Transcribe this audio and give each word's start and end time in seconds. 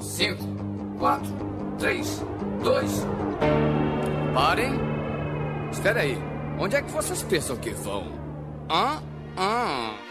5, 0.00 0.42
4, 0.98 1.26
3, 1.78 2.22
2. 2.62 3.06
Parem. 4.34 4.72
Espera 5.70 6.00
aí. 6.00 6.18
Onde 6.58 6.76
é 6.76 6.82
que 6.82 6.90
vocês 6.90 7.22
pensam 7.22 7.56
que 7.56 7.70
vão? 7.70 8.04
Hã? 8.70 9.02
Hã? 9.36 10.09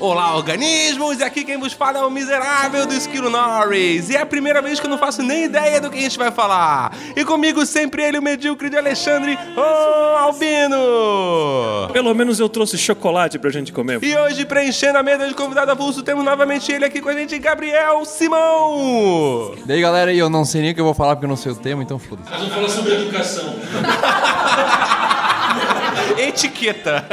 Olá, 0.00 0.34
organismos! 0.34 1.20
E 1.20 1.22
aqui 1.22 1.44
quem 1.44 1.58
vos 1.58 1.74
fala 1.74 1.98
é 1.98 2.02
o 2.02 2.10
miserável 2.10 2.86
do 2.86 2.94
Esquilo 2.94 3.28
Norris. 3.28 4.08
E 4.08 4.16
é 4.16 4.22
a 4.22 4.24
primeira 4.24 4.62
vez 4.62 4.80
que 4.80 4.86
eu 4.86 4.90
não 4.90 4.96
faço 4.96 5.22
nem 5.22 5.44
ideia 5.44 5.78
do 5.78 5.90
que 5.90 5.98
a 5.98 6.00
gente 6.00 6.16
vai 6.16 6.30
falar. 6.30 6.96
E 7.14 7.22
comigo 7.22 7.66
sempre 7.66 8.02
ele, 8.02 8.18
o 8.18 8.22
medíocre 8.22 8.70
de 8.70 8.78
Alexandre, 8.78 9.38
o 9.54 10.16
Albino! 10.16 11.90
Pelo 11.92 12.14
menos 12.14 12.40
eu 12.40 12.48
trouxe 12.48 12.78
chocolate 12.78 13.38
pra 13.38 13.50
gente 13.50 13.74
comer. 13.74 14.02
E 14.02 14.16
hoje, 14.16 14.46
preenchendo 14.46 14.96
a 14.96 15.02
mesa 15.02 15.28
de 15.28 15.34
convidado 15.34 15.70
avulso, 15.70 16.02
temos 16.02 16.24
novamente 16.24 16.72
ele 16.72 16.86
aqui 16.86 17.02
com 17.02 17.10
a 17.10 17.12
gente, 17.12 17.38
Gabriel 17.38 18.02
Simão! 18.06 19.54
Daí 19.66 19.82
galera, 19.82 20.14
eu 20.14 20.30
não 20.30 20.46
sei 20.46 20.62
nem 20.62 20.70
o 20.70 20.74
que 20.74 20.80
eu 20.80 20.84
vou 20.86 20.94
falar 20.94 21.14
porque 21.14 21.26
eu 21.26 21.30
não 21.30 21.36
sei 21.36 21.52
o 21.52 21.56
tema, 21.56 21.82
então 21.82 21.98
foda-se. 21.98 22.30
Nós 22.30 22.38
vamos 22.40 22.54
falar 22.54 22.68
sobre 22.70 22.94
educação. 22.94 23.54
Etiqueta! 26.30 27.04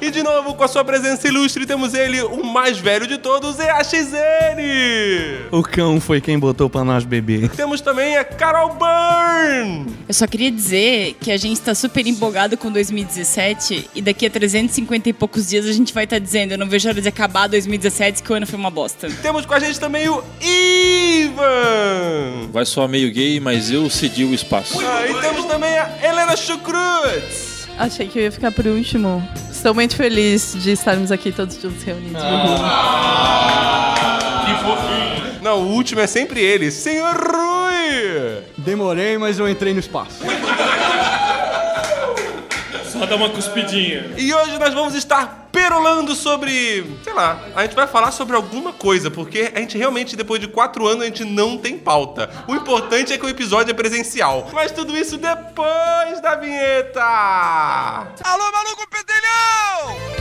E 0.00 0.10
de 0.10 0.22
novo, 0.22 0.54
com 0.54 0.64
a 0.64 0.68
sua 0.68 0.84
presença 0.84 1.26
ilustre, 1.26 1.66
temos 1.66 1.92
ele, 1.92 2.22
o 2.22 2.44
mais 2.44 2.78
velho 2.78 3.06
de 3.06 3.18
todos, 3.18 3.58
EAXN! 3.58 4.16
O 5.50 5.62
cão 5.62 6.00
foi 6.00 6.20
quem 6.20 6.38
botou 6.38 6.70
pra 6.70 6.84
nós 6.84 7.04
beber. 7.04 7.48
Temos 7.50 7.80
também 7.80 8.16
a 8.16 8.24
Carol 8.24 8.76
Byrne! 8.76 9.86
Eu 10.08 10.14
só 10.14 10.26
queria 10.26 10.50
dizer 10.50 11.16
que 11.20 11.32
a 11.32 11.36
gente 11.36 11.60
tá 11.60 11.74
super 11.74 12.06
empolgado 12.06 12.56
com 12.56 12.70
2017 12.70 13.90
e 13.94 14.00
daqui 14.00 14.24
a 14.24 14.30
350 14.30 15.08
e 15.08 15.12
poucos 15.12 15.48
dias 15.48 15.66
a 15.66 15.72
gente 15.72 15.92
vai 15.92 16.04
estar 16.04 16.18
dizendo 16.18 16.52
eu 16.52 16.58
não 16.58 16.68
vejo 16.68 16.88
a 16.88 16.92
hora 16.92 17.02
de 17.02 17.08
acabar 17.08 17.48
2017 17.48 18.22
que 18.22 18.32
o 18.32 18.36
ano 18.36 18.46
foi 18.46 18.58
uma 18.58 18.70
bosta. 18.70 19.08
Temos 19.20 19.44
com 19.44 19.54
a 19.54 19.58
gente 19.58 19.80
também 19.80 20.08
o 20.08 20.22
Ivan! 20.40 22.48
Vai 22.52 22.64
soar 22.64 22.88
meio 22.88 23.12
gay, 23.12 23.40
mas 23.40 23.70
eu 23.70 23.90
cedi 23.90 24.24
o 24.24 24.32
espaço. 24.32 24.78
Ah, 24.80 25.06
e 25.06 25.20
temos 25.20 25.44
também 25.46 25.76
a 25.76 25.90
Helena 26.02 26.36
Chucrutz! 26.36 27.47
Achei 27.78 28.08
que 28.08 28.18
eu 28.18 28.22
ia 28.24 28.32
ficar 28.32 28.50
por 28.50 28.66
último. 28.66 29.22
Estou 29.50 29.72
muito 29.72 29.94
feliz 29.96 30.56
de 30.58 30.72
estarmos 30.72 31.12
aqui 31.12 31.30
todos 31.30 31.60
juntos 31.60 31.82
reunidos. 31.82 32.20
Não, 35.40 35.62
o 35.62 35.68
último 35.68 36.00
é 36.00 36.06
sempre 36.06 36.40
ele, 36.40 36.70
Senhor 36.70 37.14
Rui! 37.16 38.42
Demorei, 38.58 39.16
mas 39.16 39.38
eu 39.38 39.48
entrei 39.48 39.72
no 39.72 39.80
espaço. 39.80 40.24
Só 42.98 43.06
dá 43.06 43.14
uma 43.14 43.30
cuspidinha. 43.30 44.12
E 44.16 44.34
hoje 44.34 44.58
nós 44.58 44.74
vamos 44.74 44.92
estar 44.96 45.48
perolando 45.52 46.16
sobre. 46.16 46.84
Sei 47.04 47.12
lá, 47.12 47.40
a 47.54 47.62
gente 47.62 47.76
vai 47.76 47.86
falar 47.86 48.10
sobre 48.10 48.34
alguma 48.34 48.72
coisa, 48.72 49.08
porque 49.08 49.52
a 49.54 49.60
gente 49.60 49.78
realmente, 49.78 50.16
depois 50.16 50.40
de 50.40 50.48
quatro 50.48 50.84
anos, 50.84 51.02
a 51.02 51.06
gente 51.06 51.24
não 51.24 51.56
tem 51.56 51.78
pauta. 51.78 52.28
O 52.48 52.56
importante 52.56 53.12
é 53.12 53.18
que 53.18 53.24
o 53.24 53.28
episódio 53.28 53.70
é 53.70 53.74
presencial. 53.74 54.48
Mas 54.52 54.72
tudo 54.72 54.96
isso 54.96 55.16
depois 55.16 56.20
da 56.20 56.34
vinheta! 56.34 57.00
Alô, 58.24 58.52
maluco 58.52 58.84
pedelhão! 58.90 60.18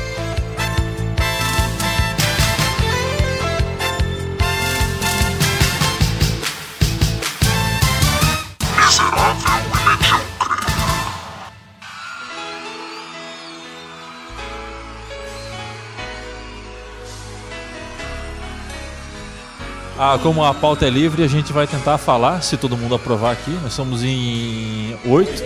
Ah, 20.00 20.19
como 20.22 20.44
a 20.44 20.53
pauta 20.53 20.85
é 20.85 20.90
livre, 20.91 21.24
a 21.24 21.28
gente 21.28 21.52
vai 21.52 21.66
tentar 21.66 21.97
falar, 21.97 22.41
se 22.41 22.56
todo 22.56 22.78
mundo 22.78 22.94
aprovar 22.94 23.31
aqui. 23.31 23.50
Nós 23.63 23.74
somos 23.74 24.03
em 24.03 24.96
oito. 25.06 25.44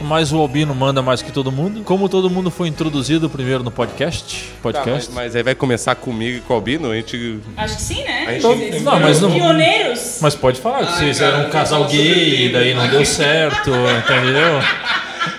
Mas 0.00 0.32
o 0.32 0.38
Albino 0.38 0.74
manda 0.74 1.02
mais 1.02 1.22
que 1.22 1.30
todo 1.30 1.52
mundo. 1.52 1.82
Como 1.84 2.08
todo 2.08 2.28
mundo 2.28 2.50
foi 2.50 2.68
introduzido 2.68 3.28
primeiro 3.30 3.62
no 3.62 3.70
podcast. 3.70 4.46
Tá, 4.46 4.50
mas, 4.64 4.74
Podcast. 4.74 5.12
mas 5.12 5.36
aí 5.36 5.42
vai 5.42 5.54
começar 5.54 5.94
comigo 5.94 6.38
e 6.38 6.40
com 6.40 6.54
o 6.54 6.56
Albino, 6.56 6.90
a 6.90 6.94
gente. 6.94 7.38
Acho 7.56 7.76
que 7.76 7.82
sim, 7.82 8.02
né? 8.02 8.24
A 8.26 8.32
gente 8.32 8.46
Então, 8.46 8.80
não, 8.80 9.00
mas 9.00 9.20
não. 9.20 9.30
Pioneiros. 9.30 10.18
Mas 10.20 10.34
pode 10.34 10.60
falar 10.60 10.86
que 10.86 10.98
vocês 10.98 11.20
eram 11.20 11.46
um 11.46 11.50
casal 11.50 11.84
gay, 11.84 12.50
daí 12.50 12.74
não 12.74 12.88
deu 12.88 13.04
certo, 13.04 13.70
entendeu? 13.70 14.60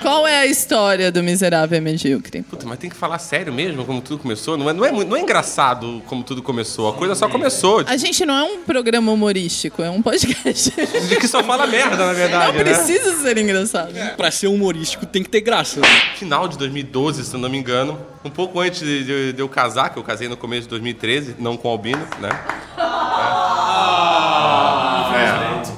Qual 0.01 0.27
é 0.27 0.39
a 0.39 0.45
história 0.45 1.11
do 1.11 1.23
miserável 1.23 1.77
e 1.77 1.81
medíocre? 1.81 2.41
Puta, 2.43 2.65
mas 2.65 2.77
tem 2.79 2.89
que 2.89 2.95
falar 2.95 3.19
sério 3.19 3.51
mesmo, 3.53 3.85
como 3.85 4.01
tudo 4.01 4.19
começou. 4.21 4.57
Não 4.57 4.69
é, 4.69 4.73
não 4.73 4.85
é, 4.85 4.91
não 4.91 5.15
é 5.17 5.21
engraçado 5.21 6.01
como 6.07 6.23
tudo 6.23 6.41
começou. 6.41 6.89
A 6.89 6.93
coisa 6.93 7.15
só 7.15 7.27
começou. 7.29 7.83
A 7.87 7.97
gente 7.97 8.25
não 8.25 8.33
é 8.35 8.43
um 8.43 8.63
programa 8.63 9.11
humorístico, 9.11 9.81
é 9.81 9.89
um 9.89 10.01
podcast. 10.01 10.71
De 10.71 11.15
que 11.17 11.27
só 11.27 11.43
fala 11.43 11.67
merda, 11.67 11.97
na 11.97 12.07
Não 12.07 12.13
verdade, 12.13 12.57
né? 12.57 12.63
precisa 12.63 13.13
ser 13.21 13.37
engraçado. 13.37 13.93
Pra 14.17 14.31
ser 14.31 14.47
humorístico 14.47 15.05
tem 15.05 15.23
que 15.23 15.29
ter 15.29 15.41
graça. 15.41 15.81
Final 16.17 16.47
de 16.47 16.57
2012, 16.57 17.23
se 17.25 17.33
eu 17.33 17.39
não 17.39 17.49
me 17.49 17.57
engano. 17.57 17.99
Um 18.25 18.29
pouco 18.29 18.59
antes 18.59 18.79
de, 18.81 19.03
de- 19.03 19.33
de 19.33 19.41
eu 19.41 19.49
casar, 19.49 19.89
que 19.89 19.97
eu 19.99 20.03
casei 20.03 20.27
no 20.29 20.37
começo 20.37 20.63
de 20.63 20.69
2013, 20.69 21.35
não 21.39 21.57
com 21.57 21.67
o 21.67 21.71
Albino, 21.71 22.05
né? 22.21 22.29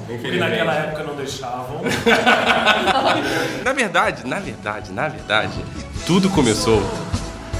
Porque 0.06 0.36
naquela 0.38 0.72
época 0.74 0.85
não. 0.85 0.85
Na 3.64 3.72
verdade, 3.72 4.26
na 4.26 4.38
verdade, 4.38 4.92
na 4.92 5.08
verdade, 5.08 5.52
tudo 6.06 6.30
começou 6.30 6.82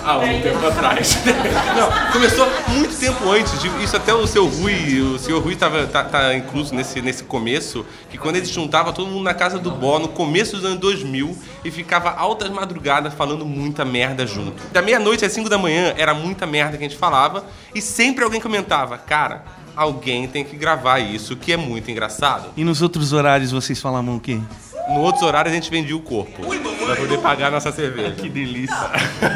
há 0.05 0.19
um 0.19 0.41
tempo 0.41 0.65
atrás. 0.65 1.19
Não, 1.77 2.12
começou 2.12 2.49
muito 2.69 2.97
tempo 2.97 3.29
antes. 3.29 3.61
de- 3.61 3.83
Isso 3.83 3.97
até 3.97 4.15
o 4.15 4.25
seu 4.27 4.47
Rui, 4.47 5.01
o 5.01 5.19
senhor 5.19 5.43
Rui 5.43 5.57
tava, 5.57 5.84
tá, 5.89 6.05
tá 6.05 6.33
incluso 6.34 6.73
nesse, 6.75 7.03
nesse 7.03 7.25
começo, 7.25 7.84
que 8.09 8.17
quando 8.17 8.37
eles 8.37 8.49
juntavam 8.49 8.93
todo 8.93 9.09
mundo 9.09 9.25
na 9.25 9.34
casa 9.34 9.59
do 9.59 9.71
Bó, 9.73 9.99
no 9.99 10.07
começo 10.09 10.55
dos 10.57 10.65
anos 10.65 10.78
2000, 10.78 11.37
e 11.65 11.71
ficava 11.73 12.11
altas 12.11 12.51
madrugadas 12.51 13.13
falando 13.15 13.45
muita 13.45 13.84
merda 13.84 14.25
junto. 14.27 14.63
Da 14.73 14.81
meia-noite 14.81 15.25
às 15.25 15.33
5 15.33 15.49
da 15.49 15.59
manhã 15.59 15.93
era 15.97 16.15
muita 16.15 16.47
merda 16.47 16.77
que 16.78 16.84
a 16.84 16.89
gente 16.89 16.99
falava, 16.99 17.45
e 17.75 17.83
sempre 17.83 18.23
alguém 18.23 18.41
comentava, 18.41 18.97
cara, 18.97 19.43
alguém 19.76 20.26
tem 20.26 20.42
que 20.42 20.56
gravar 20.56 20.98
isso, 20.98 21.37
que 21.37 21.53
é 21.53 21.56
muito 21.56 21.91
engraçado. 21.91 22.48
E 22.56 22.64
nos 22.64 22.81
outros 22.82 23.12
horários 23.12 23.53
vocês 23.53 23.81
falavam 23.81 24.16
o 24.16 24.20
quê? 24.20 24.41
No 24.88 25.00
outros 25.00 25.22
horários 25.25 25.53
a 25.53 25.54
gente 25.56 25.70
vendia 25.70 25.97
o 25.97 26.00
corpo. 26.00 26.42
Pra 26.87 26.94
poder 26.94 27.19
pagar 27.19 27.48
a 27.48 27.50
nossa 27.50 27.72
cerveja. 27.72 28.12
Que 28.12 28.28
delícia. 28.28 28.76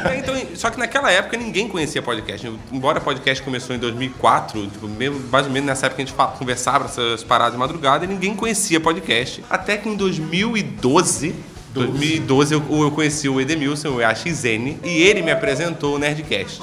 É, 0.09 0.17
então, 0.23 0.33
só 0.55 0.71
que 0.71 0.79
naquela 0.79 1.11
época 1.11 1.37
ninguém 1.37 1.67
conhecia 1.67 2.01
podcast. 2.01 2.49
Embora 2.71 3.01
podcast 3.01 3.43
começou 3.43 3.75
em 3.75 3.79
2004, 3.81 4.69
tipo, 4.69 4.87
mesmo, 4.87 5.21
mais 5.29 5.47
ou 5.47 5.53
menos 5.53 5.67
nessa 5.67 5.87
época 5.87 6.03
a 6.03 6.07
gente 6.07 6.15
fala- 6.15 6.31
conversava 6.33 6.85
essas 6.85 7.25
paradas 7.25 7.55
de 7.55 7.59
madrugada, 7.59 8.05
e 8.05 8.09
ninguém 8.09 8.37
conhecia 8.37 8.79
podcast. 8.81 9.43
Até 9.51 9.77
que 9.77 9.89
em 9.89 9.97
2012. 9.97 11.35
2012 11.73 12.55
eu, 12.55 12.63
eu 12.83 12.91
conheci 12.93 13.29
o 13.29 13.41
Edemilson, 13.41 13.91
o 13.91 14.01
EAXN, 14.01 14.77
e 14.85 15.03
ele 15.03 15.23
me 15.23 15.31
apresentou 15.33 15.97
o 15.97 15.99
Nerdcast. 15.99 16.61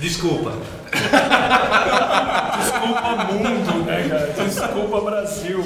Desculpa. 0.00 0.52
Desculpa 2.58 3.24
mundo, 3.32 3.84
né, 3.84 4.06
cara? 4.08 4.26
Desculpa 4.44 5.00
Brasil. 5.00 5.64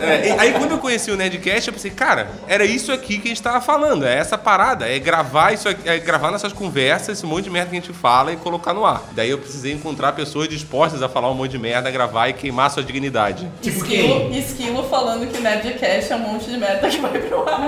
É, 0.00 0.28
e 0.28 0.30
aí 0.32 0.52
quando 0.52 0.72
eu 0.72 0.78
conheci 0.78 1.10
o 1.10 1.16
Nerdcast, 1.16 1.68
eu 1.68 1.74
pensei, 1.74 1.90
cara, 1.90 2.28
era 2.46 2.64
isso 2.64 2.92
aqui 2.92 3.18
que 3.18 3.28
a 3.28 3.30
gente 3.30 3.42
tava 3.42 3.60
falando, 3.60 4.06
é 4.06 4.14
essa 4.18 4.36
parada, 4.36 4.88
é 4.88 4.98
gravar 4.98 5.52
isso 5.52 5.68
aqui, 5.68 5.88
é 5.88 5.98
gravar 5.98 6.30
nossas 6.30 6.52
conversas, 6.52 7.18
esse 7.18 7.26
monte 7.26 7.44
de 7.44 7.50
merda 7.50 7.70
que 7.70 7.76
a 7.76 7.80
gente 7.80 7.92
fala 7.92 8.32
e 8.32 8.36
colocar 8.36 8.74
no 8.74 8.84
ar. 8.84 9.02
Daí 9.12 9.30
eu 9.30 9.38
precisei 9.38 9.72
encontrar 9.72 10.12
pessoas 10.12 10.48
dispostas 10.48 11.02
a 11.02 11.08
falar 11.08 11.30
um 11.30 11.34
monte 11.34 11.52
de 11.52 11.58
merda, 11.58 11.90
gravar 11.90 12.28
e 12.28 12.34
queimar 12.34 12.70
sua 12.70 12.82
dignidade. 12.82 13.48
Esquilo, 13.62 14.30
esquilo 14.32 14.84
falando 14.88 15.26
que 15.26 15.40
Nerdcast 15.40 16.12
é 16.12 16.16
um 16.16 16.20
monte 16.20 16.50
de 16.50 16.56
merda 16.58 16.88
que 16.88 16.98
vai 16.98 17.18
pro 17.18 17.48
ar. 17.48 17.60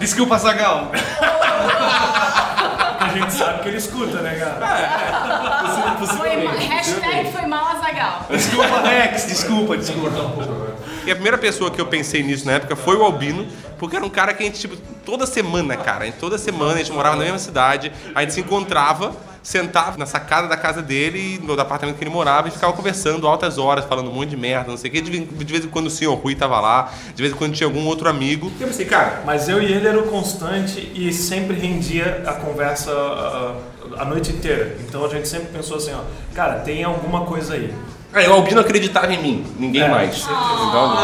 Desculpa, 0.00 0.38
Zagal. 0.38 0.90
gente 3.12 3.32
sabe 3.32 3.62
que 3.62 3.68
ele 3.68 3.78
escuta, 3.78 4.20
né, 4.20 4.34
cara? 4.34 6.06
Foi, 6.16 6.46
hashtag 6.66 7.32
foi 7.32 7.46
mal 7.46 7.66
Azagal. 7.68 8.26
Desculpa, 8.30 8.80
Rex. 8.80 9.26
Desculpa, 9.26 9.76
desculpa. 9.76 10.10
E 11.06 11.10
a 11.10 11.14
primeira 11.14 11.38
pessoa 11.38 11.70
que 11.70 11.80
eu 11.80 11.86
pensei 11.86 12.22
nisso 12.22 12.46
na 12.46 12.52
época 12.52 12.76
foi 12.76 12.96
o 12.96 13.02
Albino, 13.02 13.46
porque 13.78 13.96
era 13.96 14.04
um 14.04 14.10
cara 14.10 14.34
que 14.34 14.42
a 14.42 14.46
gente, 14.46 14.60
tipo, 14.60 14.76
toda 15.04 15.26
semana, 15.26 15.76
cara, 15.76 16.10
toda 16.12 16.36
semana 16.36 16.74
a 16.74 16.78
gente 16.78 16.92
morava 16.92 17.16
na 17.16 17.24
mesma 17.24 17.38
cidade, 17.38 17.90
a 18.14 18.20
gente 18.20 18.34
se 18.34 18.40
encontrava 18.40 19.12
sentava 19.42 19.96
na 19.96 20.06
sacada 20.06 20.48
da 20.48 20.56
casa 20.56 20.82
dele, 20.82 21.40
no 21.42 21.58
apartamento 21.58 21.96
que 21.96 22.04
ele 22.04 22.10
morava, 22.10 22.48
e 22.48 22.50
ficava 22.50 22.72
conversando 22.72 23.26
altas 23.26 23.58
horas, 23.58 23.84
falando 23.84 24.10
um 24.10 24.14
monte 24.14 24.30
de 24.30 24.36
merda, 24.36 24.70
não 24.70 24.76
sei 24.76 24.90
o 24.90 24.92
quê. 24.92 25.00
De, 25.00 25.10
de 25.20 25.52
vez 25.52 25.64
em 25.64 25.68
quando 25.68 25.86
o 25.86 25.90
senhor 25.90 26.14
Rui 26.14 26.34
tava 26.34 26.60
lá, 26.60 26.92
de 27.14 27.22
vez 27.22 27.34
em 27.34 27.36
quando 27.36 27.54
tinha 27.54 27.66
algum 27.66 27.86
outro 27.86 28.08
amigo. 28.08 28.50
Eu 28.60 28.66
pensei, 28.66 28.86
cara, 28.86 29.22
Mas 29.24 29.48
eu 29.48 29.62
e 29.62 29.72
ele 29.72 29.86
era 29.86 29.98
o 29.98 30.08
constante 30.08 30.92
e 30.94 31.12
sempre 31.12 31.56
rendia 31.56 32.22
a 32.26 32.34
conversa 32.34 32.90
ah, 32.92 33.54
a 33.98 34.04
noite 34.04 34.32
inteira. 34.32 34.76
Então 34.80 35.04
a 35.04 35.08
gente 35.08 35.28
sempre 35.28 35.48
pensou 35.48 35.76
assim, 35.76 35.92
ó, 35.92 36.00
cara, 36.34 36.60
tem 36.60 36.84
alguma 36.84 37.24
coisa 37.24 37.54
aí. 37.54 37.72
Aí 38.12 38.26
o 38.28 38.32
Albino 38.32 38.60
acreditava 38.60 39.12
em 39.14 39.22
mim, 39.22 39.46
ninguém 39.58 39.82
É, 39.82 39.88
mais. 39.88 40.16
Então, 40.18 40.94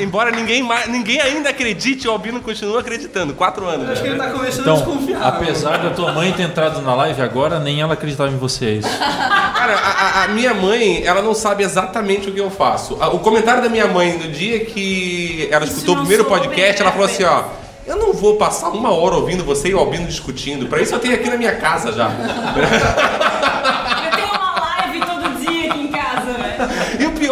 Embora 0.00 0.30
ninguém, 0.32 0.62
mais, 0.64 0.88
ninguém 0.88 1.20
ainda 1.20 1.50
acredite, 1.50 2.08
o 2.08 2.10
Albino 2.10 2.40
continua 2.40 2.80
acreditando. 2.80 3.32
Quatro 3.34 3.66
anos. 3.68 3.88
Acho 3.88 4.02
que 4.02 4.08
já. 4.08 4.14
ele 4.14 4.22
tá 4.22 4.30
começando 4.30 4.60
Então, 4.62 4.74
a 4.74 4.78
desconfiar. 4.78 5.22
apesar 5.22 5.78
da 5.78 5.90
tua 5.90 6.10
mãe 6.12 6.32
ter 6.32 6.42
entrado 6.42 6.82
na 6.82 6.92
live 6.96 7.22
agora, 7.22 7.60
nem 7.60 7.80
ela 7.80 7.92
acreditava 7.92 8.30
em 8.32 8.36
vocês. 8.36 8.84
Cara, 8.84 9.76
a, 9.76 10.24
a- 10.24 10.28
minha 10.28 10.52
mãe, 10.54 11.04
ela 11.04 11.22
não 11.22 11.34
sabe 11.34 11.62
exatamente 11.62 12.28
o 12.28 12.32
que 12.32 12.40
eu 12.40 12.50
faço. 12.50 12.94
O 12.94 13.18
comentário 13.20 13.62
da 13.62 13.68
minha 13.68 13.86
mãe 13.86 14.18
no 14.18 14.28
dia 14.32 14.64
que 14.64 15.46
ela 15.52 15.64
escutou 15.64 15.94
o 15.94 15.98
primeiro 15.98 16.24
podcast, 16.24 16.80
né, 16.80 16.86
ela 16.86 16.90
falou 16.92 17.06
assim, 17.06 17.22
ó. 17.24 17.44
Eu 17.84 17.96
não 17.96 18.12
vou 18.12 18.36
passar 18.36 18.68
uma 18.68 18.92
hora 18.92 19.16
ouvindo 19.16 19.42
você 19.44 19.68
e 19.68 19.74
o 19.74 19.78
Albino 19.78 20.06
discutindo. 20.06 20.66
Pra 20.66 20.80
isso 20.80 20.94
eu 20.94 21.00
tenho 21.00 21.14
aqui 21.14 21.28
na 21.28 21.36
minha 21.36 21.56
casa 21.56 21.92
já. 21.92 22.10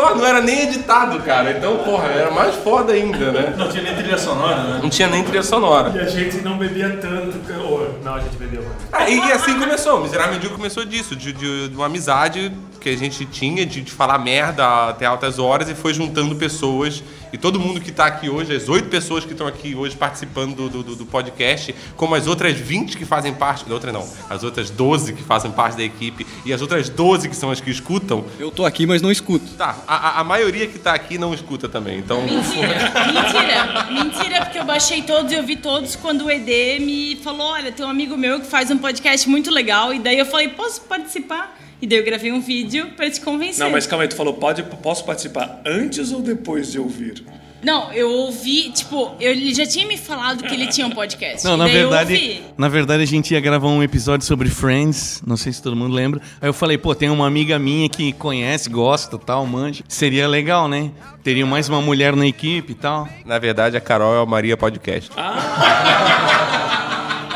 pior, 0.00 0.17
não 0.17 0.26
era 0.26 0.41
nem 0.41 0.62
editado, 0.62 1.19
cara. 1.20 1.50
Então, 1.52 1.79
porra, 1.79 2.06
era 2.08 2.31
mais 2.31 2.55
foda 2.56 2.93
ainda, 2.93 3.32
né? 3.32 3.55
Não 3.56 3.69
tinha 3.69 3.82
nem 3.82 3.94
trilha 3.94 4.19
sonora, 4.19 4.62
né? 4.64 4.81
Não 4.82 4.91
tinha 4.91 5.08
nem 5.08 5.23
trilha 5.23 5.43
sonora. 5.43 5.93
E 5.94 5.99
a 6.00 6.06
gente 6.08 6.38
não 6.38 6.56
bebia 6.58 6.99
tanto. 7.00 7.38
ou, 7.62 7.99
não, 8.05 8.14
a 8.14 8.20
gente 8.20 8.37
bebia 8.37 8.61
mais. 8.61 8.73
Ah, 8.93 9.08
e, 9.08 9.17
e 9.19 9.32
assim 9.32 9.58
começou. 9.58 9.99
O 9.99 10.02
Miserável 10.02 10.35
Mendigo 10.35 10.55
começou 10.55 10.85
disso, 10.85 11.14
de, 11.14 11.32
de- 11.32 11.69
de 11.69 11.76
uma 11.76 11.87
amizade 11.87 12.52
que 12.81 12.88
a 12.88 12.97
gente 12.97 13.26
tinha, 13.26 13.67
de, 13.67 13.82
de 13.82 13.93
falar 13.93 14.19
merda 14.19 14.88
até 14.88 15.05
altas 15.05 15.38
horas 15.38 15.69
e 15.69 15.75
foi 15.75 15.93
juntando 15.93 16.35
pessoas. 16.37 17.03
E 17.32 17.38
todo 17.38 17.61
mundo 17.61 17.81
que 17.81 17.93
tá 17.93 18.06
aqui 18.06 18.29
hoje, 18.29 18.56
as 18.56 18.69
oito 18.69 18.88
pessoas 18.88 19.25
que 19.25 19.32
estão 19.32 19.46
aqui 19.46 19.75
hoje 19.75 19.94
participando 19.96 20.56
do, 20.69 20.82
do- 20.82 20.96
do- 20.96 21.06
podcast, 21.06 21.73
como 21.96 22.14
as 22.14 22.26
outras 22.26 22.55
20 22.56 22.96
que 22.96 23.05
fazem 23.05 23.32
parte, 23.35 23.70
outra 23.70 23.93
não, 23.93 24.05
as 24.29 24.43
outras 24.43 24.69
12 24.70 25.12
que 25.12 25.23
fazem 25.23 25.50
parte 25.53 25.76
da 25.76 25.82
equipe 25.85 26.26
e 26.44 26.53
as 26.53 26.61
outras 26.61 26.88
12 26.88 27.29
que 27.29 27.37
são 27.37 27.50
as 27.50 27.61
que 27.61 27.70
escutam, 27.70 28.25
Eu 28.38 28.50
tô 28.50 28.64
aqui, 28.64 28.85
mas 28.87 29.00
não 29.03 29.12
escuto. 29.12 29.44
tá, 29.56 29.76
a, 29.97 30.21
a- 30.21 30.25
maioria 30.25 30.67
que 30.67 30.79
tá 30.79 30.93
aqui 30.95 31.19
não 31.19 31.33
escuta 31.35 31.69
também. 31.69 31.99
Então, 31.99 32.23
Mentira, 32.23 32.93
mentira, 33.13 33.87
mentira, 33.91 34.41
porque 34.45 34.59
eu 34.59 34.65
baixei 34.65 35.03
todos 35.03 35.33
e 35.33 35.35
eu 35.35 35.43
vi 35.43 35.57
todos 35.57 35.97
quando 35.97 36.25
o 36.27 36.31
ED 36.31 36.81
me 36.81 37.17
falou: 37.17 37.49
olha, 37.49 37.73
tem 37.73 37.85
um 37.85 37.89
amigo 37.89 38.17
meu 38.17 38.41
que 38.41 38.47
faz 38.47 38.71
um 38.71 38.79
podcast 38.79 39.29
muito 39.29 39.51
legal, 39.51 39.93
e 39.93 39.99
daí 39.99 40.19
eu 40.19 40.27
falei, 40.27 40.49
posso 40.49 40.83
participar? 40.83 41.59
E 41.83 41.87
daí 41.87 41.99
eu 41.99 42.05
gravei 42.05 42.31
um 42.31 42.41
vídeo 42.41 42.91
pra 42.97 43.11
te 43.11 43.21
convencer. 43.21 43.65
Não, 43.65 43.71
mas 43.71 43.87
calma 43.87 44.05
aí, 44.05 44.09
tu 44.09 44.15
falou, 44.17 44.35
pode, 44.35 44.63
posso 44.63 45.03
participar 45.05 45.63
antes 45.65 46.13
ou 46.13 46.21
depois 46.21 46.71
de 46.73 46.79
ouvir? 46.79 47.25
Não, 47.62 47.93
eu 47.93 48.11
ouvi, 48.11 48.71
tipo, 48.71 49.15
eu- 49.21 49.33
ele 49.33 49.55
já 49.55 49.67
tinha 49.67 49.87
me 49.87 49.97
falado 49.99 50.43
que 50.45 50.55
ele 50.55 50.67
tinha 50.69 50.87
um 50.87 50.91
podcast. 50.91 51.45
Não, 51.47 51.57
na 51.57 51.67
verdade, 51.67 52.43
na 52.57 52.69
verdade 52.69 53.03
a 53.03 53.07
gente 53.07 53.33
ia 53.35 53.41
gravar 53.41 53.69
um 53.69 53.83
episódio 53.83 54.27
sobre 54.27 54.49
Friends, 54.49 55.23
não 55.27 55.37
sei 55.37 55.53
se 55.53 55.62
todo 55.62 55.77
mundo 55.77 55.95
lembra. 55.95 56.21
Aí 56.41 56.49
eu 56.49 56.55
falei, 56.55 56.79
pô, 56.79 56.95
tem 56.95 57.11
uma 57.11 57.27
amiga 57.27 57.59
minha 57.59 57.89
que 57.89 58.12
conhece, 58.15 58.71
gosta, 58.71 59.19
tal, 59.19 59.45
manja. 59.47 59.85
Seria 59.89 60.27
legal, 60.27 60.69
né? 60.69 60.91
Teria 61.23 61.45
mais 61.45 61.69
uma 61.69 61.83
mulher 61.83 62.17
na 62.17 62.27
equipe 62.27 62.73
e 62.73 62.75
tal. 62.75 63.07
na 63.27 63.39
verdade, 63.39 63.77
a 63.77 63.81
Carol 63.81 64.15
é 64.15 64.21
o 64.23 64.27
Maria 64.27 64.56
Podcast. 64.56 65.11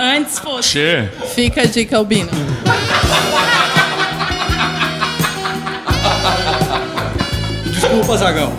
Antes 0.00 0.38
fosse. 0.38 0.70
Sure. 0.70 1.09
Fica 1.35 1.62
a 1.62 1.67
dica, 1.67 1.97
Albino. 1.97 2.31
Desculpa, 7.70 8.17
Zagão. 8.17 8.53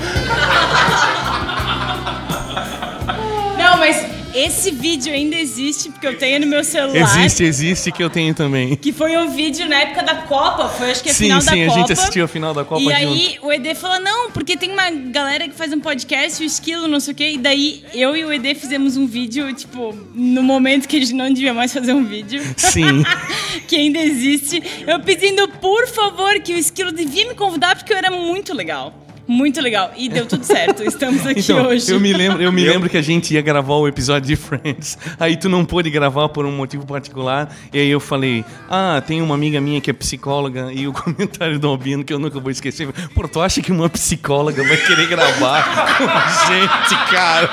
Esse 4.45 4.71
vídeo 4.71 5.13
ainda 5.13 5.35
existe, 5.35 5.89
porque 5.89 6.07
eu 6.07 6.17
tenho 6.17 6.39
no 6.39 6.47
meu 6.47 6.63
celular. 6.63 7.17
Existe, 7.19 7.43
existe 7.43 7.91
que 7.91 8.03
eu 8.03 8.09
tenho 8.09 8.33
também. 8.33 8.75
Que 8.75 8.91
foi 8.93 9.17
um 9.17 9.29
vídeo 9.29 9.67
na 9.67 9.81
época 9.81 10.03
da 10.03 10.15
Copa, 10.15 10.69
foi 10.69 10.91
acho 10.91 11.03
que 11.03 11.09
a 11.09 11.13
Sim, 11.13 11.23
final 11.25 11.41
sim, 11.41 11.47
da 11.47 11.53
a 11.53 11.67
Copa. 11.67 11.79
gente 11.79 11.93
assistiu 11.93 12.25
a 12.25 12.27
final 12.27 12.53
da 12.53 12.63
Copa 12.63 12.81
E 12.81 12.85
junto. 12.85 12.95
aí 12.95 13.37
o 13.41 13.51
ED 13.51 13.75
falou, 13.75 13.99
não, 13.99 14.31
porque 14.31 14.55
tem 14.57 14.71
uma 14.71 14.89
galera 14.89 15.47
que 15.47 15.55
faz 15.55 15.71
um 15.73 15.79
podcast, 15.79 16.41
o 16.41 16.45
Esquilo, 16.45 16.87
não 16.87 16.99
sei 16.99 17.13
o 17.13 17.15
quê. 17.17 17.31
E 17.31 17.37
daí 17.37 17.83
eu 17.93 18.15
e 18.15 18.23
o 18.23 18.31
ED 18.31 18.55
fizemos 18.55 18.97
um 18.97 19.05
vídeo, 19.07 19.53
tipo, 19.53 19.95
no 20.13 20.43
momento 20.43 20.87
que 20.87 20.97
a 20.97 20.99
gente 20.99 21.13
não 21.13 21.31
devia 21.31 21.53
mais 21.53 21.73
fazer 21.73 21.93
um 21.93 22.03
vídeo. 22.05 22.41
Sim. 22.57 23.03
que 23.67 23.75
ainda 23.75 23.99
existe. 23.99 24.61
Eu 24.85 24.99
pedindo, 24.99 25.47
por 25.47 25.87
favor, 25.87 26.39
que 26.41 26.53
o 26.53 26.57
Esquilo 26.57 26.91
devia 26.91 27.27
me 27.27 27.35
convidar, 27.35 27.75
porque 27.75 27.93
eu 27.93 27.97
era 27.97 28.11
muito 28.11 28.53
legal. 28.53 29.04
Muito 29.27 29.59
legal. 29.59 29.91
E 29.97 30.07
deu 30.07 30.25
tudo 30.27 30.43
certo. 30.43 30.83
Estamos 30.83 31.25
aqui 31.25 31.39
Então, 31.39 31.65
hoje. 31.67 31.91
eu 31.91 31.99
me 31.99 32.13
lembro, 32.13 32.41
eu 32.41 32.51
me 32.51 32.63
lembro 32.63 32.87
que 32.89 32.97
a 32.97 33.01
gente 33.01 33.33
ia 33.33 33.41
gravar 33.41 33.73
o 33.75 33.87
episódio 33.87 34.27
de 34.27 34.35
Friends. 34.35 34.97
Aí 35.19 35.35
tu 35.35 35.49
não 35.49 35.65
pôde 35.65 35.89
gravar 35.89 36.29
por 36.29 36.45
um 36.45 36.51
motivo 36.51 36.85
particular. 36.85 37.49
E 37.73 37.79
aí 37.79 37.89
eu 37.89 37.99
falei: 37.99 38.45
"Ah, 38.69 39.01
tem 39.05 39.21
uma 39.23 39.33
amiga 39.33 39.59
minha 39.59 39.81
que 39.81 39.89
é 39.89 39.93
psicóloga" 39.93 40.71
e 40.71 40.87
o 40.87 40.93
comentário 40.93 41.57
do 41.57 41.67
Albino 41.67 42.03
que 42.03 42.13
eu 42.13 42.19
nunca 42.19 42.39
vou 42.39 42.51
esquecer. 42.51 42.87
Pô, 43.15 43.27
tu 43.27 43.41
acha 43.41 43.61
que 43.61 43.71
uma 43.71 43.89
psicóloga 43.89 44.63
vai 44.63 44.77
querer 44.77 45.07
gravar 45.07 45.63
com 45.97 46.03
a 46.03 46.45
gente, 46.47 47.11
cara? 47.11 47.49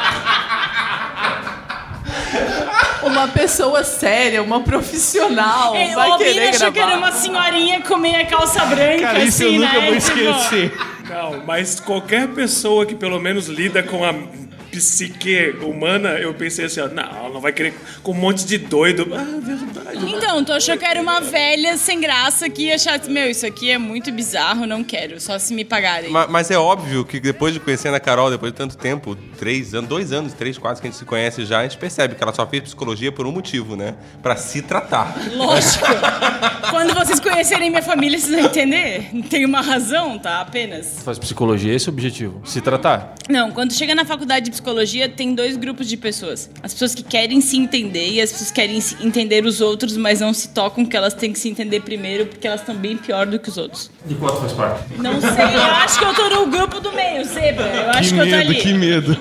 Uma 3.05 3.29
pessoa 3.29 3.83
séria, 3.83 4.43
uma 4.43 4.61
profissional, 4.61 5.75
É, 5.75 5.93
vai 5.95 6.09
o 6.09 6.13
Albino 6.13 6.33
querer 6.33 6.49
achou 6.49 6.59
gravar. 6.59 6.73
que 6.73 6.79
era 6.81 6.97
uma 6.99 7.13
senhorinha 7.13 7.81
com 7.81 7.97
meia 7.97 8.25
calça 8.27 8.65
branca, 8.67 9.01
Cara, 9.03 9.25
isso 9.25 9.43
assim, 9.45 9.57
eu 9.57 9.61
nunca 9.63 9.81
né? 9.81 9.91
vou 9.91 9.99
Tipo, 10.01 10.19
esquecer. 10.19 10.73
Mas 11.47 11.81
qualquer 11.81 12.29
pessoa 12.29 12.87
que 12.87 12.95
pelo 12.95 13.21
menos 13.21 13.47
lida 13.47 13.83
com 13.83 14.05
a 14.05 14.13
psique 14.73 15.55
humana, 15.63 16.11
eu 16.19 16.33
pensei 16.35 16.65
assim, 16.65 16.81
ó, 16.81 16.89
não, 16.89 17.03
ela 17.03 17.29
não 17.29 17.41
vai 17.41 17.53
querer 17.53 17.75
com 18.03 18.13
um 18.13 18.15
monte 18.15 18.45
de 18.47 18.57
doido. 18.59 19.07
Ah, 19.15 19.39
verdade. 19.41 20.11
Então, 20.11 20.43
tu 20.43 20.53
achou 20.53 20.77
que 20.79 20.85
era 20.85 21.01
uma 21.01 21.21
velha 21.21 21.77
sem 21.77 22.01
graça 22.01 22.49
que 22.49 22.63
ia 22.69 22.75
achar, 22.77 22.99
meu, 23.09 23.31
isso 23.31 23.47
aqui 23.47 23.71
é 23.71 23.77
muito 23.79 24.11
bizarro, 24.11 24.67
não 24.67 24.83
quero, 24.83 25.21
só 25.21 25.39
se 25.39 25.55
me 25.55 25.65
pagarem. 25.65 26.11
Ma- 26.11 26.27
Mas 26.27 26.51
é 26.51 26.57
óbvio 26.59 27.05
que 27.05 27.21
depois 27.21 27.53
de 27.53 27.61
conhecendo 27.61 27.95
a 27.95 28.01
Carol, 28.01 28.31
depois 28.31 28.51
de 28.53 28.57
tanto 28.57 28.77
tempo, 28.77 29.15
três 29.39 29.75
anos, 29.75 29.89
dois 29.89 30.11
anos, 30.13 30.33
três, 30.33 30.57
quase 30.57 30.81
que 30.81 30.87
a 30.87 30.91
gente 30.91 30.99
se 30.99 31.05
conhece 31.05 31.45
já, 31.45 31.61
a 31.61 31.63
gente 31.65 31.77
percebe 31.77 32.15
que 32.15 32.23
ela 32.23 32.33
só 32.33 32.47
fez 32.47 32.63
psicologia 32.63 33.13
por 33.13 33.27
um 33.27 33.33
motivo, 33.33 33.77
né? 33.77 33.95
Pra 34.23 34.37
se 34.37 34.63
tratar. 34.63 35.15
Lógico. 35.35 35.85
Quando 36.71 36.95
vocês 36.95 37.21
conhecerem 37.21 37.69
minha 37.69 37.83
família, 37.83 38.19
vocês 38.19 38.35
vão 38.35 38.47
entender. 38.47 39.11
Tem 39.29 39.45
uma 39.45 39.61
razão, 39.61 40.19
tá? 40.19 40.41
Apenas. 40.41 41.03
Faz 41.05 41.19
psicologia, 41.19 41.75
esse 41.75 41.89
é 41.89 41.91
o 41.91 41.93
objetivo. 41.93 42.41
Se 42.47 42.61
tratar. 42.63 43.15
Não, 43.29 43.51
quando 43.51 43.73
chega 43.75 43.95
na 43.95 44.05
faculdade 44.05 44.47
de 44.47 44.51
psicologia, 44.51 44.62
tem 45.17 45.35
dois 45.35 45.57
grupos 45.57 45.89
de 45.89 45.97
pessoas. 45.97 46.51
As 46.63 46.73
pessoas 46.73 46.95
que 46.95 47.03
querem 47.03 47.41
se 47.41 47.57
entender 47.57 48.09
e 48.11 48.21
as 48.21 48.31
pessoas 48.33 48.51
que 48.51 48.57
querem 48.61 48.79
entender 49.01 49.45
os 49.45 49.61
outros, 49.61 49.97
mas 49.97 50.21
não 50.21 50.33
se 50.33 50.49
tocam 50.49 50.85
que 50.85 50.97
elas 50.97 51.15
têm 51.15 51.33
que 51.33 51.39
se 51.39 51.49
entender 51.49 51.81
primeiro, 51.81 52.27
porque 52.27 52.47
elas 52.47 52.61
estão 52.61 52.75
bem 52.75 52.97
pior 52.97 53.27
do 53.27 53.39
que 53.39 53.49
os 53.49 53.57
outros. 53.59 53.91
De 54.07 54.15
quanto 54.15 54.41
faz 54.41 54.53
parte? 54.53 54.85
Não 54.99 55.21
sei, 55.21 55.31
eu 55.55 55.63
acho 55.63 55.99
que 55.99 56.05
eu 56.05 56.15
tô 56.15 56.29
no 56.29 56.47
grupo 56.47 56.81
do 56.81 56.93
meio, 56.93 57.25
zebra. 57.25 57.65
Eu 57.67 57.91
acho 57.91 58.09
Que 58.11 58.15
que, 58.15 58.21
eu 58.21 58.25
tô 58.25 58.31
medo, 58.37 58.51
ali. 58.51 58.55
que 58.61 58.73
medo. 58.73 59.17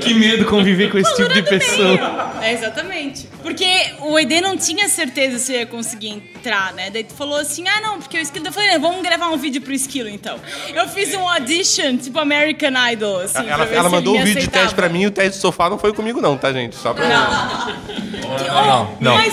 Que 0.00 0.14
medo 0.14 0.44
conviver 0.46 0.90
com 0.90 0.98
esse 0.98 1.14
tipo 1.16 1.32
de 1.32 1.42
pessoa. 1.42 1.88
meio. 1.88 2.34
É, 2.42 2.52
exatamente. 2.52 3.28
Porque 3.42 3.66
o 4.00 4.18
ED 4.18 4.40
não 4.40 4.56
tinha 4.56 4.88
certeza 4.88 5.38
se 5.38 5.52
eu 5.52 5.60
ia 5.60 5.66
conseguir 5.66 6.08
entrar, 6.08 6.72
né? 6.74 6.90
Daí 6.90 7.04
tu 7.04 7.14
falou 7.14 7.36
assim, 7.38 7.64
ah, 7.68 7.80
não, 7.80 7.98
porque 8.00 8.18
o 8.18 8.20
Esquilo... 8.20 8.46
Eu 8.46 8.52
falei, 8.52 8.70
"Né, 8.70 8.78
vamos 8.78 9.02
gravar 9.02 9.28
um 9.28 9.36
vídeo 9.36 9.62
pro 9.62 9.72
Esquilo, 9.72 10.08
então. 10.08 10.38
Eu 10.74 10.88
fiz 10.88 11.14
um 11.14 11.28
audition, 11.28 11.96
tipo 11.96 12.18
American 12.18 12.72
Idol, 12.92 13.20
assim, 13.20 13.38
ela 13.46 13.56
pra 13.56 13.64
ver 13.64 13.76
ela 13.76 13.88
se 13.88 13.94
mandou 13.94 14.14
ele 14.14 14.22
um 14.22 14.26
me 14.26 14.34
vídeo 14.34 14.43
de 14.44 14.50
teste 14.50 14.74
pra 14.74 14.88
mim 14.88 15.02
e 15.02 15.06
o 15.06 15.10
teste 15.10 15.32
de 15.32 15.36
sofá 15.38 15.68
não 15.70 15.78
foi 15.78 15.92
comigo 15.92 16.20
não, 16.20 16.36
tá, 16.36 16.52
gente? 16.52 16.76
Só 16.76 16.92
pra... 16.94 17.06
Não, 17.08 18.90
não. 19.00 19.14
Mas... 19.16 19.32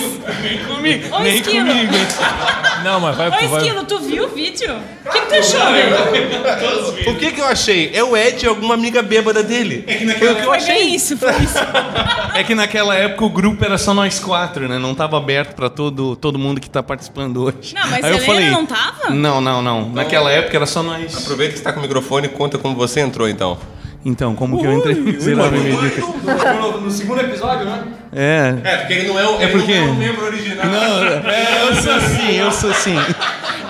Comigo, 0.66 1.14
Ô, 1.16 1.20
nem 1.20 1.36
Esquilo. 1.36 1.66
comigo. 1.66 1.92
Não, 2.84 3.00
mas 3.00 3.16
vai, 3.16 3.28
Ô, 3.28 3.48
vai. 3.48 3.62
Esquilo, 3.62 3.84
tu 3.84 3.98
viu 4.00 4.24
o 4.24 4.28
vídeo? 4.28 4.74
O 5.04 5.10
que, 5.10 5.20
que 5.20 5.26
tu 5.26 5.34
achou? 5.34 7.12
O 7.12 7.16
que 7.16 7.32
que 7.32 7.40
eu 7.40 7.46
achei? 7.46 7.90
É 7.94 8.02
o 8.02 8.16
Ed 8.16 8.44
e 8.44 8.48
alguma 8.48 8.74
amiga 8.74 9.02
bêbada 9.02 9.42
dele. 9.42 9.84
Foi 10.18 10.28
o 10.32 10.34
que 10.36 10.40
eu 10.42 10.44
Foi 10.46 10.56
achei. 10.56 10.74
bem 10.74 10.94
isso, 10.94 11.16
foi 11.16 11.30
isso. 11.36 11.58
É 12.34 12.42
que 12.42 12.54
naquela 12.54 12.94
época 12.94 13.26
o 13.26 13.28
grupo 13.28 13.62
era 13.62 13.76
só 13.76 13.92
nós 13.92 14.18
quatro, 14.18 14.66
né? 14.66 14.78
Não 14.78 14.94
tava 14.94 15.18
aberto 15.18 15.54
pra 15.54 15.68
todo, 15.68 16.16
todo 16.16 16.38
mundo 16.38 16.62
que 16.62 16.70
tá 16.70 16.82
participando 16.82 17.42
hoje. 17.44 17.74
Não, 17.74 17.86
mas 17.88 18.02
Aí 18.02 18.10
eu 18.10 18.18
falei, 18.20 18.48
não 18.50 18.64
tava? 18.64 19.10
Não, 19.10 19.38
não, 19.38 19.60
não. 19.60 19.90
Naquela 19.90 20.30
época 20.32 20.56
era 20.56 20.64
só 20.64 20.82
nós. 20.82 21.14
Aproveita 21.14 21.52
que 21.52 21.58
você 21.58 21.64
tá 21.64 21.74
com 21.74 21.80
o 21.80 21.82
microfone 21.82 22.28
e 22.28 22.30
conta 22.30 22.56
como 22.56 22.74
você 22.74 23.00
entrou, 23.00 23.28
então. 23.28 23.58
Então, 24.04 24.34
como 24.34 24.58
que 24.58 24.66
eu 24.66 24.72
entrei 24.72 24.94
no 24.96 25.02
Miserável 25.02 25.60
e 25.60 25.62
Medíocre? 25.62 26.02
No, 26.60 26.80
no 26.80 26.90
segundo 26.90 27.20
episódio, 27.20 27.64
né? 27.66 27.84
É. 28.14 28.54
É, 28.64 28.76
porque 28.78 28.92
ele 28.94 29.08
não 29.08 29.18
é 29.18 29.26
o, 29.26 29.40
É 29.40 29.46
porque- 29.46 29.78
não 29.78 29.86
é 29.86 29.90
o 29.90 29.94
membro 29.94 30.24
original. 30.26 30.66
Não, 30.66 31.30
é, 31.30 31.62
eu 31.68 31.74
sou 31.76 31.92
assim, 31.94 32.32
eu 32.36 32.50
sou 32.52 32.70
assim. 32.70 32.96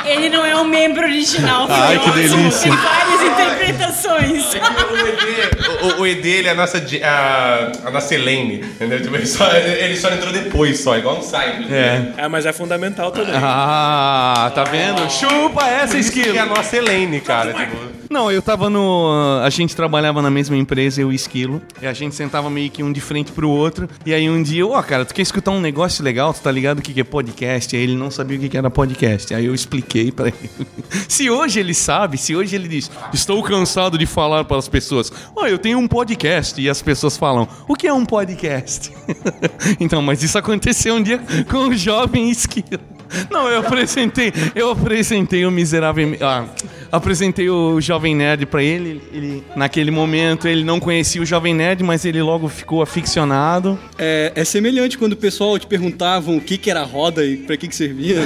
Ele 0.04 0.28
não 0.30 0.44
é 0.44 0.56
o 0.56 0.64
membro 0.64 1.02
original. 1.04 1.66
Ai, 1.70 1.98
que 1.98 2.10
delícia. 2.10 2.70
Tem 2.72 2.72
várias 2.72 3.22
interpretações. 3.22 4.54
O 4.54 4.96
ED, 5.06 5.96
o, 5.98 6.00
o 6.00 6.06
ED, 6.06 6.26
ele 6.28 6.48
é 6.48 6.50
a 6.50 6.54
nossa, 6.54 6.78
a, 7.04 7.88
a 7.88 7.90
nossa 7.90 8.14
Elaine, 8.14 8.56
entendeu? 8.64 9.00
Tipo, 9.00 9.14
ele, 9.14 9.26
só, 9.26 9.48
ele 9.54 9.96
só 9.96 10.10
entrou 10.10 10.32
depois, 10.32 10.80
só, 10.80 10.96
igual 10.98 11.18
um 11.18 11.22
site. 11.22 11.72
É. 11.72 12.12
É, 12.16 12.28
mas 12.28 12.46
é 12.46 12.52
fundamental 12.52 13.12
também. 13.12 13.34
Ah, 13.36 14.50
tá 14.54 14.64
vendo? 14.64 15.08
Chupa 15.10 15.66
essa, 15.68 15.88
que 15.88 15.94
é 15.94 15.98
a 15.98 16.00
esquilo. 16.00 16.46
nossa 16.46 16.76
Elaine, 16.76 17.20
cara. 17.20 17.52
Tipo, 17.52 17.76
Não, 18.12 18.30
eu 18.30 18.42
tava 18.42 18.68
no. 18.68 19.40
A 19.42 19.48
gente 19.48 19.74
trabalhava 19.74 20.20
na 20.20 20.30
mesma 20.30 20.54
empresa, 20.54 21.00
eu 21.00 21.10
e 21.10 21.14
Esquilo. 21.14 21.62
E 21.80 21.86
a 21.86 21.94
gente 21.94 22.14
sentava 22.14 22.50
meio 22.50 22.70
que 22.70 22.82
um 22.82 22.92
de 22.92 23.00
frente 23.00 23.32
pro 23.32 23.48
outro. 23.48 23.88
E 24.04 24.12
aí 24.12 24.28
um 24.28 24.42
dia, 24.42 24.66
ó, 24.66 24.82
cara, 24.82 25.06
tu 25.06 25.14
quer 25.14 25.22
escutar 25.22 25.50
um 25.50 25.60
negócio 25.60 26.04
legal? 26.04 26.34
Tu 26.34 26.42
tá 26.42 26.52
ligado 26.52 26.80
o 26.80 26.82
que 26.82 26.92
que 26.92 27.00
é 27.00 27.04
podcast? 27.04 27.74
Aí 27.74 27.82
ele 27.82 27.96
não 27.96 28.10
sabia 28.10 28.36
o 28.36 28.40
que 28.40 28.50
que 28.50 28.58
era 28.58 28.70
podcast. 28.70 29.34
Aí 29.34 29.46
eu 29.46 29.54
expliquei 29.54 30.12
pra 30.12 30.28
ele. 30.28 30.50
Se 31.08 31.30
hoje 31.30 31.58
ele 31.58 31.72
sabe, 31.72 32.18
se 32.18 32.36
hoje 32.36 32.54
ele 32.54 32.68
diz, 32.68 32.90
estou 33.14 33.42
cansado 33.42 33.96
de 33.96 34.04
falar 34.04 34.44
para 34.44 34.58
as 34.58 34.68
pessoas, 34.68 35.10
ó, 35.34 35.46
eu 35.46 35.58
tenho 35.58 35.78
um 35.78 35.88
podcast. 35.88 36.60
E 36.60 36.68
as 36.68 36.82
pessoas 36.82 37.16
falam, 37.16 37.48
o 37.66 37.74
que 37.74 37.86
é 37.86 37.92
um 37.94 38.04
podcast? 38.04 38.92
então, 39.80 40.02
mas 40.02 40.22
isso 40.22 40.36
aconteceu 40.36 40.96
um 40.96 41.02
dia 41.02 41.18
com 41.50 41.68
o 41.68 41.74
jovem 41.74 42.30
Esquilo. 42.30 42.92
Não, 43.30 43.48
eu 43.48 43.60
apresentei, 43.60 44.32
eu 44.54 44.70
apresentei 44.70 45.44
o 45.44 45.50
miserável, 45.50 46.16
ah, 46.20 46.44
apresentei 46.90 47.48
o 47.48 47.80
jovem 47.80 48.14
nerd 48.14 48.46
pra 48.46 48.62
ele, 48.62 49.02
ele 49.12 49.44
naquele 49.56 49.90
momento 49.90 50.48
ele 50.48 50.64
não 50.64 50.80
conhecia 50.80 51.20
o 51.20 51.26
jovem 51.26 51.54
nerd, 51.54 51.82
mas 51.82 52.04
ele 52.04 52.22
logo 52.22 52.48
ficou 52.48 52.82
aficionado. 52.82 53.78
É, 53.98 54.32
é 54.34 54.44
semelhante 54.44 54.98
quando 54.98 55.12
o 55.12 55.16
pessoal 55.16 55.58
te 55.58 55.66
perguntavam 55.66 56.36
o 56.36 56.40
que, 56.40 56.56
que 56.56 56.70
era 56.70 56.82
roda 56.82 57.24
e 57.24 57.36
pra 57.36 57.56
que, 57.56 57.68
que 57.68 57.76
servia. 57.76 58.18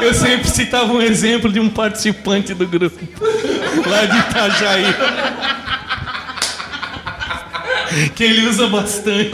Eu 0.00 0.14
sempre 0.14 0.48
citava 0.48 0.92
um 0.92 1.00
exemplo 1.00 1.52
de 1.52 1.60
um 1.60 1.68
participante 1.68 2.54
do 2.54 2.66
grupo 2.66 2.98
lá 3.86 4.04
de 4.04 4.18
Itajaí. 4.18 4.94
Que 8.14 8.24
ele 8.24 8.48
usa 8.48 8.66
bastante. 8.68 9.30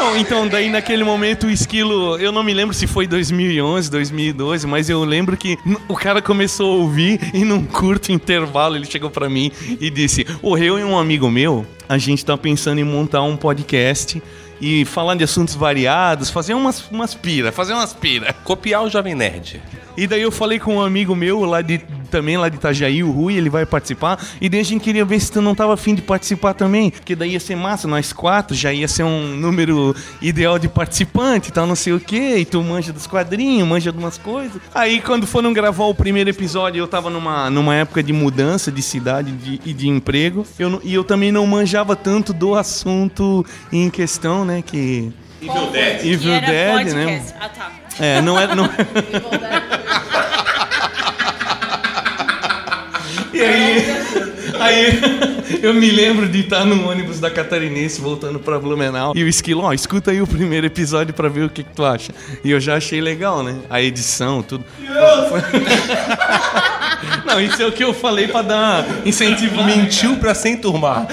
Não, 0.00 0.16
então 0.16 0.48
daí 0.48 0.70
naquele 0.70 1.04
momento 1.04 1.46
o 1.46 1.50
esquilo, 1.50 2.18
eu 2.18 2.32
não 2.32 2.42
me 2.42 2.54
lembro 2.54 2.74
se 2.74 2.86
foi 2.86 3.06
2011, 3.06 3.90
2012, 3.90 4.66
mas 4.66 4.88
eu 4.88 5.04
lembro 5.04 5.36
que 5.36 5.58
o 5.88 5.94
cara 5.94 6.22
começou 6.22 6.72
a 6.72 6.76
ouvir 6.76 7.20
e 7.34 7.44
num 7.44 7.64
curto 7.64 8.10
intervalo 8.10 8.76
ele 8.76 8.86
chegou 8.86 9.10
pra 9.10 9.28
mim 9.28 9.52
e 9.80 9.90
disse: 9.90 10.26
"O 10.42 10.56
eu 10.56 10.78
e 10.78 10.84
um 10.84 10.98
amigo 10.98 11.30
meu, 11.30 11.66
a 11.88 11.98
gente 11.98 12.24
tá 12.24 12.36
pensando 12.36 12.80
em 12.80 12.84
montar 12.84 13.22
um 13.22 13.36
podcast 13.36 14.22
e 14.60 14.84
falar 14.84 15.14
de 15.14 15.24
assuntos 15.24 15.54
variados, 15.54 16.30
fazer 16.30 16.54
umas 16.54 16.84
umas 16.90 17.14
pira, 17.14 17.50
fazer 17.52 17.72
umas 17.72 17.92
pira". 17.94 18.32
copiar 18.44 18.82
o 18.84 18.90
Jovem 18.90 19.14
Nerd. 19.14 19.60
E 19.96 20.06
daí 20.06 20.22
eu 20.22 20.30
falei 20.30 20.58
com 20.58 20.76
um 20.76 20.80
amigo 20.80 21.14
meu 21.14 21.44
lá 21.44 21.60
de 21.62 21.78
também 22.10 22.36
lá 22.36 22.48
de 22.48 22.56
Itajaí, 22.56 23.04
o 23.04 23.10
Rui, 23.12 23.36
ele 23.36 23.48
vai 23.48 23.64
participar. 23.64 24.18
E 24.40 24.48
daí 24.48 24.58
a 24.60 24.64
gente 24.64 24.82
queria 24.82 25.04
ver 25.04 25.20
se 25.20 25.30
tu 25.30 25.40
não 25.40 25.54
tava 25.54 25.74
afim 25.74 25.94
de 25.94 26.02
participar 26.02 26.54
também. 26.54 26.90
Porque 26.90 27.14
daí 27.14 27.32
ia 27.32 27.40
ser 27.40 27.54
massa, 27.54 27.86
nós 27.86 28.12
quatro, 28.12 28.56
já 28.56 28.72
ia 28.72 28.88
ser 28.88 29.04
um 29.04 29.36
número 29.36 29.94
ideal 30.20 30.58
de 30.58 30.66
participante 30.68 31.52
tal, 31.52 31.66
não 31.68 31.76
sei 31.76 31.92
o 31.92 32.00
quê. 32.00 32.38
E 32.38 32.44
tu 32.44 32.62
manja 32.64 32.92
dos 32.92 33.06
quadrinhos, 33.06 33.68
manja 33.68 33.92
de 33.92 33.98
umas 33.98 34.18
coisas. 34.18 34.60
Aí 34.74 35.00
quando 35.00 35.24
foram 35.24 35.52
gravar 35.52 35.84
o 35.84 35.94
primeiro 35.94 36.28
episódio, 36.30 36.80
eu 36.80 36.88
tava 36.88 37.10
numa, 37.10 37.48
numa 37.48 37.76
época 37.76 38.02
de 38.02 38.12
mudança 38.12 38.72
de 38.72 38.82
cidade 38.82 39.30
de- 39.30 39.60
e 39.64 39.72
de 39.72 39.88
emprego. 39.88 40.44
Eu, 40.58 40.80
e 40.82 40.92
eu 40.92 41.04
também 41.04 41.30
não 41.30 41.46
manjava 41.46 41.94
tanto 41.94 42.32
do 42.32 42.56
assunto 42.56 43.46
em 43.72 43.88
questão, 43.88 44.44
né? 44.44 44.49
Que. 44.64 45.12
Evil 45.42 45.70
Dead. 45.70 46.00
Que 46.00 46.12
Evil 46.12 46.32
era 46.32 46.46
Dead, 46.46 46.94
né? 46.94 47.22
Ah, 47.40 47.48
tá. 47.48 47.70
É, 47.98 48.20
não 48.20 48.38
é. 48.38 48.54
Não... 48.54 48.68
E 53.32 53.40
aí, 53.42 53.84
aí 54.60 55.00
eu 55.62 55.72
me 55.72 55.90
lembro 55.90 56.28
de 56.28 56.40
estar 56.40 56.64
no 56.64 56.90
ônibus 56.90 57.20
da 57.20 57.30
Catarinense 57.30 58.00
voltando 58.00 58.38
pra 58.38 58.58
Blumenau 58.58 59.12
e 59.14 59.22
o 59.22 59.28
Esquilo, 59.28 59.62
ó, 59.62 59.72
escuta 59.72 60.10
aí 60.10 60.20
o 60.20 60.26
primeiro 60.26 60.66
episódio 60.66 61.14
pra 61.14 61.28
ver 61.28 61.44
o 61.44 61.48
que, 61.48 61.62
que 61.62 61.72
tu 61.72 61.84
acha. 61.84 62.12
E 62.44 62.50
eu 62.50 62.60
já 62.60 62.76
achei 62.76 63.00
legal, 63.00 63.42
né? 63.42 63.56
A 63.70 63.80
edição, 63.80 64.42
tudo. 64.42 64.64
Não, 67.24 67.40
isso 67.40 67.62
é 67.62 67.66
o 67.66 67.72
que 67.72 67.82
eu 67.84 67.92
falei 67.94 68.28
pra 68.28 68.42
dar 68.42 68.84
incentivar. 69.04 69.64
Mentiu 69.66 70.16
pra 70.16 70.34
se 70.34 70.48
enturmar. 70.48 71.06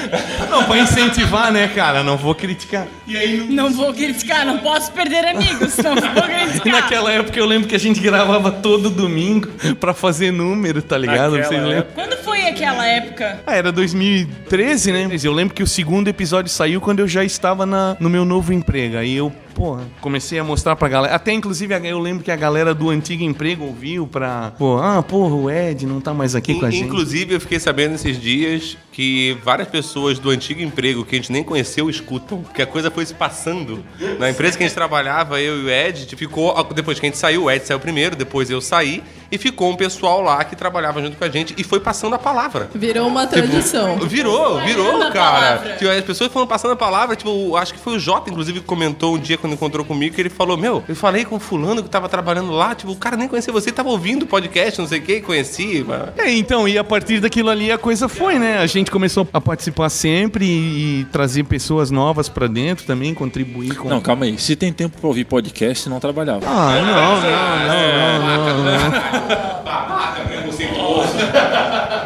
Não, 0.50 0.64
pra 0.64 0.78
incentivar, 0.80 1.52
né, 1.52 1.68
cara? 1.68 2.04
Não 2.04 2.18
vou 2.18 2.34
criticar. 2.36 2.86
E 3.06 3.16
aí, 3.18 3.38
no- 3.38 3.54
Não 3.54 3.72
vou 3.72 3.94
criticar, 3.94 4.46
não 4.46 4.58
posso 4.60 4.92
perder 4.92 5.26
amigos, 5.26 5.76
não 5.78 5.96
vou 5.96 6.24
criticar. 6.24 6.72
naquela 6.74 7.12
época 7.12 7.40
eu 7.40 7.46
lembro 7.46 7.68
que 7.68 7.76
a 7.76 7.80
gente 7.80 8.00
gravava 8.00 8.52
todo 8.52 8.90
domingo 8.90 9.48
pra 9.80 9.94
fazer 9.94 10.32
número, 10.32 10.82
tá 10.82 10.98
ligado? 10.98 11.32
Naquela 11.38 11.48
Vocês 11.48 11.64
lembram? 11.64 11.88
Quando 11.94 12.18
foi 12.24 12.37
aquela 12.50 12.86
época? 12.88 13.40
Ah, 13.46 13.56
era 13.56 13.72
2013, 13.72 14.92
né? 14.92 15.10
Eu 15.24 15.34
lembro 15.34 15.54
que 15.54 15.64
o 15.64 15.68
segundo 15.68 16.08
episódio 16.08 16.52
saiu 16.52 16.82
quando 16.82 17.00
eu 17.00 17.08
já 17.08 17.24
estava 17.24 17.66
na, 17.66 17.98
no 18.00 18.10
meu 18.10 18.26
novo 18.26 18.54
emprego. 18.54 18.98
Aí 18.98 19.16
eu, 19.16 19.32
porra, 19.54 19.84
comecei 20.02 20.40
a 20.40 20.44
mostrar 20.44 20.76
pra 20.76 20.88
galera. 20.88 21.16
Até 21.16 21.32
inclusive 21.32 21.74
eu 21.88 22.00
lembro 22.00 22.24
que 22.24 22.32
a 22.32 22.36
galera 22.36 22.74
do 22.74 22.90
antigo 22.90 23.24
emprego 23.24 23.66
ouviu 23.66 24.08
pra. 24.08 24.52
Pô, 24.58 24.78
ah, 24.78 25.04
porra, 25.04 25.36
o 25.36 25.50
Ed 25.50 25.86
não 25.86 26.00
tá 26.00 26.14
mais 26.14 26.36
aqui 26.36 26.56
com 26.56 26.66
a 26.66 26.72
gente. 26.72 26.86
Inclusive, 26.86 27.36
eu 27.36 27.42
fiquei 27.42 27.60
sabendo 27.60 27.96
esses 27.96 28.20
dias 28.20 28.78
que 28.92 29.38
várias 29.44 29.68
pessoas 29.68 30.18
do 30.18 30.30
antigo 30.30 30.62
emprego 30.62 31.06
que 31.06 31.16
a 31.16 31.20
gente 31.20 31.32
nem 31.32 31.44
conheceu 31.44 31.90
escutam, 31.90 32.44
que 32.54 32.62
a 32.62 32.66
coisa 32.66 32.90
foi 32.90 33.06
se 33.06 33.14
passando. 33.14 33.84
Na 34.20 34.30
empresa 34.30 34.58
que 34.58 34.64
a 34.64 34.68
gente 34.68 34.76
trabalhava, 34.76 35.40
eu 35.42 35.62
e 35.62 35.66
o 35.66 35.70
Ed, 35.70 36.16
ficou. 36.16 36.56
Depois 36.74 37.00
que 37.00 37.06
a 37.06 37.10
gente 37.10 37.18
saiu, 37.18 37.44
o 37.44 37.52
Ed 37.52 37.66
saiu 37.66 37.80
primeiro, 37.80 38.16
depois 38.16 38.50
eu 38.50 38.62
saí, 38.62 39.04
e 39.32 39.38
ficou 39.38 39.72
um 39.72 39.76
pessoal 39.76 40.22
lá 40.22 40.44
que 40.44 40.56
trabalhava 40.56 41.02
junto 41.02 41.18
com 41.18 41.24
a 41.24 41.30
gente 41.30 41.54
e 41.58 41.64
foi 41.64 41.80
passando 41.80 42.16
a 42.16 42.20
palavra. 42.20 42.70
Virou 42.74 43.08
uma 43.08 43.28
tradição. 43.28 43.98
Virou, 44.00 44.60
virou, 44.62 45.12
cara. 45.12 45.76
Tipo, 45.78 45.92
as 45.92 46.04
pessoas 46.04 46.32
foram 46.32 46.48
passando 46.48 46.72
a 46.72 46.76
palavra, 46.76 47.16
tipo, 47.16 47.56
acho 47.56 47.74
que 47.74 47.80
foi 47.80 47.96
o 47.96 48.00
Jota, 48.00 48.30
inclusive, 48.30 48.60
que 48.60 48.66
comentou 48.66 49.16
um 49.16 49.20
dia 49.20 49.38
quando 49.38 49.54
encontrou 49.54 49.86
comigo, 49.86 50.16
que 50.16 50.22
ele 50.22 50.30
falou, 50.30 50.58
meu, 50.58 50.84
eu 50.88 50.96
falei 50.96 51.26
com 51.26 51.36
o 51.36 51.40
fulano 51.40 51.84
que 51.84 51.90
tava 51.90 52.08
trabalhando 52.10 52.52
lá, 52.52 52.74
tipo, 52.76 52.92
o 52.92 52.96
cara 52.96 53.18
nem 53.18 53.28
conhecia 53.28 53.52
você, 53.52 53.72
tava 53.72 53.90
ouvindo 53.90 54.24
o 54.24 54.28
podcast, 54.28 54.80
não 54.80 54.88
sei 54.88 55.00
o 55.00 55.02
que, 55.02 55.22
conheci, 55.22 55.84
mas... 55.88 56.10
É, 56.18 56.32
então, 56.32 56.68
e 56.68 56.78
a 56.78 56.84
partir 56.84 57.20
daquilo 57.20 57.50
ali 57.50 57.72
a 57.72 57.78
coisa 57.78 58.08
foi, 58.08 58.40
né? 58.40 58.58
A 58.60 58.68
gente 58.68 58.90
começou 58.92 59.28
a 59.34 59.42
participar 59.42 59.90
sempre 59.90 60.46
e, 60.46 61.02
e 61.02 61.06
trazer 61.06 61.44
pessoas 61.44 61.92
novas 61.92 62.30
pra 62.30 62.48
dentro 62.48 62.86
também, 62.86 63.14
contribuir 63.14 63.76
com. 63.76 63.90
Não, 63.90 64.02
calma 64.02 64.26
aí. 64.26 64.38
Se 64.38 64.56
tem 64.56 64.72
tempo 64.72 64.98
pra 65.00 65.08
ouvir 65.08 65.26
podcast, 65.26 65.90
não 65.90 66.00
trabalhava. 66.00 66.46
Ah, 66.46 66.82
não, 66.82 67.22
não, 67.22 68.20
não, 68.20 68.64
não, 68.64 69.12
não. 69.12 69.17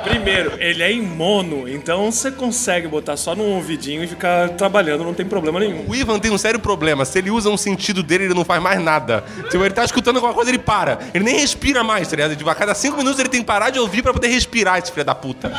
Primeiro, 0.03 0.53
ele 0.59 0.83
é 0.83 0.91
em 0.91 1.01
mono, 1.01 1.67
então 1.67 2.11
você 2.11 2.31
consegue 2.31 2.87
botar 2.87 3.17
só 3.17 3.35
num 3.35 3.55
ouvidinho 3.55 4.03
e 4.03 4.07
ficar 4.07 4.49
trabalhando, 4.49 5.03
não 5.03 5.13
tem 5.13 5.25
problema 5.25 5.59
nenhum. 5.59 5.85
O 5.87 5.95
Ivan 5.95 6.19
tem 6.19 6.31
um 6.31 6.37
sério 6.37 6.59
problema. 6.59 7.05
Se 7.05 7.19
ele 7.19 7.31
usa 7.31 7.49
um 7.49 7.57
sentido 7.57 8.03
dele, 8.03 8.25
ele 8.25 8.33
não 8.33 8.45
faz 8.45 8.61
mais 8.61 8.81
nada. 8.81 9.23
Tipo, 9.49 9.63
ele 9.63 9.73
tá 9.73 9.83
escutando 9.83 10.17
alguma 10.17 10.33
coisa, 10.33 10.49
ele 10.51 10.59
para. 10.59 10.99
Ele 11.13 11.23
nem 11.23 11.39
respira 11.39 11.83
mais, 11.83 12.07
tá 12.07 12.15
ligado? 12.15 12.35
Tipo, 12.35 12.49
a 12.49 12.55
cada 12.55 12.73
cinco 12.73 12.97
minutos 12.97 13.19
ele 13.19 13.29
tem 13.29 13.41
que 13.41 13.47
parar 13.47 13.69
de 13.69 13.79
ouvir 13.79 14.01
pra 14.01 14.13
poder 14.13 14.27
respirar, 14.27 14.79
esse 14.79 14.91
filho 14.91 15.05
da 15.05 15.15
puta. 15.15 15.51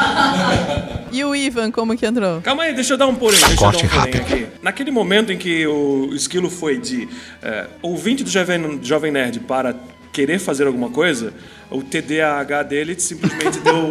E 1.11 1.25
o 1.25 1.35
Ivan, 1.35 1.71
como 1.71 1.97
que 1.97 2.07
entrou? 2.07 2.41
Calma 2.41 2.63
aí, 2.65 2.75
deixa 2.75 2.95
eu 2.95 2.99
dar 2.99 3.07
um 3.07 3.15
porém, 3.15 3.39
deixa 3.39 3.65
eu 3.65 3.71
dar 3.71 3.79
um 3.79 3.89
porém 3.89 4.21
aqui. 4.21 4.47
Naquele 4.63 4.91
momento 4.91 5.33
em 5.33 5.37
que 5.37 5.67
o 5.67 6.11
esquilo 6.15 6.49
foi 6.49 6.79
de 6.79 7.09
é, 7.43 7.67
ouvinte 7.83 8.25
do 8.25 8.31
Jovem, 8.31 8.81
Jovem 8.83 9.13
Nerd 9.13 9.41
para 9.41 9.75
querer 10.13 10.39
fazer 10.39 10.67
alguma 10.67 10.91
coisa, 10.91 11.33
o 11.73 11.83
TDAH 11.83 12.63
dele 12.65 12.95
simplesmente 12.99 13.59
deu 13.61 13.75
um. 13.77 13.91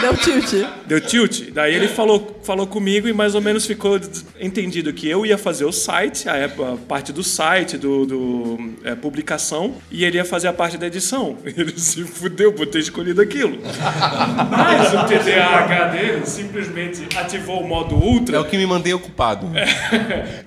Deu 0.00 0.16
tilt. 0.16 0.52
Deu 0.86 1.00
tilt. 1.00 1.50
Daí 1.52 1.74
ele 1.74 1.88
falou, 1.88 2.40
falou 2.42 2.66
comigo 2.66 3.08
e 3.08 3.12
mais 3.12 3.34
ou 3.34 3.40
menos 3.40 3.66
ficou 3.66 3.98
entendido 4.40 4.92
que 4.92 5.08
eu 5.08 5.26
ia 5.26 5.36
fazer 5.36 5.64
o 5.64 5.72
site, 5.72 6.28
a, 6.28 6.48
parte 6.88 7.12
do 7.12 7.22
site, 7.22 7.76
do, 7.76 8.06
do, 8.06 8.70
é, 8.84 8.94
publicação, 8.94 9.74
e 9.90 10.04
ele 10.04 10.16
ia 10.16 10.24
fazer 10.24 10.48
a 10.48 10.52
parte 10.52 10.78
da 10.78 10.86
edição. 10.86 11.36
Ele 11.56 11.72
se 11.78 12.04
fudeu 12.04 12.52
por 12.52 12.66
ter 12.66 12.80
escolhido 12.80 13.20
aquilo. 13.20 13.58
Mas 14.50 14.92
o 14.92 15.04
TDAH 15.06 15.84
dele 15.88 16.26
simplesmente 16.26 17.06
ativou 17.16 17.62
o 17.62 17.68
modo 17.68 17.94
É 17.94 17.98
ultra. 17.98 18.40
o 18.40 18.44
que 18.44 18.56
me 18.56 18.66
mantém 18.66 18.92
ocupado. 18.92 19.50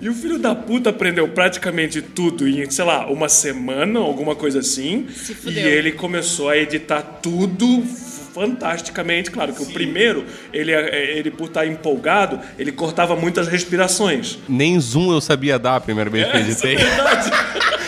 E 0.00 0.08
o 0.08 0.14
filho 0.14 0.38
da 0.38 0.54
puta 0.54 0.90
aprendeu 0.90 1.26
praticamente 1.28 2.00
tudo 2.00 2.48
em, 2.48 2.70
sei 2.70 2.84
lá, 2.84 3.10
uma 3.10 3.28
semana, 3.28 3.98
alguma 3.98 4.34
coisa 4.36 4.60
assim. 4.60 5.06
E 5.08 5.34
fudeu. 5.34 5.66
ele 5.66 5.92
começou 5.92 6.29
a 6.48 6.56
editar 6.56 7.02
tudo 7.22 7.84
fantasticamente. 8.32 9.30
Claro 9.30 9.52
que 9.52 9.62
o 9.62 9.66
primeiro, 9.66 10.24
ele, 10.52 10.72
é, 10.72 11.18
ele 11.18 11.30
por 11.30 11.48
estar 11.48 11.66
empolgado, 11.66 12.40
ele 12.58 12.72
cortava 12.72 13.16
muitas 13.16 13.48
respirações. 13.48 14.38
Nem 14.48 14.78
zoom 14.80 15.12
eu 15.12 15.20
sabia 15.20 15.58
dar 15.58 15.76
a 15.76 15.80
primeira 15.80 16.08
vez 16.08 16.30
que 16.30 16.36
eu 16.36 16.40
editei. 16.40 16.76
Verdade. 16.76 17.30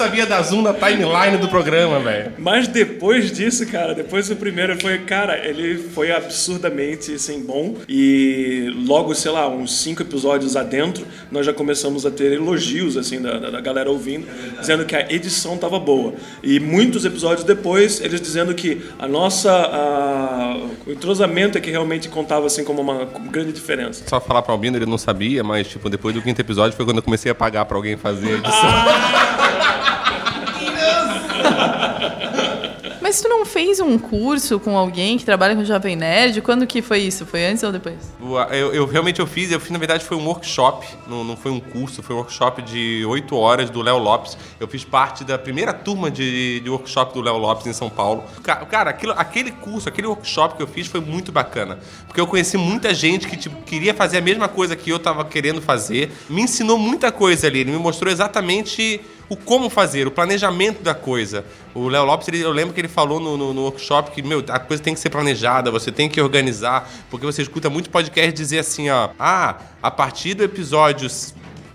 Sabia 0.00 0.24
dar 0.24 0.40
zoom 0.42 0.62
na 0.62 0.72
timeline 0.72 1.36
do 1.36 1.46
programa, 1.48 2.00
velho. 2.00 2.32
Mas 2.38 2.66
depois 2.66 3.30
disso, 3.30 3.66
cara, 3.66 3.94
depois 3.94 4.28
do 4.28 4.36
primeiro 4.36 4.80
foi, 4.80 4.98
cara, 5.00 5.36
ele 5.46 5.76
foi 5.76 6.10
absurdamente 6.10 7.12
assim, 7.12 7.42
bom. 7.42 7.76
E 7.88 8.72
logo, 8.86 9.14
sei 9.14 9.30
lá, 9.30 9.46
uns 9.46 9.78
cinco 9.82 10.00
episódios 10.02 10.56
adentro, 10.56 11.06
nós 11.30 11.44
já 11.44 11.52
começamos 11.52 12.06
a 12.06 12.10
ter 12.10 12.32
elogios 12.32 12.96
assim 12.96 13.20
da, 13.20 13.38
da- 13.38 13.50
da 13.50 13.60
galera 13.60 13.90
ouvindo, 13.90 14.26
dizendo 14.58 14.84
que 14.86 14.96
a 14.96 15.12
edição 15.12 15.58
tava 15.58 15.78
boa. 15.78 16.14
E 16.42 16.58
muitos 16.58 17.04
episódios 17.04 17.44
depois, 17.44 18.00
eles 18.00 18.20
dizendo 18.22 18.54
que 18.54 18.80
a 18.98 19.06
nossa. 19.06 19.50
a- 19.52 20.56
o 20.86 20.92
entrosamento 20.92 21.58
é 21.58 21.60
que 21.60 21.70
realmente 21.70 22.08
contava 22.08 22.46
assim 22.46 22.64
como 22.64 22.80
uma 22.80 23.04
grande 23.30 23.52
diferença. 23.52 24.02
Só 24.06 24.18
falar 24.20 24.40
pra 24.40 24.52
Albino, 24.54 24.78
ele 24.78 24.86
não 24.86 24.96
sabia, 24.98 25.44
mas 25.44 25.68
tipo, 25.68 25.90
depois 25.90 26.14
do 26.14 26.22
quinto 26.22 26.40
episódio 26.40 26.74
foi 26.76 26.86
quando 26.86 26.96
eu 26.96 27.02
comecei 27.02 27.30
a 27.30 27.34
pagar 27.34 27.66
pra 27.66 27.76
alguém 27.76 27.96
fazer 27.98 28.28
a 28.28 28.38
edição. 28.38 28.70
Mas 33.02 33.20
tu 33.20 33.28
não 33.28 33.44
fez 33.46 33.80
um 33.80 33.98
curso 33.98 34.60
com 34.60 34.76
alguém 34.76 35.16
que 35.18 35.24
trabalha 35.24 35.56
com 35.56 35.64
Jovem 35.64 35.96
Nerd? 35.96 36.40
Quando 36.42 36.66
que 36.66 36.80
foi 36.82 36.98
isso? 36.98 37.24
Foi 37.26 37.44
antes 37.44 37.62
ou 37.62 37.72
depois? 37.72 37.96
Eu, 38.52 38.72
eu 38.74 38.86
realmente 38.86 39.20
eu 39.20 39.26
fiz, 39.26 39.50
eu 39.50 39.58
fiz, 39.58 39.70
na 39.70 39.78
verdade, 39.78 40.04
foi 40.04 40.16
um 40.16 40.24
workshop, 40.26 40.86
não, 41.08 41.24
não 41.24 41.36
foi 41.36 41.50
um 41.50 41.58
curso, 41.58 42.02
foi 42.02 42.14
um 42.14 42.18
workshop 42.18 42.62
de 42.62 43.04
oito 43.08 43.34
horas 43.36 43.68
do 43.70 43.80
Léo 43.82 43.98
Lopes. 43.98 44.36
Eu 44.60 44.68
fiz 44.68 44.84
parte 44.84 45.24
da 45.24 45.38
primeira 45.38 45.72
turma 45.72 46.10
de, 46.10 46.60
de 46.60 46.70
workshop 46.70 47.14
do 47.14 47.20
Léo 47.22 47.38
Lopes 47.38 47.66
em 47.66 47.72
São 47.72 47.88
Paulo. 47.90 48.22
Ca- 48.44 48.64
Cara, 48.66 48.90
aquilo- 48.90 49.14
aquele 49.16 49.50
curso, 49.50 49.88
aquele 49.88 50.06
workshop 50.06 50.56
que 50.56 50.62
eu 50.62 50.66
fiz 50.68 50.86
foi 50.86 51.00
muito 51.00 51.32
bacana. 51.32 51.78
Porque 52.06 52.20
eu 52.20 52.26
conheci 52.26 52.56
muita 52.58 52.94
gente 52.94 53.26
que 53.26 53.36
tipo, 53.36 53.60
queria 53.62 53.94
fazer 53.94 54.18
a 54.18 54.22
mesma 54.22 54.46
coisa 54.46 54.76
que 54.76 54.90
eu 54.90 54.98
tava 54.98 55.24
querendo 55.24 55.60
fazer. 55.62 56.12
Me 56.28 56.42
ensinou 56.42 56.78
muita 56.78 57.10
coisa 57.10 57.46
ali, 57.46 57.60
ele 57.60 57.72
me 57.72 57.78
mostrou 57.78 58.12
exatamente 58.12 59.00
o 59.30 59.36
como 59.36 59.70
fazer, 59.70 60.06
o 60.06 60.10
planejamento 60.10 60.82
da 60.82 60.92
coisa. 60.92 61.44
O 61.74 61.88
Léo 61.88 62.04
Lopes, 62.04 62.28
ele- 62.28 62.40
eu 62.42 62.50
lembro 62.52 62.74
que 62.74 62.80
ele 62.80 62.88
falou 62.88 63.18
no, 63.18 63.36
no- 63.38 63.54
no 63.54 63.62
workshop 63.62 64.10
que, 64.10 64.20
meu, 64.22 64.44
a 64.48 64.58
coisa 64.58 64.82
tem 64.82 64.92
que 64.92 65.00
ser 65.00 65.08
planejada, 65.08 65.70
você 65.70 65.90
tem 65.90 66.08
que 66.08 66.20
organizar, 66.20 66.90
porque 67.08 67.24
você 67.24 67.40
escuta 67.40 67.70
muito 67.70 67.88
podcast 67.90 68.32
dizer 68.32 68.58
assim, 68.58 68.90
ó, 68.90 69.08
ah, 69.18 69.56
a 69.82 69.90
partir 69.90 70.34
do 70.34 70.42
episódio 70.44 71.08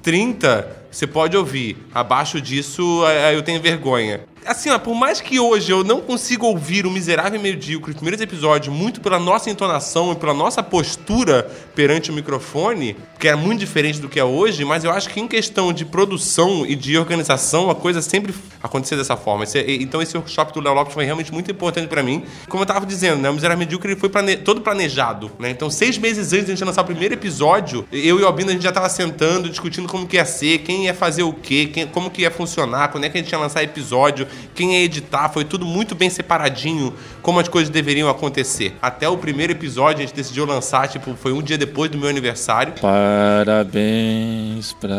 30, 0.04 0.68
você 0.92 1.08
pode 1.08 1.36
ouvir. 1.36 1.78
Abaixo 1.94 2.40
disso, 2.40 3.04
eu 3.34 3.42
tenho 3.42 3.62
vergonha. 3.62 4.22
Assim, 4.46 4.70
ó, 4.70 4.78
por 4.78 4.94
mais 4.94 5.20
que 5.20 5.40
hoje 5.40 5.72
eu 5.72 5.84
não 5.84 6.00
consiga 6.02 6.46
ouvir 6.46 6.86
o 6.86 6.92
Miserável 6.92 7.40
e 7.40 7.42
Medíocre, 7.42 7.90
os 7.92 7.96
primeiros 7.96 8.22
episódios, 8.22 8.74
muito 8.74 9.02
pela 9.02 9.18
nossa 9.18 9.50
entonação 9.50 10.12
e 10.12 10.16
pela 10.16 10.36
nossa 10.36 10.62
postura 10.62 11.50
perante 11.74 12.12
o 12.12 12.14
microfone, 12.14 12.96
que 13.20 13.28
era 13.28 13.36
muito 13.36 13.60
diferente 13.60 14.00
do 14.00 14.08
que 14.08 14.20
é 14.20 14.24
hoje, 14.24 14.64
mas 14.64 14.84
eu 14.84 14.92
acho 14.92 15.10
que 15.10 15.20
em 15.20 15.28
questão 15.28 15.74
de 15.74 15.84
produção 15.84 16.64
e 16.64 16.76
de 16.76 16.96
organização, 16.96 17.72
a 17.72 17.76
coisa 17.76 18.04
sempre 18.04 18.36
aconteceu 18.62 18.96
dessa 18.98 19.18
forma. 19.18 19.46
Esse- 19.46 19.60
e- 19.62 19.82
então 19.82 20.00
esse 20.00 20.16
workshop 20.16 20.54
do 20.54 20.62
Léo 20.62 20.76
Lopes 20.76 20.94
foi 20.94 21.06
realmente 21.06 21.34
muito 21.34 21.50
importante 21.50 21.88
pra 21.88 22.04
mim. 22.04 22.24
Como 22.48 22.62
eu 22.62 22.68
tava 22.68 22.86
dizendo, 22.86 23.20
né, 23.22 23.30
o 23.30 23.34
Miserável 23.34 23.64
e 23.64 23.66
Medíocre 23.66 23.92
ele 23.94 24.00
foi 24.00 24.10
plane- 24.10 24.38
todo 24.38 24.62
planejado, 24.62 25.32
né? 25.40 25.50
Então 25.50 25.72
seis 25.72 25.98
meses 25.98 26.32
antes 26.34 26.46
de 26.46 26.52
a 26.52 26.56
gente 26.56 26.64
lançar 26.66 26.84
o 26.84 26.86
primeiro 26.86 27.16
episódio, 27.16 27.84
eu 27.92 28.20
e 28.20 28.24
o 28.24 28.28
Albino 28.28 28.52
a 28.52 28.54
gente 28.54 28.64
já 28.64 28.72
tava 28.72 28.90
sentando, 28.90 29.50
discutindo 29.50 29.88
como 29.88 30.06
que 30.06 30.18
ia 30.18 30.26
ser, 30.26 30.60
quem 30.60 30.86
ia 30.86 30.94
fazer 30.94 31.24
o 31.24 31.34
quê, 31.34 31.72
quem- 31.74 31.88
como 31.88 32.12
que 32.12 32.22
ia 32.22 32.30
funcionar, 32.30 32.90
quando 32.90 33.06
é 33.06 33.10
que 33.10 33.18
a 33.18 33.22
gente 33.22 33.32
ia 33.32 33.40
lançar 33.40 33.64
episódio, 33.64 34.28
quem 34.54 34.74
ia 34.74 34.84
editar, 34.84 35.30
foi 35.30 35.44
tudo 35.44 35.66
muito 35.66 35.96
bem 35.96 36.10
separadinho, 36.10 36.94
como 37.22 37.40
as 37.40 37.48
coisas 37.48 37.70
deveriam 37.70 38.10
acontecer. 38.10 38.76
Até 38.82 39.08
o 39.10 39.18
primeiro 39.18 39.52
episódio 39.54 40.04
a 40.04 40.06
gente 40.06 40.16
decidiu 40.16 40.46
lançar, 40.46 40.88
tipo, 40.88 41.16
foi 41.16 41.34
um 41.34 41.42
dia 41.42 41.58
depois 41.58 41.90
do 41.92 41.98
meu 41.98 42.10
aniversário. 42.10 42.74
Parabéns 42.82 44.74
pra 44.74 44.96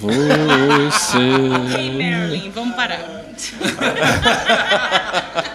você. 0.00 1.16
Hey, 1.76 1.90
Marilyn, 1.92 2.50
vamos 2.50 2.74
parar. 2.76 3.24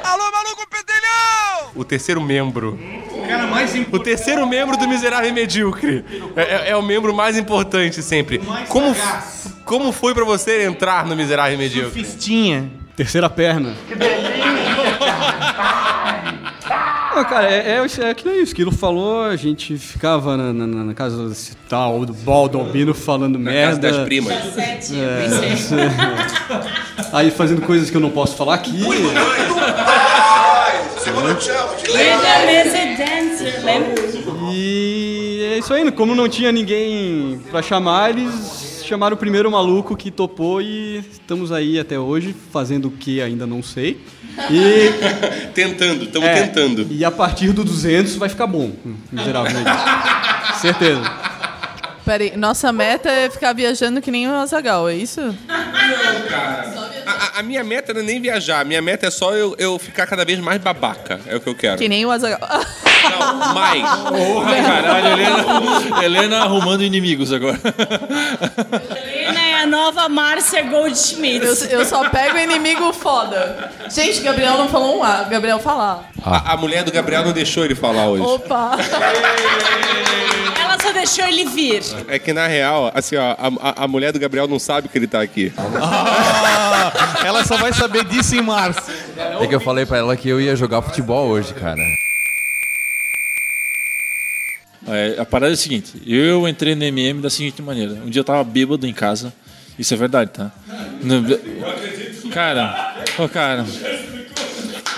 O 1.73 1.85
terceiro 1.85 2.21
membro. 2.21 2.77
O 3.91 3.99
terceiro 3.99 4.45
membro 4.45 4.77
do 4.77 4.87
Miserável 4.87 5.29
e 5.29 5.33
Medíocre. 5.33 6.03
É, 6.35 6.41
é- 6.41 6.69
é 6.71 6.75
o 6.75 6.81
membro 6.81 7.13
mais 7.13 7.37
importante 7.37 8.01
sempre. 8.03 8.39
Como, 8.67 8.93
como 9.65 9.91
foi 9.91 10.13
pra 10.13 10.25
você 10.25 10.65
entrar 10.65 11.05
no 11.05 11.15
Miserável 11.15 11.53
e 11.53 11.57
Medíocre? 11.57 12.03
Fistinha. 12.03 12.69
Terceira 13.01 13.27
perna. 13.31 13.73
Ah, 17.13 17.25
cara, 17.27 17.49
é, 17.51 17.79
é, 17.79 18.09
é 18.09 18.13
que 18.13 18.23
nem 18.25 18.35
isso. 18.35 18.43
O 18.43 18.43
Esquilo 18.43 18.71
falou, 18.71 19.23
a 19.23 19.35
gente 19.35 19.75
ficava 19.79 20.37
na, 20.37 20.53
na- 20.53 20.83
na 20.83 20.93
casa 20.93 21.27
desse 21.27 21.55
tal 21.67 22.05
do 22.05 22.13
Baldo 22.13 22.59
Albino 22.59 22.93
falando 22.93 23.39
Na 23.39 23.51
casa 23.51 23.57
merda. 23.81 23.91
das 23.91 24.05
primas. 24.05 24.35
Aí 27.11 27.31
fazendo 27.31 27.63
coisas 27.63 27.89
que 27.89 27.97
eu 27.97 28.01
não 28.01 28.11
posso 28.11 28.35
falar 28.35 28.53
aqui. 28.53 28.71
E 34.53 35.43
é 35.53 35.57
isso 35.57 35.73
aí, 35.73 35.91
como 35.91 36.13
não 36.15 36.27
tinha 36.29 36.51
ninguém 36.51 37.41
pra 37.49 37.61
chamar, 37.61 38.11
eles 38.11 38.70
chamaram 38.91 39.15
o 39.15 39.17
primeiro 39.17 39.49
maluco 39.49 39.95
que 39.95 40.11
topou 40.11 40.61
e 40.61 40.97
estamos 40.97 41.49
aí 41.49 41.79
até 41.79 41.97
hoje, 41.97 42.35
fazendo 42.51 42.89
o 42.89 42.91
que 42.91 43.21
ainda 43.21 43.47
não 43.47 43.63
sei. 43.63 44.01
E, 44.49 44.91
Tentando, 45.55 46.03
estamos 46.03 46.27
é, 46.27 46.45
tentando. 46.45 46.87
E 46.91 47.05
a 47.05 47.09
partir 47.09 47.53
do 47.53 47.63
200 47.63 48.17
vai 48.17 48.27
ficar 48.27 48.47
bom, 48.47 48.73
miseravelmente. 49.09 49.69
Certeza. 50.59 51.30
Peraí, 52.11 52.35
nossa 52.35 52.73
meta 52.73 53.09
é 53.09 53.29
ficar 53.29 53.53
viajando 53.53 54.01
que 54.01 54.11
nem 54.11 54.27
o 54.27 54.33
Azagal, 54.35 54.89
é 54.89 54.93
isso? 54.95 55.21
A, 55.47 57.11
a- 57.37 57.39
a 57.39 57.41
minha 57.43 57.63
meta 57.63 57.93
não 57.93 58.01
é 58.01 58.03
nem 58.03 58.19
viajar, 58.21 58.59
a 58.59 58.65
minha 58.65 58.81
meta 58.81 59.07
é 59.07 59.09
só 59.09 59.33
eu, 59.33 59.55
eu 59.57 59.79
ficar 59.79 60.05
cada 60.05 60.25
vez 60.25 60.37
mais 60.39 60.61
babaca. 60.61 61.21
É 61.25 61.37
o 61.37 61.39
que 61.39 61.47
eu 61.47 61.55
quero. 61.55 61.77
Que 61.77 61.87
nem 61.87 62.05
o 62.05 62.11
Azagal. 62.11 62.37
Não, 62.41 63.53
mais. 63.53 63.81
Porra, 64.09 64.55
caralho, 64.61 65.07
Helena, 65.07 66.03
Helena 66.03 66.37
arrumando 66.43 66.83
inimigos 66.83 67.31
agora. 67.31 67.57
A 69.61 69.65
nova 69.67 70.09
Márcia 70.09 70.63
Goldschmidt. 70.63 71.45
Eu, 71.45 71.79
eu 71.79 71.85
só 71.85 72.09
pego 72.09 72.37
inimigo 72.37 72.91
foda. 72.93 73.71
Gente, 73.89 74.21
Gabriel 74.21 74.57
não 74.57 74.67
falou 74.69 74.97
um 74.99 75.03
A. 75.03 75.23
Gabriel 75.23 75.59
fala. 75.59 76.03
A, 76.23 76.53
a 76.53 76.57
mulher 76.57 76.83
do 76.83 76.91
Gabriel 76.91 77.23
não 77.23 77.31
deixou 77.31 77.63
ele 77.63 77.75
falar 77.75 78.07
hoje. 78.07 78.23
Opa! 78.23 78.77
Ela 80.59 80.77
só 80.81 80.91
deixou 80.91 81.25
ele 81.25 81.45
vir. 81.45 81.83
É 82.07 82.17
que 82.17 82.33
na 82.33 82.47
real, 82.47 82.91
assim, 82.95 83.15
ó, 83.17 83.35
a, 83.61 83.83
a- 83.83 83.87
mulher 83.87 84.11
do 84.11 84.19
Gabriel 84.19 84.47
não 84.47 84.57
sabe 84.57 84.87
que 84.87 84.97
ele 84.97 85.07
tá 85.07 85.21
aqui. 85.21 85.53
Ela 87.25 87.43
só 87.45 87.55
vai 87.57 87.71
saber 87.73 88.03
disso 88.05 88.35
em 88.35 88.41
março. 88.41 88.81
É 89.39 89.45
que 89.45 89.53
eu 89.53 89.59
falei 89.61 89.85
pra 89.85 89.97
ela 89.99 90.15
que 90.17 90.27
eu 90.29 90.41
ia 90.41 90.55
jogar 90.55 90.81
futebol 90.81 91.27
hoje, 91.27 91.53
cara. 91.53 91.79
É, 94.87 95.17
a 95.21 95.25
parada 95.25 95.51
é 95.51 95.53
a 95.53 95.57
seguinte: 95.57 96.01
eu 96.07 96.47
entrei 96.47 96.73
no 96.73 96.83
MM 96.83 97.21
da 97.21 97.29
seguinte 97.29 97.61
maneira. 97.61 97.93
Um 98.03 98.09
dia 98.09 98.21
eu 98.21 98.23
tava 98.25 98.43
bêbado 98.43 98.87
em 98.87 98.93
casa. 98.93 99.31
Isso 99.79 99.93
é 99.93 99.97
verdade, 99.97 100.31
tá? 100.31 100.51
Cara, 102.31 102.95
ô 103.17 103.27
cara. 103.27 103.65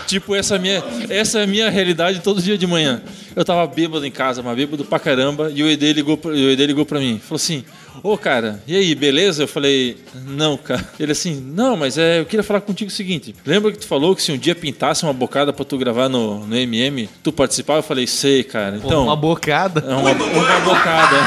Tipo, 0.05 0.36
essa 0.36 0.55
é 0.55 0.57
a 0.57 0.62
minha, 0.62 0.83
essa 1.09 1.39
é 1.39 1.43
a 1.43 1.47
minha 1.47 1.69
realidade 1.69 2.19
todo 2.19 2.41
dia 2.41 2.57
de 2.57 2.67
manhã. 2.67 3.01
Eu 3.36 3.43
tava 3.43 3.65
bêbado 3.65 4.05
em 4.05 4.12
casa, 4.12 4.43
mas 4.43 4.55
bêbado 4.55 4.86
pra 4.86 4.99
caramba, 4.99 5.49
e 5.51 5.63
o 5.63 5.67
ED 5.69 5.93
ligou, 5.93 6.15
pra- 6.17 6.36
e 6.36 6.45
o 6.45 6.51
ED 6.51 6.67
ligou 6.67 6.86
pra 6.86 6.99
mim. 6.99 7.19
Falou 7.23 7.38
assim: 7.38 7.63
Ô 8.03 8.15
cara, 8.15 8.62
e 8.67 8.75
aí, 8.75 8.93
beleza? 8.93 9.43
Eu 9.43 9.47
falei: 9.47 9.97
Não, 10.27 10.55
cara. 10.57 10.88
Ele 10.99 11.13
assim: 11.13 11.41
Não, 11.55 11.75
mas 11.75 11.97
é, 11.97 12.19
eu 12.19 12.25
queria 12.25 12.43
falar 12.43 12.62
contigo 12.62 12.91
o 12.91 12.93
seguinte: 12.93 13.33
Lembra 13.43 13.71
que 13.71 13.79
tu 13.79 13.88
falou 13.88 14.15
que 14.15 14.21
se 14.21 14.31
um 14.31 14.38
dia 14.38 14.53
pintasse 14.53 15.01
uma 15.03 15.13
bocada 15.13 15.51
pra 15.51 15.65
tu 15.65 15.77
gravar 15.79 16.09
no, 16.09 16.45
no 16.45 16.55
MM, 16.55 17.09
tu 17.23 17.31
participava? 17.31 17.79
Eu 17.79 17.83
falei: 17.83 18.05
Sei, 18.05 18.43
cara. 18.43 18.75
Então. 18.77 19.05
Uma 19.05 19.15
bocada. 19.15 19.83
É 19.88 19.93
uma, 19.95 20.12
uma 20.12 20.59
bocada. 20.59 21.17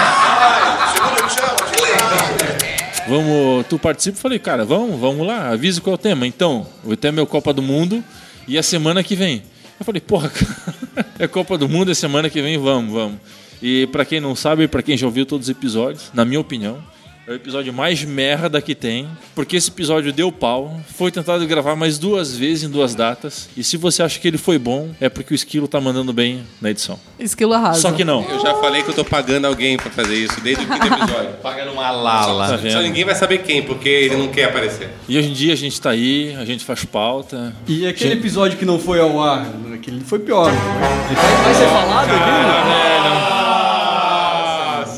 Vamos, 3.08 3.66
tu 3.68 3.78
participa? 3.78 4.18
Falei, 4.18 4.38
cara, 4.38 4.64
vamos, 4.64 4.98
vamos 4.98 5.24
lá, 5.24 5.50
avisa 5.50 5.80
qual 5.80 5.94
é 5.94 5.94
o 5.94 5.98
tema. 5.98 6.26
Então, 6.26 6.66
o 6.84 6.96
tema 6.96 7.20
é 7.20 7.22
o 7.22 7.26
Copa 7.26 7.52
do 7.52 7.62
Mundo 7.62 8.02
e 8.48 8.58
a 8.58 8.62
semana 8.62 9.02
que 9.02 9.14
vem. 9.14 9.42
Eu 9.78 9.86
falei, 9.86 10.00
porra, 10.00 10.28
cara, 10.30 11.06
é 11.18 11.28
Copa 11.28 11.56
do 11.56 11.68
Mundo, 11.68 11.92
é 11.92 11.94
semana 11.94 12.28
que 12.28 12.42
vem, 12.42 12.58
vamos, 12.58 12.92
vamos. 12.92 13.18
E 13.62 13.86
pra 13.88 14.04
quem 14.04 14.20
não 14.20 14.34
sabe, 14.34 14.66
pra 14.66 14.82
quem 14.82 14.96
já 14.96 15.06
ouviu 15.06 15.24
todos 15.24 15.46
os 15.46 15.50
episódios, 15.50 16.10
na 16.12 16.24
minha 16.24 16.40
opinião, 16.40 16.82
é 17.26 17.32
o 17.32 17.34
episódio 17.34 17.72
mais 17.72 18.04
merda 18.04 18.62
que 18.62 18.72
tem, 18.72 19.08
porque 19.34 19.56
esse 19.56 19.68
episódio 19.68 20.12
deu 20.12 20.30
pau, 20.30 20.80
foi 20.96 21.10
tentado 21.10 21.44
gravar 21.44 21.74
mais 21.74 21.98
duas 21.98 22.36
vezes 22.36 22.62
em 22.62 22.70
duas 22.70 22.94
datas, 22.94 23.48
e 23.56 23.64
se 23.64 23.76
você 23.76 24.00
acha 24.02 24.20
que 24.20 24.28
ele 24.28 24.38
foi 24.38 24.58
bom, 24.58 24.90
é 25.00 25.08
porque 25.08 25.34
o 25.34 25.36
Esquilo 25.36 25.66
tá 25.66 25.80
mandando 25.80 26.12
bem 26.12 26.44
na 26.60 26.70
edição. 26.70 27.00
Esquilo 27.18 27.52
arrasa. 27.52 27.80
Só 27.80 27.90
que 27.90 28.04
não. 28.04 28.22
Eu 28.30 28.40
já 28.40 28.54
falei 28.54 28.84
que 28.84 28.90
eu 28.90 28.94
tô 28.94 29.04
pagando 29.04 29.46
alguém 29.46 29.76
pra 29.76 29.90
fazer 29.90 30.14
isso 30.14 30.40
desde 30.40 30.64
o 30.64 30.68
quinto 30.68 30.86
episódio. 30.86 31.34
Pagando 31.42 31.72
uma 31.72 31.90
lala. 31.90 32.58
Tá 32.58 32.70
Só 32.70 32.80
ninguém 32.80 33.04
vai 33.04 33.14
saber 33.14 33.38
quem, 33.38 33.62
porque 33.62 33.88
ele 33.88 34.16
não 34.16 34.28
quer 34.28 34.44
aparecer. 34.44 34.90
E 35.08 35.18
hoje 35.18 35.30
em 35.30 35.32
dia 35.32 35.52
a 35.52 35.56
gente 35.56 35.80
tá 35.80 35.90
aí, 35.90 36.34
a 36.38 36.44
gente 36.44 36.64
faz 36.64 36.84
pauta. 36.84 37.54
E 37.66 37.86
aquele 37.86 38.14
episódio 38.14 38.58
que 38.58 38.64
não 38.64 38.78
foi 38.78 39.00
ao 39.00 39.20
ar, 39.20 39.46
aquele 39.74 40.00
foi 40.00 40.20
pior. 40.20 40.50
Ele 40.50 41.14
vai, 41.14 41.42
vai 41.44 41.54
ser 41.54 41.66
falado 41.68 42.10
aqui? 42.10 43.36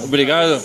Obrigado. 0.05 0.63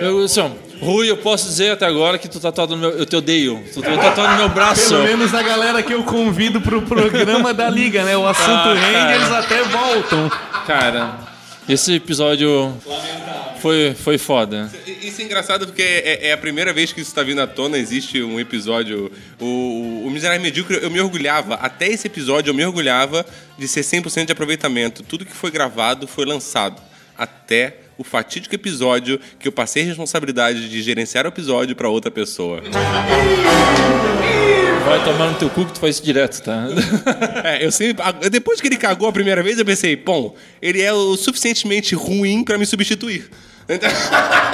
Eu, 0.00 0.24
assim, 0.24 0.40
Rui, 0.80 1.10
eu 1.10 1.16
posso 1.16 1.46
dizer 1.46 1.70
até 1.70 1.86
agora 1.86 2.18
que 2.18 2.28
tu 2.28 2.38
tá 2.38 2.50
tatuado 2.52 2.76
no 2.76 2.82
meu. 2.82 2.90
Eu 2.90 3.06
te 3.06 3.16
odeio. 3.16 3.64
Tu 3.72 3.80
tá 3.82 3.96
tatuado 3.96 4.32
no 4.32 4.38
meu 4.38 4.48
braço. 4.48 4.90
Pelo 4.90 5.04
menos 5.04 5.34
a 5.34 5.42
galera 5.42 5.82
que 5.82 5.92
eu 5.92 6.02
convido 6.04 6.60
pro 6.60 6.82
programa 6.82 7.52
da 7.54 7.68
Liga, 7.68 8.04
né? 8.04 8.16
O 8.16 8.26
assunto 8.26 8.50
Ah, 8.50 8.74
rende, 8.74 9.14
eles 9.14 9.32
até 9.32 9.62
voltam. 9.62 10.30
Cara, 10.66 11.18
esse 11.68 11.94
episódio 11.94 12.76
foi, 13.60 13.94
foi 13.94 14.18
foda. 14.18 14.70
Isso 15.02 15.22
é 15.22 15.24
engraçado 15.24 15.66
porque 15.66 15.82
é, 15.82 16.28
é 16.28 16.32
a 16.32 16.36
primeira 16.36 16.72
vez 16.72 16.92
que 16.92 17.00
isso 17.00 17.10
está 17.10 17.22
vindo 17.22 17.40
à 17.40 17.46
tona. 17.46 17.78
Existe 17.78 18.22
um 18.22 18.38
episódio. 18.38 19.10
O, 19.40 20.04
o 20.06 20.10
Miserável 20.10 20.42
Medíocre, 20.42 20.78
eu 20.82 20.90
me 20.90 21.00
orgulhava. 21.00 21.54
Até 21.54 21.88
esse 21.88 22.06
episódio, 22.06 22.50
eu 22.50 22.54
me 22.54 22.64
orgulhava 22.64 23.24
de 23.58 23.66
ser 23.66 23.80
100% 23.80 24.26
de 24.26 24.32
aproveitamento. 24.32 25.02
Tudo 25.02 25.24
que 25.24 25.32
foi 25.32 25.50
gravado 25.50 26.06
foi 26.06 26.24
lançado. 26.24 26.80
Até 27.16 27.85
o 27.98 28.04
fatídico 28.04 28.54
episódio 28.54 29.18
que 29.38 29.48
eu 29.48 29.52
passei 29.52 29.82
a 29.82 29.86
responsabilidade 29.86 30.68
de 30.68 30.82
gerenciar 30.82 31.24
o 31.24 31.28
episódio 31.28 31.74
para 31.76 31.88
outra 31.88 32.10
pessoa. 32.10 32.62
Vai 34.84 35.04
tomar 35.04 35.30
no 35.30 35.34
teu 35.38 35.50
cu 35.50 35.64
que 35.66 35.72
tu 35.72 35.80
faz 35.80 35.96
isso 35.96 36.04
direto, 36.04 36.40
tá? 36.42 36.66
É, 37.42 37.64
eu 37.64 37.72
sempre. 37.72 38.04
Depois 38.30 38.60
que 38.60 38.68
ele 38.68 38.76
cagou 38.76 39.08
a 39.08 39.12
primeira 39.12 39.42
vez, 39.42 39.58
eu 39.58 39.64
pensei, 39.64 39.96
bom, 39.96 40.34
ele 40.62 40.80
é 40.80 40.92
o 40.92 41.16
suficientemente 41.16 41.94
ruim 41.94 42.44
para 42.44 42.56
me 42.58 42.66
substituir. 42.66 43.28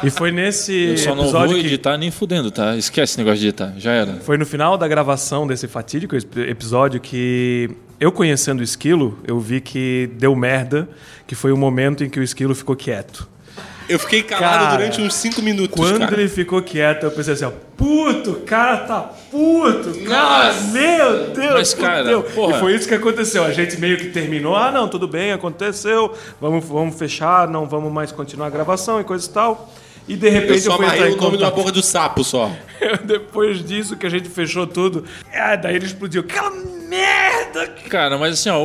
E 0.00 0.10
foi 0.10 0.30
nesse 0.30 0.72
Eu 0.90 0.96
só 0.98 1.12
não 1.12 1.24
episódio 1.24 1.50
vou 1.54 1.60
que 1.60 1.66
editar 1.66 1.98
nem 1.98 2.08
fudendo, 2.08 2.52
tá? 2.52 2.76
Esquece 2.76 3.14
esse 3.14 3.18
negócio 3.18 3.40
de 3.40 3.48
editar. 3.48 3.74
Já 3.78 3.90
era. 3.90 4.14
Foi 4.20 4.38
no 4.38 4.46
final 4.46 4.78
da 4.78 4.86
gravação 4.86 5.44
desse 5.44 5.66
fatídico 5.66 6.14
ep- 6.14 6.36
episódio 6.48 7.00
que 7.00 7.68
eu 8.00 8.12
conhecendo 8.12 8.60
o 8.60 8.62
Esquilo, 8.62 9.18
eu 9.26 9.40
vi 9.40 9.60
que 9.60 10.10
deu 10.14 10.34
merda, 10.36 10.88
que 11.26 11.34
foi 11.34 11.52
o 11.52 11.56
momento 11.56 12.04
em 12.04 12.08
que 12.08 12.20
o 12.20 12.22
Esquilo 12.22 12.54
ficou 12.54 12.76
quieto. 12.76 13.28
Eu 13.88 13.98
fiquei 13.98 14.22
calado 14.22 14.64
Cara, 14.64 14.76
durante 14.76 15.00
uns 15.00 15.14
5 15.14 15.40
minutos. 15.40 15.74
Quando 15.74 16.00
cara. 16.00 16.20
ele 16.20 16.28
ficou 16.28 16.60
quieto, 16.60 17.04
eu 17.04 17.10
pensei 17.10 17.32
assim, 17.32 17.46
ó, 17.46 17.52
puto, 17.74 18.32
o 18.32 18.40
cara 18.40 18.76
tá 18.78 19.00
puto, 19.30 20.04
cara, 20.04 20.52
meu 20.72 21.30
Deus, 21.30 21.54
Mas, 21.54 21.74
cara, 21.74 22.02
fudeu. 22.02 22.22
porra. 22.22 22.56
E 22.56 22.60
foi 22.60 22.74
isso 22.74 22.86
que 22.86 22.94
aconteceu, 22.94 23.44
a 23.44 23.50
gente 23.50 23.80
meio 23.80 23.96
que 23.96 24.10
terminou, 24.10 24.54
ah, 24.54 24.70
não, 24.70 24.88
tudo 24.88 25.08
bem, 25.08 25.32
aconteceu, 25.32 26.14
vamos, 26.38 26.66
vamos 26.66 26.96
fechar, 26.96 27.48
não 27.48 27.66
vamos 27.66 27.90
mais 27.90 28.12
continuar 28.12 28.48
a 28.48 28.50
gravação 28.50 29.00
e 29.00 29.04
coisa 29.04 29.26
e 29.26 29.30
tal. 29.30 29.72
E 30.06 30.16
de 30.16 30.26
Eu 30.26 30.32
repente 30.32 30.66
eu, 30.66 30.72
só 30.72 30.76
fui 30.76 30.86
entrar 30.86 31.08
em 31.08 31.14
o 31.14 31.16
nome 31.20 31.38
porra 31.50 31.72
do 31.72 31.82
sapo 31.82 32.22
só. 32.22 32.50
Depois 33.04 33.64
disso 33.64 33.96
que 33.96 34.06
a 34.06 34.10
gente 34.10 34.28
fechou 34.28 34.66
tudo, 34.66 35.04
é, 35.30 35.56
daí 35.56 35.76
ele 35.76 35.86
explodiu. 35.86 36.22
Aquela 36.22 36.50
merda! 36.88 37.66
Cara, 37.88 38.16
mas 38.18 38.34
assim, 38.34 38.48
ó, 38.50 38.62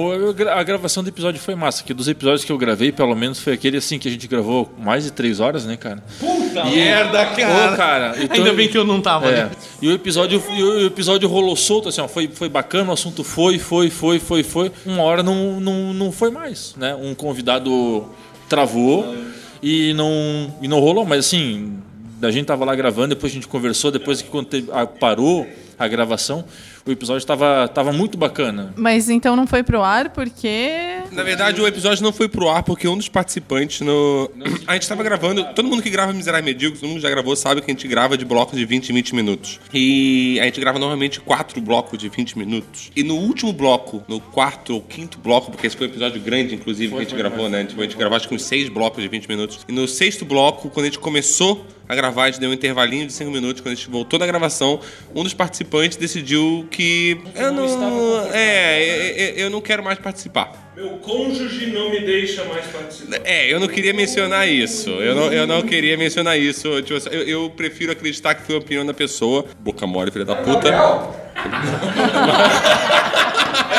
a 0.51 0.63
gravação 0.63 1.03
do 1.03 1.09
episódio 1.09 1.39
foi 1.41 1.55
massa. 1.55 1.83
Que 1.83 1.93
dos 1.93 2.07
episódios 2.07 2.43
que 2.43 2.51
eu 2.51 2.57
gravei, 2.57 2.91
pelo 2.91 3.15
menos 3.15 3.39
foi 3.39 3.53
aquele 3.53 3.77
assim 3.77 3.99
que 3.99 4.07
a 4.07 4.12
gente 4.12 4.27
gravou 4.27 4.71
mais 4.79 5.03
de 5.03 5.12
três 5.12 5.39
horas, 5.39 5.65
né, 5.65 5.75
cara? 5.77 6.03
Puta 6.19 6.62
E- 6.67 6.75
merda, 6.75 7.25
cara. 7.27 7.73
Ô, 7.73 7.77
cara, 7.77 8.15
então- 8.21 8.38
Ainda 8.38 8.53
bem 8.53 8.67
que 8.67 8.77
eu 8.77 8.83
não 8.86 9.01
tava 9.01 9.29
É. 9.29 9.41
ali. 9.43 9.51
E 9.81 9.88
o 9.88 9.91
episódio, 9.91 10.41
e 10.55 10.63
o 10.63 10.86
episódio 10.88 11.27
rolou 11.27 11.55
solto, 11.55 11.89
assim, 11.89 12.01
ó, 12.01 12.07
foi, 12.07 12.27
foi 12.33 12.49
bacana, 12.49 12.89
o 12.89 12.93
assunto 12.93 13.23
foi, 13.23 13.59
foi, 13.59 13.89
foi, 13.89 14.19
foi, 14.19 14.43
foi. 14.43 14.71
Uma 14.86 15.03
hora 15.03 15.21
não, 15.23 15.59
não, 15.59 15.93
não 15.93 16.12
foi 16.12 16.29
mais, 16.31 16.75
né? 16.77 16.95
Um 16.95 17.13
convidado 17.13 18.05
travou 18.49 19.15
e 19.62 19.93
não, 19.93 20.53
e 20.62 20.67
não 20.67 20.79
rolou, 20.79 21.05
mas 21.05 21.19
assim, 21.25 21.77
a 22.21 22.31
gente 22.31 22.45
tava 22.45 22.63
lá 22.65 22.75
gravando, 22.75 23.09
depois 23.15 23.31
a 23.31 23.36
gente 23.36 23.47
conversou, 23.47 23.91
depois 23.91 24.21
que 24.21 24.29
quando 24.29 24.45
teve- 24.47 24.69
a- 24.71 24.86
parou 24.86 25.47
a 25.77 25.88
gravação, 25.88 26.45
o 26.86 26.91
episódio 26.91 27.25
tava, 27.25 27.67
tava 27.67 27.93
muito 27.93 28.17
bacana. 28.17 28.73
Mas 28.75 29.09
então 29.09 29.36
não 29.36 29.47
foi 29.47 29.63
pro 29.63 29.81
ar 29.81 30.09
porque. 30.09 31.01
Na 31.12 31.23
verdade, 31.23 31.62
o 31.62 31.67
episódio 31.67 32.03
não 32.03 32.12
foi 32.12 32.27
pro 32.27 32.49
ar 32.49 32.63
porque 32.63 32.88
um 32.88 32.97
dos 32.97 33.09
participantes 33.09 33.81
no. 33.81 34.29
A 34.67 34.73
gente 34.73 34.88
tava 34.88 35.03
gravando. 35.03 35.45
Todo 35.53 35.67
mundo 35.67 35.81
que 35.81 35.89
grava 35.89 36.12
Miserável 36.13 36.45
Medíocre, 36.45 36.79
todo 36.79 36.89
mundo 36.89 37.01
já 37.01 37.09
gravou, 37.09 37.36
sabe 37.36 37.62
que 37.62 37.71
a 37.71 37.73
gente 37.73 37.88
grava 37.88 38.17
de 38.17 38.25
blocos 38.25 38.57
de 38.57 38.65
20 38.65 38.89
em 38.89 38.93
20 38.93 39.15
minutos. 39.15 39.59
E 39.73 40.39
a 40.41 40.45
gente 40.45 40.59
grava 40.59 40.77
normalmente 40.79 41.19
quatro 41.19 41.59
blocos 41.62 41.97
de 41.97 42.09
20 42.09 42.38
minutos. 42.38 42.91
E 42.95 43.03
no 43.03 43.15
último 43.15 43.53
bloco, 43.53 44.03
no 44.07 44.19
quarto 44.19 44.73
ou 44.73 44.81
quinto 44.81 45.17
bloco, 45.19 45.51
porque 45.51 45.67
esse 45.67 45.77
foi 45.77 45.88
um 45.88 45.89
episódio 45.89 46.21
grande, 46.21 46.55
inclusive, 46.55 46.91
que 46.93 46.97
a 46.97 47.03
gente 47.03 47.15
gravou, 47.15 47.49
né? 47.49 47.59
A 47.59 47.62
gente, 47.62 47.79
a 47.79 47.83
gente 47.83 47.97
gravou 47.97 48.15
acho 48.15 48.27
que 48.27 48.36
uns 48.36 48.43
seis 48.43 48.69
blocos 48.69 49.01
de 49.01 49.07
20 49.07 49.27
minutos. 49.27 49.59
E 49.67 49.71
no 49.71 49.88
sexto 49.88 50.25
bloco, 50.25 50.69
quando 50.69 50.86
a 50.86 50.89
gente 50.89 50.99
começou 50.99 51.65
a 51.88 51.96
gravar, 51.96 52.24
a 52.24 52.26
gente 52.28 52.39
deu 52.39 52.50
um 52.50 52.54
intervalinho 52.54 53.06
de 53.06 53.13
5 53.13 53.30
minutos. 53.30 53.62
Quando 53.62 53.74
a 53.74 53.76
gente 53.76 53.89
voltou 53.89 54.17
da 54.17 54.26
gravação, 54.26 54.80
um 55.13 55.24
dos 55.24 55.34
participantes 55.34 55.98
decidiu 55.98 56.67
que. 56.72 57.19
Eu 57.36 57.52
não. 57.52 58.32
É, 58.34 59.32
eu, 59.32 59.46
eu 59.46 59.50
não 59.50 59.62
quero 59.62 59.84
mais 59.84 60.00
participar. 60.00 60.72
Meu 60.76 60.98
cônjuge 60.98 61.67
não 61.67 61.91
me 61.91 62.00
deixa 62.00 62.43
mais 62.46 62.65
participar. 62.65 63.19
É, 63.24 63.54
eu 63.54 63.60
não 63.60 63.67
queria 63.67 63.93
mencionar 63.93 64.50
isso. 64.50 64.89
Eu 64.89 65.13
não, 65.13 65.32
eu 65.32 65.46
não 65.46 65.62
queria 65.62 65.96
mencionar 65.98 66.39
isso. 66.39 66.82
Tipo, 66.82 67.10
eu, 67.10 67.24
eu 67.24 67.50
prefiro 67.50 67.91
acreditar 67.91 68.34
que 68.34 68.43
foi 68.43 68.56
a 68.56 68.58
opinião 68.58 68.86
da 68.86 68.93
pessoa. 68.93 69.46
Boca 69.60 69.86
mole, 69.86 70.10
filha 70.10 70.26
da 70.26 70.36
puta. 70.36 70.74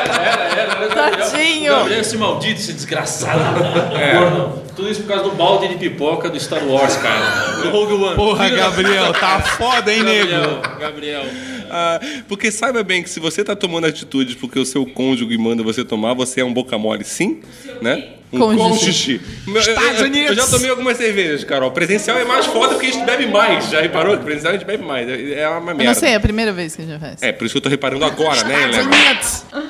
Tadinho! 0.95 1.73
Gabriel, 1.73 2.01
esse 2.01 2.17
maldito, 2.17 2.61
esse 2.61 2.73
desgraçado. 2.73 3.39
Gordo. 3.63 4.65
Tudo 4.75 4.91
isso 4.91 5.03
por 5.03 5.09
causa 5.09 5.25
do 5.25 5.31
balde 5.37 5.69
de 5.69 5.77
pipoca 5.77 6.29
do 6.29 6.39
Star 6.39 6.65
Wars, 6.67 6.97
cara. 6.97 7.63
Do 7.63 7.71
Rogue 7.71 7.93
One. 7.95 8.17
Porra, 8.17 8.49
Gabriel, 8.51 9.13
tá 9.13 9.41
foda, 9.41 9.93
hein, 9.93 10.03
nego? 10.03 10.31
Gabriel, 10.31 10.63
Gabriel. 10.81 11.23
Ah, 11.71 12.01
porque 12.29 12.51
saiba 12.51 12.83
bem 12.83 13.03
que 13.03 13.11
se 13.11 13.21
você 13.21 13.43
tá 13.45 13.57
tomando 13.57 13.87
atitudes 13.87 14.35
porque 14.35 14.59
o 14.59 14.65
seu 14.65 14.85
cônjuge 14.85 15.37
manda 15.39 15.63
você 15.63 15.85
tomar, 15.85 16.15
você 16.15 16.41
é 16.41 16.45
um 16.45 16.53
boca 16.53 16.77
mole, 16.77 17.05
sim, 17.05 17.41
né? 17.81 18.09
Cônjuge. 18.39 19.21
eu- 19.47 19.61
Estados 19.61 20.01
Unidos. 20.01 20.31
eu 20.31 20.35
já 20.37 20.47
tomei 20.47 20.71
algumas 20.71 20.97
cervejas, 20.97 21.45
Carol. 21.45 21.71
Presencial 21.71 22.19
é 22.19 22.25
mais 22.25 22.47
foda 22.47 22.75
porque 22.75 22.87
a 22.87 22.91
gente 22.93 23.05
bebe 23.05 23.27
mais. 23.27 23.71
Já 23.71 23.81
reparou 23.81 24.17
presencial 24.19 24.53
a 24.55 24.57
gente 24.57 24.67
bebe 24.67 24.85
mais? 24.85 25.09
É 25.09 25.41
é 25.41 25.49
uma 25.49 25.61
merda. 25.61 25.83
Eu 25.83 25.87
não 25.87 25.95
sei, 25.95 26.11
é 26.11 26.15
a 26.17 26.21
primeira 26.21 26.53
vez 26.53 26.75
que 26.77 26.83
a 26.83 26.85
gente 26.85 27.01
faz. 27.01 27.23
É, 27.23 27.33
por 27.33 27.45
isso 27.45 27.53
que 27.55 27.59
eu 27.59 27.63
tô 27.63 27.69
reparando 27.69 28.05
agora, 28.05 28.43
né, 28.45 28.65
Helena? 28.65 28.91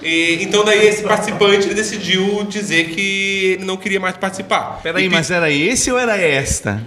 E, 0.03 0.39
então 0.43 0.65
daí 0.65 0.87
esse 0.87 1.03
participante 1.03 1.67
ele 1.67 1.75
decidiu 1.75 2.45
dizer 2.49 2.89
que 2.89 3.55
ele 3.55 3.65
não 3.65 3.77
queria 3.77 3.99
mais 4.01 4.17
participar. 4.17 4.81
Peraí, 4.83 5.05
E 5.07 5.09
mas 5.09 5.31
era 5.31 5.51
esse 5.51 5.91
ou 5.91 5.99
era 5.99 6.17
esta? 6.17 6.81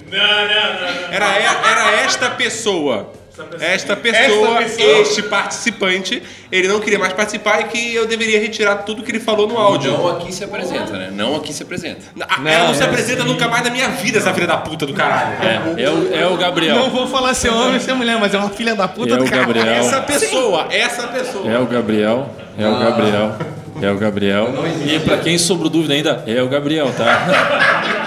Era, 1.12 1.36
era 1.36 1.92
esta 2.04 2.30
pessoa. 2.32 3.13
Esta 3.60 3.95
pessoa, 3.95 4.60
Esta 4.62 4.78
pessoa. 4.78 5.02
este 5.02 5.23
participante, 5.23 6.23
ele 6.52 6.67
não 6.67 6.80
queria 6.80 6.97
mais 7.00 7.13
participar 7.13 7.62
e 7.62 7.63
que 7.65 7.93
eu 7.95 8.06
deveria 8.08 8.39
retirar 8.39 8.78
tudo 8.78 9.04
que 9.04 9.12
ele 9.12 9.19
falou 9.19 9.47
no 9.47 9.58
áudio. 9.58 9.91
Não 9.91 10.08
aqui 10.08 10.34
se 10.34 10.43
apresenta, 10.43 10.93
né? 10.93 11.10
Não 11.13 11.36
aqui 11.36 11.54
se 11.54 11.63
apresenta. 11.63 12.02
Ah, 12.21 12.39
Ela 12.50 12.67
não 12.67 12.73
se 12.73 12.84
apresenta 12.84 13.23
nunca 13.23 13.47
mais 13.47 13.63
na 13.63 13.69
minha 13.69 13.89
vida, 13.89 14.17
essa 14.17 14.34
filha 14.34 14.47
da 14.47 14.58
puta 14.58 14.86
do 14.86 14.93
caralho. 14.93 15.38
É, 15.43 15.84
é 15.84 15.89
o, 15.89 16.13
é 16.15 16.28
o 16.28 16.38
Gabriel. 16.38 16.76
Não 16.76 16.89
vou 16.89 17.08
falar 17.08 17.34
se 17.34 17.47
é 17.47 17.52
homem 17.52 17.76
ou 17.76 17.80
se 17.80 17.89
é 17.89 17.93
mulher, 17.93 18.17
mas 18.19 18.34
é 18.34 18.38
uma 18.38 18.50
filha 18.50 18.76
da 18.76 18.88
puta 18.88 19.13
É 19.13 19.17
do 19.17 19.23
o 19.26 19.30
cara. 19.30 19.41
Gabriel. 19.43 19.67
Essa 19.67 20.02
pessoa, 20.02 20.67
essa 20.71 21.08
pessoa. 21.08 21.52
É 21.52 21.60
o 21.60 21.65
Gabriel. 21.65 22.30
É 22.58 22.67
o 22.67 22.80
Gabriel. 22.80 23.36
É 23.82 23.91
o 23.91 23.97
Gabriel. 23.97 24.54
E 24.88 25.00
pra 25.00 25.17
quem 25.17 25.38
sobrou 25.38 25.69
dúvida 25.69 25.93
ainda, 25.93 26.23
é 26.26 26.41
o 26.41 26.47
Gabriel, 26.47 26.91
tá? 26.97 28.07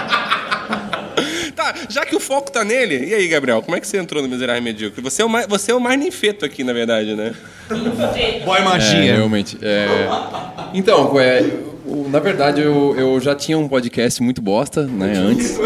Já 1.89 2.05
que 2.05 2.15
o 2.15 2.19
foco 2.19 2.51
tá 2.51 2.63
nele, 2.63 3.05
e 3.09 3.13
aí, 3.13 3.27
Gabriel, 3.27 3.61
como 3.61 3.75
é 3.75 3.79
que 3.79 3.87
você 3.87 3.97
entrou 3.97 4.21
no 4.21 4.29
Miserável 4.29 4.61
Medíocre? 4.61 5.01
Você 5.01 5.21
é 5.21 5.25
o 5.25 5.29
mais, 5.29 5.47
você 5.47 5.71
é 5.71 5.75
o 5.75 5.79
mais 5.79 5.99
ninfeto 5.99 6.45
aqui, 6.45 6.63
na 6.63 6.73
verdade, 6.73 7.15
né? 7.15 7.33
Boy 8.45 8.59
É, 8.59 8.63
magia. 8.63 9.15
realmente. 9.15 9.57
é. 9.61 9.87
Então, 10.73 11.19
é, 11.19 11.43
o- 11.85 12.07
na 12.09 12.19
verdade, 12.19 12.61
eu, 12.61 12.95
eu 12.97 13.19
já 13.19 13.35
tinha 13.35 13.57
um 13.57 13.67
podcast 13.67 14.21
muito 14.23 14.41
bosta, 14.41 14.83
né, 14.83 15.13
antes. 15.17 15.57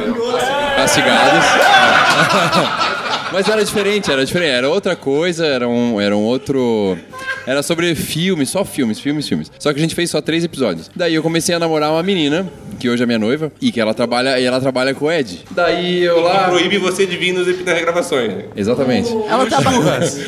Castigados. 0.76 1.46
Mas 3.32 3.48
era 3.50 3.64
diferente, 3.64 4.12
era 4.12 4.26
diferente. 4.26 4.52
Era 4.52 4.70
outra 4.70 4.96
coisa, 4.96 5.46
era 5.46 5.68
um, 5.68 6.00
era 6.00 6.16
um 6.16 6.24
outro... 6.24 6.98
Era 7.46 7.62
sobre 7.64 7.94
filmes, 7.96 8.50
só 8.50 8.66
filmes, 8.66 9.00
filmes, 9.00 9.28
filmes. 9.28 9.52
Só 9.60 9.72
que 9.72 9.80
a 9.80 9.82
gente 9.82 9.96
fez 9.96 10.10
só 10.10 10.22
três 10.22 10.44
episódios. 10.44 10.90
Daí 10.96 11.14
eu 11.16 11.24
comecei 11.24 11.54
a 11.56 11.60
namorar 11.60 11.92
uma 11.92 12.04
menina, 12.04 12.48
que 12.80 12.90
hoje 12.90 13.04
é 13.04 13.06
minha 13.06 13.20
noiva, 13.20 13.52
e 13.62 13.72
que 13.72 13.80
ela 13.80 13.94
trabalha, 13.94 14.40
e 14.40 14.46
ela 14.46 14.60
trabalha 14.60 14.94
com 14.94 15.06
o 15.06 15.12
Ed. 15.12 15.44
Daí 15.52 16.04
eu 16.04 16.22
lá... 16.22 16.50
Proíbe 16.50 16.78
você 16.78 17.06
de 17.06 17.18
vir 17.18 17.34
nos, 17.34 17.48
nas 17.48 17.82
gravações. 17.82 18.46
Exatamente. 18.56 19.10
Ela, 19.28 19.46
traba... 19.46 19.72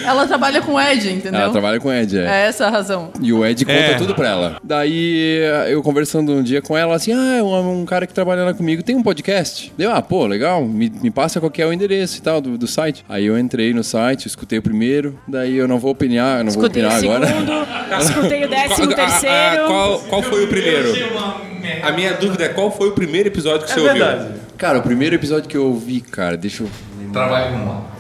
ela 0.06 0.28
trabalha 0.28 0.62
com 0.62 0.74
o 0.74 0.80
Ed, 0.82 1.10
entendeu? 1.10 1.42
Ela 1.42 1.52
trabalha 1.52 1.80
com 1.80 1.90
o 1.90 1.94
Ed, 1.94 2.18
é. 2.18 2.22
É 2.26 2.48
essa 2.48 2.68
a 2.68 2.70
razão. 2.70 3.12
E 3.22 3.34
o 3.34 3.46
Ed 3.46 3.66
conta 3.66 3.78
É. 3.78 3.94
tudo 3.96 4.14
pra 4.16 4.30
ela. 4.30 4.58
Daí 4.64 5.40
eu 5.70 5.82
conversando 5.82 6.32
um 6.34 6.44
dia 6.44 6.62
com 6.62 6.78
ela, 6.78 6.96
assim, 6.96 7.12
ah, 7.14 7.44
um, 7.44 7.82
um 7.82 7.86
cara 7.86 8.06
que 8.08 8.14
trabalha 8.14 8.44
lá 8.44 8.54
comigo 8.54 8.84
tem 8.84 8.96
um 8.96 9.04
podcast. 9.04 9.72
Deu, 9.78 9.92
ah, 9.92 10.02
pô, 10.02 10.26
legal, 10.26 10.64
me, 10.66 10.92
me 11.02 11.10
passa 11.12 11.40
qual 11.40 11.52
que 11.52 11.62
é 11.62 11.66
o 11.66 11.74
endereço 11.74 12.18
e 12.18 12.22
tal 12.22 12.40
do, 12.42 12.58
do 12.58 12.68
site. 12.68 13.04
Aí 13.10 13.26
eu 13.26 13.38
entrei 13.38 13.74
no 13.74 13.84
site, 13.84 14.28
escutei 14.28 14.60
o 14.60 14.62
primeiro, 14.62 15.18
daí 15.28 15.56
eu 15.56 15.68
não 15.68 15.80
vou 15.80 15.92
opinar, 15.92 16.44
não 16.44 16.50
Escutei 16.50 16.82
vou 16.82 16.92
opinar 16.92 17.07
agora. 17.16 17.28
segundo, 17.28 17.52
escutei 18.02 18.46
o 18.46 18.50
décimo 18.50 18.88
Qual- 18.88 18.90
a- 18.90 18.94
a- 18.94 18.96
terceiro. 19.20 19.68
qual, 19.68 20.00
qual 20.00 20.22
foi 20.24 20.44
o 20.44 20.48
primeiro? 20.48 20.94
A 21.84 21.92
minha 21.92 22.14
dúvida 22.14 22.46
é 22.46 22.50
qual 22.50 22.72
foi 22.72 22.90
o 22.90 22.92
primeiro 22.94 23.28
episódio 23.30 23.66
que 23.68 23.74
você 23.74 23.80
ouviu? 23.80 24.06
Cara, 24.58 24.80
o 24.80 24.82
primeiro 24.82 25.16
episódio 25.16 25.50
que 25.50 25.58
eu 25.58 25.66
ouvi, 25.66 26.02
cara, 26.02 26.36
deixa 26.38 26.64
eu. 26.64 26.70
Trabalho 27.12 27.52
com 27.54 27.64
uma. 27.64 27.97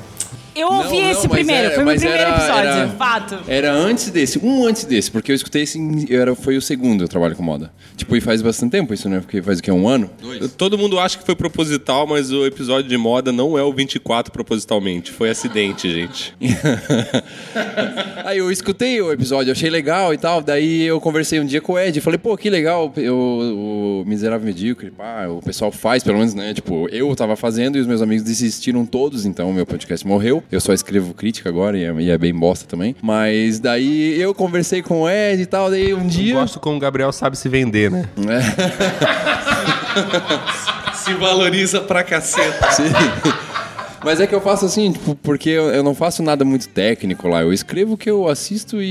Eu 0.57 0.67
ouvi 0.67 0.95
Não, 0.97 1.03
não, 1.03 1.11
esse 1.11 1.27
primeiro, 1.29 1.65
era- 1.65 1.75
foi 1.75 1.83
meu 1.83 1.93
mas 1.93 2.01
primeiro 2.01 2.23
era- 2.23 2.35
episódio, 2.37 2.69
era- 2.69 2.87
fato. 2.89 3.39
Era 3.47 3.71
antes 3.71 4.09
desse, 4.09 4.39
um 4.39 4.65
antes 4.65 4.83
desse, 4.85 5.11
porque 5.11 5.31
eu 5.31 5.35
escutei 5.35 5.63
esse, 5.63 5.79
era, 6.13 6.33
foi 6.35 6.57
o 6.57 6.61
segundo 6.61 7.03
eu 7.03 7.07
trabalho 7.07 7.35
com 7.35 7.43
moda. 7.43 7.71
Tipo, 7.95 8.15
e 8.15 8.21
faz 8.21 8.41
bastante 8.41 8.71
tempo 8.71 8.93
isso, 8.93 9.07
né? 9.09 9.19
Porque 9.19 9.41
faz 9.41 9.59
o 9.59 9.63
quê? 9.63 9.71
Um 9.71 9.87
ano? 9.87 10.09
Todo 10.57 10.77
mundo 10.77 10.99
acha 10.99 11.17
que 11.17 11.25
foi 11.25 11.35
proposital, 11.35 12.07
mas 12.07 12.31
o 12.31 12.45
episódio 12.45 12.89
de 12.89 12.97
moda 12.97 13.31
não 13.31 13.57
é 13.57 13.63
o 13.63 13.71
24 13.73 14.31
propositalmente. 14.31 15.11
Foi 15.11 15.29
acidente, 15.29 15.89
gente. 15.91 16.35
Aí 18.25 18.37
eu 18.39 18.51
escutei 18.51 19.01
o 19.01 19.11
episódio, 19.11 19.51
achei 19.51 19.69
legal 19.69 20.13
e 20.13 20.17
tal. 20.17 20.41
Daí 20.41 20.83
eu 20.83 20.99
conversei 20.99 21.39
um 21.39 21.45
dia 21.45 21.61
com 21.61 21.73
o 21.73 21.79
Ed, 21.79 21.99
falei, 22.01 22.17
pô, 22.17 22.35
que 22.37 22.49
legal 22.49 22.91
eu, 22.97 23.15
o 23.17 24.03
Miserável 24.05 24.45
Medíocre, 24.45 24.91
pá, 24.91 25.27
o 25.27 25.41
pessoal 25.41 25.71
faz, 25.71 26.03
pelo 26.03 26.17
menos, 26.17 26.33
né? 26.33 26.53
Tipo, 26.53 26.87
eu 26.89 27.13
tava 27.15 27.35
fazendo 27.35 27.77
e 27.77 27.81
os 27.81 27.87
meus 27.87 28.01
amigos 28.01 28.23
desistiram 28.23 28.85
todos, 28.85 29.25
então 29.25 29.49
o 29.49 29.53
meu 29.53 29.65
podcast 29.65 30.05
morreu. 30.05 30.43
Eu 30.51 30.61
só 30.61 30.73
escrevo 30.73 31.13
crítica 31.13 31.49
agora 31.49 31.77
e 31.77 31.83
é, 31.83 31.93
e 31.99 32.09
é 32.09 32.17
bem 32.17 32.33
bosta 32.33 32.65
também. 32.67 32.95
Mas 33.01 33.59
daí 33.59 34.19
eu 34.19 34.33
conversei 34.33 34.81
com 34.81 35.01
o 35.01 35.09
Ed 35.09 35.41
e 35.41 35.45
tal, 35.45 35.69
daí 35.69 35.93
um 35.93 36.01
Eu 36.03 36.07
dia. 36.07 36.33
gosto 36.35 36.59
como 36.59 36.77
o 36.77 36.79
Gabriel 36.79 37.11
sabe 37.11 37.37
se 37.37 37.49
vender, 37.49 37.91
né? 37.91 38.07
se 40.93 41.13
valoriza 41.15 41.81
pra 41.81 42.03
caceta. 42.03 42.71
Sim. 42.75 42.83
Mas 44.03 44.21
é 44.21 44.27
que 44.27 44.35
eu 44.35 44.39
faço 44.39 44.65
assim, 44.65 44.91
tipo, 44.93 45.15
porque 45.15 45.49
eu, 45.49 45.65
eu 45.69 45.83
não 45.83 45.93
faço 45.95 46.21
nada 46.23 46.45
muito 46.45 46.69
técnico 46.69 47.27
lá. 47.27 47.41
Eu 47.41 47.51
escrevo 47.51 47.93
o 47.93 47.97
que 47.97 48.09
eu 48.09 48.27
assisto 48.27 48.81
e, 48.81 48.85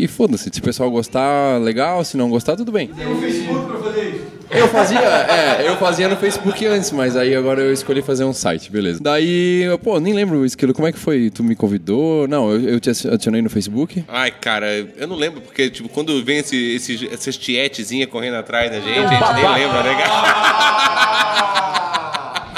e- 0.00 0.04
e 0.04 0.08
foda-se. 0.08 0.48
Se 0.52 0.60
o 0.60 0.62
pessoal 0.62 0.90
gostar, 0.90 1.60
legal. 1.60 2.02
Se 2.04 2.16
não 2.16 2.30
gostar, 2.30 2.56
tudo 2.56 2.70
bem. 2.72 2.88
Tem 2.88 3.06
um 3.06 3.20
Facebook 3.20 3.66
pra 3.66 3.78
fazer 3.80 4.08
isso. 4.10 4.11
Eu 4.54 4.68
fazia, 4.68 5.00
é, 5.00 5.66
eu 5.66 5.76
fazia 5.76 6.08
no 6.08 6.16
Facebook 6.16 6.64
antes, 6.66 6.90
mas 6.92 7.16
aí 7.16 7.34
agora 7.34 7.62
eu 7.62 7.72
escolhi 7.72 8.02
fazer 8.02 8.24
um 8.24 8.32
site, 8.32 8.70
beleza. 8.70 9.00
Daí, 9.02 9.62
eu, 9.62 9.78
pô, 9.78 9.98
nem 9.98 10.12
lembro, 10.12 10.44
Esquilo, 10.44 10.74
como 10.74 10.86
é 10.86 10.92
que 10.92 10.98
foi? 10.98 11.30
Tu 11.30 11.42
me 11.42 11.56
convidou? 11.56 12.28
Não, 12.28 12.50
eu, 12.50 12.60
eu 12.70 12.80
te 12.80 12.90
adicionei 12.90 13.40
no 13.40 13.48
Facebook. 13.48 14.04
Ai, 14.08 14.30
cara, 14.30 14.66
eu 14.96 15.08
não 15.08 15.16
lembro, 15.16 15.40
porque, 15.40 15.70
tipo, 15.70 15.88
quando 15.88 16.22
vem 16.22 16.38
esse, 16.38 16.74
esse, 16.74 17.08
essas 17.12 17.36
tietezinhas 17.36 18.10
correndo 18.10 18.36
atrás 18.36 18.70
da 18.70 18.78
gente, 18.80 18.98
a 18.98 19.08
gente 19.08 19.34
nem 19.34 19.54
lembra, 19.54 19.82
né, 19.82 20.02
cara? 20.02 21.78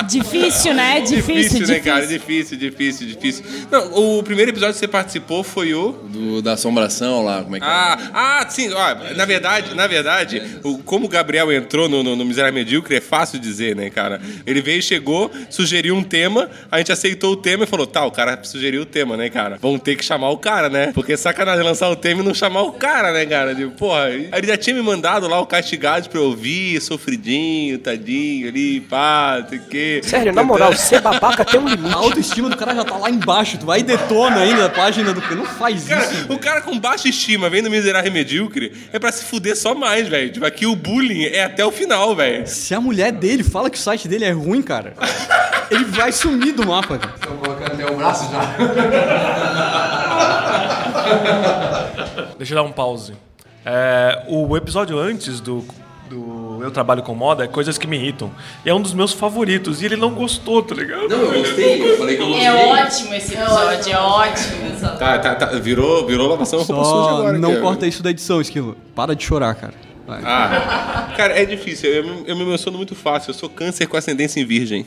Difícil, 0.07 0.75
né? 0.75 1.01
Difícil, 1.05 1.61
difícil. 1.61 1.67
né, 1.67 1.81
cara? 1.81 2.07
Difícil, 2.07 2.57
difícil, 2.57 3.07
difícil. 3.07 3.45
Não, 3.71 4.19
o 4.19 4.23
primeiro 4.23 4.51
episódio 4.51 4.75
que 4.75 4.81
você 4.81 4.89
participou 4.89 5.43
foi 5.43 5.75
o. 5.75 5.93
Do, 5.93 6.43
da 6.43 6.53
assombração 6.53 7.25
lá, 7.25 7.43
como 7.43 7.57
é 7.57 7.61
que 7.61 7.67
Ah, 7.67 7.99
ah, 8.13 8.47
sim, 8.49 8.71
ó, 8.73 9.15
na 9.15 9.25
verdade, 9.25 9.75
na 9.75 9.87
verdade, 9.87 10.43
o, 10.63 10.79
como 10.79 11.07
o 11.07 11.09
Gabriel 11.09 11.53
entrou 11.53 11.89
no, 11.89 12.03
no, 12.03 12.17
no 12.17 12.25
Miserável 12.25 12.55
Medíocre, 12.55 12.97
é 12.97 13.01
fácil 13.01 13.39
dizer, 13.39 13.75
né, 13.77 13.91
cara? 13.91 14.21
Ele 14.47 14.61
veio, 14.61 14.83
chegou, 14.83 15.31
sugeriu 15.51 15.95
um 15.95 16.03
tema, 16.03 16.51
a 16.71 16.79
gente 16.79 16.93
aceitou 16.93 17.33
o 17.33 17.37
tema 17.37 17.65
e 17.65 17.67
falou, 17.67 17.87
tá, 17.87 18.05
o 18.05 18.11
cara 18.11 18.43
sugeriu 18.45 18.83
o 18.83 18.87
tema, 18.87 19.17
né, 19.17 19.29
cara? 19.31 19.59
Vamos 19.61 19.81
ter 19.83 19.97
que 19.97 20.05
chamar 20.05 20.31
o 20.31 20.39
cara, 20.39 20.69
né? 20.69 20.93
Porque 20.95 21.13
é 21.13 21.17
sacanagem 21.17 21.65
lançar 21.65 21.89
o 21.91 21.97
tema 21.97 22.21
e 22.21 22.25
não 22.25 22.35
chamar 22.35 22.63
o 22.63 22.73
cara, 22.73 23.13
né, 23.13 23.27
cara? 23.27 23.55
Tipo, 23.55 23.71
porra, 23.73 24.11
ele 24.11 24.47
já 24.47 24.57
tinha 24.57 24.75
me 24.75 24.83
mandado 24.83 25.27
lá 25.29 25.41
o 25.41 25.47
Castigados 25.47 26.09
pra 26.09 26.19
eu 26.21 26.25
ouvir, 26.25 26.81
sofridinho, 26.81 27.79
tadinho 27.79 28.49
ali, 28.49 28.81
pá, 28.81 29.39
não 29.43 29.49
sei 29.49 29.59
o 29.59 29.63
quê. 29.63 29.94
Sério, 30.03 30.33
na 30.33 30.43
moral, 30.43 30.73
ser 30.75 31.01
babaca 31.01 31.45
tem 31.45 31.61
um 31.61 31.69
limite. 31.69 31.95
A 31.95 31.99
autoestima 31.99 32.49
do 32.49 32.57
cara 32.57 32.75
já 32.75 32.85
tá 32.85 32.97
lá 32.97 33.11
embaixo. 33.11 33.59
Tu 33.59 33.67
vai 33.67 33.81
e 33.81 33.83
detona 33.83 34.39
ainda 34.39 34.67
a 34.67 34.69
página 34.69 35.13
do. 35.13 35.21
Não 35.35 35.45
faz 35.45 35.85
Cara, 35.85 36.05
isso. 36.05 36.33
o 36.33 36.39
cara 36.39 36.61
com 36.61 36.79
baixa 36.79 37.09
estima 37.09 37.49
vendo 37.51 37.71
Miserável 37.71 38.11
Medíocre 38.13 38.73
é 38.93 38.99
pra 38.99 39.11
se 39.13 39.25
fuder 39.25 39.57
só 39.57 39.75
mais, 39.75 40.09
velho. 40.09 40.31
Tipo, 40.33 40.47
aqui 40.47 40.67
o 40.67 40.75
bullying 40.77 41.25
é 41.25 41.45
até 41.45 41.65
o 41.65 41.71
final, 41.73 42.15
velho. 42.15 42.47
Se 42.47 42.75
a 42.75 42.81
mulher 42.81 43.13
dele 43.13 43.43
fala 43.43 43.71
que 43.71 43.77
o 43.79 43.81
site 43.81 44.09
dele 44.09 44.25
é 44.25 44.31
ruim, 44.31 44.63
cara, 44.63 44.95
ele 45.71 45.85
vai 45.85 46.13
sumir 46.13 46.53
do 46.53 46.67
mapa, 46.67 46.99
cara. 46.99 47.15
Tô 47.21 47.31
colocando 47.33 47.73
até 47.73 47.91
o 47.93 47.97
braço 47.97 48.31
já. 48.31 48.55
Deixa 52.39 52.53
eu 52.53 52.57
dar 52.57 52.63
um 52.63 52.73
pause. 52.73 53.15
É, 53.65 54.23
o 54.29 54.57
episódio 54.57 54.99
antes 54.99 55.41
do, 55.41 55.65
do 56.09 56.61
Eu 56.63 56.71
Trabalho 56.71 57.03
com 57.03 57.15
Moda 57.15 57.45
é 57.45 57.49
coisas 57.49 57.79
que 57.79 57.87
me 57.87 57.97
irritam. 57.97 58.31
E 58.65 58.71
é 58.71 58.75
um 58.75 58.81
dos 58.81 58.95
meus 58.95 59.13
favoritos. 59.13 59.83
E 59.83 59.87
ele 59.87 59.97
não 59.97 60.11
gostou, 60.15 60.63
tá 60.63 60.75
ligado? 60.75 61.09
Não, 61.09 61.19
eu 61.19 61.41
gostei, 61.41 61.83
eu 61.83 61.99
falei 61.99 62.17
que 62.17 62.23
eu 62.23 62.29
gostei. 62.29 62.47
É 62.47 62.53
ótimo 62.53 63.15
esse 63.15 63.35
episódio, 63.35 63.93
é 63.93 63.99
ótimo. 63.99 64.81
Tá, 64.99 65.19
tá, 65.19 65.35
tá. 65.35 65.47
Virou, 65.59 66.07
virou 66.07 66.29
lavação 66.29 66.61
roupa 66.63 66.85
suja 66.85 67.11
agora. 67.11 67.39
não 67.39 67.53
aqui, 67.53 67.61
corta 67.61 67.87
isso 67.87 68.03
da 68.03 68.11
edição, 68.11 68.41
Esquilo. 68.41 68.77
Para 68.95 69.15
de 69.15 69.25
chorar, 69.25 69.55
cara. 69.55 69.75
Vai. 70.07 70.21
Ah, 70.25 71.13
cara, 71.17 71.39
é 71.41 71.45
difícil. 71.45 71.91
Eu, 71.91 72.05
me- 72.05 72.25
eu 72.27 72.37
me 72.37 72.43
emociono 72.43 72.77
muito 72.77 72.95
fácil. 72.95 73.31
Eu 73.31 73.35
sou 73.35 73.49
câncer 73.49 73.87
com 73.87 73.97
ascendência 73.97 74.41
em 74.41 74.45
virgem. 74.45 74.85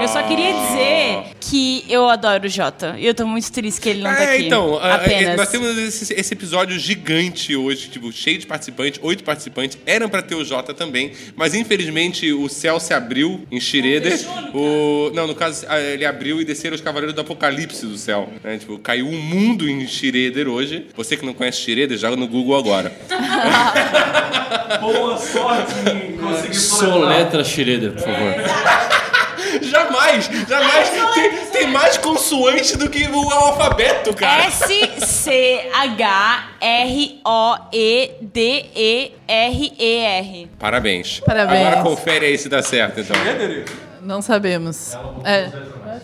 Eu 0.00 0.08
só 0.08 0.22
queria 0.22 0.52
dizer 0.52 1.22
que 1.40 1.84
eu 1.88 2.08
adoro 2.08 2.44
o 2.44 2.48
Jota. 2.48 2.96
E 2.98 3.06
eu 3.06 3.14
tô 3.14 3.26
muito 3.26 3.50
triste 3.50 3.80
que 3.80 3.88
ele 3.88 4.02
não 4.02 4.10
tá 4.14 4.22
É, 4.22 4.34
aqui. 4.34 4.46
então, 4.46 4.78
Apenas. 4.78 5.36
nós 5.36 5.48
temos 5.48 5.76
esse, 5.78 6.12
esse 6.12 6.34
episódio 6.34 6.78
gigante 6.78 7.56
hoje, 7.56 7.88
tipo, 7.88 8.12
cheio 8.12 8.38
de 8.38 8.46
participantes, 8.46 9.00
oito 9.02 9.24
participantes. 9.24 9.78
Eram 9.86 10.08
pra 10.08 10.20
ter 10.20 10.34
o 10.34 10.44
Jota 10.44 10.74
também, 10.74 11.12
mas 11.34 11.54
infelizmente 11.54 12.30
o 12.32 12.48
céu 12.48 12.78
se 12.78 12.92
abriu 12.92 13.46
em 13.50 13.58
Schroeder. 13.58 14.18
O, 14.54 15.10
não, 15.14 15.26
no 15.26 15.34
caso, 15.34 15.64
ele 15.92 16.04
abriu 16.04 16.40
e 16.40 16.44
desceram 16.44 16.74
os 16.74 16.80
Cavaleiros 16.82 17.14
do 17.14 17.20
Apocalipse 17.22 17.86
do 17.86 17.96
céu. 17.96 18.28
né? 18.44 18.58
Tipo, 18.58 18.78
caiu 18.78 19.06
um 19.08 19.18
mundo 19.20 19.68
em 19.68 19.86
Schroeder 19.88 20.46
hoje. 20.48 20.86
Você 20.94 21.16
que 21.16 21.24
não 21.24 21.32
conhece 21.32 21.60
Schroeder, 21.62 21.96
joga 21.96 22.16
no 22.16 22.28
Google 22.28 22.56
agora. 22.56 22.92
Boa 24.80 25.16
sorte 25.16 25.74
em 25.90 26.16
conseguir 26.16 26.54
Soletra 26.54 27.44
Schroeder, 27.44 27.92
por 27.92 28.02
favor. 28.02 28.34
Jamais, 29.62 30.28
jamais. 30.48 30.90
Tem, 31.14 31.46
tem 31.46 31.66
mais 31.68 31.96
consoante 31.96 32.76
do 32.76 32.90
que 32.90 33.06
o 33.08 33.30
alfabeto, 33.30 34.12
cara. 34.14 34.44
S-C-H-R-O-E-D-E-R-E-R. 39.26 40.50
Parabéns. 40.58 41.20
Parabéns. 41.20 41.66
Agora 41.68 41.82
confere 41.82 42.26
aí 42.26 42.36
se 42.38 42.48
dá 42.48 42.62
certo, 42.62 43.00
então. 43.00 43.16
Não 44.02 44.20
sabemos. 44.22 44.96
É. 45.24 45.50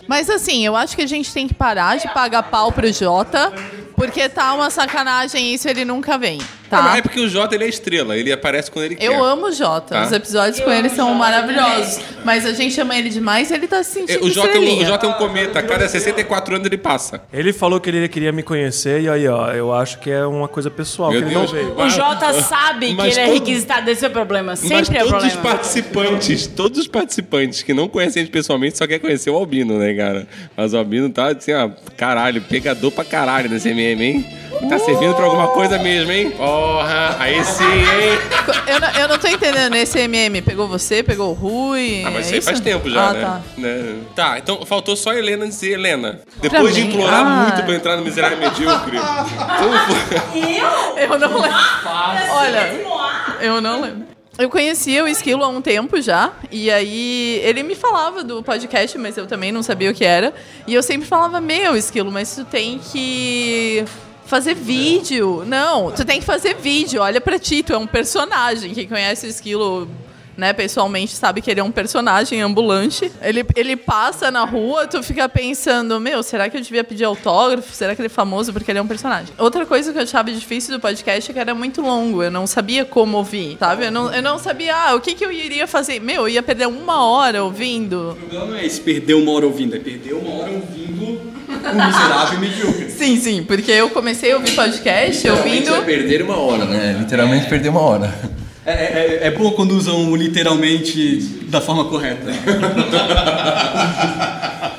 Mas 0.07 0.29
assim, 0.29 0.65
eu 0.65 0.75
acho 0.75 0.95
que 0.95 1.01
a 1.01 1.07
gente 1.07 1.31
tem 1.33 1.47
que 1.47 1.53
parar 1.53 1.97
de 1.97 2.07
pagar 2.09 2.43
pau 2.43 2.71
pro 2.71 2.91
Jota, 2.91 3.53
porque 3.95 4.27
tá 4.27 4.53
uma 4.53 4.69
sacanagem 4.69 5.53
isso, 5.53 5.69
ele 5.69 5.85
nunca 5.85 6.17
vem, 6.17 6.39
Ah, 6.77 6.81
mas 6.81 6.91
tá? 6.93 6.97
é 6.97 7.01
porque 7.01 7.19
o 7.19 7.27
Jota 7.29 7.55
ele 7.55 7.63
é 7.65 7.69
estrela, 7.69 8.17
ele 8.17 8.31
aparece 8.31 8.69
quando 8.71 8.85
ele 8.85 8.95
quer. 8.95 9.05
Eu 9.05 9.23
amo 9.23 9.47
o 9.47 9.51
Jota, 9.51 9.95
Tá. 9.95 10.03
os 10.05 10.11
episódios 10.11 10.59
com 10.59 10.71
ele 10.71 10.89
são 10.89 11.13
maravilhosos, 11.13 11.99
mas 12.25 12.45
a 12.45 12.53
gente 12.53 12.79
ama 12.79 12.95
ele 12.97 13.09
demais 13.09 13.51
e 13.51 13.53
ele 13.53 13.67
tá 13.67 13.83
se 13.83 13.99
É, 13.99 14.07
sentindo 14.07 14.25
O 14.25 14.29
Jota, 14.31 14.49
é 14.57 14.59
um- 14.59 14.81
o. 14.81 14.85
Jota 14.85 15.05
é 15.05 15.09
um 15.09 15.13
cometa, 15.13 15.59
a 15.59 15.63
cada 15.63 15.87
64 15.87 16.55
anos 16.55 16.65
ele 16.67 16.77
passa. 16.77 17.21
Ele 17.31 17.51
falou 17.53 17.79
que 17.79 17.89
ele 17.89 18.07
queria 18.07 18.31
me 18.31 18.43
conhecer 18.43 19.01
e 19.01 19.09
aí, 19.09 19.27
ó, 19.27 19.51
eu 19.51 19.73
acho 19.73 19.99
que 19.99 20.09
é 20.11 20.25
uma 20.25 20.47
coisa 20.47 20.69
pessoal, 20.71 21.11
Meu 21.11 21.21
que 21.21 21.27
ele 21.27 21.35
Deus. 21.35 21.51
não 21.51 21.59
veio. 21.59 21.75
O 21.79 21.89
Jota 21.89 22.33
sabe 22.41 22.87
que 22.87 22.93
Mas 22.95 23.17
ele 23.17 23.27
é 23.29 23.33
requisitado, 23.33 23.89
esse 23.89 24.03
é 24.05 24.07
o 24.07 24.11
problema. 24.11 24.51
Mas 24.53 24.59
Sempre 24.59 24.97
é 24.97 25.03
o 25.03 25.09
todos 25.09 25.25
os 25.27 25.35
participantes, 25.35 26.47
todos 26.47 26.79
os 26.79 26.87
participantes 26.87 27.61
que 27.63 27.73
não 27.73 27.87
conhecem 27.87 28.21
a 28.21 28.25
gente 28.25 28.31
pessoalmente 28.33 28.77
só 28.77 28.85
quer 28.87 28.99
conhecer 28.99 29.29
o 29.29 29.35
Albino, 29.35 29.77
né, 29.79 29.93
cara? 29.93 30.27
Mas 30.55 30.73
o 30.73 30.77
Albino 30.77 31.09
tá 31.09 31.27
assim, 31.31 31.53
ó, 31.53 31.69
caralho, 31.97 32.41
pegador 32.41 32.91
pra 32.91 33.03
caralho 33.03 33.49
nesse 33.49 33.69
MM, 33.69 34.03
hein? 34.03 34.25
Tá 34.69 34.79
servindo 34.79 35.13
pra 35.15 35.25
alguma 35.25 35.47
coisa 35.49 35.77
mesmo, 35.79 36.11
hein? 36.11 36.31
Porra, 36.63 37.17
aí 37.19 37.43
sim, 37.43 37.63
hein? 37.63 38.19
Eu 38.67 38.79
não, 38.79 38.89
eu 38.89 39.07
não 39.09 39.17
tô 39.17 39.27
entendendo, 39.27 39.75
esse 39.75 39.99
MM 39.99 40.41
pegou 40.41 40.65
você, 40.65 41.03
pegou 41.03 41.31
o 41.31 41.33
Rui? 41.33 42.03
Ah, 42.05 42.11
mas 42.11 42.15
é 42.15 42.21
isso 42.21 42.33
aí 42.35 42.41
faz 42.41 42.59
tempo 42.61 42.89
já, 42.89 43.09
ah, 43.09 43.13
né? 43.13 43.21
Tá. 43.21 43.41
né? 43.57 43.95
Tá, 44.15 44.37
então 44.37 44.65
faltou 44.65 44.95
só 44.95 45.11
a 45.11 45.15
Helena 45.17 45.45
dizer, 45.45 45.73
Helena, 45.73 46.21
depois 46.41 46.73
de 46.73 46.81
mim? 46.83 46.87
implorar 46.87 47.21
Ah. 47.21 47.25
muito 47.25 47.63
pra 47.63 47.75
entrar 47.75 47.97
no 47.97 48.03
Miserável 48.03 48.37
Medíocre, 48.37 48.97
como 48.97 49.77
foi? 49.79 51.03
Eu 51.03 51.19
não 51.19 51.41
lembro. 51.41 51.57
Olha, 52.31 52.85
eu 53.41 53.61
não 53.61 53.81
lembro. 53.81 54.13
Eu 54.37 54.49
conhecia 54.49 55.03
o 55.03 55.07
Esquilo 55.07 55.43
há 55.43 55.47
um 55.47 55.61
tempo 55.61 56.01
já, 56.01 56.31
e 56.49 56.71
aí 56.71 57.39
ele 57.43 57.61
me 57.61 57.75
falava 57.75 58.23
do 58.23 58.41
podcast, 58.41 58.97
mas 58.97 59.15
eu 59.15 59.27
também 59.27 59.51
não 59.51 59.61
sabia 59.61 59.91
o 59.91 59.93
que 59.93 60.03
era. 60.03 60.33
E 60.65 60.73
eu 60.73 60.81
sempre 60.81 61.07
falava, 61.07 61.39
meu, 61.39 61.75
Esquilo, 61.75 62.11
mas 62.11 62.33
tu 62.35 62.43
tem 62.45 62.79
que 62.79 63.85
fazer 64.25 64.53
vídeo. 64.55 65.43
Não, 65.45 65.91
tu 65.91 66.05
tem 66.05 66.19
que 66.19 66.25
fazer 66.25 66.55
vídeo, 66.55 67.01
olha 67.01 67.21
pra 67.21 67.37
ti, 67.37 67.63
tu 67.63 67.73
é 67.73 67.77
um 67.77 67.87
personagem. 67.87 68.73
Quem 68.73 68.87
conhece 68.87 69.25
o 69.25 69.29
Esquilo 69.29 69.87
né, 70.37 70.53
pessoalmente 70.53 71.15
sabe 71.15 71.41
que 71.41 71.49
ele 71.49 71.59
é 71.59 71.63
um 71.63 71.71
personagem 71.71 72.41
ambulante. 72.41 73.11
Ele, 73.21 73.45
ele 73.55 73.75
passa 73.75 74.31
na 74.31 74.43
rua, 74.43 74.87
tu 74.87 75.01
fica 75.03 75.27
pensando, 75.29 75.99
meu, 75.99 76.23
será 76.23 76.49
que 76.49 76.57
eu 76.57 76.61
devia 76.61 76.83
pedir 76.83 77.03
autógrafo? 77.03 77.73
Será 77.73 77.95
que 77.95 78.01
ele 78.01 78.07
é 78.07 78.09
famoso 78.09 78.51
porque 78.51 78.71
ele 78.71 78.79
é 78.79 78.81
um 78.81 78.87
personagem? 78.87 79.33
Outra 79.37 79.65
coisa 79.65 79.91
que 79.91 79.97
eu 79.97 80.03
achava 80.03 80.31
difícil 80.31 80.73
do 80.73 80.79
podcast 80.79 81.29
é 81.29 81.33
que 81.33 81.39
era 81.39 81.53
muito 81.53 81.81
longo, 81.81 82.23
eu 82.23 82.31
não 82.31 82.47
sabia 82.47 82.85
como 82.85 83.17
ouvir, 83.17 83.57
sabe? 83.59 83.85
Eu 83.85 83.91
não, 83.91 84.13
eu 84.13 84.21
não 84.21 84.37
sabia, 84.37 84.75
ah, 84.75 84.95
o 84.95 85.01
que, 85.01 85.13
que 85.13 85.25
eu 85.25 85.31
iria 85.31 85.67
fazer? 85.67 85.99
Meu, 85.99 86.23
eu 86.23 86.29
ia 86.29 86.43
perder 86.43 86.67
uma 86.67 87.05
hora 87.05 87.43
ouvindo. 87.43 88.11
O 88.11 88.15
problema 88.15 88.45
não 88.45 88.55
é 88.55 88.65
esse 88.65 88.81
perder 88.81 89.13
uma 89.13 89.31
hora 89.31 89.45
ouvindo, 89.45 89.75
é 89.75 89.79
perder 89.79 90.13
uma 90.13 90.41
hora 90.41 90.51
ouvindo 90.51 91.33
um 91.49 91.85
miserável 91.85 92.37
e 92.37 92.41
medíocre. 92.41 92.89
Sim, 92.89 93.17
sim, 93.17 93.43
porque 93.43 93.71
eu 93.71 93.89
comecei 93.89 94.31
a 94.31 94.37
ouvir 94.37 94.51
podcast 94.51 95.27
ouvindo. 95.29 95.73
é 95.73 95.81
perder 95.81 96.21
uma 96.21 96.37
hora, 96.37 96.65
né? 96.65 96.95
Literalmente 96.99 97.47
perder 97.47 97.69
uma 97.69 97.81
hora. 97.81 98.13
É, 98.65 98.71
é, 98.71 99.27
é 99.27 99.31
bom 99.31 99.51
quando 99.51 99.71
usam 99.71 100.15
literalmente 100.15 101.19
da 101.47 101.59
forma 101.59 101.85
correta. 101.85 102.31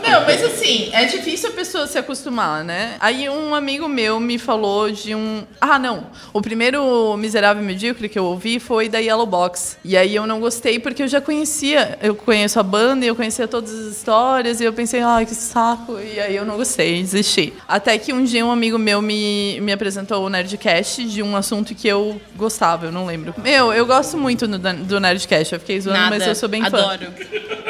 Não, 0.03 0.24
mas 0.27 0.35
Mas 0.35 0.53
assim, 0.53 0.91
é 0.93 1.05
difícil 1.05 1.51
a 1.51 1.53
pessoa 1.53 1.87
se 1.87 1.97
acostumar, 1.97 2.65
né? 2.65 2.97
Aí 2.99 3.29
um 3.29 3.55
amigo 3.55 3.89
meu 3.89 4.19
me 4.19 4.37
falou 4.39 4.91
de 4.91 5.15
um. 5.15 5.45
Ah, 5.61 5.79
não. 5.79 6.09
O 6.33 6.43
primeiro 6.43 7.17
Miserável 7.17 7.63
e 7.63 7.67
Medíocre 7.67 8.09
que 8.09 8.19
eu 8.19 8.25
ouvi 8.25 8.59
foi 8.59 8.89
da 8.89 8.99
Yellow 8.99 9.27
Box. 9.27 9.79
E 9.85 9.97
aí 9.97 10.15
eu 10.15 10.27
não 10.27 10.41
gostei 10.41 10.79
porque 10.79 11.05
eu 11.05 11.09
já 11.09 11.21
conhecia. 11.21 11.99
Eu 12.03 12.15
conheço 12.15 12.59
a 12.59 12.63
banda 12.63 13.05
e 13.05 13.09
eu 13.09 13.15
conhecia 13.15 13.47
todas 13.47 13.73
as 13.73 13.97
histórias. 13.97 14.61
E 14.61 14.65
eu 14.65 14.73
pensei, 14.73 15.01
ai, 15.01 15.25
que 15.25 15.35
saco. 15.35 15.99
E 16.01 16.19
aí 16.19 16.35
eu 16.35 16.45
não 16.45 16.57
gostei, 16.57 17.01
desisti. 17.01 17.53
Até 17.69 17.97
que 17.97 18.13
um 18.13 18.25
dia 18.25 18.45
um 18.45 18.51
amigo 18.51 18.79
meu 18.79 19.01
me, 19.01 19.61
me 19.61 19.73
apresentou 19.73 20.25
o 20.25 20.29
Nerdcast 20.29 21.05
de 21.05 21.23
um 21.23 21.37
assunto 21.37 21.75
que 21.75 21.87
eu 21.87 22.21
gostava, 22.37 22.87
eu 22.87 22.93
não 22.93 23.07
lembro. 23.07 23.35
Meu, 23.39 23.73
eu 23.73 23.87
gosto 23.87 24.17
muito 24.17 24.49
do, 24.49 24.59
do 24.59 25.01
Nerdcast. 25.01 25.55
Eu 25.55 25.61
fiquei 25.61 25.81
zoando, 25.81 25.99
Nada. 25.99 26.17
mas 26.17 26.27
eu 26.27 26.35
sou 26.35 26.49
bem 26.49 26.63
fã. 26.63 26.79
Adoro. 26.79 27.07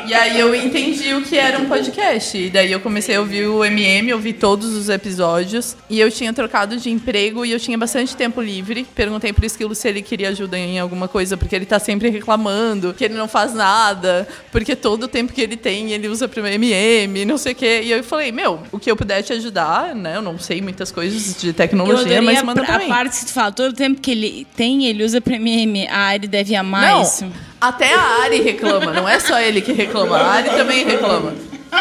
E 0.06 0.12
aí 0.12 0.38
eu 0.38 0.54
entendi 0.54 1.14
o 1.14 1.22
que 1.22 1.38
era 1.38 1.58
um 1.58 1.66
podcast. 1.66 2.43
E 2.44 2.50
daí 2.50 2.70
eu 2.70 2.78
comecei 2.78 3.16
a 3.16 3.20
ouvir 3.20 3.46
o 3.46 3.64
MM, 3.64 4.12
ouvi 4.12 4.34
todos 4.34 4.74
os 4.74 4.90
episódios. 4.90 5.74
E 5.88 5.98
eu 5.98 6.10
tinha 6.10 6.30
trocado 6.30 6.76
de 6.76 6.90
emprego 6.90 7.42
e 7.46 7.52
eu 7.52 7.58
tinha 7.58 7.78
bastante 7.78 8.14
tempo 8.14 8.38
livre. 8.42 8.86
Perguntei 8.94 9.32
pro 9.32 9.46
Esquilo 9.46 9.74
se 9.74 9.88
ele 9.88 10.02
queria 10.02 10.28
ajuda 10.28 10.58
em 10.58 10.78
alguma 10.78 11.08
coisa, 11.08 11.38
porque 11.38 11.56
ele 11.56 11.64
tá 11.64 11.78
sempre 11.78 12.10
reclamando, 12.10 12.92
que 12.92 13.02
ele 13.02 13.14
não 13.14 13.26
faz 13.26 13.54
nada, 13.54 14.28
porque 14.52 14.76
todo 14.76 15.04
o 15.04 15.08
tempo 15.08 15.32
que 15.32 15.40
ele 15.40 15.56
tem 15.56 15.92
ele 15.92 16.06
usa 16.06 16.28
pro 16.28 16.46
MM, 16.46 17.24
não 17.24 17.38
sei 17.38 17.52
o 17.52 17.56
quê. 17.56 17.80
E 17.82 17.90
eu 17.92 18.04
falei, 18.04 18.30
meu, 18.30 18.60
o 18.70 18.78
que 18.78 18.90
eu 18.90 18.96
puder 18.96 19.22
te 19.22 19.32
ajudar, 19.32 19.94
né? 19.94 20.16
Eu 20.16 20.22
não 20.22 20.38
sei 20.38 20.60
muitas 20.60 20.92
coisas 20.92 21.40
de 21.40 21.50
tecnologia, 21.54 22.20
mas 22.20 22.40
a, 22.40 22.44
manda 22.44 22.62
pra 22.62 22.76
a 22.76 22.78
mim. 22.78 22.88
parte 22.88 23.20
que 23.20 23.24
tu 23.24 23.32
fala, 23.32 23.52
todo 23.52 23.70
o 23.70 23.74
tempo 23.74 24.02
que 24.02 24.10
ele 24.10 24.46
tem, 24.54 24.84
ele 24.84 25.02
usa 25.02 25.18
pra 25.18 25.36
MM. 25.36 25.88
Ah, 25.90 26.14
ele 26.14 26.28
deve 26.28 26.54
amar 26.54 26.90
Não, 26.92 27.02
isso. 27.02 27.26
até 27.58 27.94
a 27.94 28.22
Ari 28.24 28.42
reclama, 28.42 28.92
não 28.92 29.08
é 29.08 29.18
só 29.18 29.40
ele 29.40 29.62
que 29.62 29.72
reclama, 29.72 30.18
a 30.18 30.32
Ari 30.34 30.50
também 30.50 30.84
reclama. 30.84 31.32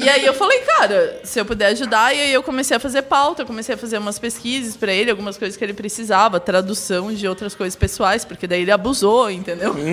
E 0.00 0.08
aí 0.08 0.24
eu 0.24 0.34
falei, 0.34 0.60
cara, 0.60 1.20
se 1.24 1.38
eu 1.38 1.44
puder 1.44 1.66
ajudar, 1.66 2.14
e 2.14 2.20
aí 2.20 2.32
eu 2.32 2.42
comecei 2.42 2.76
a 2.76 2.80
fazer 2.80 3.02
pauta, 3.02 3.42
eu 3.42 3.46
comecei 3.46 3.74
a 3.74 3.78
fazer 3.78 3.98
umas 3.98 4.18
pesquisas 4.18 4.76
pra 4.76 4.92
ele, 4.92 5.10
algumas 5.10 5.36
coisas 5.36 5.56
que 5.56 5.64
ele 5.64 5.74
precisava, 5.74 6.40
tradução 6.40 7.12
de 7.12 7.28
outras 7.28 7.54
coisas 7.54 7.76
pessoais, 7.76 8.24
porque 8.24 8.46
daí 8.46 8.62
ele 8.62 8.72
abusou, 8.72 9.30
entendeu? 9.30 9.72
Hum, 9.74 9.92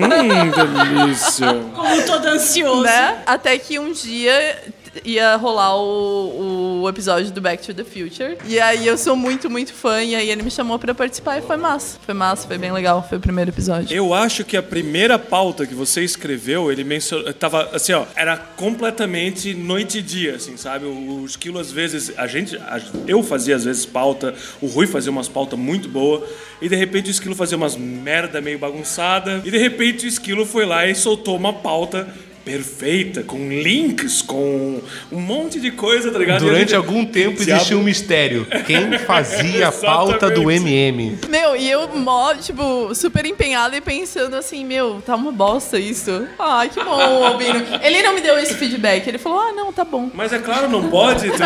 delícia. 1.04 1.46
Como 1.74 2.02
todo 2.06 2.26
ansioso. 2.26 2.82
né? 2.82 3.22
Até 3.26 3.58
que 3.58 3.78
um 3.78 3.92
dia 3.92 4.62
ia 5.04 5.36
rolar 5.36 5.76
o, 5.76 6.82
o 6.82 6.88
episódio 6.88 7.30
do 7.30 7.40
Back 7.40 7.64
to 7.64 7.74
the 7.74 7.84
Future. 7.84 8.36
E 8.46 8.58
aí 8.60 8.86
eu 8.86 8.96
sou 8.98 9.16
muito, 9.16 9.48
muito 9.50 9.72
fã, 9.72 10.02
e 10.02 10.14
aí 10.14 10.30
ele 10.30 10.42
me 10.42 10.50
chamou 10.50 10.78
pra 10.78 10.94
participar 10.94 11.38
e 11.38 11.42
foi 11.42 11.56
massa. 11.56 11.98
Foi 12.04 12.14
massa, 12.14 12.46
foi 12.46 12.58
bem 12.58 12.72
legal, 12.72 13.04
foi 13.08 13.18
o 13.18 13.20
primeiro 13.20 13.50
episódio. 13.50 13.94
Eu 13.96 14.12
acho 14.14 14.44
que 14.44 14.56
a 14.56 14.62
primeira 14.62 15.18
pauta 15.18 15.66
que 15.66 15.74
você 15.74 16.02
escreveu, 16.02 16.70
ele 16.72 16.84
mencionou. 16.84 17.32
Tava 17.34 17.70
assim, 17.72 17.92
ó, 17.92 18.04
era 18.16 18.36
completamente 18.36 19.54
noite 19.54 19.98
e 19.98 20.02
dia, 20.02 20.36
assim, 20.36 20.56
sabe? 20.56 20.84
O 20.86 21.24
esquilo, 21.26 21.58
às 21.58 21.70
vezes, 21.70 22.12
a 22.16 22.26
gente. 22.26 22.56
a- 22.56 22.80
eu 23.06 23.22
fazia 23.22 23.56
às 23.56 23.64
vezes 23.64 23.84
pauta, 23.86 24.34
o 24.60 24.66
Rui 24.66 24.86
fazia 24.86 25.10
umas 25.10 25.28
pautas 25.28 25.58
muito 25.58 25.88
boas, 25.88 26.22
e 26.60 26.68
de 26.68 26.76
repente 26.76 27.08
o 27.08 27.10
esquilo 27.10 27.34
fazia 27.34 27.56
umas 27.56 27.76
merda 27.76 28.40
meio 28.40 28.58
bagunçada, 28.58 29.42
e 29.44 29.50
de 29.50 29.58
repente 29.58 30.06
o 30.06 30.08
esquilo 30.08 30.44
foi 30.46 30.64
lá 30.64 30.86
e 30.86 30.94
soltou 30.94 31.36
uma 31.36 31.52
pauta. 31.52 32.08
Perfeita, 32.44 33.22
com 33.22 33.36
links, 33.48 34.22
com 34.22 34.80
um 35.12 35.20
monte 35.20 35.60
de 35.60 35.70
coisa, 35.70 36.10
tá 36.10 36.18
ligado? 36.18 36.36
A 36.36 36.38
Durante 36.38 36.60
gente- 36.60 36.74
algum 36.76 37.04
tempo 37.04 37.36
Diabo- 37.44 37.52
existia 37.60 37.76
um 37.78 37.82
mistério. 37.82 38.46
Quem 38.66 38.96
fazia 39.06 39.68
a 39.68 39.72
pauta 39.72 40.30
do. 40.30 40.48
MM? 40.50 41.18
Meu, 41.28 41.54
e 41.56 41.70
eu, 41.70 41.88
mó, 41.96 42.34
tipo, 42.34 42.94
super 42.94 43.26
empenhada 43.26 43.76
e 43.76 43.80
pensando 43.80 44.34
assim, 44.34 44.64
meu, 44.64 45.02
tá 45.04 45.14
uma 45.14 45.30
bosta 45.30 45.78
isso. 45.78 46.26
Ai, 46.38 46.68
que 46.70 46.82
bom, 46.82 46.90
Albino. 47.24 47.64
Ele 47.82 48.02
não 48.02 48.14
me 48.14 48.20
deu 48.22 48.38
esse 48.38 48.54
feedback. 48.54 49.06
Ele 49.06 49.18
falou, 49.18 49.40
ah, 49.40 49.52
não, 49.52 49.72
tá 49.72 49.84
bom. 49.84 50.10
Mas 50.14 50.32
é 50.32 50.38
claro, 50.38 50.68
não 50.70 50.88
pode. 50.88 51.30
Tu, 51.30 51.36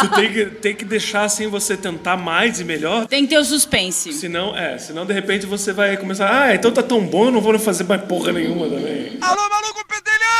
tu 0.00 0.08
tem, 0.14 0.32
que, 0.32 0.44
tem 0.46 0.74
que 0.74 0.84
deixar 0.84 1.24
assim 1.24 1.46
você 1.46 1.76
tentar 1.76 2.16
mais 2.16 2.58
e 2.60 2.64
melhor. 2.64 3.06
Tem 3.06 3.22
que 3.24 3.28
ter 3.30 3.38
o 3.38 3.44
suspense. 3.44 4.12
Senão, 4.12 4.56
é, 4.56 4.78
senão 4.78 5.06
de 5.06 5.12
repente 5.12 5.46
você 5.46 5.72
vai 5.72 5.96
começar, 5.96 6.28
ah, 6.46 6.54
então 6.54 6.70
tá 6.72 6.82
tão 6.82 7.00
bom, 7.00 7.26
eu 7.26 7.30
não 7.30 7.40
vou 7.40 7.56
fazer 7.58 7.84
mais 7.84 8.02
porra 8.02 8.32
nenhuma 8.32 8.66
também. 8.68 9.16
Alô, 9.20 9.48
maluco 9.48 9.84
pedelhão! 9.86 10.39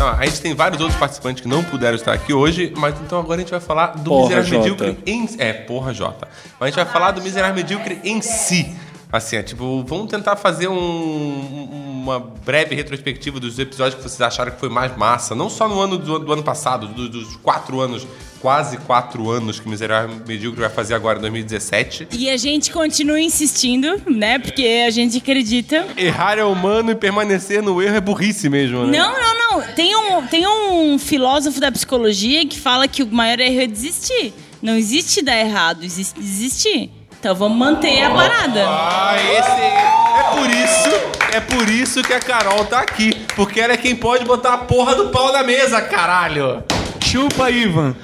A 0.00 0.24
gente 0.26 0.40
tem 0.40 0.54
vários 0.54 0.80
outros 0.80 0.98
participantes 0.98 1.42
que 1.42 1.48
não 1.48 1.62
puderam 1.64 1.96
estar 1.96 2.12
aqui 2.12 2.32
hoje, 2.32 2.72
mas 2.76 2.94
então 3.00 3.18
agora 3.18 3.36
a 3.36 3.38
gente 3.40 3.50
vai 3.50 3.60
falar 3.60 3.88
do 3.96 4.10
Porra, 4.10 4.22
Miserável 4.40 4.48
Jota. 4.68 4.84
Medíocre 4.86 4.98
em 5.12 5.28
É, 5.38 5.52
porra, 5.52 5.92
Jota. 5.92 6.28
Mas 6.58 6.60
a 6.62 6.66
gente 6.66 6.76
vai 6.84 6.92
falar 6.92 7.10
do 7.12 7.20
Miserável 7.22 7.54
Medíocre 7.56 8.00
em 8.04 8.20
si. 8.22 8.74
Assim, 9.10 9.36
é, 9.36 9.42
tipo, 9.42 9.82
vamos 9.84 10.08
tentar 10.10 10.36
fazer 10.36 10.68
um- 10.68 11.68
uma 12.02 12.20
breve 12.20 12.74
retrospectiva 12.74 13.40
dos 13.40 13.58
episódios 13.58 13.94
que 13.94 14.02
vocês 14.02 14.20
acharam 14.20 14.52
que 14.52 14.60
foi 14.60 14.68
mais 14.68 14.94
massa. 14.96 15.34
Não 15.34 15.48
só 15.48 15.66
no 15.66 15.80
ano 15.80 15.96
do, 15.98 16.18
do 16.18 16.32
ano 16.32 16.42
passado, 16.42 16.86
do- 16.88 17.08
dos 17.08 17.36
quatro 17.36 17.80
anos, 17.80 18.06
quase 18.40 18.76
quatro 18.78 19.30
anos 19.30 19.60
que 19.60 19.66
o 19.66 19.70
Miserável 19.70 20.16
Medíocre 20.26 20.60
vai 20.60 20.70
fazer 20.70 20.94
agora 20.94 21.18
em 21.18 21.22
2017. 21.22 22.08
E 22.12 22.30
a 22.30 22.36
gente 22.36 22.70
continua 22.70 23.20
insistindo, 23.20 24.00
né? 24.06 24.38
Porque 24.38 24.84
a 24.86 24.90
gente 24.90 25.18
acredita. 25.18 25.86
Errar 25.96 26.38
é 26.38 26.44
humano 26.44 26.90
e 26.90 26.94
permanecer 26.94 27.62
no 27.62 27.82
erro 27.82 27.96
é 27.96 28.00
burrice 28.00 28.48
mesmo, 28.48 28.86
né? 28.86 28.98
Não, 28.98 29.12
não, 29.12 29.60
não. 29.60 29.74
Tem 29.74 29.96
um, 29.96 30.26
tem 30.26 30.46
um 30.46 30.98
filósofo 30.98 31.60
da 31.60 31.70
psicologia 31.70 32.46
que 32.46 32.58
fala 32.58 32.88
que 32.88 33.02
o 33.02 33.06
maior 33.06 33.40
erro 33.40 33.60
é 33.60 33.66
desistir. 33.66 34.32
Não 34.60 34.76
existe 34.76 35.22
dar 35.22 35.38
errado, 35.38 35.84
existe 35.84 36.18
desistir. 36.20 36.90
Então 37.18 37.34
vamos 37.34 37.58
manter 37.58 38.02
a 38.02 38.10
parada. 38.10 38.64
Ah, 38.68 39.16
esse 39.16 39.60
é 39.60 40.22
por 40.36 40.50
isso, 40.50 41.36
é 41.36 41.40
por 41.40 41.68
isso 41.68 42.02
que 42.02 42.12
a 42.12 42.20
Carol 42.20 42.64
tá 42.64 42.80
aqui, 42.80 43.12
porque 43.34 43.60
ela 43.60 43.72
é 43.72 43.76
quem 43.76 43.96
pode 43.96 44.24
botar 44.24 44.54
a 44.54 44.58
porra 44.58 44.94
do 44.94 45.08
pau 45.08 45.32
na 45.32 45.42
mesa, 45.42 45.80
caralho. 45.80 46.62
Chupa, 47.08 47.48
Ivan. 47.48 47.96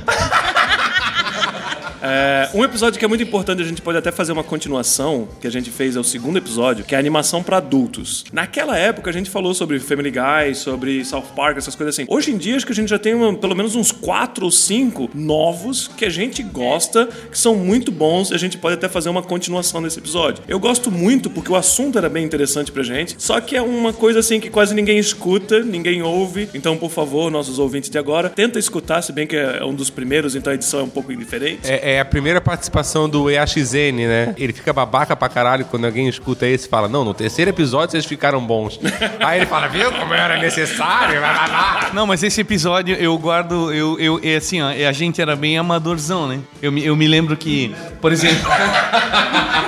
É, 2.06 2.50
um 2.54 2.62
episódio 2.62 2.98
que 2.98 3.04
é 3.04 3.08
muito 3.08 3.22
importante, 3.22 3.62
a 3.62 3.64
gente 3.64 3.80
pode 3.80 3.96
até 3.96 4.12
fazer 4.12 4.32
uma 4.32 4.44
continuação, 4.44 5.26
que 5.40 5.46
a 5.46 5.50
gente 5.50 5.70
fez, 5.70 5.96
é 5.96 6.00
o 6.00 6.04
segundo 6.04 6.36
episódio, 6.36 6.84
que 6.84 6.94
é 6.94 6.98
a 6.98 7.00
animação 7.00 7.42
pra 7.42 7.56
adultos. 7.56 8.24
Naquela 8.30 8.76
época 8.76 9.08
a 9.08 9.12
gente 9.12 9.30
falou 9.30 9.54
sobre 9.54 9.78
Family 9.80 10.10
Guy, 10.10 10.54
sobre 10.54 11.02
South 11.04 11.24
Park, 11.34 11.56
essas 11.56 11.74
coisas 11.74 11.94
assim. 11.94 12.04
Hoje 12.08 12.30
em 12.30 12.36
dia 12.36 12.56
acho 12.56 12.66
que 12.66 12.72
a 12.72 12.74
gente 12.74 12.88
já 12.90 12.98
tem 12.98 13.14
uma- 13.14 13.34
pelo 13.34 13.54
menos 13.56 13.74
uns 13.74 13.90
quatro 13.90 14.44
ou 14.44 14.50
cinco 14.50 15.08
novos 15.14 15.88
que 15.96 16.04
a 16.04 16.10
gente 16.10 16.42
gosta, 16.42 17.06
que 17.30 17.38
são 17.38 17.54
muito 17.54 17.90
bons, 17.90 18.30
e 18.30 18.34
a 18.34 18.38
gente 18.38 18.58
pode 18.58 18.74
até 18.74 18.88
fazer 18.88 19.08
uma 19.08 19.22
continuação 19.22 19.82
desse 19.82 19.98
episódio. 19.98 20.44
Eu 20.46 20.58
gosto 20.60 20.90
muito 20.90 21.30
porque 21.30 21.50
o 21.50 21.56
assunto 21.56 21.96
era 21.96 22.08
bem 22.10 22.24
interessante 22.24 22.70
pra 22.70 22.82
gente, 22.82 23.14
só 23.18 23.40
que 23.40 23.56
é 23.56 23.62
uma 23.62 23.92
coisa 23.94 24.18
assim 24.18 24.38
que 24.38 24.50
quase 24.50 24.74
ninguém 24.74 24.98
escuta, 24.98 25.60
ninguém 25.60 26.02
ouve. 26.02 26.50
Então, 26.52 26.76
por 26.76 26.90
favor, 26.90 27.30
nossos 27.30 27.58
ouvintes 27.58 27.88
de 27.88 27.96
agora, 27.96 28.28
tenta 28.28 28.58
escutar, 28.58 29.00
se 29.00 29.10
bem 29.12 29.26
que 29.26 29.36
é 29.36 29.64
um 29.64 29.74
dos 29.74 29.88
primeiros, 29.88 30.36
então 30.36 30.50
a 30.50 30.54
edição 30.54 30.80
é 30.80 30.82
um 30.82 30.88
pouco 30.90 31.10
indiferente. 31.10 31.60
É, 31.64 31.93
é 31.93 31.93
a 32.00 32.04
primeira 32.04 32.40
participação 32.40 33.08
do 33.08 33.30
EAXN, 33.30 34.06
né? 34.06 34.34
Ele 34.36 34.52
fica 34.52 34.72
babaca 34.72 35.14
pra 35.16 35.28
caralho 35.28 35.64
quando 35.66 35.84
alguém 35.84 36.08
escuta 36.08 36.46
esse 36.46 36.66
e 36.66 36.68
fala: 36.70 36.88
Não, 36.88 37.04
no 37.04 37.14
terceiro 37.14 37.50
episódio 37.50 37.92
vocês 37.92 38.04
ficaram 38.06 38.40
bons. 38.44 38.78
Aí 39.20 39.38
ele 39.40 39.46
fala: 39.46 39.68
Viu 39.68 39.90
como 39.92 40.12
era 40.14 40.36
necessário? 40.38 41.18
Blá, 41.20 41.32
blá, 41.32 41.46
blá. 41.46 41.90
Não, 41.92 42.06
mas 42.06 42.22
esse 42.22 42.40
episódio 42.40 42.94
eu 42.96 43.16
guardo. 43.18 43.72
Eu, 43.72 43.98
eu, 43.98 44.20
é 44.22 44.36
assim, 44.36 44.60
ó, 44.62 44.68
a 44.68 44.92
gente 44.92 45.20
era 45.20 45.34
bem 45.36 45.58
amadorzão, 45.58 46.26
né? 46.28 46.40
Eu, 46.62 46.70
me- 46.72 46.84
eu 46.84 46.96
me 46.96 47.06
lembro 47.06 47.36
que, 47.36 47.74
por 48.00 48.12
exemplo. 48.12 48.48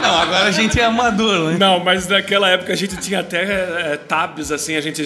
Não, 0.02 0.18
agora 0.20 0.44
a 0.44 0.50
gente 0.52 0.78
é 0.80 0.84
amador, 0.84 1.50
né? 1.50 1.56
Não, 1.58 1.82
mas 1.82 2.06
naquela 2.06 2.48
época 2.48 2.72
a 2.72 2.76
gente 2.76 2.96
tinha 2.98 3.20
até 3.20 3.42
é, 3.42 3.96
tabs, 3.96 4.52
assim, 4.52 4.76
a 4.76 4.80
gente 4.80 5.02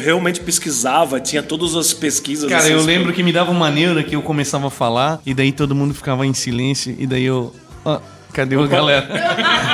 realmente 0.00 0.38
pesquisava, 0.40 1.18
tinha 1.20 1.42
todas 1.42 1.74
as 1.74 1.92
pesquisas. 1.92 2.48
Cara, 2.48 2.62
assim, 2.62 2.72
eu 2.72 2.82
lembro 2.82 3.12
que 3.12 3.22
me 3.22 3.32
dava 3.32 3.50
uma 3.50 3.68
neura 3.70 4.02
que 4.04 4.14
eu 4.14 4.22
começava 4.22 4.68
a 4.68 4.70
falar 4.70 5.20
e 5.26 5.34
daí 5.34 5.50
todo 5.50 5.74
mundo 5.74 5.92
ficava 5.92 6.24
em 6.24 6.32
silêncio 6.34 6.63
e 6.98 7.06
daí 7.06 7.24
eu. 7.24 7.52
Ó, 7.84 8.00
cadê 8.34 8.56
a 8.56 8.66
galera? 8.66 9.08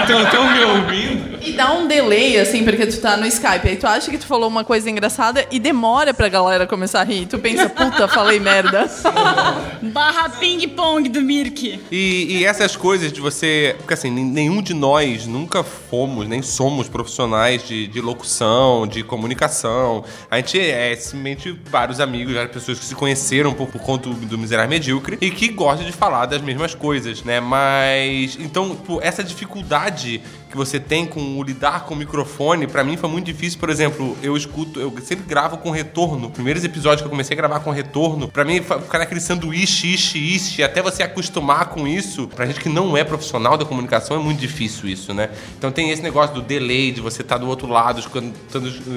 Estão 0.03 0.25
tão 0.31 0.53
me 0.53 0.64
ouvindo? 0.64 1.31
E 1.42 1.53
dá 1.53 1.73
um 1.73 1.88
delay, 1.88 2.38
assim, 2.38 2.62
porque 2.64 2.87
tu 2.87 3.01
tá 3.01 3.16
no 3.16 3.27
Skype. 3.27 3.66
Aí 3.66 3.77
tu 3.77 3.87
acha 3.87 4.11
que 4.11 4.18
tu 4.18 4.27
falou 4.27 4.46
uma 4.49 4.62
coisa 4.62 4.90
engraçada 4.90 5.46
e 5.51 5.59
demora 5.59 6.12
pra 6.12 6.29
galera 6.29 6.66
começar 6.66 7.01
a 7.01 7.05
rir. 7.05 7.27
Tu 7.27 7.38
pensa, 7.38 7.68
puta, 7.70 8.07
falei 8.07 8.38
merda. 8.38 8.88
Barra 9.83 10.29
ping-pong 10.29 11.09
do 11.09 11.23
Mirk. 11.23 11.81
E, 11.90 12.27
e 12.38 12.44
essas 12.44 12.77
coisas 12.77 13.11
de 13.12 13.20
você. 13.20 13.75
Porque 13.79 13.94
assim, 13.94 14.11
nen- 14.11 14.25
nenhum 14.31 14.61
de 14.62 14.75
nós 14.75 15.27
nunca 15.27 15.62
fomos, 15.64 16.29
nem 16.29 16.42
somos 16.42 16.88
profissionais 16.88 17.66
de, 17.66 17.87
de 17.87 18.01
locução, 18.01 18.87
de 18.87 19.03
comunicação. 19.03 20.05
A 20.31 20.37
gente 20.37 20.61
é 20.61 20.94
simplesmente 20.96 21.59
vários 21.70 22.01
amigos, 22.01 22.35
várias 22.35 22.53
pessoas 22.53 22.79
que 22.79 22.85
se 22.85 22.94
conheceram 22.94 23.53
por, 23.55 23.68
por 23.68 23.81
conta 23.81 24.11
do, 24.11 24.14
do 24.14 24.38
Miserável 24.38 24.68
Medíocre 24.70 25.16
e 25.20 25.31
que 25.31 25.49
gostam 25.49 25.87
de 25.87 25.92
falar 25.92 26.27
das 26.27 26.42
mesmas 26.42 26.75
coisas, 26.75 27.23
né? 27.25 27.40
Mas. 27.40 28.37
Então, 28.51 28.71
tipo, 28.75 29.01
essa 29.01 29.23
dificuldade 29.23 30.21
que 30.51 30.57
você 30.57 30.81
tem 30.81 31.07
com 31.07 31.39
o 31.39 31.43
lidar 31.43 31.85
com 31.85 31.95
o 31.95 31.97
microfone, 31.97 32.67
pra 32.67 32.83
mim 32.83 32.97
foi 32.97 33.09
muito 33.09 33.27
difícil. 33.27 33.59
Por 33.59 33.71
exemplo, 33.71 34.17
eu 34.23 34.37
escuto, 34.37 34.81
eu 34.81 34.93
sempre 35.03 35.25
gravo 35.25 35.59
com 35.59 35.71
retorno. 35.71 36.29
Primeiros 36.31 36.65
episódios 36.65 37.03
que 37.03 37.07
eu 37.07 37.11
comecei 37.11 37.35
a 37.35 37.37
gravar 37.37 37.61
com 37.61 37.71
retorno, 37.71 38.29
pra 38.29 38.45
mim 38.45 38.61
ficar 38.61 38.99
naquele 38.99 39.21
sanduíche, 39.21 39.95
ishi, 39.95 40.19
ishi, 40.19 40.63
até 40.63 40.83
você 40.83 41.03
acostumar 41.03 41.67
com 41.67 41.87
isso, 41.87 42.27
pra 42.29 42.47
gente 42.47 42.61
que 42.61 42.69
não 42.69 42.97
é 42.97 43.05
profissional 43.05 43.57
da 43.57 43.65
comunicação, 43.65 44.17
é 44.17 44.21
muito 44.21 44.41
difícil 44.41 44.89
isso, 44.89 45.15
né? 45.15 45.31
Então 45.57 45.71
tem 45.71 45.91
esse 45.91 46.03
negócio 46.03 46.35
do 46.35 46.43
delay, 46.43 46.91
de 46.91 47.01
você 47.01 47.23
estar 47.23 47.39
do 47.39 47.49
outro 47.49 47.69
lado, 47.69 48.01
escutando, 48.01 48.35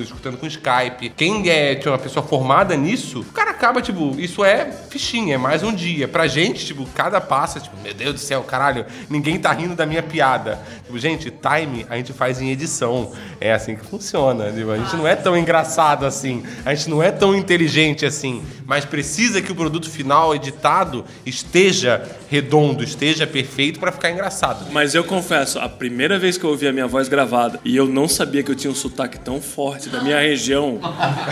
escutando, 0.01 0.37
com 0.37 0.47
Skype. 0.47 1.09
Quem 1.15 1.47
é 1.49 1.75
tipo, 1.75 1.89
uma 1.89 1.99
pessoa 1.99 2.25
formada 2.25 2.75
nisso, 2.75 3.21
o 3.21 3.25
cara 3.25 3.51
acaba, 3.51 3.81
tipo, 3.81 4.19
isso 4.19 4.43
é 4.43 4.71
fichinha, 4.89 5.35
é 5.35 5.37
mais 5.37 5.61
um 5.61 5.73
dia. 5.73 6.07
Pra 6.07 6.25
gente, 6.27 6.65
tipo, 6.65 6.85
cada 6.95 7.21
passo, 7.21 7.59
tipo, 7.59 7.75
meu 7.81 7.93
Deus 7.93 8.13
do 8.13 8.19
céu, 8.19 8.41
caralho, 8.43 8.85
ninguém 9.09 9.37
tá 9.37 9.51
rindo 9.51 9.75
da 9.75 9.85
minha 9.85 10.01
piada. 10.01 10.59
Tipo, 10.85 10.97
gente, 10.97 11.29
time 11.43 11.85
a 11.89 11.97
gente 11.97 12.13
faz 12.13 12.41
em 12.41 12.49
edição. 12.49 13.11
É 13.39 13.51
assim 13.51 13.75
que 13.75 13.85
funciona. 13.85 14.51
Tipo, 14.51 14.71
a 14.71 14.77
gente 14.77 14.95
não 14.95 15.05
é 15.05 15.15
tão 15.15 15.37
engraçado 15.37 16.05
assim, 16.05 16.43
a 16.65 16.73
gente 16.73 16.89
não 16.89 17.03
é 17.03 17.11
tão 17.11 17.35
inteligente 17.35 18.05
assim, 18.05 18.41
mas 18.65 18.85
precisa 18.85 19.41
que 19.41 19.51
o 19.51 19.55
produto 19.55 19.89
final 19.89 20.33
editado 20.33 21.03
esteja 21.25 22.01
redondo, 22.29 22.83
esteja 22.83 23.27
perfeito 23.27 23.79
pra 23.79 23.91
ficar 23.91 24.11
engraçado. 24.11 24.71
Mas 24.71 24.95
eu 24.95 25.03
confesso, 25.03 25.59
a 25.59 25.67
primeira 25.67 26.17
vez 26.17 26.37
que 26.37 26.43
eu 26.43 26.51
ouvi 26.51 26.67
a 26.67 26.71
minha 26.71 26.87
voz 26.87 27.07
gravada 27.07 27.59
e 27.65 27.75
eu 27.75 27.85
não 27.85 28.07
sabia 28.07 28.41
que 28.41 28.49
eu 28.49 28.55
tinha 28.55 28.71
um 28.71 28.75
sotaque 28.75 29.19
tão 29.19 29.41
forte 29.41 29.89
da 29.89 30.01
minha 30.01 30.19
região, 30.19 30.79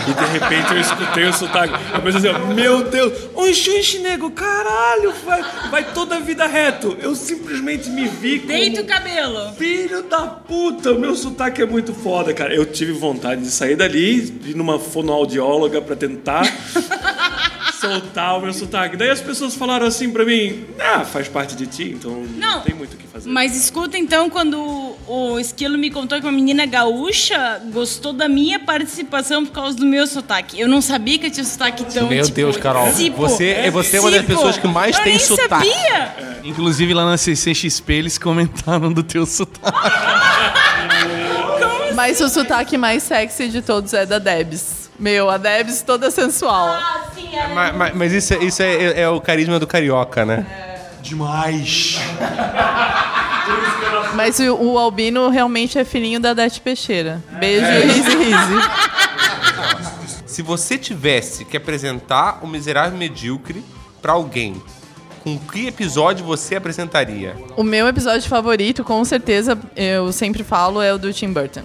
e 0.08 0.12
de 0.12 0.38
repente 0.38 0.74
eu 0.74 0.80
escutei 0.80 1.24
o 1.24 1.32
sotaque, 1.32 1.74
eu 1.94 2.02
pensei 2.02 2.30
assim, 2.30 2.54
meu 2.54 2.84
Deus, 2.84 3.12
oi, 3.34 3.54
xixi, 3.54 3.98
nego, 3.98 4.30
caralho, 4.30 5.12
vai, 5.24 5.42
vai 5.70 5.92
toda 5.92 6.16
a 6.16 6.20
vida 6.20 6.46
reto. 6.46 6.96
Eu 7.00 7.14
simplesmente 7.14 7.88
me 7.90 8.06
vi 8.06 8.40
como... 8.40 8.52
Deita 8.52 8.82
o 8.82 8.84
cabelo. 8.84 9.52
Filho 9.54 10.01
da 10.02 10.26
puta, 10.26 10.94
meu 10.94 11.14
sotaque 11.16 11.62
é 11.62 11.66
muito 11.66 11.92
foda, 11.94 12.32
cara. 12.34 12.54
Eu 12.54 12.66
tive 12.66 12.92
vontade 12.92 13.42
de 13.42 13.50
sair 13.50 13.76
dali, 13.76 14.18
ir 14.46 14.54
numa 14.54 14.78
fonoaudióloga 14.78 15.80
pra 15.80 15.96
tentar 15.96 16.42
soltar 17.82 18.38
o 18.38 18.40
meu 18.40 18.52
sotaque. 18.54 18.96
Daí 18.96 19.10
as 19.10 19.20
pessoas 19.20 19.54
falaram 19.54 19.86
assim 19.86 20.10
pra 20.10 20.24
mim: 20.24 20.64
Ah, 20.78 21.00
faz 21.04 21.28
parte 21.28 21.54
de 21.54 21.66
ti, 21.66 21.92
então 21.94 22.12
não, 22.38 22.52
Não. 22.54 22.60
tem 22.62 22.74
muito 22.74 22.94
o 22.94 22.96
que 22.96 23.06
fazer. 23.06 23.28
Mas 23.28 23.54
escuta 23.56 23.98
então 23.98 24.30
quando 24.30 24.96
o 25.06 25.38
Esquilo 25.38 25.76
me 25.76 25.90
contou 25.90 26.18
que 26.20 26.24
uma 26.26 26.32
menina 26.32 26.64
gaúcha 26.64 27.60
gostou 27.72 28.12
da 28.12 28.28
minha 28.28 28.58
participação 28.60 29.44
por 29.44 29.52
causa 29.52 29.76
do 29.76 29.84
meu 29.84 30.06
sotaque. 30.06 30.58
Eu 30.58 30.68
não 30.68 30.80
sabia 30.80 31.18
que 31.18 31.26
eu 31.26 31.30
tinha 31.30 31.44
sotaque 31.44 31.84
tão 31.92 32.08
Meu 32.08 32.22
tipo, 32.24 32.34
Deus, 32.36 32.56
Carol, 32.56 32.92
tipo, 32.94 33.16
você- 33.16 33.70
você 33.70 33.96
é 33.96 34.00
uma 34.00 34.10
das 34.10 34.24
pessoas 34.24 34.56
que 34.56 34.66
mais 34.68 34.96
eu 34.96 35.02
tem 35.04 35.16
nem 35.16 35.22
sotaque. 35.24 35.68
Sabia. 35.68 36.40
Inclusive 36.44 36.94
lá 36.94 37.04
na 37.04 37.16
CCXP 37.16 37.92
eles 37.94 38.18
comentaram 38.18 38.92
do 38.92 39.02
teu 39.02 39.26
sotaque. 39.26 39.78
Mas 41.94 42.20
o 42.20 42.28
sotaque 42.28 42.76
mais 42.78 43.02
sexy 43.02 43.48
de 43.48 43.60
todos 43.62 43.92
é 43.92 44.06
da 44.06 44.18
Debs. 44.18 44.90
Meu, 44.98 45.28
a 45.28 45.36
Debs 45.36 45.82
toda 45.82 46.10
sensual. 46.10 46.68
Ah, 46.68 47.01
é. 47.01 47.01
Mas, 47.54 47.74
mas- 47.76 47.94
mas 47.94 48.12
isso, 48.12 48.34
é, 48.34 48.44
isso 48.44 48.62
é, 48.62 49.00
é 49.02 49.08
o 49.08 49.20
carisma 49.20 49.58
do 49.58 49.66
carioca, 49.66 50.24
né? 50.24 50.46
Demais. 51.02 51.98
Mas 54.14 54.38
o, 54.38 54.54
o 54.54 54.78
Albino 54.78 55.28
realmente 55.30 55.76
é 55.78 55.84
filhinho 55.84 56.20
da 56.20 56.32
Dete 56.34 56.60
Peixeira. 56.60 57.20
Beijo, 57.40 57.66
Rise 57.66 58.16
Rise. 58.16 58.62
Se 60.26 60.42
você 60.42 60.78
tivesse 60.78 61.44
que 61.44 61.56
apresentar 61.56 62.38
o 62.42 62.46
Miserável 62.46 62.96
Medíocre 62.96 63.64
pra 64.00 64.12
alguém, 64.12 64.62
com 65.24 65.38
que 65.38 65.66
episódio 65.66 66.24
você 66.24 66.54
apresentaria? 66.56 67.36
O 67.56 67.62
meu 67.62 67.86
episódio 67.88 68.28
favorito, 68.28 68.84
com 68.84 69.02
certeza, 69.04 69.58
eu 69.76 70.12
sempre 70.12 70.42
falo, 70.44 70.80
é 70.82 70.92
o 70.92 70.98
do 70.98 71.12
Tim 71.12 71.32
Burton. 71.32 71.62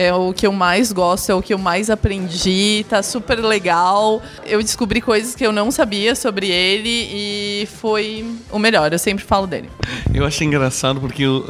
É 0.00 0.14
o 0.14 0.32
que 0.32 0.46
eu 0.46 0.52
mais 0.52 0.92
gosto, 0.92 1.30
é 1.30 1.34
o 1.34 1.42
que 1.42 1.52
eu 1.52 1.58
mais 1.58 1.90
aprendi, 1.90 2.86
tá 2.88 3.02
super 3.02 3.38
legal. 3.38 4.22
Eu 4.46 4.62
descobri 4.62 4.98
coisas 4.98 5.34
que 5.34 5.46
eu 5.46 5.52
não 5.52 5.70
sabia 5.70 6.14
sobre 6.14 6.48
ele 6.48 6.88
e 6.88 7.68
foi 7.78 8.24
o 8.50 8.58
melhor. 8.58 8.90
Eu 8.90 8.98
sempre 8.98 9.22
falo 9.22 9.46
dele. 9.46 9.68
Eu 10.14 10.24
achei 10.24 10.46
engraçado 10.46 11.02
porque 11.02 11.22
eu, 11.22 11.44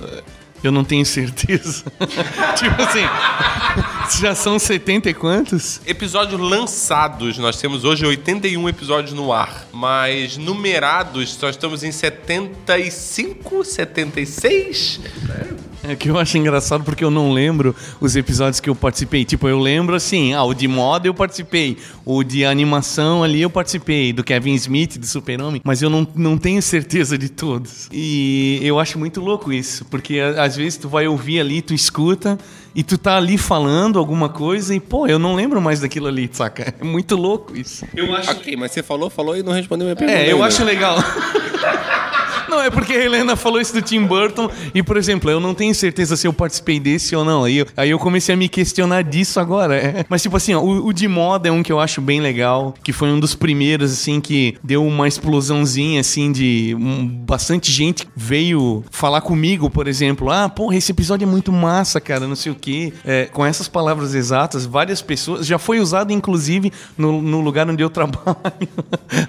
eu 0.64 0.72
não 0.72 0.82
tenho 0.82 1.06
certeza. 1.06 1.84
tipo 2.58 2.82
assim, 2.82 4.18
já 4.20 4.34
são 4.34 4.58
70 4.58 5.10
e 5.10 5.14
quantos? 5.14 5.80
Episódios 5.86 6.40
lançados, 6.40 7.38
nós 7.38 7.56
temos 7.56 7.84
hoje 7.84 8.04
81 8.04 8.68
episódios 8.68 9.12
no 9.12 9.32
ar, 9.32 9.68
mas 9.72 10.36
numerados, 10.36 11.38
nós 11.40 11.54
estamos 11.54 11.84
em 11.84 11.92
75, 11.92 13.64
76? 13.64 15.00
É 15.28 15.69
que 15.98 16.10
eu 16.10 16.18
acho 16.18 16.36
engraçado 16.38 16.84
porque 16.84 17.02
eu 17.04 17.10
não 17.10 17.32
lembro 17.32 17.74
os 18.00 18.16
episódios 18.16 18.60
que 18.60 18.68
eu 18.68 18.74
participei. 18.74 19.24
Tipo, 19.24 19.48
eu 19.48 19.58
lembro 19.58 19.94
assim, 19.94 20.32
ah, 20.34 20.44
o 20.44 20.54
de 20.54 20.68
moda 20.68 21.06
eu 21.06 21.14
participei, 21.14 21.76
o 22.04 22.22
de 22.22 22.44
animação 22.44 23.22
ali 23.22 23.42
eu 23.42 23.50
participei, 23.50 24.12
do 24.12 24.22
Kevin 24.22 24.54
Smith, 24.54 24.98
do 24.98 25.06
Super-Homem, 25.06 25.60
mas 25.64 25.82
eu 25.82 25.90
não, 25.90 26.06
não 26.14 26.36
tenho 26.38 26.60
certeza 26.60 27.16
de 27.16 27.28
todos. 27.28 27.88
E 27.92 28.60
eu 28.62 28.78
acho 28.78 28.98
muito 28.98 29.20
louco 29.20 29.52
isso, 29.52 29.84
porque 29.86 30.20
às 30.20 30.56
vezes 30.56 30.76
tu 30.78 30.88
vai 30.88 31.06
ouvir 31.06 31.40
ali, 31.40 31.62
tu 31.62 31.74
escuta 31.74 32.38
e 32.74 32.82
tu 32.82 32.96
tá 32.96 33.16
ali 33.16 33.36
falando 33.36 33.98
alguma 33.98 34.28
coisa 34.28 34.74
e, 34.74 34.80
pô, 34.80 35.06
eu 35.06 35.18
não 35.18 35.34
lembro 35.34 35.60
mais 35.60 35.80
daquilo 35.80 36.06
ali, 36.06 36.28
saca? 36.32 36.74
É 36.80 36.84
muito 36.84 37.16
louco 37.16 37.56
isso. 37.56 37.84
Eu 37.96 38.14
acho 38.14 38.30
Ok, 38.30 38.56
mas 38.56 38.70
você 38.72 38.82
falou, 38.82 39.10
falou 39.10 39.36
e 39.36 39.42
não 39.42 39.52
respondeu 39.52 39.86
minha 39.86 39.96
pergunta. 39.96 40.18
é, 40.18 40.30
eu 40.30 40.36
ainda. 40.36 40.46
acho 40.46 40.64
legal. 40.64 40.96
Não, 42.50 42.60
é 42.60 42.70
porque 42.70 42.92
a 42.92 43.04
Helena 43.04 43.36
falou 43.36 43.60
isso 43.60 43.72
do 43.72 43.80
Tim 43.80 44.02
Burton 44.04 44.50
e, 44.74 44.82
por 44.82 44.96
exemplo, 44.96 45.30
eu 45.30 45.38
não 45.40 45.54
tenho 45.54 45.74
certeza 45.74 46.16
se 46.16 46.26
eu 46.26 46.32
participei 46.32 46.80
desse 46.80 47.14
ou 47.14 47.24
não. 47.24 47.44
Aí 47.44 47.58
eu, 47.58 47.66
aí 47.76 47.90
eu 47.90 47.98
comecei 47.98 48.34
a 48.34 48.36
me 48.36 48.48
questionar 48.48 49.02
disso 49.02 49.38
agora. 49.38 49.76
é. 49.76 50.04
Mas, 50.08 50.22
tipo 50.22 50.36
assim, 50.36 50.52
ó, 50.54 50.60
o, 50.60 50.86
o 50.86 50.92
de 50.92 51.06
moda 51.06 51.48
é 51.48 51.52
um 51.52 51.62
que 51.62 51.70
eu 51.72 51.78
acho 51.78 52.00
bem 52.00 52.20
legal, 52.20 52.74
que 52.82 52.92
foi 52.92 53.08
um 53.08 53.20
dos 53.20 53.34
primeiros, 53.34 53.92
assim, 53.92 54.20
que 54.20 54.56
deu 54.64 54.84
uma 54.84 55.06
explosãozinha, 55.06 56.00
assim, 56.00 56.32
de 56.32 56.74
um- 56.78 57.06
bastante 57.06 57.70
gente 57.70 58.06
veio 58.16 58.84
falar 58.90 59.20
comigo, 59.20 59.70
por 59.70 59.86
exemplo. 59.86 60.30
Ah, 60.30 60.48
porra, 60.48 60.76
esse 60.76 60.90
episódio 60.92 61.24
é 61.26 61.30
muito 61.30 61.52
massa, 61.52 62.00
cara, 62.00 62.26
não 62.26 62.34
sei 62.36 62.50
o 62.50 62.54
quê. 62.54 62.92
É, 63.04 63.26
com 63.26 63.46
essas 63.46 63.68
palavras 63.68 64.14
exatas, 64.14 64.66
várias 64.66 65.00
pessoas. 65.00 65.46
Já 65.46 65.58
foi 65.58 65.78
usado, 65.78 66.12
inclusive, 66.12 66.72
no, 66.98 67.22
no 67.22 67.40
lugar 67.40 67.68
onde 67.70 67.82
eu 67.82 67.90
trabalho. 67.90 68.34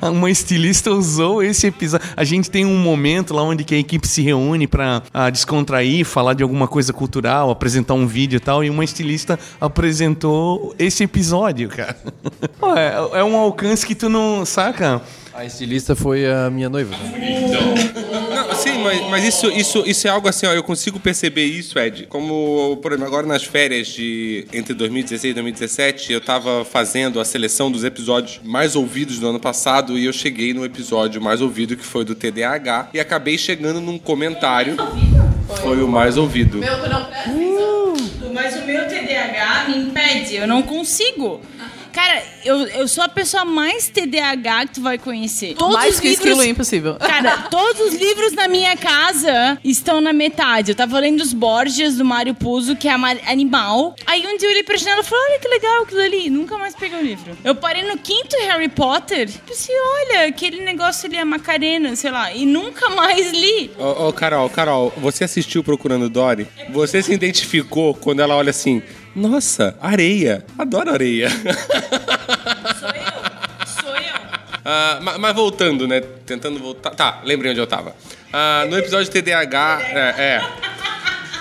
uma 0.01 0.29
estilista 0.31 0.91
usou 0.91 1.43
esse 1.43 1.67
episódio. 1.67 2.07
A 2.15 2.23
gente 2.23 2.49
tem 2.49 2.65
um 2.65 2.77
momento 2.77 3.10
lá 3.33 3.43
onde 3.43 3.63
que 3.63 3.75
a 3.75 3.77
equipe 3.77 4.07
se 4.07 4.21
reúne 4.21 4.67
pra 4.67 5.03
ah, 5.13 5.29
descontrair, 5.29 6.05
falar 6.05 6.33
de 6.33 6.43
alguma 6.43 6.67
coisa 6.67 6.93
cultural, 6.93 7.49
apresentar 7.51 7.93
um 7.93 8.07
vídeo 8.07 8.37
e 8.37 8.39
tal, 8.39 8.63
e 8.63 8.69
uma 8.69 8.83
estilista 8.83 9.37
apresentou 9.59 10.73
esse 10.79 11.03
episódio, 11.03 11.69
cara. 11.69 11.95
É, 13.13 13.19
é 13.19 13.23
um 13.23 13.35
alcance 13.35 13.85
que 13.85 13.93
tu 13.93 14.07
não 14.07 14.45
saca. 14.45 15.01
A 15.33 15.43
estilista 15.43 15.95
foi 15.95 16.25
a 16.31 16.49
minha 16.49 16.69
noiva. 16.69 16.95
né? 16.95 18.30
Sim, 18.61 18.83
mas, 18.83 19.01
mas 19.09 19.23
isso, 19.23 19.47
isso, 19.51 19.83
isso 19.85 20.07
é 20.07 20.11
algo 20.11 20.27
assim, 20.27 20.45
ó, 20.45 20.53
eu 20.53 20.63
consigo 20.63 20.99
perceber 20.99 21.45
isso, 21.45 21.79
Ed. 21.79 22.05
Como, 22.07 22.77
por 22.81 22.91
exemplo, 22.91 23.07
agora 23.07 23.25
nas 23.25 23.43
férias 23.43 23.87
de 23.87 24.45
entre 24.53 24.73
2016 24.73 25.31
e 25.31 25.33
2017, 25.33 26.13
eu 26.13 26.21
tava 26.21 26.63
fazendo 26.63 27.19
a 27.19 27.25
seleção 27.25 27.71
dos 27.71 27.83
episódios 27.83 28.39
mais 28.43 28.75
ouvidos 28.75 29.19
do 29.19 29.27
ano 29.27 29.39
passado 29.39 29.97
e 29.97 30.05
eu 30.05 30.13
cheguei 30.13 30.53
no 30.53 30.63
episódio 30.63 31.21
mais 31.21 31.41
ouvido 31.41 31.75
que 31.75 31.83
foi 31.83 32.05
do 32.05 32.13
TDAH 32.13 32.89
e 32.93 32.99
acabei 32.99 33.37
chegando 33.37 33.81
num 33.81 33.97
comentário. 33.97 34.75
Foi 35.61 35.81
o 35.83 35.87
mais 35.87 36.17
ouvido. 36.17 36.59
Meu, 36.59 36.77
não 36.87 37.05
presta 37.05 37.29
atenção. 37.29 37.71
Mas 38.33 38.55
o 38.55 38.65
meu 38.65 38.87
TDAH 38.87 39.65
me 39.67 39.77
impede, 39.77 40.35
eu 40.35 40.47
não 40.47 40.61
consigo. 40.61 41.41
Cara, 41.91 42.23
eu, 42.43 42.67
eu 42.67 42.87
sou 42.87 43.03
a 43.03 43.09
pessoa 43.09 43.45
mais 43.45 43.89
TDAH 43.89 44.67
que 44.67 44.73
tu 44.75 44.81
vai 44.81 44.97
conhecer. 44.97 45.55
Todos 45.55 45.73
Mais 45.73 45.95
os 45.95 45.99
que 45.99 46.09
livros, 46.09 46.27
esquilo 46.27 46.43
impossível. 46.43 46.95
Cara, 46.99 47.43
todos 47.49 47.79
os 47.81 47.93
livros 47.99 48.33
na 48.33 48.47
minha 48.47 48.75
casa 48.77 49.59
estão 49.63 50.01
na 50.01 50.13
metade. 50.13 50.71
Eu 50.71 50.75
tava 50.75 50.99
lendo 50.99 51.21
os 51.21 51.33
Borges 51.33 51.97
do 51.97 52.05
Mário 52.05 52.33
Puzo, 52.33 52.75
que 52.75 52.87
é 52.87 52.93
animal. 53.27 53.95
Aí 54.05 54.25
um 54.25 54.37
dia 54.37 54.47
eu 54.47 54.51
olhei 54.51 54.63
pra 54.63 54.77
janela 54.77 55.01
e 55.01 55.05
falei, 55.05 55.25
olha 55.31 55.39
que 55.39 55.47
legal 55.47 55.83
aquilo 55.83 56.01
ali. 56.01 56.29
Nunca 56.29 56.57
mais 56.57 56.75
peguei 56.75 56.99
o 56.99 57.03
livro. 57.03 57.37
Eu 57.43 57.55
parei 57.55 57.83
no 57.83 57.97
quinto 57.97 58.35
Harry 58.47 58.69
Potter 58.69 59.29
e 59.29 59.37
pensei, 59.39 59.75
olha, 59.75 60.27
aquele 60.27 60.61
negócio 60.63 61.07
ali, 61.07 61.17
a 61.17 61.25
Macarena, 61.25 61.95
sei 61.95 62.11
lá. 62.11 62.33
E 62.33 62.45
nunca 62.45 62.89
mais 62.89 63.31
li. 63.31 63.71
Ô, 63.77 64.07
ô, 64.07 64.13
Carol, 64.13 64.49
Carol, 64.49 64.93
você 64.97 65.23
assistiu 65.23 65.63
Procurando 65.63 66.09
Dory? 66.09 66.47
Você 66.69 67.01
se 67.01 67.13
identificou 67.13 67.93
quando 67.93 68.21
ela 68.21 68.35
olha 68.35 68.49
assim, 68.49 68.81
nossa, 69.15 69.75
areia, 69.81 70.45
adoro 70.57 70.91
areia. 70.91 71.29
Sou 71.29 72.89
eu. 72.89 73.65
Sou 73.81 73.95
eu. 73.95 74.21
Ah, 74.63 74.99
ma- 75.01 75.17
mas, 75.17 75.35
voltando, 75.35 75.87
né? 75.87 76.01
Tentando 76.25 76.59
voltar. 76.59 76.91
Tá, 76.91 77.21
lembrei 77.23 77.51
onde 77.51 77.59
eu 77.59 77.67
tava. 77.67 77.95
Ah, 78.31 78.65
no 78.69 78.77
episódio 78.77 79.11
TDAH. 79.11 79.81
É. 79.89 79.99
é. 80.17 80.41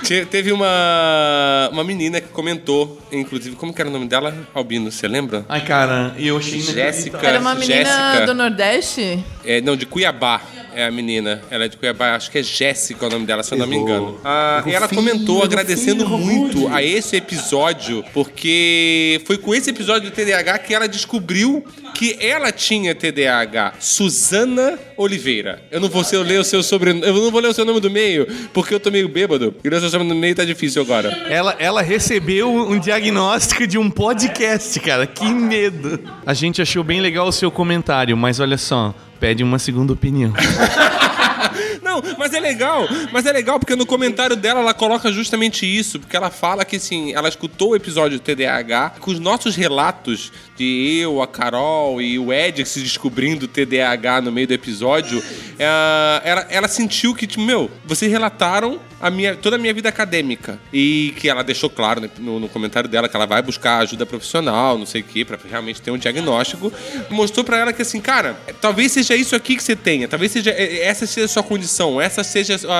Te- 0.02 0.24
Teve 0.26 0.52
uma, 0.52 1.68
uma 1.72 1.84
menina 1.84 2.20
que 2.20 2.28
comentou, 2.28 3.00
inclusive, 3.12 3.54
como 3.56 3.72
que 3.72 3.80
era 3.80 3.88
o 3.88 3.92
nome 3.92 4.06
dela? 4.08 4.34
Albino, 4.54 4.90
você 4.90 5.06
lembra? 5.06 5.44
Ai, 5.48 5.62
cara, 5.64 6.14
e 6.18 6.26
eu 6.28 6.36
achei 6.36 6.60
Jéssica. 6.60 7.18
Era 7.22 7.38
uma 7.40 7.54
menina 7.54 7.84
Jéssica. 7.84 8.26
do 8.26 8.34
Nordeste? 8.34 9.24
É, 9.44 9.60
não, 9.60 9.76
de 9.76 9.86
Cuiabá. 9.86 10.40
É 10.72 10.84
a 10.86 10.90
menina. 10.90 11.42
Ela 11.50 11.64
é 11.64 11.68
de 11.68 11.76
Cuiabá, 11.76 12.14
acho 12.14 12.30
que 12.30 12.38
é 12.38 12.42
Jéssica 12.44 13.04
o 13.06 13.10
nome 13.10 13.26
dela, 13.26 13.42
se 13.42 13.52
eu 13.52 13.58
não 13.58 13.66
me 13.66 13.74
engano. 13.76 14.20
Ah, 14.24 14.62
e 14.64 14.70
ela 14.72 14.86
comentou 14.88 15.42
agradecendo 15.42 16.08
muito 16.08 16.68
a 16.68 16.80
esse 16.80 17.16
episódio, 17.16 18.04
porque 18.14 19.20
foi 19.26 19.36
com 19.36 19.52
esse 19.52 19.70
episódio 19.70 20.08
do 20.10 20.14
TDAH 20.14 20.58
que 20.60 20.72
ela 20.72 20.86
descobriu 20.86 21.64
que 21.92 22.16
ela 22.20 22.52
tinha 22.52 22.94
TDAH. 22.94 23.74
Suzana 23.80 24.78
Oliveira. 24.96 25.60
Eu 25.72 25.80
não 25.80 25.88
vou 25.88 26.04
ser- 26.04 26.18
ler 26.18 26.38
o 26.38 26.44
seu 26.44 26.62
sobrenome. 26.62 27.04
Eu 27.04 27.14
não 27.14 27.32
vou 27.32 27.40
ler 27.40 27.48
o 27.48 27.52
seu 27.54 27.64
nome 27.64 27.80
do 27.80 27.90
meio, 27.90 28.26
porque 28.54 28.72
eu 28.72 28.78
tô 28.78 28.92
meio 28.92 29.08
bêbado. 29.08 29.54
E 29.64 29.68
o 29.90 29.92
seu 29.92 29.98
sobrenome 29.98 30.14
do 30.14 30.20
meio 30.20 30.34
tá 30.34 30.44
difícil 30.44 30.82
agora. 30.82 31.10
Ela, 31.28 31.56
ela 31.58 31.82
recebeu 31.82 32.52
um 32.52 32.78
diagnóstico 32.78 33.66
de 33.66 33.76
um 33.76 33.90
podcast, 33.90 34.78
cara. 34.80 35.06
Que 35.06 35.28
medo. 35.28 35.98
A 36.24 36.32
gente 36.32 36.62
achou 36.62 36.84
bem 36.84 37.00
legal 37.00 37.26
o 37.26 37.32
seu 37.32 37.50
comentário, 37.50 38.16
mas 38.16 38.38
olha 38.38 38.56
só, 38.56 38.94
pede 39.18 39.42
uma 39.42 39.58
segunda 39.58 39.92
opinião. 39.92 40.32
Não, 41.90 42.00
mas 42.16 42.32
é 42.32 42.38
legal, 42.38 42.86
mas 43.10 43.26
é 43.26 43.32
legal 43.32 43.58
porque 43.58 43.74
no 43.74 43.84
comentário 43.84 44.36
dela 44.36 44.60
ela 44.60 44.72
coloca 44.72 45.10
justamente 45.10 45.66
isso, 45.66 45.98
porque 45.98 46.16
ela 46.16 46.30
fala 46.30 46.64
que 46.64 46.76
assim, 46.76 47.12
ela 47.12 47.28
escutou 47.28 47.70
o 47.70 47.76
episódio 47.76 48.16
do 48.16 48.22
TDAH, 48.22 48.94
com 49.00 49.10
os 49.10 49.18
nossos 49.18 49.56
relatos 49.56 50.30
de 50.56 51.00
eu, 51.00 51.20
a 51.20 51.26
Carol 51.26 52.00
e 52.00 52.16
o 52.16 52.32
Ed 52.32 52.64
se 52.64 52.80
descobrindo 52.80 53.48
TDAH 53.48 54.20
no 54.20 54.30
meio 54.30 54.46
do 54.46 54.54
episódio, 54.54 55.20
é, 55.58 55.66
ela, 56.22 56.46
ela 56.48 56.68
sentiu 56.68 57.12
que, 57.12 57.26
tipo, 57.26 57.42
meu, 57.42 57.68
vocês 57.84 58.08
relataram 58.08 58.78
a 59.00 59.10
minha, 59.10 59.34
toda 59.34 59.56
a 59.56 59.58
minha 59.58 59.72
vida 59.72 59.88
acadêmica. 59.88 60.60
E 60.72 61.14
que 61.16 61.28
ela 61.28 61.42
deixou 61.42 61.70
claro 61.70 62.08
no, 62.18 62.38
no 62.38 62.48
comentário 62.48 62.88
dela 62.88 63.08
que 63.08 63.16
ela 63.16 63.26
vai 63.26 63.40
buscar 63.40 63.78
ajuda 63.78 64.04
profissional, 64.04 64.76
não 64.76 64.84
sei 64.84 65.00
o 65.00 65.04
quê, 65.04 65.24
pra 65.24 65.38
realmente 65.48 65.80
ter 65.80 65.90
um 65.90 65.96
diagnóstico. 65.96 66.70
Mostrou 67.08 67.44
pra 67.44 67.58
ela 67.58 67.72
que 67.72 67.80
assim, 67.80 68.00
cara, 68.00 68.36
talvez 68.60 68.92
seja 68.92 69.16
isso 69.16 69.34
aqui 69.34 69.56
que 69.56 69.62
você 69.62 69.74
tenha, 69.74 70.06
talvez 70.06 70.30
seja 70.30 70.50
é, 70.50 70.84
essa 70.84 71.06
seja 71.06 71.24
a 71.24 71.28
sua 71.28 71.42
condição, 71.42 71.79
essa 72.00 72.22
seja 72.24 72.56
a, 72.68 72.72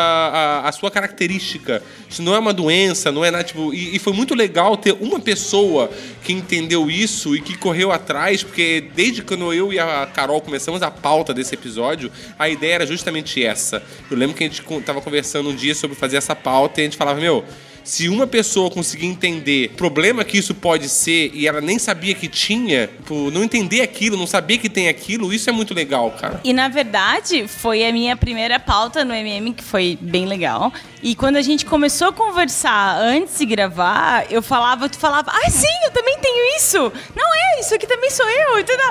a- 0.65 0.69
a 0.69 0.73
sua 0.73 0.91
característica. 0.91 1.83
Isso 2.09 2.23
não 2.23 2.35
é 2.35 2.39
uma 2.39 2.53
doença, 2.53 3.13
não 3.13 3.25
é 3.25 3.31
nada, 3.31 3.45
tipo. 3.45 3.73
E, 3.73 3.95
e 3.97 3.99
foi 3.99 4.13
muito 4.13 4.35
legal 4.35 4.77
ter 4.77 4.93
uma 5.01 5.21
pessoa 5.21 5.89
que 6.25 6.33
entendeu 6.33 6.91
isso 6.91 7.37
e 7.37 7.41
que 7.41 7.57
correu 7.57 7.93
atrás, 7.93 8.43
porque 8.43 8.85
desde 8.95 9.23
quando 9.23 9.53
eu 9.55 9.73
e 9.73 9.79
a 9.79 10.07
Carol 10.13 10.41
começamos 10.41 10.83
a 10.83 10.91
pauta 10.91 11.33
desse 11.33 11.55
episódio, 11.55 12.11
a 12.39 12.49
ideia 12.49 12.75
era 12.75 12.87
justamente 12.87 13.43
essa. 13.45 13.83
Eu 14.11 14.17
lembro 14.17 14.37
que 14.37 14.45
a 14.45 14.49
gente 14.49 14.63
tava 14.83 15.01
conversando 15.01 15.49
um 15.51 15.55
dia 15.55 15.75
sobre 15.75 15.97
fazer 15.97 16.17
essa 16.17 16.35
pauta 16.35 16.81
e 16.81 16.83
a 16.83 16.85
gente 16.87 16.97
falava, 16.97 17.21
meu. 17.21 17.45
Se 17.85 18.09
uma 18.09 18.27
pessoa 18.27 18.71
conseguir 18.71 19.07
entender 19.07 19.71
o 19.73 19.77
problema 19.77 20.25
que 20.25 20.39
isso 20.39 20.55
pode 20.55 20.89
ser 20.89 21.31
e 21.35 21.47
ela 21.47 21.61
nem 21.61 21.79
sabia 21.79 22.15
que 22.15 22.29
tinha, 22.29 22.89
por 23.07 23.31
não 23.33 23.43
entender 23.43 23.81
aquilo, 23.81 24.17
não 24.17 24.27
saber 24.27 24.59
que 24.59 24.69
tem 24.69 24.89
aquilo, 24.89 25.33
isso 25.33 25.49
é 25.49 25.53
muito 25.53 25.75
legal, 25.75 26.11
cara. 26.13 26.41
E 26.45 26.53
na 26.53 26.69
verdade, 26.69 27.47
foi 27.49 27.87
a 27.87 27.93
minha 27.93 28.17
primeira 28.17 28.59
pauta 28.59 29.05
no 29.05 29.15
MM, 29.15 29.53
que 29.53 29.65
foi 29.65 29.99
bem 30.01 30.27
legal. 30.27 30.73
E 31.03 31.15
quando 31.15 31.37
a 31.37 31.43
gente 31.43 31.65
começou 31.65 32.09
a 32.09 32.13
conversar 32.13 32.99
antes 33.01 33.39
de 33.39 33.47
gravar, 33.47 34.27
eu 34.31 34.43
falava, 34.43 34.89
tu 34.89 34.99
falava, 34.99 35.31
ah, 35.31 35.51
sim, 35.51 35.67
eu 35.85 35.91
também 35.93 36.19
tenho 36.19 36.57
isso! 36.57 36.93
Não 37.17 37.35
é, 37.35 37.61
isso 37.61 37.75
aqui 37.75 37.87
também 37.87 38.11
sou 38.11 38.29
eu, 38.29 38.59
e 38.59 38.65
tudo. 38.65 38.83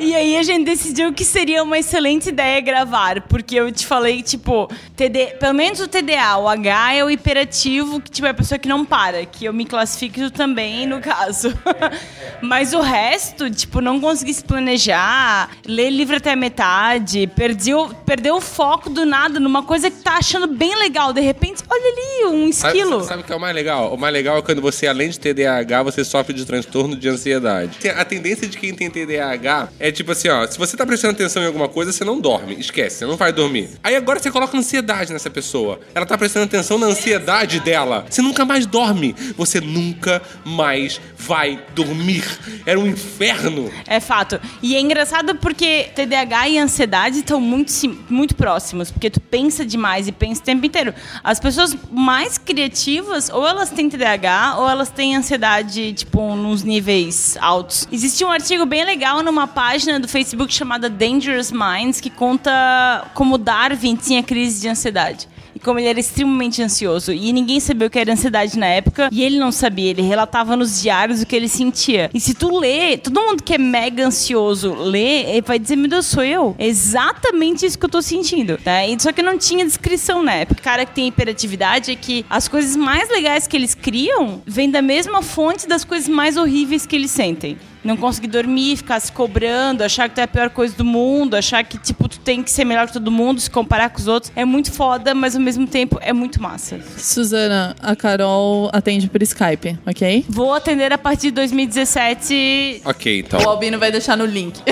E 0.00 0.14
aí 0.14 0.36
a 0.36 0.42
gente 0.42 0.64
decidiu 0.64 1.12
que 1.12 1.24
seria 1.24 1.62
uma 1.62 1.78
excelente 1.78 2.30
ideia 2.30 2.60
gravar, 2.60 3.20
porque 3.22 3.54
eu 3.56 3.70
te 3.70 3.86
falei, 3.86 4.22
tipo, 4.22 4.70
TD, 4.96 5.36
pelo 5.38 5.54
menos 5.54 5.80
o 5.80 5.88
TDA, 5.88 6.38
o 6.38 6.48
H 6.48 6.94
é 6.94 7.04
o 7.04 7.10
hiperativo, 7.10 8.00
que 8.00 8.10
tipo, 8.10 8.26
é 8.26 8.32
pessoa 8.38 8.58
que 8.58 8.68
não 8.68 8.84
para, 8.84 9.26
que 9.26 9.44
eu 9.46 9.52
me 9.52 9.64
classifico 9.64 10.30
também, 10.30 10.86
no 10.86 11.00
caso. 11.00 11.52
Mas 12.40 12.72
o 12.72 12.80
resto, 12.80 13.50
tipo, 13.50 13.80
não 13.80 14.00
consegui 14.00 14.32
se 14.32 14.44
planejar, 14.44 15.50
ler 15.66 15.90
livro 15.90 16.16
até 16.16 16.32
a 16.32 16.36
metade, 16.36 17.26
perdi 17.34 17.74
o, 17.74 17.88
perdeu 18.06 18.36
o 18.36 18.40
foco 18.40 18.88
do 18.88 19.04
nada 19.04 19.40
numa 19.40 19.64
coisa 19.64 19.90
que 19.90 19.98
tá 19.98 20.18
achando 20.18 20.46
bem 20.46 20.76
legal. 20.78 21.12
De 21.12 21.20
repente, 21.20 21.62
olha 21.68 21.92
ali, 21.92 22.36
um 22.36 22.48
esquilo. 22.48 23.02
sabe 23.02 23.22
o 23.22 23.24
que 23.24 23.32
é 23.32 23.36
o 23.36 23.40
mais 23.40 23.54
legal? 23.54 23.92
O 23.92 23.98
mais 23.98 24.12
legal 24.12 24.38
é 24.38 24.42
quando 24.42 24.62
você, 24.62 24.86
além 24.86 25.10
de 25.10 25.18
TDAH, 25.18 25.82
você 25.82 26.04
sofre 26.04 26.32
de 26.32 26.44
transtorno 26.44 26.96
de 26.96 27.08
ansiedade. 27.08 27.78
A 27.96 28.04
tendência 28.04 28.46
de 28.46 28.56
quem 28.56 28.72
tem 28.72 28.88
TDAH 28.88 29.70
é 29.80 29.90
tipo 29.90 30.12
assim, 30.12 30.28
ó, 30.28 30.46
se 30.46 30.56
você 30.56 30.76
tá 30.76 30.86
prestando 30.86 31.14
atenção 31.14 31.42
em 31.42 31.46
alguma 31.46 31.68
coisa, 31.68 31.92
você 31.92 32.04
não 32.04 32.20
dorme. 32.20 32.54
Esquece, 32.58 32.98
você 32.98 33.06
não 33.06 33.16
vai 33.16 33.32
dormir. 33.32 33.70
Aí 33.82 33.96
agora 33.96 34.20
você 34.20 34.30
coloca 34.30 34.56
ansiedade 34.56 35.12
nessa 35.12 35.28
pessoa. 35.28 35.80
Ela 35.92 36.06
tá 36.06 36.16
prestando 36.16 36.46
atenção 36.46 36.78
na 36.78 36.86
ansiedade 36.86 37.58
dela. 37.60 38.06
Você 38.08 38.22
nunca 38.28 38.44
mais 38.44 38.66
dorme. 38.66 39.14
Você 39.36 39.60
nunca 39.60 40.22
mais 40.44 41.00
vai 41.16 41.60
dormir. 41.74 42.24
Era 42.64 42.78
um 42.78 42.86
inferno. 42.86 43.70
É 43.86 44.00
fato. 44.00 44.40
E 44.62 44.76
é 44.76 44.80
engraçado 44.80 45.34
porque 45.36 45.90
TDAH 45.94 46.48
e 46.48 46.58
ansiedade 46.58 47.18
estão 47.18 47.40
muito, 47.40 47.72
muito 48.08 48.34
próximos, 48.34 48.90
porque 48.90 49.10
tu 49.10 49.20
pensa 49.20 49.64
demais 49.64 50.06
e 50.06 50.12
pensa 50.12 50.40
o 50.40 50.44
tempo 50.44 50.64
inteiro. 50.64 50.94
As 51.24 51.40
pessoas 51.40 51.76
mais 51.90 52.38
criativas, 52.38 53.30
ou 53.30 53.46
elas 53.46 53.70
têm 53.70 53.88
TDAH, 53.88 54.56
ou 54.58 54.68
elas 54.68 54.90
têm 54.90 55.16
ansiedade, 55.16 55.92
tipo, 55.94 56.36
nos 56.36 56.62
níveis 56.62 57.36
altos. 57.40 57.88
Existe 57.90 58.24
um 58.24 58.30
artigo 58.30 58.66
bem 58.66 58.84
legal 58.84 59.22
numa 59.22 59.46
página 59.46 59.98
do 59.98 60.06
Facebook 60.06 60.52
chamada 60.52 60.90
Dangerous 60.90 61.50
Minds, 61.50 62.00
que 62.00 62.10
conta 62.10 63.06
como 63.14 63.38
Darwin 63.38 63.96
tinha 63.96 64.22
crise 64.22 64.60
de 64.60 64.68
ansiedade. 64.68 65.28
Como 65.68 65.78
ele 65.78 65.88
era 65.88 66.00
extremamente 66.00 66.62
ansioso. 66.62 67.12
E 67.12 67.30
ninguém 67.30 67.60
sabia 67.60 67.88
o 67.88 67.90
que 67.90 67.98
era 67.98 68.10
ansiedade 68.10 68.58
na 68.58 68.64
época. 68.64 69.10
E 69.12 69.22
ele 69.22 69.38
não 69.38 69.52
sabia. 69.52 69.90
Ele 69.90 70.00
relatava 70.00 70.56
nos 70.56 70.80
diários 70.80 71.20
o 71.20 71.26
que 71.26 71.36
ele 71.36 71.46
sentia. 71.46 72.08
E 72.14 72.18
se 72.18 72.32
tu 72.32 72.58
lê, 72.58 72.96
todo 72.96 73.20
mundo 73.20 73.42
que 73.42 73.52
é 73.52 73.58
mega 73.58 74.06
ansioso 74.06 74.72
lê, 74.72 75.24
ele 75.24 75.42
vai 75.42 75.58
dizer: 75.58 75.76
Meu 75.76 75.90
Deus, 75.90 76.06
sou 76.06 76.24
eu. 76.24 76.56
Exatamente 76.58 77.66
isso 77.66 77.78
que 77.78 77.84
eu 77.84 77.90
tô 77.90 78.00
sentindo. 78.00 78.56
Tá? 78.56 78.86
E, 78.86 78.98
só 78.98 79.12
que 79.12 79.20
não 79.22 79.36
tinha 79.36 79.62
descrição 79.62 80.22
na 80.22 80.36
época. 80.36 80.58
O 80.58 80.64
cara 80.64 80.86
que 80.86 80.94
tem 80.94 81.08
hiperatividade 81.08 81.92
é 81.92 81.96
que 81.96 82.24
as 82.30 82.48
coisas 82.48 82.74
mais 82.74 83.10
legais 83.10 83.46
que 83.46 83.54
eles 83.54 83.74
criam 83.74 84.40
vêm 84.46 84.70
da 84.70 84.80
mesma 84.80 85.20
fonte 85.20 85.68
das 85.68 85.84
coisas 85.84 86.08
mais 86.08 86.38
horríveis 86.38 86.86
que 86.86 86.96
eles 86.96 87.10
sentem 87.10 87.58
não 87.88 87.96
conseguir 87.96 88.28
dormir, 88.28 88.76
ficar 88.76 89.00
se 89.00 89.10
cobrando, 89.10 89.82
achar 89.82 90.10
que 90.10 90.14
tu 90.14 90.18
é 90.18 90.24
a 90.24 90.28
pior 90.28 90.50
coisa 90.50 90.76
do 90.76 90.84
mundo, 90.84 91.34
achar 91.34 91.64
que, 91.64 91.78
tipo, 91.78 92.06
tu 92.06 92.20
tem 92.20 92.42
que 92.42 92.50
ser 92.50 92.64
melhor 92.64 92.86
que 92.86 92.92
todo 92.92 93.10
mundo, 93.10 93.40
se 93.40 93.50
comparar 93.50 93.88
com 93.88 93.98
os 93.98 94.06
outros. 94.06 94.30
É 94.36 94.44
muito 94.44 94.70
foda, 94.70 95.14
mas 95.14 95.34
ao 95.34 95.40
mesmo 95.40 95.66
tempo 95.66 95.98
é 96.02 96.12
muito 96.12 96.40
massa. 96.40 96.78
Suzana, 96.98 97.74
a 97.80 97.96
Carol 97.96 98.68
atende 98.74 99.08
por 99.08 99.22
Skype, 99.22 99.78
ok? 99.86 100.26
Vou 100.28 100.52
atender 100.52 100.92
a 100.92 100.98
partir 100.98 101.28
de 101.28 101.32
2017. 101.32 102.82
Ok, 102.84 103.20
então. 103.20 103.40
O 103.40 103.48
Albino 103.48 103.78
vai 103.78 103.90
deixar 103.90 104.16
no 104.16 104.26
link. 104.26 104.60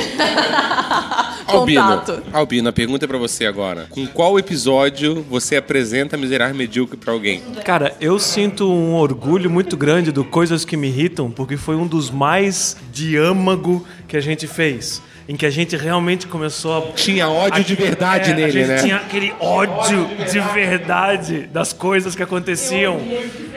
Albino, 1.46 1.82
Contato. 1.82 2.22
Albino, 2.32 2.68
a 2.68 2.72
pergunta 2.72 3.04
é 3.04 3.08
pra 3.08 3.18
você 3.18 3.46
agora. 3.46 3.86
Com 3.90 4.06
qual 4.06 4.38
episódio 4.38 5.24
você 5.30 5.56
apresenta 5.56 6.16
Miserável 6.16 6.54
Medíocre 6.54 6.98
pra 6.98 7.12
alguém? 7.12 7.40
Cara, 7.64 7.94
eu 8.00 8.18
sinto 8.18 8.70
um 8.70 8.94
orgulho 8.94 9.48
muito 9.48 9.76
grande 9.76 10.10
do 10.10 10.24
Coisas 10.24 10.64
que 10.64 10.76
Me 10.76 10.88
Irritam, 10.88 11.30
porque 11.30 11.56
foi 11.56 11.76
um 11.76 11.86
dos 11.86 12.10
mais 12.10 12.76
de 12.92 13.05
âmago 13.14 13.86
que 14.08 14.16
a 14.16 14.20
gente 14.20 14.46
fez. 14.46 15.02
Em 15.28 15.34
que 15.36 15.44
a 15.44 15.50
gente 15.50 15.76
realmente 15.76 16.26
começou 16.28 16.78
a. 16.78 16.92
Tinha 16.92 17.28
ódio 17.28 17.64
de 17.64 17.74
verdade 17.74 18.30
É, 18.30 18.32
a 18.32 18.36
nele, 18.36 18.52
gente 18.52 18.66
né? 18.68 18.78
tinha 18.78 18.96
aquele 18.96 19.34
ódio 19.40 20.08
de 20.30 20.38
verdade 20.38 21.48
das 21.52 21.72
coisas 21.72 22.14
que 22.14 22.22
aconteciam. 22.22 23.00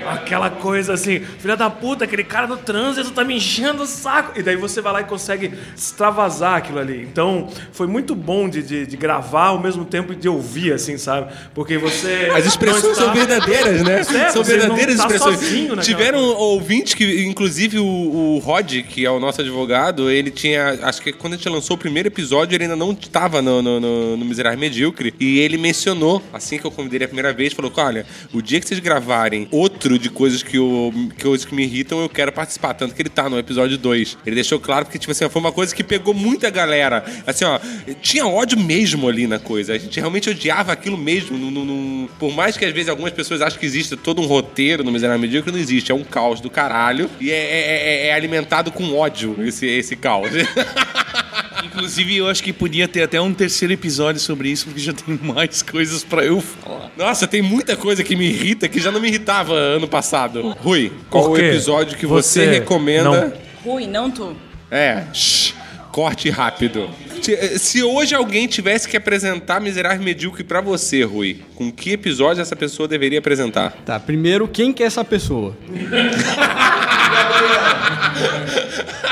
Aquela 0.08 0.50
coisa 0.50 0.94
assim, 0.94 1.20
filha 1.20 1.56
da 1.56 1.70
puta, 1.70 2.06
aquele 2.06 2.24
cara 2.24 2.48
no 2.48 2.58
trânsito 2.58 3.12
tá 3.12 3.24
me 3.24 3.36
enchendo 3.36 3.84
o 3.84 3.86
saco. 3.86 4.40
E 4.40 4.42
daí 4.42 4.56
você 4.56 4.82
vai 4.82 4.94
lá 4.94 5.02
e 5.02 5.04
consegue 5.04 5.54
extravasar 5.76 6.56
aquilo 6.56 6.80
ali. 6.80 7.04
Então, 7.04 7.48
foi 7.72 7.86
muito 7.86 8.16
bom 8.16 8.50
de, 8.50 8.64
de, 8.64 8.86
de 8.88 8.98
gravar 8.98 9.48
ao 9.48 9.60
mesmo 9.60 9.86
tempo 9.86 10.16
de 10.16 10.28
ouvir, 10.28 10.74
assim, 10.74 10.98
sabe? 10.98 11.32
Porque 11.54 11.78
você. 11.78 12.32
As 12.36 12.46
expressões 12.46 12.94
está- 12.98 13.06
são 13.06 13.14
verdadeiras, 13.14 13.84
né? 13.84 14.00
É, 14.00 14.30
são 14.30 14.44
verdadeiras 14.44 14.96
tá 14.98 15.04
expressões. 15.04 15.40
naquela 15.68 15.82
Tiveram 15.84 16.20
ouvintes 16.20 16.94
que, 16.96 17.26
inclusive 17.26 17.78
o, 17.78 17.86
o 17.86 18.40
Rod, 18.40 18.72
que 18.88 19.06
é 19.06 19.12
o 19.12 19.20
nosso 19.20 19.42
advogado, 19.42 20.10
ele 20.10 20.32
tinha. 20.32 20.80
Acho 20.82 21.02
que 21.02 21.12
quando 21.12 21.34
a 21.34 21.36
gente 21.36 21.48
lançou 21.50 21.59
o 21.76 21.78
primeiro 21.78 22.08
episódio, 22.10 22.56
ele 22.56 22.64
ainda 22.64 22.76
não 22.76 22.92
estava 22.92 23.42
no, 23.42 23.62
no, 23.62 23.80
no, 23.80 24.18
no 24.18 24.26
Miserável 24.26 24.60
Medíocre. 24.60 25.14
E 25.20 25.40
ele 25.40 25.58
mencionou, 25.58 26.22
assim 26.34 26.58
que 26.58 26.66
eu 26.66 26.72
convidei 26.72 26.98
ele 26.98 27.06
a 27.06 27.08
primeira 27.08 27.34
vez, 27.34 27.54
falou: 27.54 27.72
olha, 27.78 28.06
o 28.34 28.42
dia 28.42 28.60
que 28.60 28.68
vocês 28.68 28.80
gravarem 28.80 29.48
outro 29.52 29.98
de 30.00 30.10
coisas 30.10 30.42
que, 30.44 30.58
eu, 30.58 30.94
coisas 31.22 31.46
que 31.46 31.54
me 31.56 31.64
irritam, 31.64 32.00
eu 32.02 32.10
quero 32.10 32.32
participar. 32.32 32.74
Tanto 32.74 32.94
que 32.96 33.02
ele 33.02 33.10
tá 33.10 33.30
no 33.30 33.38
episódio 33.40 33.78
2. 33.78 34.18
Ele 34.26 34.36
deixou 34.36 34.60
claro 34.60 34.86
que, 34.86 34.98
tipo 35.00 35.12
assim, 35.12 35.28
foi 35.30 35.40
uma 35.42 35.52
coisa 35.52 35.74
que 35.76 35.84
pegou 35.84 36.14
muita 36.14 36.50
galera. 36.50 37.04
Assim, 37.26 37.46
ó, 37.46 37.60
tinha 38.02 38.26
ódio 38.28 38.60
mesmo 38.60 39.08
ali 39.08 39.28
na 39.28 39.40
coisa. 39.40 39.74
A 39.74 39.78
gente 39.78 40.00
realmente 40.00 40.30
odiava 40.30 40.72
aquilo 40.72 40.98
mesmo. 40.98 41.38
Não- 41.38 41.52
não- 41.66 42.10
por 42.20 42.34
mais 42.34 42.56
que 42.58 42.66
às 42.66 42.74
vezes 42.74 42.90
algumas 42.90 43.12
pessoas 43.14 43.42
achem 43.42 43.60
que 43.60 43.66
existe 43.66 43.96
todo 43.96 44.22
um 44.22 44.26
roteiro 44.26 44.84
no 44.84 44.92
Miserável 44.92 45.20
Medíocre, 45.20 45.52
não 45.52 45.60
existe. 45.60 45.92
É 45.92 45.96
um 45.96 46.04
caos 46.04 46.40
do 46.42 46.50
caralho. 46.50 47.10
E 47.20 47.32
é, 47.32 47.36
é- 47.36 48.06
é- 48.06 48.08
é 48.08 48.14
alimentado 48.14 48.72
com 48.72 48.96
ódio 48.96 49.36
esse, 49.46 49.66
esse 49.66 49.96
caos. 49.96 50.30
Inclusive, 51.64 52.18
eu 52.18 52.28
acho 52.30 52.44
que 52.44 52.54
podia 52.54 52.88
ter 52.88 53.04
até 53.04 53.20
um 53.20 53.34
terceiro 53.34 53.74
episódio 53.74 54.20
sobre 54.22 54.50
isso, 54.50 54.66
porque 54.66 54.80
já 54.80 54.94
tem 54.94 55.18
mais 55.22 55.62
coisas 55.62 56.04
pra 56.04 56.24
eu 56.24 56.40
falar. 56.42 56.92
Nossa, 56.98 57.28
tem 57.28 57.42
muita 57.42 57.76
coisa 57.76 58.04
que 58.04 58.16
me 58.16 58.26
irrita 58.30 58.68
que 58.68 58.80
já 58.80 58.92
não 58.92 59.00
me 59.00 59.08
irritava 59.08 59.54
ano 59.54 59.88
passado. 59.88 60.56
Rui, 60.60 60.92
qual 61.10 61.30
o 61.32 61.38
episódio 61.38 61.98
que 61.98 62.06
você, 62.06 62.46
Você 62.46 62.52
recomenda? 62.60 63.10
não- 63.10 63.34
Rui, 63.74 63.88
não 63.88 64.10
tu. 64.12 64.36
É, 64.72 65.04
shh, 65.14 65.54
corte 65.92 66.30
rápido. 66.30 66.90
Se, 67.22 67.60
se 67.60 67.84
hoje 67.84 68.16
alguém 68.16 68.48
tivesse 68.48 68.88
que 68.88 68.96
apresentar 68.96 69.60
Miserável 69.60 70.02
Medíocre 70.02 70.44
pra 70.44 70.62
você, 70.62 71.04
Rui, 71.04 71.42
com 71.56 71.70
que 71.72 71.92
episódio 71.92 72.42
essa 72.42 72.56
pessoa 72.56 72.88
deveria 72.88 73.20
apresentar? 73.20 73.72
Tá, 73.86 74.00
primeiro, 74.00 74.48
quem 74.48 74.72
que 74.72 74.82
é 74.82 74.86
essa 74.86 75.04
pessoa? 75.04 75.58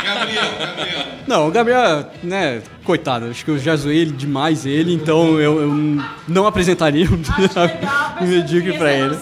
Gabriel, 0.04 0.52
Gabriel. 0.60 1.07
Não, 1.28 1.48
o 1.48 1.52
Gabriel, 1.52 2.10
né, 2.24 2.62
coitado, 2.86 3.26
acho 3.26 3.44
que 3.44 3.52
eu 3.52 3.60
já 3.60 3.76
zoei 3.76 3.98
ele 3.98 4.12
demais 4.12 4.66
ele, 4.66 4.94
então 4.94 5.40
eu, 5.40 5.62
eu 5.62 6.02
não 6.26 6.48
apresentaria 6.48 7.06
o 7.06 7.20
medíocre 8.26 8.78
pra 8.78 8.94
ele. 8.94 9.16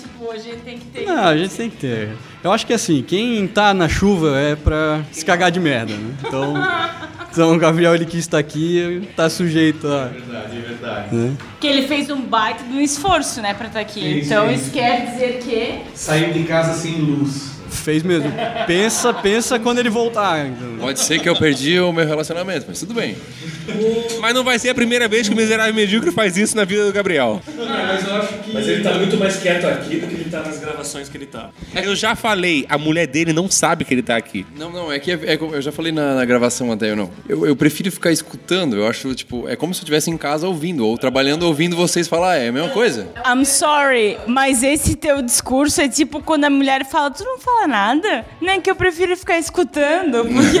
tipo, 0.00 0.30
a 0.32 0.38
gente 0.38 0.56
tem 0.62 0.78
que 0.78 0.86
ter. 0.86 1.04
Não, 1.04 1.24
a 1.24 1.36
gente 1.36 1.54
tem 1.54 1.68
que 1.68 1.76
ter. 1.76 2.16
Eu 2.42 2.50
acho 2.50 2.66
que 2.66 2.72
assim, 2.72 3.02
quem 3.02 3.46
tá 3.46 3.74
na 3.74 3.90
chuva 3.90 4.38
é 4.38 4.56
pra 4.56 5.02
se 5.12 5.22
cagar 5.22 5.50
de 5.50 5.60
merda, 5.60 5.92
né? 5.92 6.14
Então, 6.26 6.54
então 7.30 7.52
o 7.54 7.58
Gabriel, 7.58 7.94
ele 7.94 8.06
que 8.06 8.16
está 8.16 8.38
aqui, 8.38 9.06
tá 9.14 9.28
sujeito 9.28 9.86
a... 9.86 10.06
Verdade, 10.06 10.56
é 10.56 10.60
verdade. 10.60 11.14
Né? 11.14 11.36
Que 11.60 11.66
ele 11.66 11.86
fez 11.86 12.08
um 12.08 12.22
baita 12.22 12.64
de 12.64 12.72
um 12.72 12.80
esforço, 12.80 13.42
né, 13.42 13.52
pra 13.52 13.66
estar 13.66 13.80
aqui. 13.80 14.00
Sim, 14.00 14.20
então 14.20 14.48
sim. 14.48 14.54
isso 14.54 14.70
quer 14.70 15.10
dizer 15.10 15.40
que. 15.40 15.80
Saiu 15.94 16.32
de 16.32 16.44
casa 16.44 16.72
sem 16.72 16.94
luz. 16.94 17.49
Fez 17.80 18.02
mesmo. 18.02 18.30
Pensa, 18.66 19.12
pensa 19.12 19.58
quando 19.58 19.78
ele 19.78 19.88
voltar. 19.88 20.46
Pode 20.78 21.00
ser 21.00 21.18
que 21.18 21.28
eu 21.28 21.36
perdi 21.36 21.80
o 21.80 21.92
meu 21.92 22.06
relacionamento, 22.06 22.66
mas 22.68 22.78
tudo 22.78 22.92
bem. 22.94 23.16
Mas 24.20 24.34
não 24.34 24.44
vai 24.44 24.58
ser 24.58 24.70
a 24.70 24.74
primeira 24.74 25.08
vez 25.08 25.28
que 25.28 25.34
o 25.34 25.36
Miserável 25.36 25.72
e 25.72 25.76
Medíocre 25.76 26.10
faz 26.12 26.36
isso 26.36 26.56
na 26.56 26.64
vida 26.64 26.86
do 26.86 26.92
Gabriel. 26.92 27.40
Mas 27.56 28.06
eu 28.06 28.14
acho 28.16 28.34
que. 28.38 28.52
Mas 28.52 28.68
ele 28.68 28.82
tá 28.82 28.94
muito 28.94 29.16
mais 29.16 29.36
quieto 29.36 29.64
aqui 29.66 29.96
do 29.96 30.06
que 30.06 30.19
tá 30.30 30.40
nas 30.42 30.58
gravações 30.58 31.08
que 31.08 31.16
ele 31.16 31.26
tá. 31.26 31.50
Eu 31.74 31.94
já 31.94 32.14
falei, 32.14 32.64
a 32.68 32.78
mulher 32.78 33.06
dele 33.06 33.32
não 33.32 33.50
sabe 33.50 33.84
que 33.84 33.92
ele 33.94 34.02
tá 34.02 34.16
aqui. 34.16 34.46
Não, 34.56 34.70
não, 34.70 34.92
é 34.92 34.98
que 34.98 35.10
é- 35.12 35.34
é 35.34 35.38
eu 35.40 35.60
já 35.62 35.72
falei 35.72 35.92
na, 35.92 36.14
na 36.14 36.24
gravação 36.24 36.70
até, 36.72 36.90
eu 36.90 36.96
não. 36.96 37.10
Eu, 37.28 37.46
eu 37.46 37.56
prefiro 37.56 37.90
ficar 37.90 38.10
escutando, 38.12 38.76
eu 38.76 38.86
acho, 38.86 39.14
tipo, 39.14 39.48
é 39.48 39.56
como 39.56 39.74
se 39.74 39.78
eu 39.80 39.82
estivesse 39.82 40.10
em 40.10 40.16
casa 40.16 40.46
ouvindo, 40.46 40.86
ou 40.86 40.96
trabalhando 40.96 41.42
ouvindo 41.44 41.76
vocês 41.76 42.06
falar, 42.08 42.36
é 42.36 42.48
a 42.48 42.52
mesma 42.52 42.70
coisa. 42.70 43.08
I'm 43.26 43.44
sorry, 43.44 44.18
mas 44.26 44.62
esse 44.62 44.94
teu 44.96 45.20
discurso 45.22 45.80
é 45.80 45.88
tipo 45.88 46.22
quando 46.22 46.44
a 46.44 46.50
mulher 46.50 46.84
fala, 46.86 47.10
tu 47.10 47.24
não 47.24 47.38
fala 47.38 47.66
nada? 47.66 48.24
Não 48.40 48.52
é 48.52 48.60
que 48.60 48.70
eu 48.70 48.76
prefiro 48.76 49.16
ficar 49.16 49.38
escutando, 49.38 50.24
porque. 50.32 50.60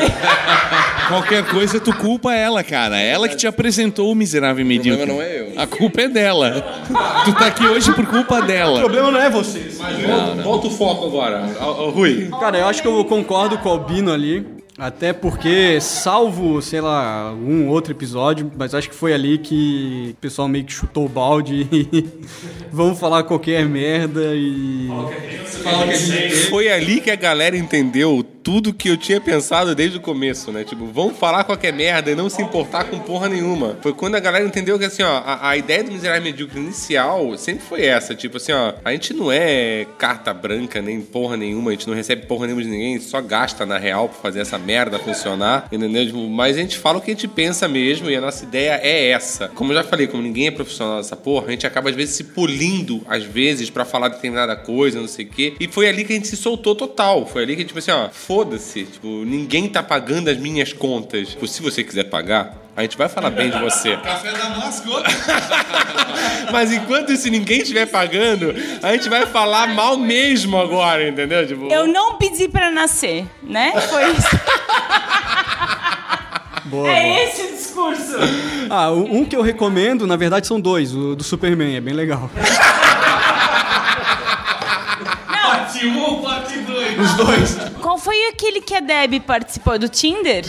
Qualquer 1.08 1.44
coisa 1.46 1.80
tu 1.80 1.92
culpa 1.94 2.34
ela, 2.34 2.62
cara. 2.62 2.98
Ela 3.00 3.28
que 3.28 3.36
te 3.36 3.46
apresentou 3.46 4.10
o 4.10 4.14
miserável 4.14 4.64
e 4.64 4.68
medíocre. 4.68 5.06
problema 5.06 5.22
não 5.24 5.30
é 5.30 5.40
eu. 5.40 5.60
A 5.60 5.66
culpa 5.66 6.02
é 6.02 6.08
dela. 6.08 6.82
tu 7.24 7.32
tá 7.34 7.46
aqui 7.46 7.66
hoje 7.66 7.92
por 7.92 8.06
culpa 8.06 8.38
O 8.38 8.42
dela. 8.42 8.78
problema 8.80 9.10
não 9.10 9.20
é 9.20 9.28
vocês. 9.60 9.78
Volta, 9.78 10.42
volta 10.42 10.66
o 10.66 10.70
foco 10.70 11.06
agora, 11.06 11.46
Rui. 11.94 12.28
Cara, 12.40 12.58
eu 12.58 12.66
acho 12.66 12.82
que 12.82 12.88
eu 12.88 13.04
concordo 13.04 13.58
com 13.58 13.68
o 13.68 13.72
Albino 13.72 14.12
ali. 14.12 14.60
Até 14.78 15.12
porque, 15.12 15.78
salvo, 15.78 16.62
sei 16.62 16.80
lá, 16.80 17.28
algum 17.28 17.68
outro 17.68 17.92
episódio, 17.92 18.50
mas 18.56 18.74
acho 18.74 18.88
que 18.88 18.94
foi 18.94 19.12
ali 19.12 19.36
que 19.36 20.12
o 20.12 20.20
pessoal 20.22 20.48
meio 20.48 20.64
que 20.64 20.72
chutou 20.72 21.04
o 21.04 21.08
balde 21.08 21.68
e 21.70 22.08
vamos 22.72 22.98
falar 22.98 23.24
qualquer 23.24 23.66
merda 23.66 24.34
e. 24.34 24.88
Foi 26.48 26.72
ali 26.72 27.02
que 27.02 27.10
a 27.10 27.16
galera 27.16 27.58
entendeu 27.58 28.24
tudo 28.42 28.72
que 28.72 28.88
eu 28.88 28.96
tinha 28.96 29.20
pensado 29.20 29.74
desde 29.74 29.98
o 29.98 30.00
começo, 30.00 30.50
né? 30.50 30.64
Tipo, 30.64 30.86
vamos 30.86 31.18
falar 31.18 31.44
qualquer 31.44 31.72
merda 31.72 32.10
e 32.10 32.14
não 32.14 32.28
se 32.28 32.42
importar 32.42 32.84
com 32.84 32.98
porra 32.98 33.28
nenhuma. 33.28 33.76
Foi 33.82 33.92
quando 33.92 34.14
a 34.14 34.20
galera 34.20 34.44
entendeu 34.44 34.78
que, 34.78 34.84
assim, 34.84 35.02
ó, 35.02 35.22
a, 35.24 35.50
a 35.50 35.56
ideia 35.56 35.84
do 35.84 35.92
Miserável 35.92 36.22
Medíocre 36.22 36.58
inicial 36.58 37.36
sempre 37.36 37.64
foi 37.64 37.84
essa. 37.84 38.14
Tipo 38.14 38.38
assim, 38.38 38.52
ó, 38.52 38.74
a 38.84 38.92
gente 38.92 39.12
não 39.12 39.30
é 39.30 39.86
carta 39.98 40.32
branca 40.32 40.80
nem 40.80 41.00
porra 41.00 41.36
nenhuma, 41.36 41.70
a 41.70 41.74
gente 41.74 41.88
não 41.88 41.94
recebe 41.94 42.26
porra 42.26 42.46
nenhuma 42.46 42.62
de 42.62 42.68
ninguém, 42.68 43.00
só 43.00 43.20
gasta 43.20 43.66
na 43.66 43.78
real 43.78 44.08
pra 44.08 44.18
fazer 44.18 44.40
essa 44.40 44.58
merda 44.58 44.98
funcionar, 44.98 45.68
entendeu? 45.70 46.06
Tipo, 46.06 46.28
mas 46.28 46.56
a 46.56 46.60
gente 46.60 46.78
fala 46.78 46.98
o 46.98 47.00
que 47.00 47.10
a 47.10 47.14
gente 47.14 47.28
pensa 47.28 47.68
mesmo 47.68 48.10
e 48.10 48.16
a 48.16 48.20
nossa 48.20 48.44
ideia 48.44 48.80
é 48.82 49.10
essa. 49.10 49.48
Como 49.48 49.72
eu 49.72 49.76
já 49.76 49.84
falei, 49.84 50.06
como 50.06 50.22
ninguém 50.22 50.46
é 50.46 50.50
profissional 50.50 50.96
dessa 50.98 51.16
porra, 51.16 51.48
a 51.48 51.50
gente 51.50 51.66
acaba 51.66 51.90
às 51.90 51.96
vezes 51.96 52.14
se 52.14 52.24
polindo, 52.24 53.02
às 53.08 53.24
vezes, 53.24 53.70
pra 53.70 53.84
falar 53.84 54.08
determinada 54.08 54.56
coisa, 54.56 55.00
não 55.00 55.08
sei 55.08 55.24
o 55.24 55.28
quê. 55.28 55.54
E 55.60 55.68
foi 55.68 55.88
ali 55.88 56.04
que 56.04 56.12
a 56.12 56.16
gente 56.16 56.28
se 56.28 56.36
soltou 56.36 56.74
total. 56.74 57.26
Foi 57.26 57.42
ali 57.42 57.56
que, 57.56 57.64
tipo 57.64 57.78
assim, 57.78 57.90
ó, 57.90 58.08
foda-se. 58.34 58.84
Tipo, 58.84 59.08
ninguém 59.24 59.68
tá 59.68 59.82
pagando 59.82 60.30
as 60.30 60.36
minhas 60.36 60.72
contas. 60.72 61.30
Tipo, 61.30 61.48
se 61.48 61.60
você 61.60 61.82
quiser 61.82 62.04
pagar, 62.04 62.54
a 62.76 62.82
gente 62.82 62.96
vai 62.96 63.08
falar 63.08 63.30
bem 63.30 63.50
de 63.50 63.58
você. 63.58 63.96
Café 63.98 64.30
da 64.30 64.50
Masco. 64.50 64.88
Mas 66.52 66.70
enquanto 66.72 67.10
isso 67.12 67.28
ninguém 67.28 67.60
estiver 67.62 67.86
pagando, 67.86 68.54
a 68.82 68.92
gente 68.92 69.08
vai 69.08 69.26
falar 69.26 69.74
mal 69.74 69.96
mesmo 69.98 70.56
agora, 70.60 71.08
entendeu? 71.08 71.44
Tipo, 71.44 71.66
Eu 71.72 71.88
não 71.88 72.18
pedi 72.18 72.46
pra 72.48 72.70
nascer, 72.70 73.26
né? 73.42 73.72
Foi 73.88 74.12
isso. 74.12 74.28
Boa, 76.66 76.82
boa. 76.86 76.88
É 76.92 77.24
esse 77.24 77.42
o 77.42 77.48
discurso. 77.50 78.14
Ah, 78.70 78.90
o- 78.92 79.12
um 79.12 79.24
que 79.24 79.34
eu 79.34 79.42
recomendo, 79.42 80.06
na 80.06 80.14
verdade, 80.14 80.46
são 80.46 80.60
dois. 80.60 80.94
O 80.94 81.16
do 81.16 81.24
Superman, 81.24 81.74
é 81.76 81.80
bem 81.80 81.94
legal. 81.94 82.30
Parte 85.26 85.86
1 85.86 85.98
ou 86.02 86.22
parte 86.22 86.58
2? 86.58 86.89
Os 87.00 87.14
dois. 87.14 87.56
Qual 87.80 87.98
foi 87.98 88.28
aquele 88.28 88.60
que 88.60 88.74
a 88.74 88.80
Deb 88.80 89.20
participou 89.20 89.78
do 89.78 89.88
Tinder? 89.88 90.44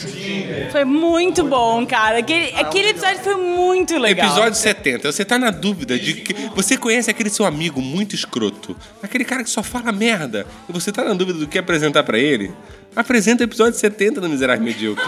Foi 0.71 0.83
muito 0.83 1.43
bom, 1.43 1.85
cara. 1.85 2.19
Aquele, 2.19 2.53
aquele 2.55 2.89
episódio 2.89 3.19
foi 3.19 3.35
muito 3.35 3.97
legal. 3.97 4.27
Episódio 4.27 4.55
70. 4.59 5.11
Você 5.11 5.23
tá 5.25 5.37
na 5.37 5.51
dúvida 5.51 5.97
de 5.97 6.13
que. 6.15 6.33
Você 6.55 6.77
conhece 6.77 7.09
aquele 7.09 7.29
seu 7.29 7.45
amigo 7.45 7.81
muito 7.81 8.15
escroto, 8.15 8.75
aquele 9.01 9.23
cara 9.23 9.43
que 9.43 9.49
só 9.49 9.63
fala 9.63 9.91
merda, 9.91 10.45
e 10.67 10.71
você 10.71 10.91
tá 10.91 11.03
na 11.03 11.13
dúvida 11.13 11.39
do 11.39 11.47
que 11.47 11.57
apresentar 11.57 12.03
pra 12.03 12.17
ele? 12.19 12.51
Apresenta 12.95 13.43
o 13.43 13.45
episódio 13.45 13.79
70 13.79 14.19
do 14.19 14.27
Miserável 14.27 14.63
Medíocre. 14.63 15.05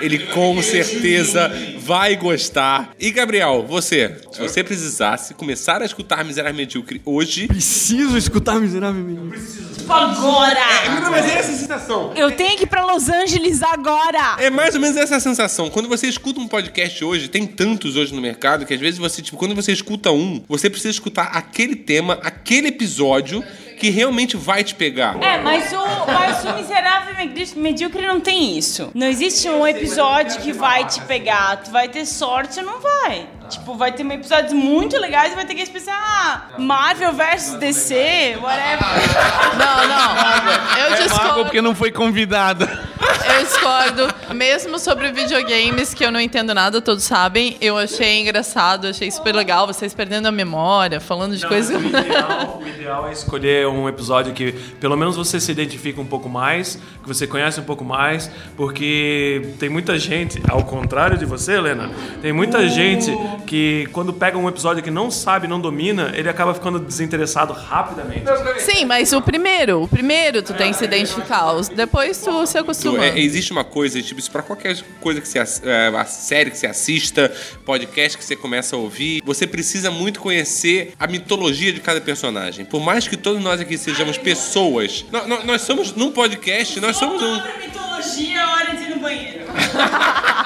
Ele 0.00 0.18
com 0.26 0.62
certeza 0.62 1.50
vai 1.78 2.14
gostar. 2.16 2.94
E 3.00 3.10
Gabriel, 3.10 3.64
você, 3.66 4.14
se 4.30 4.40
você 4.40 4.62
precisasse 4.62 5.32
começar 5.32 5.80
a 5.80 5.86
escutar 5.86 6.22
Miserável 6.22 6.56
Medíocre 6.56 7.00
hoje. 7.04 7.48
Preciso 7.48 8.16
escutar 8.16 8.60
Miserável 8.60 9.02
Menino. 9.02 9.32
Tipo, 9.32 9.92
agora! 9.92 10.60
Não, 11.00 11.10
mas 11.10 11.24
é 11.24 11.38
essa 11.38 11.50
a 11.50 11.54
sensação. 11.54 12.12
Eu 12.14 12.30
tenho 12.30 12.58
que 12.58 12.64
ir 12.64 12.66
pra 12.66 12.84
Los 12.84 13.08
Angeles 13.08 13.62
agora! 13.62 14.36
É 14.38 14.50
mais 14.50 14.74
ou 14.74 14.80
menos 14.80 14.98
essa 14.98 15.18
sensação. 15.18 15.70
Quando 15.70 15.88
você 15.88 16.06
escuta 16.06 16.38
um 16.38 16.46
podcast 16.46 17.02
hoje, 17.02 17.26
tem 17.28 17.46
tantos 17.46 17.96
hoje 17.96 18.14
no 18.14 18.20
mercado 18.20 18.66
que 18.66 18.74
às 18.74 18.80
vezes 18.80 18.98
você, 18.98 19.22
tipo, 19.22 19.38
quando 19.38 19.54
você 19.54 19.72
escuta 19.72 20.12
um, 20.12 20.44
você 20.46 20.68
precisa 20.68 20.90
escutar 20.90 21.30
aquele 21.32 21.74
tema, 21.74 22.18
aquele 22.22 22.68
episódio 22.68 23.42
que 23.78 23.90
realmente 23.90 24.36
vai 24.36 24.62
te 24.64 24.74
pegar. 24.74 25.16
É, 25.22 25.38
mas 25.38 25.72
o, 25.72 25.76
mas 26.06 26.44
o 26.44 26.54
Miserável 26.56 27.14
e 27.14 27.16
Medí- 27.26 27.56
Medíocre 27.58 28.06
não 28.06 28.20
tem 28.20 28.58
isso. 28.58 28.90
Não 28.94 29.06
existe 29.06 29.48
um 29.48 29.66
episódio 29.66 30.40
que 30.40 30.52
vai 30.52 30.84
te 30.86 31.00
pegar. 31.02 31.56
Tu 31.62 31.70
vai 31.70 31.88
ter 31.88 32.04
sorte 32.06 32.60
ou 32.60 32.66
não 32.66 32.80
vai. 32.80 33.26
Tipo, 33.48 33.74
vai 33.74 33.92
ter 33.92 34.04
episódios 34.10 34.52
muito 34.52 34.98
legais 34.98 35.32
e 35.32 35.36
vai 35.36 35.44
ter 35.44 35.54
que 35.54 35.68
pensar, 35.70 35.94
ah, 35.94 36.60
Marvel 36.60 37.12
versus 37.12 37.54
DC, 37.54 38.38
whatever. 38.40 38.78
Não, 39.58 39.88
não. 39.88 40.78
Eu 40.78 40.94
É 40.94 41.02
discordo. 41.02 41.42
porque 41.44 41.60
não 41.60 41.74
foi 41.74 41.90
convidada. 41.90 42.88
Eu 43.36 43.44
discordo. 43.44 44.08
Mesmo 44.34 44.78
sobre 44.78 45.10
videogames, 45.10 45.92
que 45.94 46.04
eu 46.04 46.10
não 46.12 46.20
entendo 46.20 46.54
nada, 46.54 46.80
todos 46.80 47.04
sabem. 47.04 47.56
Eu 47.60 47.76
achei 47.76 48.20
engraçado, 48.20 48.86
achei 48.86 49.10
super 49.10 49.34
legal. 49.34 49.66
Vocês 49.66 49.92
perdendo 49.94 50.26
a 50.26 50.32
memória, 50.32 51.00
falando 51.00 51.36
de 51.36 51.46
coisas. 51.46 51.74
O 51.74 51.86
ideal, 51.86 52.58
o 52.62 52.68
ideal 52.68 53.08
é 53.08 53.12
escolher 53.12 53.66
um 53.66 53.88
episódio 53.88 54.32
que 54.32 54.52
pelo 54.80 54.96
menos 54.96 55.16
você 55.16 55.40
se 55.40 55.50
identifica 55.50 56.00
um 56.00 56.06
pouco 56.06 56.28
mais, 56.28 56.76
que 57.02 57.08
você 57.08 57.26
conhece 57.26 57.60
um 57.60 57.64
pouco 57.64 57.84
mais, 57.84 58.30
porque 58.56 59.50
tem 59.58 59.68
muita 59.68 59.98
gente, 59.98 60.40
ao 60.48 60.62
contrário 60.64 61.16
de 61.18 61.24
você, 61.24 61.52
Helena, 61.54 61.90
tem 62.22 62.32
muita 62.32 62.68
gente 62.68 63.10
que 63.46 63.88
quando 63.92 64.12
pega 64.12 64.36
um 64.38 64.48
episódio 64.48 64.82
que 64.82 64.90
não 64.90 65.10
sabe, 65.10 65.46
não 65.46 65.60
domina, 65.60 66.12
ele 66.14 66.28
acaba 66.28 66.52
ficando 66.54 66.78
desinteressado 66.78 67.52
rapidamente. 67.52 68.24
Sim, 68.60 68.84
mas 68.84 69.12
o 69.12 69.20
primeiro, 69.22 69.82
o 69.82 69.88
primeiro 69.88 70.42
tu 70.42 70.52
tem 70.54 70.70
que 70.72 70.78
se 70.78 70.84
identificar. 70.84 71.52
Os- 71.52 71.68
Depois 71.68 72.18
tu 72.22 72.46
se 72.46 72.58
acostuma. 72.58 73.04
É, 73.04 73.18
existe 73.18 73.52
uma 73.52 73.64
coisa, 73.64 74.00
tipo, 74.02 74.20
isso 74.20 74.30
pra 74.30 74.42
qualquer 74.42 74.76
coisa 75.00 75.20
que 75.20 75.28
você 75.28 75.38
ass- 75.38 75.62
é, 75.64 75.88
a 75.88 76.04
série 76.04 76.50
que 76.50 76.58
você 76.58 76.66
assista, 76.66 77.32
podcast 77.64 78.16
que 78.18 78.24
você 78.24 78.36
começa 78.36 78.76
a 78.76 78.78
ouvir, 78.78 79.22
você 79.24 79.46
precisa 79.46 79.90
muito 79.90 80.20
conhecer 80.20 80.92
a 80.98 81.06
mitologia 81.06 81.72
de 81.72 81.80
cada 81.80 82.00
personagem. 82.00 82.64
Por 82.64 82.80
mais 82.80 83.06
que 83.08 83.16
todos 83.16 83.42
nós 83.42 83.60
aqui 83.60 83.76
sejamos 83.78 84.18
pessoas, 84.18 85.04
nó- 85.12 85.26
nó- 85.26 85.44
nós, 85.44 85.62
somos 85.62 85.92
num 85.94 86.10
podcast, 86.10 86.78
nós 86.80 86.96
somos 86.96 87.22
um. 87.22 87.40
mitologia, 87.60 88.46
hora 88.48 88.74
de 88.76 88.82
ir 88.84 88.90
no 88.90 89.00
banheiro. 89.00 89.44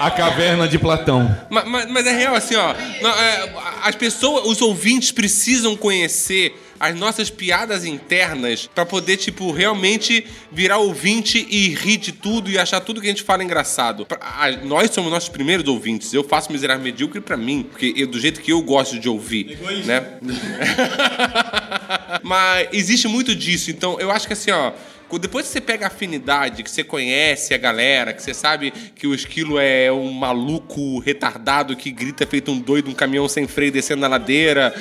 A 0.00 0.10
caverna 0.10 0.66
de 0.68 0.78
Platão. 0.78 1.36
Ma- 1.50 1.64
ma- 1.64 1.86
Mas, 1.86 2.06
é 2.06 2.12
real, 2.16 2.34
assim, 2.34 2.56
ó. 2.56 2.72
é, 2.72 3.52
As 3.82 3.94
pessoas, 3.94 4.46
os 4.46 4.60
ouvintes 4.62 5.12
precisam 5.12 5.76
conhecer 5.76 6.60
as 6.80 6.94
nossas 6.94 7.30
piadas 7.30 7.84
internas 7.84 8.68
pra 8.74 8.84
poder, 8.84 9.16
tipo, 9.16 9.52
realmente 9.52 10.26
virar 10.52 10.78
ouvinte 10.78 11.46
e 11.48 11.68
rir 11.74 11.96
de 11.98 12.12
tudo 12.12 12.50
e 12.50 12.58
achar 12.58 12.80
tudo 12.80 13.00
que 13.00 13.06
a 13.06 13.10
gente 13.10 13.22
fala 13.22 13.44
engraçado. 13.44 14.04
Pra- 14.04 14.18
a- 14.20 14.50
nós 14.64 14.90
somos 14.90 15.10
nossos 15.10 15.28
primeiros 15.28 15.66
ouvintes. 15.68 16.12
Eu 16.12 16.24
faço 16.24 16.52
Miserável 16.52 16.82
Medíocre 16.82 17.20
pra 17.20 17.36
mim, 17.36 17.64
porque 17.70 17.94
eu- 17.96 18.06
do 18.06 18.20
jeito 18.20 18.40
que 18.40 18.52
eu 18.52 18.60
gosto 18.60 18.98
de 18.98 19.08
ouvir, 19.08 19.58
né? 19.86 20.18
Mas 22.22 22.68
existe 22.72 23.06
muito 23.08 23.34
disso, 23.34 23.70
então 23.70 23.98
eu 24.00 24.10
acho 24.10 24.26
que 24.26 24.32
assim, 24.32 24.50
ó. 24.50 24.72
Depois 25.18 25.46
que 25.46 25.52
você 25.52 25.60
pega 25.60 25.86
a 25.86 25.88
afinidade, 25.88 26.62
que 26.62 26.70
você 26.70 26.84
conhece 26.84 27.54
a 27.54 27.58
galera, 27.58 28.12
que 28.12 28.22
você 28.22 28.34
sabe 28.34 28.72
que 28.94 29.06
o 29.06 29.14
esquilo 29.14 29.58
é 29.58 29.90
um 29.92 30.10
maluco 30.12 30.98
retardado 30.98 31.76
que 31.76 31.90
grita 31.90 32.26
feito 32.26 32.50
um 32.50 32.58
doido, 32.58 32.90
um 32.90 32.94
caminhão 32.94 33.28
sem 33.28 33.46
freio 33.46 33.72
descendo 33.72 34.00
na 34.00 34.08
ladeira, 34.08 34.74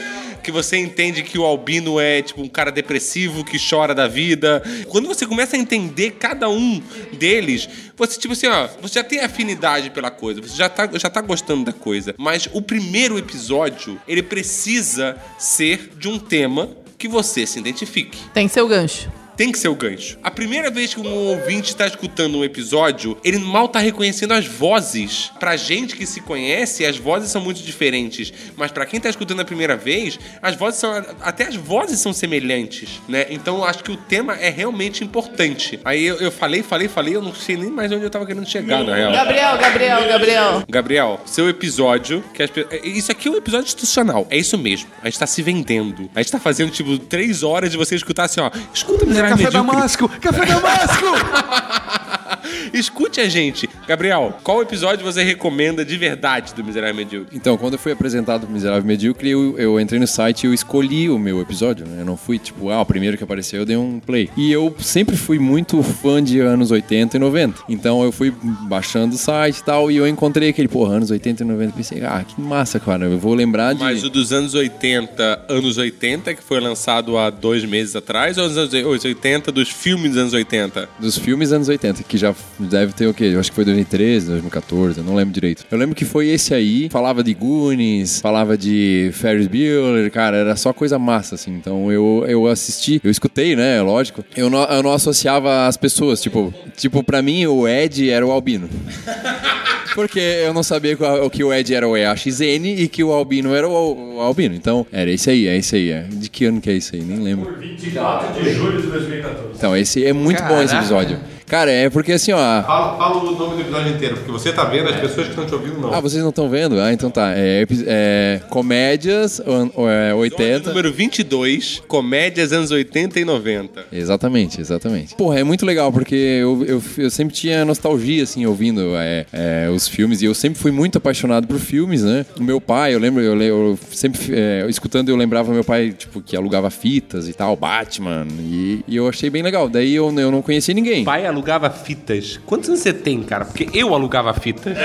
que 0.43 0.51
você 0.51 0.78
entende 0.78 1.24
que 1.24 1.39
o 1.39 1.45
albino 1.45 1.99
é 1.99 2.21
tipo 2.21 2.41
um 2.41 2.49
cara 2.49 2.71
depressivo 2.71 3.45
que 3.45 3.57
chora 3.57 3.95
da 3.95 4.07
vida. 4.07 4.61
Quando 4.89 5.07
você 5.07 5.26
começa 5.26 5.55
a 5.55 5.59
entender 5.59 6.11
cada 6.11 6.49
um 6.49 6.82
deles, 7.13 7.69
você, 7.95 8.19
tipo 8.19 8.34
assim, 8.34 8.47
ó, 8.47 8.67
você 8.82 8.95
já 8.95 9.03
tem 9.03 9.19
afinidade 9.19 9.89
pela 9.89 10.11
coisa, 10.11 10.41
você 10.41 10.55
já 10.55 10.67
tá, 10.67 10.89
já 10.93 11.09
tá 11.09 11.21
gostando 11.21 11.63
da 11.65 11.74
coisa. 11.74 12.13
Mas 12.17 12.49
o 12.51 12.61
primeiro 12.61 13.17
episódio, 13.17 13.99
ele 14.07 14.21
precisa 14.21 15.15
ser 15.38 15.91
de 15.97 16.09
um 16.09 16.19
tema 16.19 16.69
que 16.97 17.07
você 17.07 17.45
se 17.45 17.59
identifique. 17.59 18.17
Tem 18.34 18.47
seu 18.47 18.67
gancho. 18.67 19.22
Tem 19.36 19.51
que 19.51 19.57
ser 19.57 19.67
o 19.67 19.75
gancho. 19.75 20.17
A 20.23 20.31
primeira 20.31 20.69
vez 20.69 20.93
que 20.93 20.99
um 20.99 21.27
ouvinte 21.29 21.69
está 21.69 21.88
escutando 21.88 22.38
um 22.38 22.43
episódio, 22.43 23.17
ele 23.23 23.39
mal 23.39 23.67
tá 23.67 23.79
reconhecendo 23.79 24.34
as 24.34 24.45
vozes. 24.45 25.31
Pra 25.39 25.55
gente 25.55 25.95
que 25.95 26.05
se 26.05 26.21
conhece, 26.21 26.86
as 26.86 26.97
vozes 26.97 27.31
são 27.31 27.41
muito 27.41 27.61
diferentes. 27.61 28.31
Mas 28.55 28.71
pra 28.71 28.86
quem 28.86 28.99
tá 28.99 29.09
escutando 29.09 29.41
a 29.41 29.45
primeira 29.45 29.75
vez, 29.75 30.19
as 30.41 30.55
vozes 30.55 30.79
são. 30.79 30.93
Até 31.21 31.47
as 31.47 31.55
vozes 31.55 31.99
são 31.99 32.13
semelhantes, 32.13 33.01
né? 33.07 33.25
Então 33.29 33.57
eu 33.57 33.63
acho 33.65 33.84
que 33.84 33.91
o 33.91 33.97
tema 33.97 34.36
é 34.36 34.49
realmente 34.49 35.03
importante. 35.03 35.79
Aí 35.84 36.03
eu, 36.03 36.17
eu 36.17 36.31
falei, 36.31 36.63
falei, 36.63 36.88
falei, 36.88 37.15
eu 37.15 37.21
não 37.21 37.34
sei 37.34 37.57
nem 37.57 37.69
mais 37.69 37.91
onde 37.91 38.03
eu 38.03 38.09
tava 38.09 38.25
querendo 38.25 38.47
chegar, 38.47 38.84
na 38.84 38.95
real. 38.95 39.11
Gabriel, 39.11 39.57
Gabriel, 39.57 40.07
Gabriel. 40.07 40.63
Gabriel, 40.69 41.21
seu 41.25 41.49
episódio, 41.49 42.23
que 42.34 42.43
as 42.43 42.49
isso 42.84 43.11
aqui 43.11 43.27
é 43.27 43.31
um 43.31 43.36
episódio 43.38 43.65
institucional. 43.65 44.27
É 44.29 44.38
isso 44.38 44.57
mesmo. 44.57 44.89
A 45.01 45.05
gente 45.05 45.19
tá 45.19 45.27
se 45.27 45.41
vendendo. 45.41 46.09
A 46.13 46.21
gente 46.21 46.31
tá 46.31 46.39
fazendo, 46.39 46.71
tipo, 46.71 46.97
três 46.97 47.43
horas 47.43 47.71
de 47.71 47.77
você 47.77 47.95
escutar 47.95 48.25
assim, 48.25 48.39
ó. 48.39 48.51
Escuta 48.73 49.05
Café 49.30 49.43
Medíocre. 49.45 49.71
Damasco! 49.74 50.09
Café 50.19 50.45
Damasco! 50.45 51.05
Escute 52.73 53.21
a 53.21 53.29
gente. 53.29 53.69
Gabriel, 53.88 54.38
qual 54.43 54.61
episódio 54.61 55.03
você 55.03 55.23
recomenda 55.23 55.84
de 55.84 55.97
verdade 55.97 56.53
do 56.53 56.63
Miserável 56.63 56.95
Medíocre? 56.95 57.36
Então, 57.36 57.57
quando 57.57 57.73
eu 57.73 57.79
fui 57.79 57.91
apresentado 57.91 58.41
pro 58.41 58.51
Miserável 58.51 58.84
Medíocre, 58.84 59.29
eu, 59.29 59.57
eu 59.57 59.79
entrei 59.79 59.99
no 59.99 60.07
site 60.07 60.43
e 60.43 60.47
eu 60.47 60.53
escolhi 60.53 61.09
o 61.09 61.17
meu 61.17 61.41
episódio, 61.41 61.86
né? 61.86 62.01
Eu 62.01 62.05
não 62.05 62.17
fui, 62.17 62.39
tipo, 62.39 62.69
ah, 62.69 62.81
o 62.81 62.86
primeiro 62.86 63.17
que 63.17 63.23
apareceu 63.23 63.61
eu 63.61 63.65
dei 63.65 63.77
um 63.77 63.99
play. 63.99 64.29
E 64.36 64.51
eu 64.51 64.75
sempre 64.79 65.15
fui 65.15 65.39
muito 65.39 65.81
fã 65.84 66.23
de 66.23 66.39
anos 66.39 66.71
80 66.71 67.17
e 67.17 67.19
90. 67.19 67.63
Então 67.69 68.03
eu 68.03 68.11
fui 68.11 68.34
baixando 68.67 69.15
o 69.15 69.17
site 69.17 69.57
e 69.57 69.63
tal, 69.63 69.91
e 69.91 69.97
eu 69.97 70.07
encontrei 70.07 70.49
aquele, 70.49 70.67
porra, 70.67 70.95
anos 70.95 71.11
80 71.11 71.43
e 71.43 71.45
90. 71.45 71.73
Pensei, 71.73 72.03
ah, 72.03 72.23
que 72.27 72.39
massa, 72.39 72.79
cara, 72.79 73.05
eu 73.05 73.17
vou 73.17 73.34
lembrar 73.34 73.73
de... 73.73 73.79
Mas 73.79 74.03
o 74.03 74.09
dos 74.09 74.31
anos 74.31 74.53
80, 74.53 75.45
anos 75.49 75.77
80, 75.77 76.34
que 76.36 76.43
foi 76.43 76.59
lançado 76.59 77.17
há 77.17 77.29
dois 77.29 77.65
meses 77.65 77.95
atrás, 77.95 78.38
ou 78.38 78.45
os 78.45 78.57
anos 78.57 78.73
80 78.73 79.51
dos 79.51 79.69
filmes 79.69 80.11
dos 80.11 80.21
anos 80.21 80.34
80? 80.34 80.89
Dos 80.99 81.17
filmes 81.17 81.51
anos 81.51 81.67
80, 81.67 82.03
que 82.03 82.17
já 82.17 82.22
deve 82.59 82.93
ter 82.93 83.07
o 83.07 83.13
quê? 83.13 83.26
Eu 83.34 83.39
acho 83.39 83.49
que 83.51 83.55
foi 83.55 83.65
2013, 83.65 84.28
2014, 84.28 84.99
eu 84.99 85.03
não 85.03 85.15
lembro 85.15 85.34
direito. 85.34 85.65
Eu 85.71 85.78
lembro 85.78 85.95
que 85.95 86.05
foi 86.05 86.28
esse 86.30 86.53
aí, 86.53 86.89
falava 86.89 87.24
de 87.24 87.34
Goonies, 87.34 88.21
falava 88.21 88.57
de 88.57 89.09
Ferris 89.13 89.47
Bueller, 89.47 90.11
cara, 90.11 90.38
era 90.38 90.55
só 90.55 90.71
coisa 90.74 90.97
massa, 90.99 91.36
assim. 91.36 91.51
Então 91.55 91.91
eu, 91.91 92.26
eu 92.28 92.47
assisti, 92.47 93.01
eu 93.03 93.11
escutei, 93.11 93.55
né, 93.55 93.82
lógico. 93.82 94.24
Eu 94.36 94.49
não, 94.49 94.63
eu 94.65 94.84
não 94.84 94.93
associava 94.93 95.67
as 95.67 95.78
pessoas, 95.78 96.21
tipo, 96.21 96.53
tipo, 96.78 97.03
pra 97.03 97.21
mim 97.21 97.45
o 97.45 97.67
Ed 97.67 98.09
era 98.09 98.26
o 98.26 98.32
Albino. 98.32 98.69
Porque 99.95 100.19
eu 100.19 100.53
não 100.55 100.63
sabia 100.63 100.95
que 100.95 101.03
o- 101.03 101.30
que 101.30 101.43
o 101.43 101.53
Ed 101.53 101.71
era 101.74 101.88
o 101.88 101.95
EAXN 101.95 102.65
e 102.65 102.88
que 102.88 103.03
o 103.03 103.11
Albino 103.11 103.53
era 103.53 103.67
o, 103.69 104.19
Albino. 104.19 104.55
Então, 104.55 104.88
era 104.91 105.11
esse 105.11 105.30
aí, 105.30 105.47
é 105.47 105.55
esse 105.55 105.76
aí. 105.76 105.91
É. 105.91 106.01
De 106.11 106.30
que 106.32 106.45
ano 106.45 106.59
que 106.59 106.67
é 106.69 106.74
esse 106.74 106.95
aí? 106.95 107.01
Nem 107.03 107.19
lembro. 107.19 107.55
24 107.59 108.41
de 108.41 108.53
julho 108.53 108.82
de 108.82 108.88
2014. 108.88 109.49
Então, 109.55 109.78
esse 109.78 110.03
é 110.03 110.11
muito 110.11 110.41
bom 110.43 110.55
esse 110.61 110.74
Caraca. 110.74 110.78
episódio. 110.80 111.19
Cara, 111.53 111.69
é 111.69 111.87
porque 111.87 112.13
assim, 112.13 112.31
ó. 112.31 112.37
Fala, 112.63 112.97
fala 112.97 113.17
o 113.23 113.31
nome 113.37 113.57
do 113.57 113.61
episódio 113.61 113.93
inteiro, 113.93 114.15
porque 114.15 114.31
você 114.31 114.51
tá 114.51 114.63
vendo, 114.63 114.89
as 114.89 114.95
pessoas 114.95 115.27
que 115.27 115.33
estão 115.33 115.45
te 115.45 115.53
ouvindo 115.53 115.79
não. 115.79 115.93
Ah, 115.93 115.99
vocês 115.99 116.19
não 116.23 116.31
estão 116.31 116.49
vendo? 116.49 116.79
Ah, 116.79 116.91
então 116.91 117.11
tá. 117.11 117.31
É, 117.35 117.63
é, 117.85 118.41
comédias 118.49 119.39
an- 119.39 119.69
é, 120.09 120.15
80. 120.15 120.69
Número 120.69 120.91
22, 120.91 121.83
comédias 121.87 122.51
anos 122.51 122.71
80 122.71 123.19
e 123.19 123.23
90. 123.25 123.85
Exatamente, 123.91 124.59
exatamente. 124.59 125.13
Porra, 125.13 125.41
é 125.41 125.43
muito 125.43 125.63
legal, 125.63 125.91
porque 125.93 126.15
eu, 126.15 126.65
eu, 126.65 126.83
eu 126.97 127.09
sempre 127.11 127.35
tinha 127.35 127.63
nostalgia, 127.63 128.23
assim, 128.23 128.43
ouvindo 128.47 128.95
é, 128.95 129.27
é, 129.31 129.69
os 129.69 129.87
filmes, 129.87 130.23
e 130.23 130.25
eu 130.25 130.33
sempre 130.33 130.57
fui 130.57 130.71
muito 130.71 130.97
apaixonado 130.97 131.45
por 131.45 131.59
filmes, 131.59 132.01
né? 132.01 132.25
O 132.35 132.41
meu 132.41 132.59
pai, 132.59 132.95
eu 132.95 132.99
lembro, 132.99 133.21
eu, 133.21 133.39
eu 133.39 133.79
sempre, 133.91 134.19
é, 134.33 134.65
escutando, 134.67 135.09
eu 135.09 135.15
lembrava 135.15 135.53
meu 135.53 135.63
pai, 135.63 135.91
tipo, 135.91 136.19
que 136.19 136.35
alugava 136.35 136.71
fitas 136.71 137.29
e 137.29 137.33
tal, 137.33 137.55
Batman, 137.55 138.25
e, 138.39 138.83
e 138.87 138.95
eu 138.95 139.07
achei 139.07 139.29
bem 139.29 139.43
legal. 139.43 139.69
Daí 139.69 139.93
eu, 139.93 140.11
eu 140.19 140.31
não 140.31 140.41
conhecia 140.41 140.73
ninguém. 140.73 141.03
Pai 141.03 141.27
alugava 141.27 141.42
fitas. 141.69 142.39
Quantos 142.45 142.69
anos 142.69 142.81
você 142.81 142.93
tem, 142.93 143.21
cara? 143.23 143.45
Porque 143.45 143.69
eu 143.73 143.93
alugava 143.93 144.33
fitas. 144.33 144.75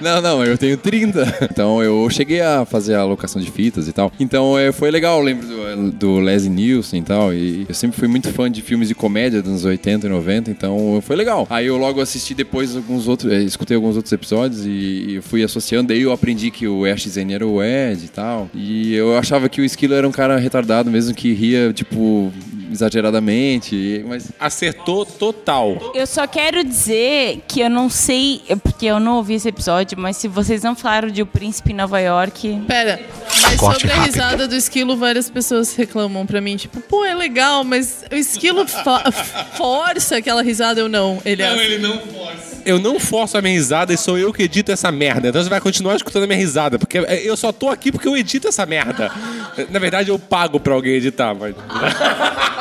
Não, 0.00 0.20
não, 0.20 0.44
eu 0.44 0.58
tenho 0.58 0.76
30. 0.76 1.48
Então 1.50 1.82
eu 1.82 2.08
cheguei 2.10 2.40
a 2.40 2.64
fazer 2.64 2.94
a 2.94 3.00
alocação 3.00 3.40
de 3.40 3.50
fitas 3.50 3.88
e 3.88 3.92
tal. 3.92 4.12
Então 4.18 4.58
é, 4.58 4.72
foi 4.72 4.90
legal, 4.90 5.18
eu 5.18 5.24
lembro 5.24 5.46
do, 5.46 5.92
do 5.92 6.18
Leslie 6.18 6.52
Nielsen 6.52 7.00
e 7.00 7.02
tal. 7.02 7.32
E 7.32 7.64
eu 7.68 7.74
sempre 7.74 7.98
fui 7.98 8.08
muito 8.08 8.30
fã 8.30 8.50
de 8.50 8.60
filmes 8.60 8.88
de 8.88 8.94
comédia 8.94 9.40
dos 9.40 9.50
anos 9.50 9.64
80 9.64 10.06
e 10.06 10.10
90, 10.10 10.50
então 10.50 11.00
foi 11.02 11.16
legal. 11.16 11.46
Aí 11.48 11.66
eu 11.66 11.76
logo 11.76 12.00
assisti 12.00 12.34
depois 12.34 12.76
alguns 12.76 13.08
outros, 13.08 13.32
eh, 13.32 13.42
escutei 13.42 13.76
alguns 13.76 13.96
outros 13.96 14.12
episódios 14.12 14.66
e, 14.66 15.16
e 15.16 15.20
fui 15.22 15.42
associando. 15.42 15.88
Daí 15.88 16.02
eu 16.02 16.12
aprendi 16.12 16.50
que 16.50 16.66
o 16.66 16.84
Ash 16.84 17.08
Zen 17.08 17.32
era 17.32 17.46
o 17.46 17.62
Ed 17.62 18.04
e 18.04 18.08
tal. 18.08 18.50
E 18.54 18.94
eu 18.94 19.16
achava 19.16 19.48
que 19.48 19.60
o 19.60 19.64
Esquilo 19.64 19.94
era 19.94 20.06
um 20.06 20.12
cara 20.12 20.36
retardado 20.36 20.90
mesmo 20.90 21.14
que 21.14 21.32
ria, 21.32 21.72
tipo, 21.72 22.32
exageradamente. 22.74 24.04
Mas 24.06 24.28
Acertou 24.38 25.04
total. 25.06 25.92
Eu 25.94 26.06
só 26.06 26.26
quero 26.26 26.62
dizer 26.64 27.42
que 27.48 27.60
eu 27.60 27.70
não 27.70 27.88
sei, 27.88 28.42
porque 28.62 28.86
eu 28.86 29.00
não 29.00 29.16
ouvi 29.16 29.34
esse 29.34 29.48
episódio, 29.48 29.98
mas 29.98 30.16
se 30.16 30.28
vocês 30.28 30.62
não 30.62 30.74
falaram 30.74 31.08
de 31.08 31.22
O 31.22 31.26
Príncipe 31.26 31.72
em 31.72 31.74
Nova 31.74 31.98
York. 32.00 32.62
Pera, 32.66 33.00
mas 33.42 33.56
Corte 33.56 33.80
sobre 33.80 33.92
a 33.92 33.96
rápido. 33.96 34.12
risada 34.12 34.48
do 34.48 34.54
esquilo, 34.54 34.96
várias 34.96 35.30
pessoas 35.30 35.74
reclamam 35.74 36.26
pra 36.26 36.40
mim, 36.40 36.56
tipo, 36.56 36.80
pô, 36.80 37.04
é 37.04 37.14
legal, 37.14 37.64
mas 37.64 38.04
o 38.10 38.14
esquilo 38.14 38.66
força 39.56 40.16
aquela 40.16 40.42
risada, 40.42 40.80
eu 40.80 40.88
não. 40.88 41.20
Ele 41.24 41.42
é 41.42 41.48
assim. 41.48 41.78
não 41.78 41.98
força. 41.98 42.54
Eu 42.66 42.78
não 42.78 42.98
forço 42.98 43.36
a 43.36 43.42
minha 43.42 43.52
risada 43.52 43.92
e 43.92 43.96
sou 43.96 44.18
eu 44.18 44.32
que 44.32 44.42
edito 44.42 44.72
essa 44.72 44.90
merda. 44.90 45.28
Então 45.28 45.42
você 45.42 45.50
vai 45.50 45.60
continuar 45.60 45.96
escutando 45.96 46.22
a 46.24 46.26
minha 46.26 46.38
risada. 46.38 46.78
Porque 46.78 46.96
eu 46.98 47.36
só 47.36 47.52
tô 47.52 47.68
aqui 47.68 47.92
porque 47.92 48.08
eu 48.08 48.16
edito 48.16 48.48
essa 48.48 48.64
merda. 48.64 49.12
Na 49.70 49.78
verdade, 49.78 50.08
eu 50.10 50.18
pago 50.18 50.58
pra 50.58 50.72
alguém 50.72 50.94
editar, 50.94 51.34
mas. 51.34 51.54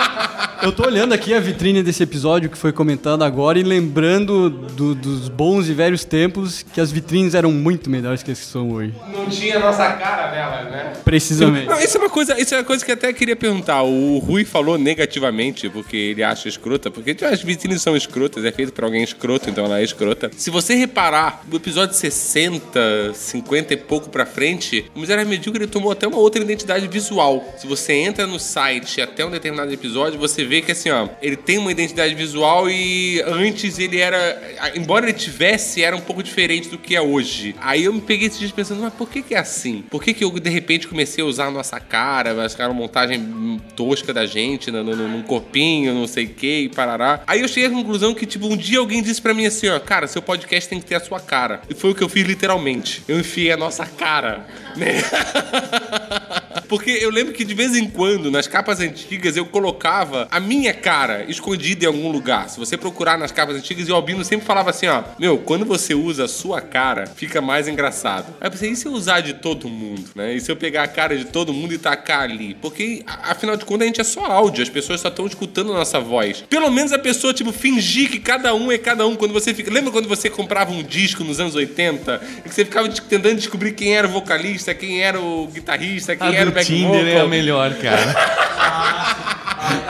Eu 0.64 0.72
tô 0.72 0.86
olhando 0.86 1.12
aqui 1.14 1.34
a 1.34 1.42
vitrine 1.42 1.84
desse 1.84 2.02
episódio 2.04 2.50
que 2.50 2.58
foi 2.58 2.72
comentado 2.72 3.22
agora 3.22 3.60
e 3.60 3.64
lembrando 3.64 4.50
do- 4.50 4.96
dos 4.96 5.28
bons 5.28 5.68
e 5.68 5.74
velhos 5.74 6.06
tempos 6.06 6.64
que 6.74 6.80
as 6.80 6.90
vitrines 6.90 7.36
eram 7.36 7.52
muito 7.52 7.90
melhores 7.90 8.24
que 8.24 8.32
as 8.32 8.40
que 8.40 8.46
são 8.46 8.72
hoje. 8.72 8.94
Não 9.14 9.26
tinha 9.30 9.60
nossa 9.60 9.92
cara 9.92 10.32
nela, 10.32 10.70
né? 10.72 10.94
Precisamente. 11.04 11.68
Não, 11.68 11.78
isso 11.82 11.98
é 11.98 12.00
uma 12.00 12.10
coisa, 12.10 12.40
isso 12.40 12.56
é 12.56 12.60
uma 12.60 12.64
coisa 12.64 12.86
que 12.86 12.92
eu 12.92 12.96
até 12.96 13.12
queria 13.12 13.36
perguntar. 13.36 13.82
O 13.84 14.20
Rui 14.20 14.46
falou 14.46 14.78
negativamente, 14.78 15.68
porque 15.70 15.98
ele 15.98 16.24
acha 16.24 16.48
escrota, 16.48 16.90
porque 16.90 17.14
as 17.26 17.42
vitrines 17.44 17.82
são 17.82 17.94
escrotas, 17.98 18.46
é 18.46 18.52
feito 18.52 18.72
pra 18.72 18.86
alguém 18.86 19.04
escroto, 19.04 19.50
então 19.50 19.66
ela 19.66 19.82
é 19.82 19.84
escrota. 19.84 20.32
Se 20.38 20.50
você 20.50 20.76
reparar, 20.76 21.42
do 21.46 21.58
episódio 21.58 21.94
60, 21.94 23.14
50 23.14 23.74
e 23.74 23.78
pouco 23.78 24.10
pra 24.10 24.26
frente, 24.26 24.86
o 24.96 25.00
Miserável 25.02 25.30
Medíocre 25.30 25.68
tomou 25.68 25.92
até 25.92 26.08
uma 26.08 26.18
outra 26.20 26.42
identidade 26.42 26.88
visual. 26.88 27.44
Se 27.58 27.68
você 27.68 27.92
entra 27.94 28.26
no 28.26 28.40
site 28.40 29.02
até 29.02 29.26
um 29.26 29.30
determinado 29.30 29.72
episódio, 29.74 30.18
você 30.18 30.46
vê 30.46 30.53
que 30.62 30.72
assim, 30.72 30.90
ó, 30.90 31.10
ele 31.22 31.36
tem 31.36 31.58
uma 31.58 31.72
identidade 31.72 32.14
visual 32.16 32.70
e 32.70 33.22
antes 33.26 33.80
ele 33.80 34.00
era, 34.00 34.42
embora 34.76 35.06
ele 35.06 35.18
tivesse, 35.18 35.84
era 35.84 35.96
um 35.96 36.02
pouco 36.02 36.22
diferente 36.22 36.70
do 36.70 36.78
que 36.78 36.96
é 36.96 37.02
hoje. 37.02 37.56
Aí 37.60 37.86
eu 37.86 37.94
me 37.94 38.02
peguei 38.02 38.28
esses 38.28 38.40
dias 38.40 38.52
pensando, 38.52 38.82
mas 38.82 38.94
por 38.94 39.10
que 39.10 39.22
que 39.22 39.36
é 39.36 39.40
assim? 39.40 39.84
Por 39.90 40.04
que 40.04 40.14
que 40.14 40.24
eu 40.24 40.32
de 40.32 40.50
repente 40.50 40.88
comecei 40.88 41.24
a 41.24 41.28
usar 41.28 41.48
a 41.48 41.52
nossa 41.52 41.80
cara, 41.80 42.34
vai 42.34 42.50
ficar 42.50 42.68
uma 42.68 42.74
montagem 42.74 43.60
tosca 43.76 44.14
da 44.14 44.26
gente, 44.26 44.72
no, 44.72 44.84
no, 44.84 44.96
num 44.96 45.24
corpinho, 45.24 45.94
não 45.94 46.08
sei 46.08 46.26
o 46.26 46.30
que, 46.30 46.62
e 46.62 46.70
parará. 46.70 47.22
Aí 47.28 47.42
eu 47.42 47.48
cheguei 47.48 47.70
à 47.70 47.72
conclusão 47.72 48.14
que, 48.14 48.26
tipo, 48.26 48.48
um 48.48 48.58
dia 48.58 48.80
alguém 48.80 49.02
disse 49.02 49.22
pra 49.22 49.34
mim 49.34 49.46
assim, 49.46 49.70
ó, 49.70 49.80
cara, 49.80 50.08
seu 50.08 50.22
podcast 50.22 50.70
tem 50.70 50.80
que 50.80 50.86
ter 50.86 50.96
a 50.96 51.00
sua 51.00 51.20
cara. 51.20 51.62
E 51.70 51.74
foi 51.74 51.92
o 51.92 51.96
que 51.96 52.04
eu 52.04 52.10
fiz 52.10 52.26
literalmente. 52.26 53.04
Eu 53.08 53.20
enfiei 53.20 53.52
a 53.52 53.58
nossa 53.58 53.86
cara, 53.86 54.48
né? 54.76 55.02
Porque 56.68 56.92
eu 56.92 57.10
lembro 57.10 57.34
que 57.34 57.44
de 57.44 57.54
vez 57.54 57.76
em 57.76 57.88
quando, 57.88 58.32
nas 58.32 58.48
capas 58.48 58.80
antigas, 58.80 59.38
eu 59.38 59.46
colocava 59.46 60.28
a 60.32 60.40
minha 60.40 60.74
cara 60.74 61.26
escondida 61.28 61.86
em 61.86 61.88
algum 61.88 62.12
lugar. 62.12 62.50
Se 62.50 62.60
você 62.60 62.78
procurar 62.78 63.18
nas 63.18 63.32
capas 63.32 63.56
antigas, 63.56 63.88
e 63.88 63.92
o 63.92 63.96
Albino 63.96 64.24
sempre 64.24 64.46
falava 64.46 64.70
assim, 64.70 64.88
ó, 64.88 65.04
meu, 65.20 65.38
quando 65.38 65.66
você 65.66 65.94
usa 65.94 66.26
a 66.26 66.28
sua 66.28 66.62
cara, 66.62 67.08
fica 67.08 67.42
mais 67.42 67.68
engraçado. 67.68 68.34
Aí 68.40 68.48
eu 68.48 68.52
pensei, 68.52 68.72
e 68.72 68.76
se 68.76 68.86
eu 68.86 68.92
usar 68.92 69.22
de 69.22 69.36
todo 69.36 69.70
mundo, 69.70 70.10
né? 70.16 70.34
E 70.34 70.42
se 70.42 70.52
eu 70.52 70.56
pegar 70.56 70.84
a 70.84 70.88
cara 70.88 71.18
de 71.18 71.26
todo 71.26 71.54
mundo 71.54 71.74
e 71.74 71.78
tacar 71.78 72.22
ali? 72.22 72.56
Porque, 72.56 73.04
afinal 73.06 73.56
de 73.56 73.66
contas, 73.66 73.84
a 73.84 73.88
gente 73.88 74.02
é 74.02 74.04
só 74.04 74.26
áudio, 74.26 74.64
as 74.64 74.70
pessoas 74.70 75.02
só 75.02 75.10
estão 75.10 75.26
escutando 75.26 75.72
a 75.72 75.76
nossa 75.76 76.00
voz. 76.00 76.44
Pelo 76.50 76.70
menos 76.72 76.94
a 76.94 77.00
pessoa, 77.00 77.34
tipo, 77.34 77.52
fingir 77.52 78.10
que 78.10 78.20
cada 78.20 78.54
um 78.54 78.72
é 78.72 78.78
cada 78.78 79.06
um. 79.06 79.16
Quando 79.16 79.34
você 79.34 79.54
fica. 79.54 79.72
Lembra 79.72 79.92
quando 79.92 80.08
você 80.08 80.30
comprava 80.30 80.72
um 80.72 80.84
disco 80.84 81.24
nos 81.24 81.40
anos 81.40 81.56
80? 81.56 82.22
E 82.46 82.50
que 82.50 82.56
você 82.56 82.66
ficava 82.66 82.90
tentando 82.90 83.36
descobrir 83.36 83.74
quem 83.74 83.96
era 83.96 84.08
o 84.08 84.12
vocalista, 84.12 84.74
quem 84.74 85.02
era 85.02 85.20
o 85.20 85.48
guitarrista, 85.48 85.83
quem 86.16 86.28
A 86.28 86.34
era 86.34 86.50
o 86.50 86.54
back 86.54 86.66
Tinder 86.66 86.92
vocal. 87.06 87.08
é 87.08 87.20
a 87.22 87.28
melhor, 87.28 87.74
cara. 87.76 88.16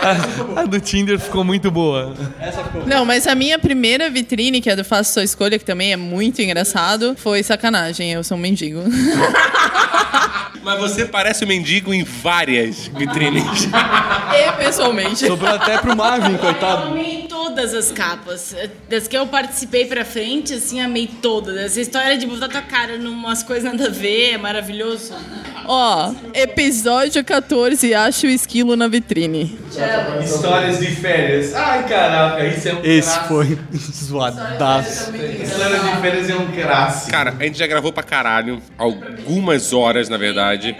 A, 0.03 0.61
a 0.61 0.65
do 0.65 0.79
Tinder 0.79 1.17
ficou 1.19 1.43
muito 1.43 1.71
boa. 1.71 2.13
Não, 2.85 3.05
mas 3.05 3.25
a 3.25 3.35
minha 3.35 3.57
primeira 3.57 4.09
vitrine, 4.09 4.59
que 4.61 4.69
é 4.69 4.75
do 4.75 4.83
Faça 4.83 5.13
Sua 5.13 5.23
Escolha, 5.23 5.57
que 5.57 5.65
também 5.65 5.93
é 5.93 5.97
muito 5.97 6.41
engraçado, 6.41 7.15
foi 7.17 7.41
sacanagem. 7.41 8.11
Eu 8.11 8.23
sou 8.23 8.37
um 8.37 8.39
mendigo. 8.41 8.81
Mas 10.63 10.79
você 10.79 11.05
parece 11.05 11.43
um 11.43 11.47
mendigo 11.47 11.93
em 11.93 12.03
várias 12.05 12.87
vitrines. 12.87 13.67
Eu, 14.47 14.53
pessoalmente. 14.53 15.27
Sobrou 15.27 15.53
até 15.53 15.77
pro 15.77 15.93
Marvin, 15.95 16.33
Eu 16.33 16.39
coitado. 16.39 16.87
amei 16.87 17.25
todas 17.27 17.73
as 17.73 17.91
capas. 17.91 18.55
Das 18.89 19.05
que 19.07 19.17
eu 19.17 19.27
participei 19.27 19.85
pra 19.85 20.05
frente, 20.05 20.53
assim, 20.53 20.79
amei 20.79 21.07
todas. 21.21 21.57
Essa 21.57 21.81
história 21.81 22.17
de 22.17 22.25
botar 22.25 22.47
tua 22.47 22.61
cara 22.61 22.97
numas 22.97 23.43
coisas 23.43 23.65
nada 23.69 23.87
a 23.87 23.91
ver 23.91 24.31
é 24.35 24.37
maravilhoso. 24.37 25.13
Ó, 25.65 26.13
episódio 26.33 27.23
14, 27.23 27.93
acho 27.93 28.27
o 28.27 28.29
esquilo 28.29 28.75
na 28.75 28.87
vitrine. 28.87 29.57
Histórias 30.23 30.79
de 30.79 30.87
férias. 30.87 31.53
Ai, 31.55 31.87
caraca, 31.87 32.45
isso 32.45 32.67
é 32.69 32.73
um 32.73 32.79
Esse 32.83 33.09
clássico. 33.19 33.27
foi 33.27 33.59
zoadaço. 33.79 35.11
Histórias 35.15 35.81
de 35.83 36.01
férias 36.01 36.29
é 36.29 36.35
um 36.35 36.47
clássico. 36.51 37.11
Cara, 37.11 37.35
a 37.39 37.43
gente 37.43 37.57
já 37.57 37.67
gravou 37.67 37.93
pra 37.93 38.03
caralho. 38.03 38.61
Algumas 38.77 39.71
horas, 39.73 40.09
na 40.09 40.17
verdade. 40.17 40.75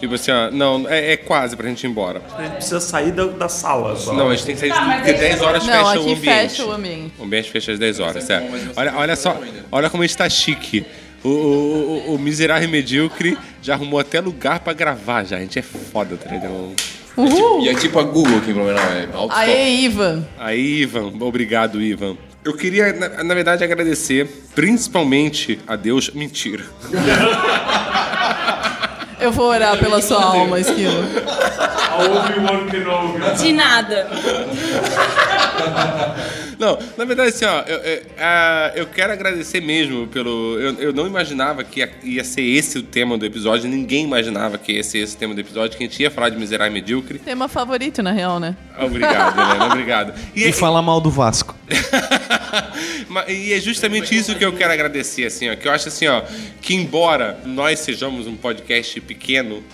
Tipo 0.00 0.16
assim, 0.16 0.32
ó, 0.32 0.50
não, 0.50 0.86
é, 0.88 1.12
é 1.12 1.16
quase 1.16 1.56
pra 1.56 1.68
gente 1.68 1.84
ir 1.84 1.86
embora. 1.86 2.20
A 2.36 2.42
gente 2.42 2.52
precisa 2.56 2.80
sair 2.80 3.12
da, 3.12 3.24
da 3.26 3.48
sala 3.48 3.96
só. 3.96 4.12
Não, 4.12 4.28
a 4.28 4.34
gente 4.34 4.44
tem 4.46 4.54
que 4.56 4.60
sair 4.60 4.70
Tá, 4.70 4.80
de 4.80 4.86
mas 4.86 4.96
porque 4.96 5.12
deixa 5.12 5.28
10 5.28 5.40
eu- 5.40 5.46
horas 5.46 5.66
Não, 5.66 5.72
fecha 5.72 5.84
o 5.84 5.88
aqui 5.88 6.00
ambiente. 6.12 6.24
fecha 6.24 6.64
o 6.66 6.72
ambiente. 6.72 7.12
O 7.18 7.24
ambiente 7.24 7.50
fecha 7.50 7.72
às 7.72 7.78
10 7.78 8.00
horas, 8.00 8.28
é. 8.28 8.50
Olha, 8.76 8.92
olha 8.96 9.16
só, 9.16 9.40
olha 9.72 9.88
como 9.88 10.02
a 10.02 10.06
gente 10.06 10.16
tá 10.18 10.28
chique. 10.28 10.84
O, 11.24 11.28
o, 11.28 12.10
o, 12.10 12.14
o 12.14 12.18
miserável 12.18 12.68
medíocre 12.68 13.36
já 13.62 13.74
arrumou 13.74 13.98
até 13.98 14.20
lugar 14.20 14.60
pra 14.60 14.72
gravar 14.72 15.24
já. 15.24 15.38
A 15.38 15.40
gente 15.40 15.58
é 15.58 15.62
foda, 15.62 16.16
tá 16.16 16.30
ligado? 16.30 16.74
Uhul! 17.16 17.64
E 17.64 17.68
é 17.68 17.74
tipo 17.74 17.98
a 17.98 18.02
Google 18.02 18.36
aqui, 18.38 18.52
pelo 18.52 18.66
menos. 18.66 18.80
É 18.80 19.08
Aê, 19.30 19.80
Ivan. 19.82 20.26
Aí, 20.38 20.82
Ivan, 20.82 21.12
obrigado, 21.20 21.80
Ivan. 21.80 22.16
Eu 22.44 22.54
queria, 22.54 22.92
na, 22.92 23.24
na 23.24 23.34
verdade, 23.34 23.64
agradecer 23.64 24.28
principalmente 24.54 25.58
a 25.66 25.76
Deus. 25.76 26.10
Mentira. 26.10 26.64
Eu 29.24 29.32
vou 29.32 29.46
orar 29.46 29.78
pela 29.78 30.02
sua 30.02 30.22
alma, 30.22 30.60
esquilo. 30.60 31.02
De 33.42 33.52
nada. 33.54 34.06
Não, 36.58 36.78
na 36.96 37.04
verdade, 37.06 37.30
assim, 37.30 37.44
ó, 37.46 37.62
eu, 37.62 37.78
eu, 37.78 38.02
ah, 38.18 38.72
eu 38.74 38.86
quero 38.86 39.12
agradecer 39.12 39.60
mesmo 39.60 40.06
pelo. 40.08 40.58
Eu, 40.60 40.74
eu 40.74 40.92
não 40.92 41.06
imaginava 41.06 41.64
que 41.64 41.80
ia, 41.80 41.90
ia 42.02 42.22
ser 42.22 42.42
esse 42.42 42.78
o 42.78 42.82
tema 42.82 43.16
do 43.16 43.24
episódio, 43.24 43.68
ninguém 43.68 44.04
imaginava 44.04 44.58
que 44.58 44.72
ia 44.72 44.82
ser 44.82 44.98
esse 44.98 45.14
o 45.14 45.18
tema 45.18 45.34
do 45.34 45.40
episódio, 45.40 45.76
que 45.76 45.84
a 45.84 45.86
gente 45.86 46.02
ia 46.02 46.10
falar 46.10 46.28
de 46.28 46.36
miserável 46.36 46.70
e 46.70 46.74
medíocre. 46.74 47.18
Tema 47.18 47.48
favorito, 47.48 48.02
na 48.02 48.12
real, 48.12 48.38
né? 48.38 48.54
Obrigado, 48.78 49.40
Helena, 49.40 49.66
obrigado. 49.66 50.14
E 50.34 50.52
falar 50.52 50.82
mal 50.82 51.00
do 51.00 51.10
Vasco. 51.10 51.56
E 53.28 53.52
é 53.52 53.60
justamente 53.60 54.14
isso 54.14 54.34
que 54.34 54.44
eu 54.44 54.52
quero 54.52 54.72
agradecer, 54.72 55.26
assim, 55.26 55.48
ó. 55.48 55.56
Que 55.56 55.68
eu 55.68 55.72
acho 55.72 55.88
assim, 55.88 56.06
ó, 56.08 56.22
que 56.60 56.74
embora 56.74 57.38
nós 57.44 57.78
sejamos 57.78 58.26
um 58.26 58.36
podcast 58.36 59.00
pequeno, 59.00 59.13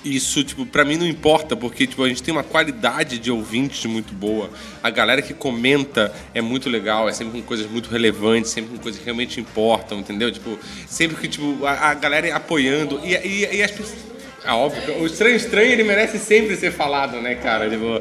isso, 0.04 0.44
tipo, 0.44 0.66
pra 0.66 0.84
mim 0.84 0.96
não 0.96 1.06
importa, 1.06 1.56
porque, 1.56 1.86
tipo, 1.86 2.02
a 2.04 2.08
gente 2.08 2.22
tem 2.22 2.32
uma 2.32 2.42
qualidade 2.42 3.18
de 3.18 3.30
ouvintes 3.30 3.84
muito 3.86 4.14
boa. 4.14 4.50
A 4.82 4.90
galera 4.90 5.22
que 5.22 5.34
comenta 5.34 6.12
é 6.34 6.40
muito 6.40 6.68
legal, 6.68 7.08
é 7.08 7.12
sempre 7.12 7.40
com 7.40 7.46
coisas 7.46 7.70
muito 7.70 7.90
relevantes, 7.90 8.50
sempre 8.50 8.76
com 8.76 8.82
coisas 8.82 8.98
que 8.98 9.04
realmente 9.04 9.40
importam, 9.40 9.98
entendeu? 9.98 10.30
Tipo, 10.30 10.58
sempre 10.86 11.16
que, 11.16 11.28
tipo, 11.28 11.64
a, 11.64 11.90
a 11.90 11.94
galera 11.94 12.34
apoiando. 12.34 13.00
E, 13.04 13.14
e, 13.14 13.56
e 13.56 13.62
as 13.62 13.70
pessoas. 13.70 14.10
É 14.42 14.52
óbvio, 14.52 15.02
o 15.02 15.06
estranho 15.06 15.36
estranho 15.36 15.70
ele 15.70 15.84
merece 15.84 16.18
sempre 16.18 16.56
ser 16.56 16.72
falado, 16.72 17.20
né, 17.20 17.34
cara? 17.34 17.68
Tipo, 17.68 18.00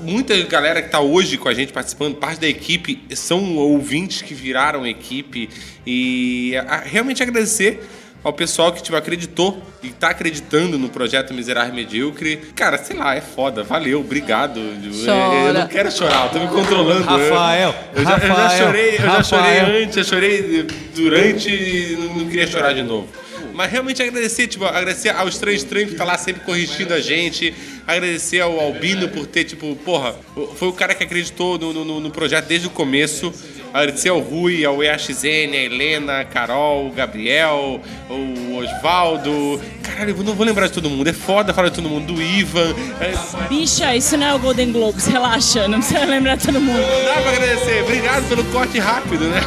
muita 0.00 0.40
galera 0.44 0.80
que 0.80 0.88
tá 0.88 1.00
hoje 1.00 1.36
com 1.36 1.48
a 1.48 1.54
gente 1.54 1.72
participando, 1.72 2.14
parte 2.14 2.40
da 2.40 2.46
equipe, 2.46 3.02
são 3.16 3.56
ouvintes 3.56 4.22
que 4.22 4.34
viraram 4.34 4.86
equipe 4.86 5.50
e 5.84 6.52
realmente 6.84 7.22
agradecer 7.24 7.82
ao 8.24 8.32
pessoal 8.32 8.72
que 8.72 8.82
tipo, 8.82 8.96
acreditou 8.96 9.62
e 9.82 9.90
tá 9.90 10.08
acreditando 10.08 10.78
no 10.78 10.88
projeto 10.88 11.32
Miserável 11.34 11.74
Medíocre. 11.74 12.38
Cara, 12.56 12.78
sei 12.78 12.96
lá, 12.96 13.14
é 13.14 13.20
foda. 13.20 13.62
Valeu, 13.62 14.00
obrigado. 14.00 14.58
Eu- 14.58 14.92
Eu 14.92 15.04
Chora. 15.04 15.52
não 15.52 15.66
quero 15.68 15.92
chorar, 15.92 16.24
eu 16.26 16.30
tô 16.30 16.38
me 16.40 16.48
controlando. 16.48 17.04
Rafael, 17.04 17.74
eu 17.94 18.02
já, 18.04 18.10
eu 18.14 18.18
já 18.20 18.26
Rafael, 18.28 18.66
chorei, 18.66 18.88
eu 18.88 18.96
já 18.96 19.08
Rafael. 19.18 19.24
chorei 19.64 19.82
antes, 19.84 19.96
eu 19.98 20.04
chorei 20.04 20.66
durante 20.94 21.48
e 21.50 21.96
não, 22.00 22.14
não 22.16 22.26
queria 22.26 22.46
chorar 22.46 22.72
de 22.72 22.82
novo. 22.82 23.06
Mas 23.52 23.70
realmente 23.70 24.02
agradecer, 24.02 24.48
tipo, 24.48 24.64
agradecer 24.64 25.10
ao 25.10 25.28
Estranho 25.28 25.54
Estranho 25.56 25.86
que 25.86 25.94
tá 25.94 26.02
lá 26.04 26.18
sempre 26.18 26.42
corrigindo 26.42 26.92
a 26.92 27.00
gente. 27.00 27.54
Agradecer 27.86 28.40
ao 28.40 28.58
Albino 28.58 29.06
por 29.08 29.26
ter, 29.26 29.44
tipo, 29.44 29.76
porra, 29.84 30.12
foi 30.56 30.68
o 30.68 30.72
cara 30.72 30.92
que 30.92 31.04
acreditou 31.04 31.56
no, 31.56 31.72
no- 31.84 32.00
no 32.00 32.10
projeto 32.10 32.46
desde 32.46 32.66
o 32.66 32.70
começo. 32.70 33.32
Agradecer 33.74 34.08
ao 34.10 34.20
Rui, 34.20 34.64
ao 34.64 34.80
EAXN, 34.84 35.26
a 35.52 35.56
Helena, 35.56 36.20
a 36.20 36.24
Carol, 36.24 36.86
o 36.86 36.92
Gabriel, 36.92 37.80
o 38.08 38.54
Osvaldo. 38.58 39.60
Caralho, 39.82 40.14
eu 40.16 40.22
não 40.22 40.32
vou 40.32 40.46
lembrar 40.46 40.68
de 40.68 40.74
todo 40.74 40.88
mundo. 40.88 41.08
É 41.08 41.12
foda 41.12 41.52
falar 41.52 41.70
de 41.70 41.74
todo 41.74 41.88
mundo. 41.88 42.12
Do 42.14 42.22
Ivan. 42.22 42.72
É, 43.00 43.12
Bicha, 43.48 43.96
isso 43.96 44.16
não 44.16 44.28
é 44.28 44.32
o 44.34 44.38
Golden 44.38 44.70
Globes, 44.70 45.06
relaxa, 45.08 45.66
não 45.66 45.80
precisa 45.80 46.04
lembrar 46.04 46.38
todo 46.38 46.60
mundo. 46.60 46.78
dá 47.04 47.20
pra 47.20 47.32
agradecer. 47.32 47.82
Obrigado 47.82 48.28
pelo 48.28 48.44
corte 48.44 48.78
rápido, 48.78 49.24
né? 49.24 49.40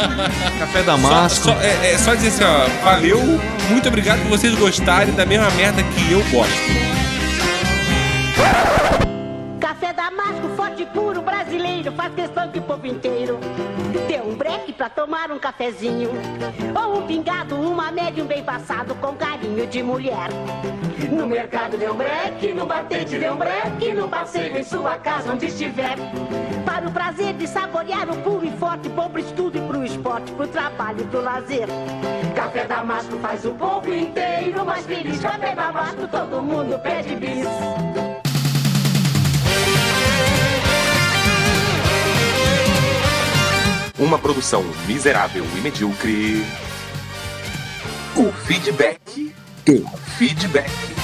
Café 0.58 0.82
da 0.82 0.96
Só, 0.96 1.28
só- 1.28 1.60
é, 1.60 1.92
é 1.92 1.98
só 1.98 2.14
dizer 2.14 2.28
assim, 2.28 2.44
ó, 2.44 2.82
valeu, 2.82 3.20
muito 3.68 3.86
obrigado 3.88 4.20
por 4.22 4.30
vocês 4.38 4.54
gostarem 4.54 5.12
da 5.14 5.26
mesma 5.26 5.50
merda 5.50 5.82
que 5.82 6.12
eu 6.12 6.22
gosto. 6.30 6.54
Brasileiro, 11.86 11.92
faz 11.92 12.14
questão 12.14 12.48
que 12.50 12.58
o 12.58 12.62
povo 12.62 12.86
inteiro 12.86 13.38
dê 14.08 14.20
um 14.20 14.34
break 14.34 14.72
pra 14.72 14.88
tomar 14.88 15.30
um 15.30 15.38
cafezinho. 15.38 16.10
Ou 16.74 16.98
um 16.98 17.06
pingado, 17.06 17.56
uma 17.56 17.90
média, 17.92 18.22
um 18.22 18.26
bem 18.26 18.42
passado 18.42 18.94
com 18.96 19.14
carinho 19.14 19.66
de 19.66 19.82
mulher. 19.82 20.28
No 21.10 21.26
mercado 21.26 21.76
dê 21.76 21.88
um 21.88 21.94
break, 21.94 22.52
no 22.52 22.66
batente 22.66 23.18
dê 23.18 23.30
um 23.30 23.36
break, 23.36 23.92
no 23.94 24.08
passeio 24.08 24.58
em 24.58 24.64
sua 24.64 24.96
casa 24.96 25.32
onde 25.32 25.46
estiver. 25.46 25.96
Para 26.64 26.88
o 26.88 26.92
prazer 26.92 27.34
de 27.34 27.46
saborear 27.46 28.10
o 28.10 28.16
puro 28.22 28.44
e 28.44 28.50
forte, 28.52 28.88
bom 28.88 29.08
pro 29.08 29.20
estudo 29.20 29.58
e 29.58 29.60
pro 29.60 29.84
esporte, 29.84 30.32
pro 30.32 30.48
trabalho 30.48 31.00
e 31.02 31.04
pro 31.04 31.22
lazer. 31.22 31.68
Café 32.34 32.64
Damasco 32.64 33.16
faz 33.18 33.44
o 33.44 33.50
povo 33.52 33.92
inteiro 33.92 34.64
mais 34.64 34.84
feliz. 34.86 35.20
Café 35.20 35.54
Damasco, 35.54 36.08
todo 36.08 36.42
mundo 36.42 36.78
pede 36.80 37.14
bis. 37.16 37.46
Uma 43.98 44.18
produção 44.18 44.62
miserável 44.86 45.44
e 45.56 45.60
medíocre. 45.60 46.44
O 48.14 48.30
feedback. 48.30 49.34
O 49.66 49.96
feedback. 50.18 50.95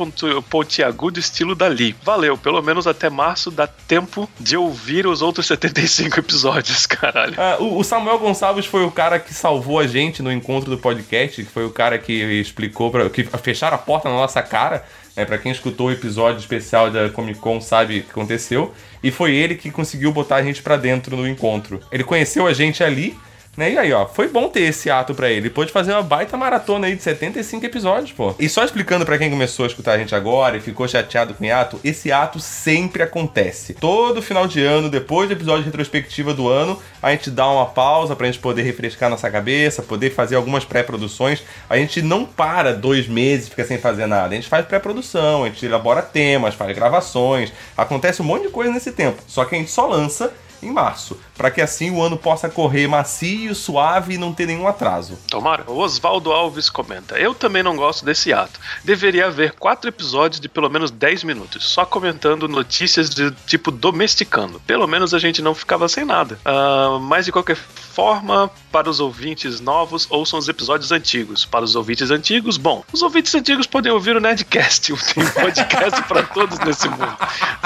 pontiagudo 0.48 1.20
estilo 1.20 1.54
dali. 1.54 1.94
Valeu, 2.02 2.38
pelo 2.38 2.62
menos 2.62 2.86
até 2.86 3.10
março 3.10 3.50
dá 3.50 3.66
tempo 3.66 4.28
de 4.40 4.56
ouvir 4.56 5.06
os 5.06 5.20
outros 5.20 5.46
75 5.46 6.18
episódios, 6.18 6.86
caralho. 6.86 7.34
Ah, 7.36 7.56
o 7.60 7.82
o 7.82 7.84
Samuel 7.84 8.20
Gonçalves 8.20 8.64
foi 8.64 8.84
o 8.84 8.92
cara 8.92 9.18
que 9.18 9.34
salvou 9.34 9.80
a 9.80 9.86
gente 9.88 10.22
no 10.22 10.30
encontro 10.30 10.70
do 10.70 10.78
podcast, 10.78 11.42
que 11.42 11.50
foi 11.50 11.66
o 11.66 11.70
cara 11.70 11.98
que 11.98 12.12
explicou, 12.12 12.92
pra, 12.92 13.10
que 13.10 13.24
fecharam 13.24 13.74
a 13.74 13.78
porta 13.78 14.08
na 14.08 14.14
nossa 14.14 14.40
cara. 14.40 14.84
Né, 15.16 15.24
pra 15.24 15.38
quem 15.38 15.52
escutou 15.52 15.88
o 15.88 15.92
episódio 15.92 16.40
especial 16.40 16.90
da 16.90 17.10
Comic 17.10 17.38
Con 17.38 17.60
sabe 17.60 17.98
o 17.98 18.02
que 18.02 18.10
aconteceu. 18.10 18.72
E 19.02 19.10
foi 19.10 19.34
ele 19.34 19.54
que 19.56 19.70
conseguiu 19.70 20.12
botar 20.12 20.36
a 20.36 20.42
gente 20.42 20.62
pra 20.62 20.76
dentro 20.76 21.16
no 21.16 21.28
encontro. 21.28 21.80
Ele 21.90 22.04
conheceu 22.04 22.46
a 22.46 22.52
gente 22.52 22.82
ali, 22.82 23.16
né? 23.56 23.72
E 23.72 23.78
aí, 23.78 23.92
ó, 23.92 24.06
foi 24.06 24.28
bom 24.28 24.48
ter 24.48 24.62
esse 24.62 24.90
ato 24.90 25.14
pra 25.14 25.30
ele. 25.30 25.50
Pôde 25.50 25.70
fazer 25.70 25.92
uma 25.92 26.02
baita 26.02 26.36
maratona 26.36 26.86
aí 26.86 26.96
de 26.96 27.02
75 27.02 27.66
episódios, 27.66 28.12
pô. 28.12 28.34
E 28.38 28.48
só 28.48 28.64
explicando 28.64 29.04
pra 29.04 29.18
quem 29.18 29.30
começou 29.30 29.64
a 29.64 29.68
escutar 29.68 29.92
a 29.92 29.98
gente 29.98 30.14
agora 30.14 30.56
e 30.56 30.60
ficou 30.60 30.88
chateado 30.88 31.34
com 31.34 31.44
o 31.44 31.54
ato, 31.54 31.78
esse 31.84 32.10
ato 32.10 32.40
sempre 32.40 33.02
acontece. 33.02 33.74
Todo 33.74 34.22
final 34.22 34.46
de 34.46 34.62
ano, 34.62 34.88
depois 34.88 35.28
do 35.28 35.32
episódio 35.32 35.64
de 35.64 35.68
retrospectiva 35.68 36.32
do 36.32 36.48
ano, 36.48 36.80
a 37.02 37.10
gente 37.10 37.30
dá 37.30 37.46
uma 37.46 37.66
pausa 37.66 38.16
pra 38.16 38.26
gente 38.26 38.38
poder 38.38 38.62
refrescar 38.62 39.10
nossa 39.10 39.30
cabeça, 39.30 39.82
poder 39.82 40.10
fazer 40.10 40.36
algumas 40.36 40.64
pré-produções. 40.64 41.42
A 41.68 41.76
gente 41.76 42.00
não 42.00 42.24
para 42.24 42.72
dois 42.72 43.06
meses 43.06 43.50
fica 43.50 43.64
sem 43.64 43.76
fazer 43.76 44.06
nada. 44.06 44.28
A 44.28 44.34
gente 44.34 44.48
faz 44.48 44.64
pré-produção, 44.64 45.44
a 45.44 45.48
gente 45.48 45.66
elabora 45.66 46.00
temas, 46.00 46.54
faz 46.54 46.74
gravações. 46.74 47.52
Acontece 47.76 48.22
um 48.22 48.24
monte 48.24 48.44
de 48.44 48.48
coisa 48.48 48.72
nesse 48.72 48.92
tempo. 48.92 49.22
Só 49.26 49.44
que 49.44 49.54
a 49.54 49.58
gente 49.58 49.70
só 49.70 49.86
lança 49.86 50.32
em 50.62 50.70
março, 50.70 51.18
para 51.42 51.50
que 51.50 51.60
assim 51.60 51.90
o 51.90 52.00
ano 52.00 52.16
possa 52.16 52.48
correr 52.48 52.86
macio, 52.86 53.52
suave 53.52 54.14
e 54.14 54.18
não 54.18 54.32
ter 54.32 54.46
nenhum 54.46 54.68
atraso. 54.68 55.18
Tomara. 55.28 55.64
O 55.66 55.76
Oswaldo 55.78 56.30
Alves 56.30 56.70
comenta: 56.70 57.18
Eu 57.18 57.34
também 57.34 57.64
não 57.64 57.74
gosto 57.74 58.04
desse 58.04 58.32
ato. 58.32 58.60
Deveria 58.84 59.26
haver 59.26 59.54
quatro 59.54 59.88
episódios 59.88 60.40
de 60.40 60.48
pelo 60.48 60.70
menos 60.70 60.92
10 60.92 61.24
minutos, 61.24 61.64
só 61.64 61.84
comentando 61.84 62.46
notícias 62.46 63.10
de 63.10 63.32
tipo 63.44 63.72
domesticando. 63.72 64.60
Pelo 64.60 64.86
menos 64.86 65.12
a 65.12 65.18
gente 65.18 65.42
não 65.42 65.52
ficava 65.52 65.88
sem 65.88 66.04
nada. 66.04 66.38
Ah, 66.44 67.00
mas 67.00 67.24
de 67.24 67.32
qualquer 67.32 67.56
forma, 67.56 68.48
para 68.70 68.88
os 68.88 69.00
ouvintes 69.00 69.58
novos, 69.58 70.06
ouçam 70.08 70.38
os 70.38 70.48
episódios 70.48 70.92
antigos. 70.92 71.44
Para 71.44 71.64
os 71.64 71.74
ouvintes 71.74 72.12
antigos, 72.12 72.56
bom, 72.56 72.84
os 72.92 73.02
ouvintes 73.02 73.34
antigos 73.34 73.66
podem 73.66 73.90
ouvir 73.90 74.14
o 74.14 74.20
Nerdcast. 74.20 74.92
Tem 75.12 75.28
podcast 75.28 76.02
para 76.04 76.22
todos 76.22 76.60
nesse 76.60 76.88
mundo. 76.88 77.16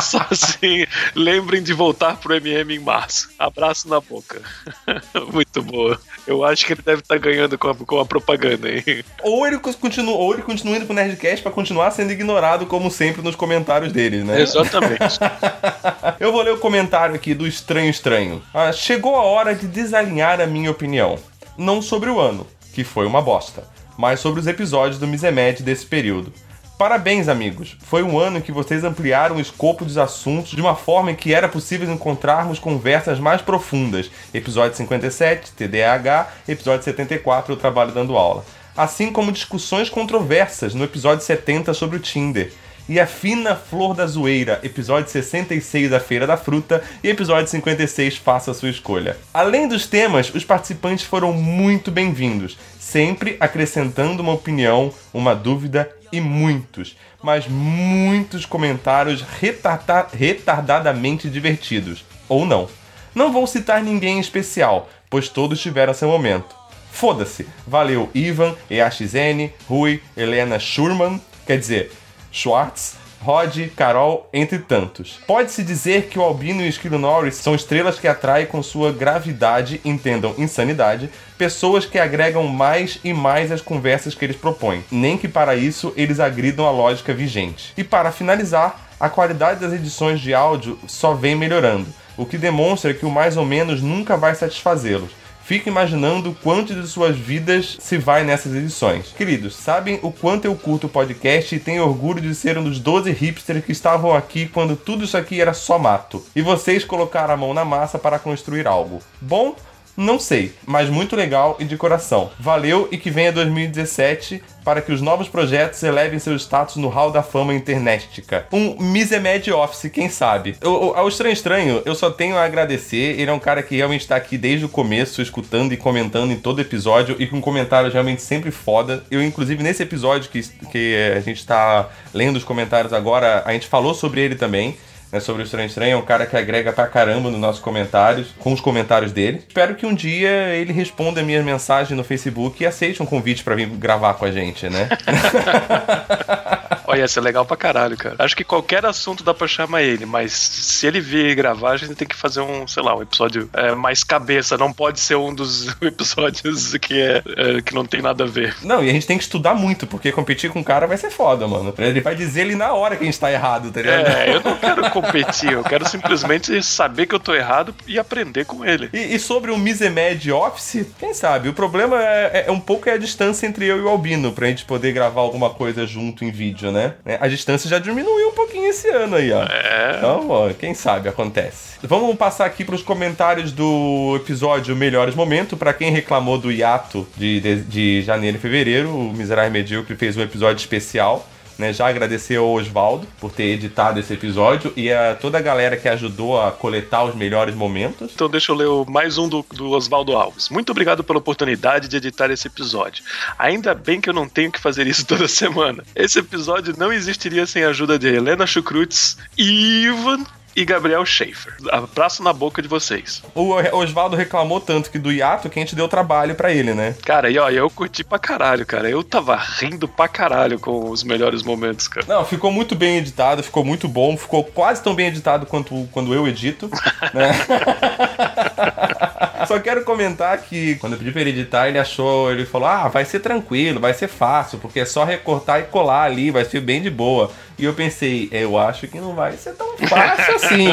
Só 0.01 0.27
assim, 0.31 0.87
lembrem 1.15 1.63
de 1.63 1.75
voltar 1.75 2.17
pro 2.17 2.35
MM 2.35 2.75
em 2.75 2.79
março. 2.79 3.29
Abraço 3.39 3.66
na 3.89 4.01
boca. 4.01 4.41
Muito 5.33 5.63
boa. 5.63 5.99
Eu 6.27 6.45
acho 6.45 6.65
que 6.67 6.73
ele 6.73 6.83
deve 6.83 7.01
estar 7.01 7.19
ganhando 7.19 7.59
com 7.59 7.69
a, 7.69 7.75
com 7.75 8.01
a 8.01 8.07
propaganda 8.07 8.69
aí. 8.69 9.05
Ou 9.23 9.47
ele 9.47 9.59
continua, 9.59 10.15
ou 10.15 10.33
ele 10.33 10.43
continua 10.43 10.77
indo 10.77 10.87
pro 10.87 10.95
Nerdcast 10.95 11.43
pra 11.43 11.53
continuar 11.53 11.91
sendo 11.91 12.13
ignorado, 12.13 12.67
como 12.67 12.91
sempre, 12.91 13.23
nos 13.23 13.37
comentários 13.37 13.93
deles, 13.93 14.25
né? 14.25 14.41
Exatamente. 14.41 15.19
Eu 16.21 16.33
vou 16.33 16.43
ler 16.43 16.55
o 16.55 16.59
comentário 16.59 17.15
aqui 17.15 17.35
do 17.35 17.47
Estranho 17.47 17.91
Estranho. 17.91 18.43
Ah, 18.53 18.73
chegou 18.73 19.17
a 19.17 19.23
hora 19.23 19.55
de 19.55 19.67
desalinhar 19.67 20.41
a 20.41 20.47
minha 20.47 20.71
opinião. 20.71 21.19
Não 21.57 21.81
sobre 21.81 22.11
o 22.11 22.21
ano, 22.21 22.47
que 22.75 22.85
foi 22.85 23.07
uma 23.07 23.23
bosta, 23.23 23.65
mas 23.97 24.21
sobre 24.21 24.41
os 24.41 24.47
episódios 24.47 24.99
do 24.99 25.07
Misemed 25.07 25.63
desse 25.63 25.87
período. 25.87 26.33
Parabéns, 26.79 27.27
amigos! 27.27 27.75
Foi 27.81 28.03
um 28.03 28.19
ano 28.19 28.37
em 28.37 28.43
que 28.43 28.53
vocês 28.53 28.85
ampliaram 28.85 29.37
o 29.37 29.41
escopo 29.41 29.83
dos 29.83 29.97
assuntos 29.97 30.51
de 30.51 30.61
uma 30.61 30.77
forma 30.77 31.11
em 31.11 31.15
que 31.15 31.33
era 31.33 31.49
possível 31.49 31.91
encontrarmos 31.91 32.59
conversas 32.59 33.19
mais 33.19 33.41
profundas. 33.41 34.11
Episódio 34.35 34.77
57, 34.77 35.53
TDAH, 35.53 36.29
episódio 36.47 36.85
74, 36.85 37.55
o 37.55 37.57
trabalho 37.57 37.93
dando 37.93 38.19
aula. 38.19 38.45
Assim 38.77 39.11
como 39.11 39.33
discussões 39.33 39.89
controversas 39.89 40.75
no 40.75 40.85
episódio 40.85 41.25
70 41.25 41.73
sobre 41.73 41.97
o 41.97 42.01
Tinder. 42.01 42.53
E 42.87 43.01
a 43.01 43.07
Fina 43.07 43.57
Flor 43.57 43.95
da 43.95 44.07
Zoeira, 44.07 44.61
episódio 44.63 45.11
66, 45.11 45.95
A 45.95 45.99
Feira 45.99 46.27
da 46.27 46.37
Fruta, 46.37 46.85
e 47.03 47.09
episódio 47.09 47.49
56, 47.49 48.19
Faça 48.19 48.51
a 48.51 48.55
Sua 48.55 48.69
Escolha. 48.69 49.17
Além 49.33 49.67
dos 49.67 49.87
temas, 49.87 50.33
os 50.33 50.45
participantes 50.45 51.05
foram 51.05 51.33
muito 51.33 51.91
bem-vindos, 51.91 52.57
sempre 52.79 53.37
acrescentando 53.41 54.23
uma 54.23 54.35
opinião, 54.35 54.93
uma 55.13 55.35
dúvida 55.35 55.91
e 56.13 56.21
muitos, 56.21 56.97
mas 57.23 57.47
muitos 57.49 58.45
comentários 58.47 59.23
retarda- 59.41 60.09
retardadamente 60.13 61.29
divertidos. 61.29 62.05
Ou 62.29 62.45
não. 62.47 62.69
Não 63.15 63.33
vou 63.33 63.47
citar 63.47 63.83
ninguém 63.83 64.19
em 64.19 64.21
especial, 64.21 64.89
pois 65.09 65.29
todos 65.29 65.61
tiveram 65.61 65.95
seu 65.95 66.09
momento. 66.09 66.55
Foda-se. 66.93 67.47
Valeu 67.67 68.11
Ivan, 68.15 68.55
EAXN, 68.71 69.51
Rui, 69.69 70.03
Helena 70.17 70.59
Schurman, 70.59 71.21
quer 71.47 71.59
dizer, 71.59 71.93
Schwartz, 72.33 72.97
Rod, 73.21 73.69
Carol, 73.77 74.29
entre 74.33 74.59
tantos. 74.59 75.19
Pode-se 75.27 75.63
dizer 75.63 76.07
que 76.07 76.19
o 76.19 76.23
Albino 76.23 76.63
e 76.63 76.67
o 76.67 76.69
Esquilo 76.69 76.99
Norris 76.99 77.37
são 77.37 77.55
estrelas 77.55 77.99
que 77.99 78.09
atraem 78.09 78.47
com 78.47 78.63
sua 78.63 78.93
gravidade, 78.93 79.81
entendam 79.85 80.35
insanidade, 80.39 81.11
pessoas 81.37 81.85
que 81.85 81.99
agregam 81.99 82.45
mais 82.47 82.99
e 83.03 83.13
mais 83.13 83.51
às 83.51 83.61
conversas 83.61 84.15
que 84.15 84.25
eles 84.25 84.37
propõem, 84.37 84.85
nem 84.91 85.19
que 85.19 85.29
para 85.29 85.57
isso 85.57 85.93
eles 85.97 86.21
agridam 86.21 86.67
a 86.67 86.71
lógica 86.71 87.13
vigente. 87.13 87.73
E 87.77 87.85
para 87.85 88.13
finalizar, 88.13 88.89
a 88.99 89.09
qualidade 89.09 89.61
das 89.61 89.73
edições 89.73 90.21
de 90.21 90.33
áudio 90.33 90.79
só 90.87 91.13
vem 91.13 91.35
melhorando, 91.35 91.87
o 92.17 92.25
que 92.25 92.39
demonstra 92.39 92.95
que 92.95 93.05
o 93.05 93.11
mais 93.11 93.37
ou 93.37 93.45
menos 93.45 93.83
nunca 93.83 94.17
vai 94.17 94.35
satisfazê-los. 94.35 95.11
Fico 95.47 95.69
imaginando 95.69 96.37
quanto 96.43 96.75
de 96.75 96.89
suas 96.89 97.17
vidas 97.17 97.77
se 97.79 97.97
vai 97.97 98.25
nessas 98.25 98.53
edições. 98.53 99.15
Queridos, 99.17 99.55
sabem 99.55 100.01
o 100.03 100.11
quanto 100.11 100.45
eu 100.45 100.57
curto 100.57 100.89
o 100.89 100.91
podcast 100.91 101.55
e 101.55 101.61
tenho 101.61 101.85
orgulho 101.85 102.21
de 102.21 102.35
ser 102.35 102.59
um 102.59 102.65
dos 102.65 102.81
12 102.81 103.13
hipsters 103.13 103.65
que 103.65 103.71
estavam 103.71 104.13
aqui 104.13 104.49
quando 104.49 104.75
tudo 104.75 105.05
isso 105.05 105.17
aqui 105.17 105.41
era 105.41 105.55
só 105.55 105.79
mato. 105.79 106.21
E 106.35 106.43
vocês 106.43 106.85
colocaram 106.85 107.33
a 107.33 107.37
mão 107.37 107.55
na 107.55 107.65
massa 107.65 107.97
para 107.97 108.19
construir 108.19 108.67
algo. 108.67 108.99
Bom, 109.21 109.55
não 109.97 110.19
sei, 110.19 110.53
mas 110.67 110.89
muito 110.91 111.17
legal 111.17 111.57
e 111.59 111.65
de 111.65 111.77
coração. 111.77 112.31
Valeu 112.39 112.89
e 112.91 112.99
que 112.99 113.11
venha 113.11 113.33
2017 113.33 114.43
para 114.65 114.81
que 114.83 114.91
os 114.91 115.01
novos 115.01 115.29
projetos 115.29 115.81
elevem 115.85 116.19
seu 116.19 116.35
status 116.37 116.75
no 116.77 116.89
hall 116.89 117.13
da 117.13 117.23
fama 117.23 117.55
internetica. 117.55 118.47
Um 118.53 118.77
Misemed 118.83 119.53
Office, 119.53 119.89
quem 119.93 120.09
sabe? 120.09 120.57
O- 120.63 120.89
o- 120.89 120.95
Ao 120.97 121.07
Estranho 121.07 121.33
Estranho, 121.33 121.83
eu 121.85 121.95
só 121.95 122.11
tenho 122.11 122.37
a 122.37 122.45
agradecer. 122.45 123.19
Ele 123.21 123.31
é 123.31 123.33
um 123.33 123.39
cara 123.39 123.63
que 123.63 123.77
realmente 123.77 124.01
está 124.01 124.17
aqui 124.17 124.37
desde 124.37 124.65
o 124.65 124.69
começo, 124.69 125.23
escutando 125.23 125.73
e 125.73 125.77
comentando 125.77 126.33
em 126.33 126.37
todo 126.37 126.61
episódio 126.61 127.15
e 127.19 127.27
com 127.29 127.41
comentários 127.41 127.93
realmente 127.93 128.23
sempre 128.23 128.51
foda. 128.51 129.05
Eu, 129.09 129.23
inclusive, 129.23 129.63
nesse 129.63 129.85
episódio 129.85 130.29
que, 130.31 130.43
que 130.73 130.97
a 131.17 131.21
gente 131.21 131.39
está 131.39 131.89
lendo 132.13 132.35
os 132.37 132.45
comentários 132.45 132.93
agora, 132.93 133.43
a 133.47 133.53
gente 133.53 133.69
falou 133.69 133.95
sobre 133.95 134.21
ele 134.21 134.35
também 134.35 134.77
né, 135.13 135.21
sobre 135.21 135.43
o 135.43 135.45
Estranho 135.45 135.67
Estranho, 135.67 135.93
é 135.95 135.97
um 135.97 136.05
cara 136.05 136.27
que 136.27 136.37
agrega 136.37 136.73
pra 136.73 136.87
caramba 136.87 137.31
nos 137.31 137.41
nossos 137.41 137.61
comentários, 137.61 138.29
com 138.39 138.53
os 138.53 138.61
comentários 138.61 139.13
dele. 139.13 139.43
Espero 139.47 139.75
que 139.75 139.87
um 139.87 139.95
dia 139.95 140.55
ele 140.55 140.73
responda 140.73 141.23
minhas 141.23 141.45
mensagens 141.45 141.97
no 141.97 142.05
Facebook 142.05 142.63
e 142.63 142.67
aceite 142.67 143.03
um 143.03 143.07
convite 143.07 143.43
pra 143.43 143.55
vir 143.55 143.69
gravar 143.69 144.15
com 144.15 144.25
a 144.25 144.31
gente, 144.31 144.69
né? 144.69 144.89
Olha, 146.97 147.03
ia 147.03 147.09
ser 147.09 147.21
legal 147.21 147.45
pra 147.45 147.57
caralho, 147.57 147.97
cara. 147.97 148.17
Acho 148.19 148.35
que 148.37 148.43
qualquer 148.45 148.85
assunto 148.87 149.23
dá 149.23 149.35
pra 149.35 149.47
chamar 149.47 149.83
ele, 149.83 150.07
mas 150.07 150.33
se 150.33 150.87
ele 150.87 150.99
vir 151.01 151.35
gravar, 151.35 151.73
a 151.73 151.77
gente 151.77 151.95
tem 151.95 152.09
que 152.09 152.17
fazer 152.17 152.41
um, 152.41 152.67
sei 152.67 152.83
lá, 152.83 152.97
um 152.97 153.03
episódio 153.03 153.49
é, 153.53 153.75
mais 153.75 154.03
cabeça. 154.03 154.57
Não 154.57 154.73
pode 154.73 154.99
ser 155.01 155.15
um 155.17 155.35
dos 155.35 155.69
episódios 155.83 156.75
que, 156.79 156.99
é, 157.01 157.23
é, 157.37 157.63
que 157.63 157.75
não 157.75 157.85
tem 157.85 158.01
nada 158.01 158.25
a 158.25 158.27
ver. 158.27 158.57
Não, 158.63 158.83
e 158.83 158.89
a 158.89 158.93
gente 158.93 159.07
tem 159.07 159.19
que 159.19 159.25
estudar 159.25 159.55
muito, 159.55 159.87
porque 159.87 160.11
competir 160.11 160.51
com 160.51 160.61
o 160.61 160.65
cara 160.65 160.87
vai 160.87 160.97
ser 160.97 161.11
foda, 161.11 161.47
mano. 161.47 161.75
Ele 161.79 162.01
vai 162.01 162.15
dizer 162.15 162.43
ali 162.43 162.55
na 162.55 162.73
hora 162.73 162.97
que 162.97 163.03
a 163.03 163.07
gente 163.07 163.21
tá 163.21 163.31
errado, 163.31 163.71
tá 163.71 163.81
ligado? 163.83 164.07
É, 164.07 164.35
eu 164.35 164.41
não 164.43 164.57
quero 164.59 164.91
competir, 164.91 165.53
eu 165.53 165.63
quero 165.63 165.87
simplesmente 165.89 166.63
saber 166.63 167.07
que 167.07 167.15
eu 167.15 167.21
tô 167.21 167.35
errado 167.35 167.75
e 167.87 167.99
aprender 167.99 168.47
com 168.47 168.65
ele. 168.65 168.89
E, 168.93 169.15
e 169.15 169.19
sobre 169.19 169.51
o 169.51 169.59
Misemed 169.59 170.33
Office, 170.33 170.87
quem 170.99 171.13
sabe? 171.13 171.49
O 171.49 171.53
problema 171.53 172.03
é, 172.03 172.31
é- 172.33 172.45
é 172.49 172.51
um 172.51 172.61
pouco 172.61 172.89
é 172.89 172.93
a 172.93 172.99
distância 172.99 173.47
entre 173.47 173.67
eu 173.67 173.77
e 173.79 173.83
o 173.83 173.89
Albino, 173.89 174.33
pra 174.33 174.47
gente 174.47 174.65
poder 174.65 174.93
gravar 174.93 175.21
alguma 175.21 175.51
coisa 175.51 175.87
junto 175.87 176.25
em 176.25 176.31
vídeo, 176.31 176.71
né? 176.73 176.86
É, 177.05 177.19
A 177.21 177.29
distância 177.29 177.69
já 177.69 177.79
diminuiu 177.79 178.29
um 178.29 178.33
pouquinho 178.33 178.69
esse 178.69 178.89
ano 178.89 179.17
aí, 179.17 179.33
ó. 179.33 179.43
É. 179.45 179.95
Então, 179.99 180.29
ó, 180.31 180.53
quem 180.53 180.75
sabe 180.75 181.09
acontece. 181.09 181.77
Vamos 181.83 182.17
passar 182.17 182.47
aqui 182.47 182.65
pros 182.65 182.83
comentários 182.83 183.53
do 183.53 184.15
episódio 184.17 184.75
Melhores 184.75 185.15
Momentos. 185.15 185.59
Pra 185.59 185.73
quem 185.73 185.91
reclamou 185.91 186.39
do 186.39 186.51
hiato 186.51 187.07
de, 187.17 187.41
de, 187.41 187.61
de 187.63 188.03
janeiro 188.03 188.37
e 188.37 188.41
fevereiro, 188.41 188.89
o 188.91 189.13
Miserável 189.13 189.51
Medíocre 189.51 189.95
fez 189.97 190.17
um 190.17 190.23
episódio 190.23 190.61
especial. 190.61 191.27
Né, 191.59 191.73
já 191.73 191.89
agradecer 191.89 192.37
ao 192.37 192.53
Oswaldo 192.53 193.07
por 193.19 193.33
ter 193.33 193.45
editado 193.45 193.99
esse 193.99 194.13
episódio 194.13 194.73
e 194.77 194.93
a 194.93 195.15
toda 195.15 195.39
a 195.39 195.41
galera 195.41 195.77
que 195.77 195.89
ajudou 195.89 196.41
a 196.41 196.53
coletar 196.53 197.05
os 197.05 197.15
melhores 197.15 197.55
momentos. 197.55 198.11
Então 198.15 198.29
deixa 198.29 198.53
eu 198.53 198.57
ler 198.57 198.91
mais 198.91 199.17
um 199.17 199.27
do, 199.27 199.45
do 199.53 199.71
Oswaldo 199.71 200.13
Alves. 200.15 200.51
Muito 200.51 200.71
obrigado 200.71 201.03
pela 201.03 201.19
oportunidade 201.19 201.89
de 201.89 201.97
editar 201.97 202.31
esse 202.31 202.47
episódio. 202.47 203.03
Ainda 203.39 203.75
bem 203.75 204.01
que 204.01 204.11
eu 204.11 204.15
não 204.15 204.29
tenho 204.29 204.53
que 204.53 204.61
fazer 204.61 204.87
isso 204.87 205.05
toda 205.09 205.27
semana. 205.27 205.83
Esse 205.95 206.19
episódio 206.19 206.75
não 206.77 206.93
existiria 206.93 207.47
sem 207.47 207.65
a 207.65 207.71
ajuda 207.71 207.99
de 207.99 208.07
Helena 208.07 208.47
Chukrutz, 208.47 209.17
Ivan 209.39 210.25
e 210.57 210.65
Gabriel 210.65 211.05
Schaefer. 211.05 211.55
Abraço 211.71 212.23
na 212.23 212.33
boca 212.33 212.63
de 212.63 212.69
vocês. 212.69 213.23
O 213.35 213.53
Oswaldo 213.77 214.17
reclamou 214.17 214.59
tanto 214.59 214.91
que 214.91 214.99
do 214.99 215.13
hiato 215.13 215.51
que 215.51 215.59
a 215.59 215.63
gente 215.63 215.77
deu 215.77 215.87
trabalho 215.87 216.35
pra 216.35 216.51
ele, 216.51 216.73
né? 216.73 216.97
Cara, 217.05 217.31
e 217.31 217.39
ó, 217.39 217.51
eu 217.51 217.69
curti 217.69 218.03
pra 218.03 218.19
caralho, 218.19 218.65
cara. 218.65 218.89
Eu 218.89 219.05
tava 219.05 219.37
rindo 219.37 219.87
pra 219.87 220.09
caralho 220.09 220.59
com 220.59 220.89
os 220.89 221.05
melhores 221.05 221.43
momentos, 221.43 221.87
cara. 221.87 222.07
Não, 222.09 222.25
ficou 222.25 222.51
muito 222.51 222.75
bem 222.75 222.97
editado, 222.97 223.43
ficou 223.43 223.65
muito 223.65 223.87
bom, 223.87 224.17
ficou 224.17 224.43
quase 224.43 224.83
tão 224.83 224.95
bem 224.95 225.09
editado 225.09 225.45
quanto 225.45 225.87
quando 225.93 226.15
eu 226.15 226.27
edito, 226.27 226.71
né? 227.13 227.33
Só 229.45 229.59
quero 229.59 229.85
comentar 229.85 230.39
que 230.39 230.77
quando 230.77 230.95
eu 230.95 230.99
pedi 230.99 231.11
pra 231.11 231.21
ele 231.21 231.31
editar, 231.31 231.69
ele 231.69 231.79
achou, 231.79 232.31
ele 232.31 232.47
falou: 232.47 232.69
"Ah, 232.69 232.89
vai 232.89 233.05
ser 233.05 233.21
tranquilo, 233.21 233.81
vai 233.81 233.93
ser 233.93 234.09
fácil, 234.09 234.59
porque 234.59 234.81
é 234.81 234.85
só 234.85 235.05
recortar 235.05 235.61
e 235.61 235.65
colar 235.65 236.05
ali, 236.05 236.31
vai 236.31 236.45
ser 236.45 236.61
bem 236.61 236.81
de 236.81 236.91
boa". 236.91 237.31
E 237.59 237.65
eu 237.65 237.73
pensei, 237.73 238.29
eu 238.33 238.59
acho 238.59 238.87
que 238.87 238.99
não 238.99 239.15
vai 239.15 239.33
ser 239.33 239.53
tão 239.55 239.77
fácil 239.89 240.37
assim. 240.37 240.69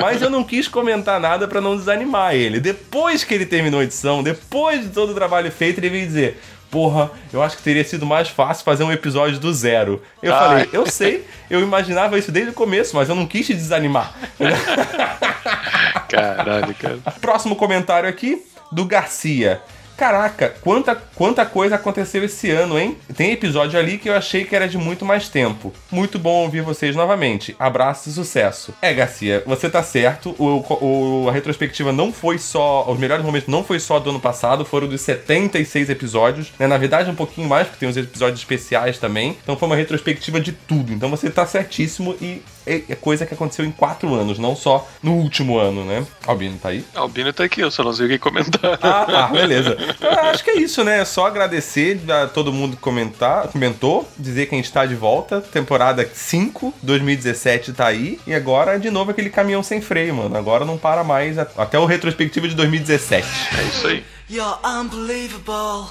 Mas 0.00 0.22
eu 0.22 0.30
não 0.30 0.42
quis 0.42 0.66
comentar 0.66 1.20
nada 1.20 1.46
pra 1.46 1.60
não 1.60 1.76
desanimar 1.76 2.34
ele. 2.34 2.58
Depois 2.58 3.22
que 3.22 3.34
ele 3.34 3.44
terminou 3.44 3.80
a 3.80 3.84
edição, 3.84 4.22
depois 4.22 4.82
de 4.82 4.88
todo 4.88 5.10
o 5.10 5.14
trabalho 5.14 5.50
feito, 5.52 5.78
ele 5.78 5.90
veio 5.90 6.06
dizer: 6.06 6.40
Porra, 6.72 7.10
eu 7.30 7.42
acho 7.42 7.58
que 7.58 7.62
teria 7.62 7.84
sido 7.84 8.06
mais 8.06 8.30
fácil 8.30 8.64
fazer 8.64 8.82
um 8.82 8.90
episódio 8.90 9.38
do 9.38 9.52
zero. 9.52 10.02
Eu 10.22 10.32
falei, 10.32 10.68
eu 10.72 10.86
sei, 10.86 11.22
eu 11.50 11.60
imaginava 11.60 12.18
isso 12.18 12.32
desde 12.32 12.50
o 12.50 12.54
começo, 12.54 12.96
mas 12.96 13.10
eu 13.10 13.14
não 13.14 13.26
quis 13.26 13.46
te 13.46 13.52
desanimar. 13.52 14.14
Caralho, 16.08 16.74
cara. 16.74 16.96
Próximo 17.20 17.54
comentário 17.56 18.08
aqui, 18.08 18.42
do 18.72 18.86
Garcia. 18.86 19.60
Caraca, 19.96 20.54
quanta, 20.62 20.94
quanta 21.14 21.44
coisa 21.46 21.76
aconteceu 21.76 22.24
esse 22.24 22.50
ano, 22.50 22.78
hein? 22.78 22.96
Tem 23.16 23.32
episódio 23.32 23.78
ali 23.78 23.98
que 23.98 24.08
eu 24.08 24.14
achei 24.14 24.44
que 24.44 24.54
era 24.56 24.68
de 24.68 24.76
muito 24.78 25.04
mais 25.04 25.28
tempo. 25.28 25.72
Muito 25.90 26.18
bom 26.18 26.42
ouvir 26.42 26.60
vocês 26.62 26.96
novamente. 26.96 27.54
Abraço 27.58 28.08
e 28.08 28.12
sucesso. 28.12 28.74
É, 28.82 28.92
Garcia, 28.92 29.42
você 29.46 29.68
tá 29.70 29.82
certo. 29.82 30.34
O, 30.38 31.24
o- 31.24 31.28
a 31.28 31.32
retrospectiva 31.32 31.92
não 31.92 32.12
foi 32.12 32.38
só. 32.38 32.84
Os 32.90 32.98
melhores 32.98 33.24
momentos 33.24 33.48
não 33.48 33.62
foi 33.62 33.78
só 33.78 33.98
do 33.98 34.10
ano 34.10 34.20
passado, 34.20 34.64
foram 34.64 34.88
dos 34.88 35.00
76 35.02 35.88
episódios. 35.90 36.52
Né? 36.58 36.66
Na 36.66 36.78
verdade, 36.78 37.10
um 37.10 37.14
pouquinho 37.14 37.48
mais, 37.48 37.66
porque 37.66 37.80
tem 37.80 37.88
os 37.88 37.96
episódios 37.96 38.40
especiais 38.40 38.98
também. 38.98 39.36
Então 39.42 39.56
foi 39.56 39.66
uma 39.66 39.76
retrospectiva 39.76 40.40
de 40.40 40.52
tudo. 40.52 40.92
Então 40.92 41.08
você 41.10 41.30
tá 41.30 41.46
certíssimo 41.46 42.16
e 42.20 42.42
é 42.66 42.82
é 42.88 42.94
coisa 42.94 43.24
que 43.26 43.34
aconteceu 43.34 43.64
em 43.64 43.70
quatro 43.70 44.14
anos, 44.14 44.38
não 44.38 44.54
só 44.54 44.88
no 45.02 45.12
último 45.12 45.58
ano, 45.58 45.84
né? 45.84 46.06
Albino 46.26 46.58
tá 46.58 46.68
aí? 46.70 46.84
Albino 46.94 47.32
tá 47.32 47.44
aqui, 47.44 47.60
eu 47.60 47.70
só 47.70 47.82
não 47.82 47.92
sei 47.92 48.06
o 48.06 48.08
que 48.08 48.18
comentar. 48.18 48.78
Ah, 48.82 49.04
tá, 49.04 49.26
beleza. 49.28 49.76
Então, 49.78 50.10
eu 50.10 50.24
acho 50.24 50.44
que 50.44 50.50
é 50.50 50.56
isso, 50.56 50.82
né? 50.84 51.00
É 51.00 51.04
só 51.04 51.26
agradecer 51.26 52.00
a 52.10 52.26
todo 52.26 52.52
mundo 52.52 52.76
que 52.76 52.82
comentar, 52.82 53.48
comentou, 53.48 54.08
dizer 54.18 54.46
que 54.46 54.54
a 54.54 54.58
gente 54.58 54.72
tá 54.72 54.84
de 54.84 54.94
volta. 54.94 55.40
Temporada 55.40 56.08
5, 56.12 56.74
2017 56.82 57.72
tá 57.72 57.86
aí. 57.86 58.18
E 58.26 58.34
agora, 58.34 58.78
de 58.78 58.90
novo, 58.90 59.10
aquele 59.10 59.30
caminhão 59.30 59.62
sem 59.62 59.80
freio, 59.80 60.14
mano. 60.14 60.36
Agora 60.36 60.64
não 60.64 60.76
para 60.76 61.04
mais. 61.04 61.38
Até 61.38 61.78
o 61.78 61.84
retrospectivo 61.84 62.48
de 62.48 62.54
2017. 62.54 63.26
É 63.58 63.62
isso 63.64 63.86
aí. 63.86 64.04
You're 64.28 64.58
unbelievable. 64.64 65.90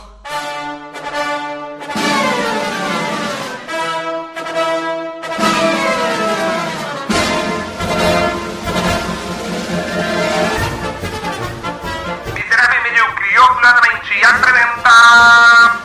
Orgulhosamente 14.11 14.25
apresenta... 14.25 15.81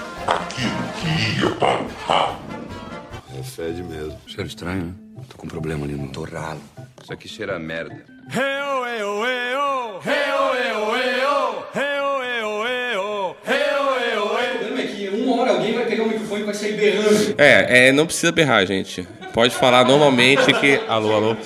É 3.38 3.42
fede 3.42 3.82
mesmo. 3.82 4.18
Cheiro 4.26 4.48
estranho, 4.48 4.84
né? 4.84 4.92
Tô 5.28 5.36
com 5.38 5.46
um 5.46 5.48
problema 5.48 5.84
ali 5.84 5.94
no 5.94 6.08
torralo. 6.08 6.60
Isso 7.02 7.12
aqui 7.12 7.28
cheira 7.28 7.56
a 7.56 7.58
merda. 7.58 7.94
O 7.94 8.30
problema 14.58 14.80
é 14.80 14.86
que 14.86 15.08
uma 15.08 15.42
hora 15.42 15.52
alguém 15.52 15.74
vai 15.74 15.86
pegar 15.86 16.04
o 16.04 16.08
microfone 16.08 16.40
e 16.40 16.44
vai 16.44 16.54
sair 16.54 16.76
berrando. 16.76 17.34
É, 17.38 17.88
é, 17.88 17.92
não 17.92 18.06
precisa 18.06 18.32
berrar, 18.32 18.66
gente. 18.66 19.06
Pode 19.32 19.54
falar 19.54 19.84
normalmente 19.84 20.52
que. 20.54 20.80
Alô, 20.88 21.14
alô. 21.14 21.36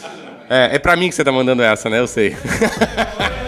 É, 0.48 0.76
é 0.76 0.78
pra 0.78 0.96
mim 0.96 1.08
que 1.08 1.14
você 1.14 1.24
tá 1.24 1.32
mandando 1.32 1.62
essa, 1.62 1.90
né? 1.90 1.98
Eu 1.98 2.06
sei. 2.06 2.36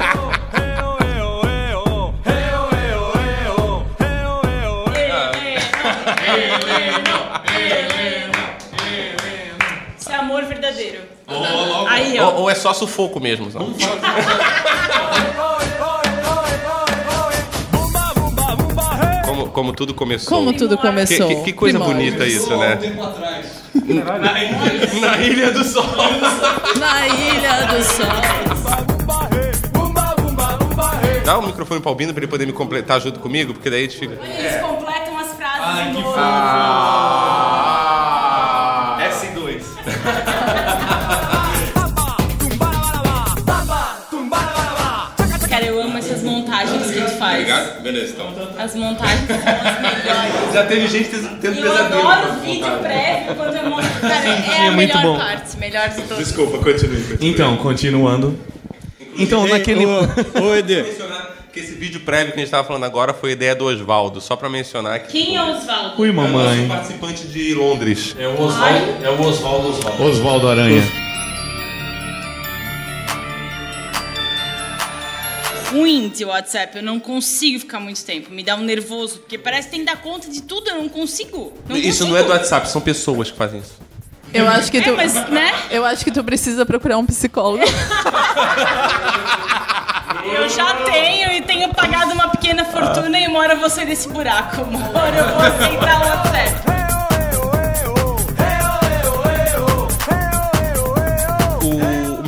Aí, 12.12 12.20
ou, 12.20 12.26
ó. 12.26 12.40
ou 12.42 12.50
é 12.50 12.54
só 12.54 12.72
sufoco 12.74 13.18
mesmo. 13.20 13.50
Só. 13.50 13.58
Como, 19.24 19.48
como 19.48 19.72
tudo 19.72 19.94
começou. 19.94 20.38
Como 20.38 20.52
tudo 20.52 20.76
começou. 20.76 21.28
Que, 21.28 21.34
que- 21.36 21.42
que 21.44 21.52
coisa 21.52 21.78
Primórdios. 21.78 22.10
bonita 22.14 22.26
isso, 22.26 22.56
né? 22.56 22.78
Na 25.00 25.18
Ilha 25.18 25.50
do 25.52 25.64
Sol. 25.64 25.84
Na 26.78 27.08
Ilha 27.08 27.66
do 27.66 27.82
Sol. 27.84 28.06
Dá 31.24 31.38
o 31.38 31.42
microfone 31.46 31.80
pro 31.80 31.88
Albino 31.90 32.12
pra 32.12 32.20
ele 32.22 32.30
poder 32.30 32.46
me 32.46 32.52
completar 32.52 33.00
junto 33.00 33.20
comigo, 33.20 33.54
porque 33.54 33.70
daí 33.70 33.80
a 33.80 33.82
gente 33.84 33.96
fica. 33.98 34.14
Eles 34.24 34.60
completam 34.60 35.16
as 35.18 35.28
frases 35.36 35.60
Ai, 35.62 35.86
que 35.86 35.92
novo. 36.02 36.14
Ah, 36.16 37.71
As 48.72 48.78
montagens 48.78 49.26
são 49.26 49.36
as 49.36 49.80
melhores. 49.80 50.52
Já 50.54 50.66
teve 50.66 50.88
gente 50.88 51.08
tendo 51.40 51.54
E 51.56 51.60
eu 51.60 51.76
adoro 51.76 52.32
vídeo 52.40 52.78
prévio 52.80 53.34
quando 53.36 53.56
eu 53.56 53.70
monto. 53.70 53.88
Cara, 54.00 54.14
é 54.14 54.64
É 54.64 54.68
a 54.68 54.72
muito 54.72 54.76
melhor 54.96 55.02
bom. 55.02 55.18
parte. 55.18 55.56
Melhor 55.58 55.88
de 55.90 56.02
todas. 56.02 56.18
Desculpa, 56.18 56.58
continue. 56.58 57.02
continue. 57.02 57.28
Então, 57.30 57.56
continuando. 57.58 58.38
Então, 59.18 59.46
naquele. 59.46 59.84
Ô, 59.84 60.00
Ede. 60.56 60.84
Que 61.52 61.60
esse 61.60 61.74
vídeo 61.74 62.00
prévio 62.00 62.32
que 62.32 62.38
a 62.38 62.42
gente 62.42 62.50
tava 62.50 62.66
falando 62.66 62.84
agora 62.84 63.12
foi 63.12 63.32
ideia 63.32 63.54
do 63.54 63.66
Oswaldo, 63.66 64.22
só 64.22 64.34
pra 64.36 64.48
mencionar 64.48 65.00
que. 65.00 65.12
Quem 65.12 65.36
é 65.36 65.42
Osvaldo? 65.42 66.00
Ui, 66.00 66.08
É 66.08 66.10
o 66.10 66.14
nosso 66.14 66.28
mamãe. 66.32 66.66
participante 66.68 67.26
de 67.26 67.52
Londres. 67.54 68.16
É 68.18 68.26
o 68.26 68.40
Oswaldo, 68.40 69.04
é 69.04 69.10
o 69.10 69.20
Oswaldo 69.20 69.68
Oswaldo. 69.68 70.02
Oswaldo 70.02 70.48
Aranha. 70.48 70.82
Ruim 75.72 76.08
de 76.08 76.24
WhatsApp. 76.24 76.76
Eu 76.76 76.82
não 76.82 77.00
consigo 77.00 77.58
ficar 77.60 77.80
muito 77.80 78.04
tempo. 78.04 78.30
Me 78.30 78.42
dá 78.42 78.54
um 78.56 78.60
nervoso. 78.62 79.18
Porque 79.20 79.38
parece 79.38 79.68
que 79.68 79.72
tem 79.76 79.80
que 79.80 79.86
dar 79.86 80.00
conta 80.00 80.28
de 80.30 80.42
tudo. 80.42 80.68
Eu 80.70 80.76
não 80.76 80.88
consigo. 80.88 81.52
Não 81.68 81.76
Isso 81.76 81.86
consigo. 82.04 82.10
não 82.10 82.16
é 82.16 82.22
do 82.22 82.30
WhatsApp, 82.30 82.68
são 82.68 82.80
pessoas 82.80 83.30
que 83.30 83.36
fazem 83.36 83.60
isso. 83.60 83.78
Eu 84.32 84.48
acho 84.48 84.70
que 84.70 84.78
É, 84.78 84.82
tu. 84.82 84.94
mas, 84.96 85.12
né? 85.28 85.52
Eu 85.70 85.84
acho 85.84 86.02
que 86.04 86.10
tu 86.10 86.24
precisa 86.24 86.64
procurar 86.64 86.96
um 86.98 87.04
psicólogo. 87.06 87.62
Eu 90.24 90.48
já 90.48 90.74
tenho 90.84 91.32
e 91.32 91.42
tenho 91.42 91.68
pagado 91.74 92.12
uma 92.12 92.28
pequena 92.28 92.64
fortuna 92.64 93.18
e 93.18 93.28
vou 93.62 93.68
sair 93.68 93.86
desse 93.86 94.08
buraco. 94.08 94.62
Uma 94.62 94.88
hora 94.98 95.16
eu 95.18 95.28
vou 95.28 95.42
aceitar 95.42 96.00
o 96.00 96.08
WhatsApp. 96.08 96.82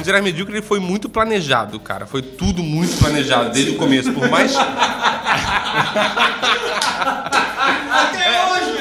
Considerar 0.05 0.21
Medíocre 0.21 0.57
ele 0.57 0.63
foi 0.63 0.79
muito 0.79 1.09
planejado, 1.09 1.81
cara. 1.81 2.05
Foi 2.05 2.21
tudo 2.21 2.63
muito 2.63 2.95
planejado 2.99 3.49
desde 3.49 3.71
o 3.71 3.77
começo. 3.77 4.13
Por 4.13 4.29
mais. 4.29 4.53
Até 4.61 4.69
hoje! 8.45 8.75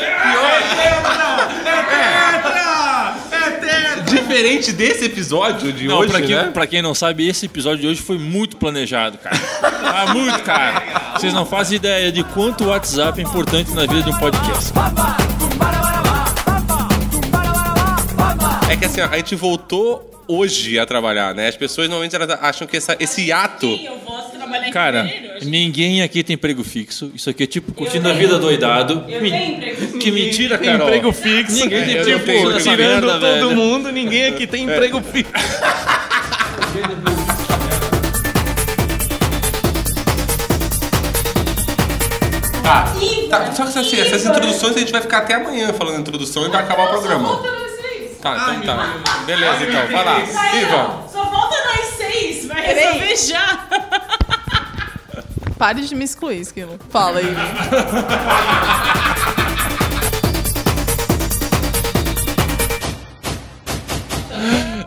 Diferente 4.10 4.74
desse 4.74 5.06
episódio 5.06 5.72
de 5.72 5.88
Não, 5.88 6.00
hoje, 6.00 6.12
pra, 6.12 6.22
quem, 6.22 6.36
né? 6.36 6.52
pra 6.54 6.68
quem 6.68 6.82
não 6.82 6.94
sabe, 6.94 7.26
esse 7.26 7.46
episódio 7.46 7.80
de 7.80 7.88
hoje 7.88 8.02
foi 8.02 8.18
muito 8.18 8.58
planejado, 8.58 9.18
cara. 9.18 9.40
Ah, 9.62 10.14
muito, 10.14 10.44
cara. 10.44 11.14
Vocês 11.16 11.34
não 11.34 11.46
fazem 11.46 11.78
ideia 11.78 12.12
de 12.12 12.22
quanto 12.24 12.66
o 12.66 12.68
WhatsApp 12.68 13.18
é 13.22 13.24
importante 13.24 13.72
na 13.72 13.86
vida 13.86 14.02
de 14.02 14.10
um 14.10 14.18
podcast. 14.18 14.74
É 18.74 18.76
que 18.76 18.86
assim, 18.86 19.02
ó, 19.02 19.06
a 19.08 19.18
gente 19.18 19.36
voltou 19.36 20.10
hoje 20.28 20.80
a 20.80 20.86
trabalhar, 20.86 21.36
né? 21.36 21.48
As 21.48 21.56
pessoas 21.56 21.88
normalmente 21.88 22.16
elas 22.16 22.28
acham 22.42 22.66
que 22.66 22.76
essa- 22.78 22.98
esse 23.00 23.32
ato. 23.32 23.68
Eu 23.68 23.98
posso 23.98 24.32
trabalhar 24.32 24.68
em 24.68 24.72
Cara, 24.72 25.04
fevereiro. 25.06 25.46
ninguém 25.46 26.02
aqui 26.02 26.24
tem 26.24 26.34
emprego 26.34 26.64
fixo. 26.64 27.12
Isso 27.14 27.30
aqui 27.30 27.44
é 27.44 27.46
tipo 27.46 27.72
curtindo 27.72 28.10
a 28.10 28.14
vida 28.14 28.40
doidado. 28.40 29.06
Eu 29.08 29.20
tenho 29.22 29.26
emprego 29.54 30.00
Que 30.00 30.12
mentira, 30.12 30.58
Tem 30.58 30.72
Carol. 30.72 30.88
emprego 30.88 31.12
fixo. 31.14 31.56
Ninguém 31.56 31.86
tem 31.86 31.96
tipo, 31.98 32.10
emprego 32.10 32.26
fixo 32.26 32.50
nessa 32.50 32.70
tirando 32.72 33.06
merda, 33.06 33.20
todo 33.20 33.48
velho. 33.50 33.56
mundo, 33.56 33.92
ninguém 33.92 34.26
aqui 34.26 34.48
tem 34.48 34.68
É. 34.68 34.74
emprego 34.74 35.02
fixo. 35.02 35.32
Ah, 42.66 42.86
tá, 43.30 43.52
só 43.52 43.66
que 43.66 43.78
assim, 43.80 44.00
essas 44.00 44.26
introduções 44.26 44.76
a 44.76 44.80
gente 44.80 44.92
vai 44.92 45.02
ficar 45.02 45.20
até 45.20 45.36
amanhã 45.36 45.74
falando 45.74 46.00
introdução 46.00 46.46
e 46.46 46.50
vai 46.50 46.62
acabar 46.64 46.86
o 46.86 46.90
programa. 46.90 47.42
Tá, 48.24 48.56
então 48.56 48.78
tá. 48.78 48.96
Beleza, 49.26 49.66
então, 49.66 49.86
vai 49.88 50.06
lá. 50.06 50.20
Ivan. 50.22 51.08
Só 51.12 51.26
falta 51.26 51.56
nós 51.66 51.86
seis, 51.98 52.48
vai 52.48 52.62
Peraí. 52.62 52.84
resolver 52.86 53.18
já. 53.18 53.68
Pare 55.60 55.82
de 55.82 55.94
me 55.94 56.06
excluir, 56.06 56.40
Esquilo. 56.40 56.80
Fala 56.90 57.20
aí. 57.20 57.36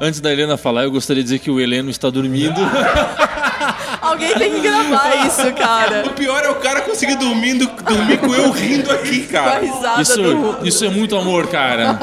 Antes 0.00 0.20
da 0.20 0.32
Helena 0.32 0.56
falar, 0.56 0.84
eu 0.84 0.90
gostaria 0.90 1.22
de 1.22 1.28
dizer 1.28 1.38
que 1.38 1.50
o 1.50 1.60
Heleno 1.60 1.90
está 1.90 2.10
dormindo. 2.10 2.60
Alguém 4.16 4.34
tem 4.34 4.50
que 4.54 4.60
gravar 4.60 5.26
isso, 5.26 5.52
cara. 5.52 6.04
O 6.06 6.10
pior 6.10 6.42
é 6.42 6.48
o 6.48 6.54
cara 6.56 6.80
conseguir 6.80 7.16
dormindo, 7.16 7.66
dormir 7.86 8.16
com 8.18 8.34
eu 8.34 8.50
rindo 8.50 8.90
aqui, 8.90 9.26
Com 9.30 9.36
a 9.36 9.40
cara. 9.42 9.64
Isso, 10.00 10.22
do... 10.22 10.58
isso 10.66 10.84
é 10.84 10.88
muito 10.88 11.14
amor, 11.16 11.46
cara. 11.48 11.98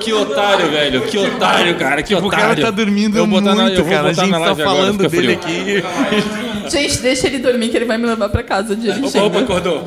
Que 0.00 0.12
otário, 0.12 0.68
velho. 0.70 1.02
Que 1.02 1.16
otário, 1.18 1.76
cara. 1.76 2.02
Que 2.02 2.14
O 2.14 2.18
otário. 2.24 2.46
cara 2.48 2.60
tá 2.60 2.70
dormindo 2.70 3.16
Eu 3.16 3.26
vou 3.26 3.40
botar 3.40 3.54
muito, 3.54 3.70
na, 3.72 3.78
eu 3.78 3.84
vou 3.84 3.92
cara. 3.92 4.08
A 4.08 4.10
botar 4.10 4.22
gente 4.22 4.30
na 4.32 4.38
tá 4.38 4.44
live 4.46 4.62
agora, 4.62 4.76
falando 4.76 4.96
fica 4.98 5.08
dele 5.08 5.38
frio. 5.42 5.84
aqui. 5.84 6.70
Gente, 6.70 6.98
deixa 6.98 7.26
ele 7.26 7.38
dormir 7.38 7.68
que 7.68 7.76
ele 7.76 7.84
vai 7.84 7.98
me 7.98 8.06
levar 8.06 8.28
pra 8.28 8.42
casa 8.42 8.74
dirigindo. 8.74 9.24
Opa, 9.24 9.38
acordou. 9.40 9.84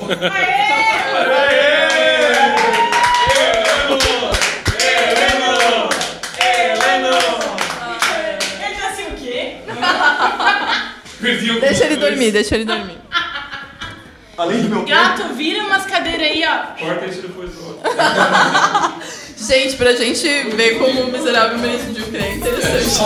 Ele 8.59 8.75
tá 8.75 8.87
assim 8.89 9.03
o 9.03 9.15
quê? 9.15 9.57
Deixa 11.59 11.85
ele 11.85 11.95
dormir, 11.97 12.31
deixa 12.31 12.55
ele 12.55 12.65
dormir. 12.65 12.97
Além 14.37 14.61
do 14.61 14.69
meu 14.69 14.85
Gato, 14.85 15.33
vira 15.33 15.63
umas 15.63 15.85
cadeiras 15.85 16.27
aí, 16.27 16.43
ó. 16.45 16.79
Corta 16.79 17.05
isso 17.07 17.21
depois 17.23 17.49
do 17.51 17.65
outro. 17.65 17.89
Gente, 19.37 19.75
pra 19.75 19.93
gente 19.93 20.27
ver 20.55 20.79
como 20.79 21.01
o 21.01 21.11
miserável 21.11 21.59
medíocre 21.59 22.17
é 22.17 22.33
interessante. 22.33 23.01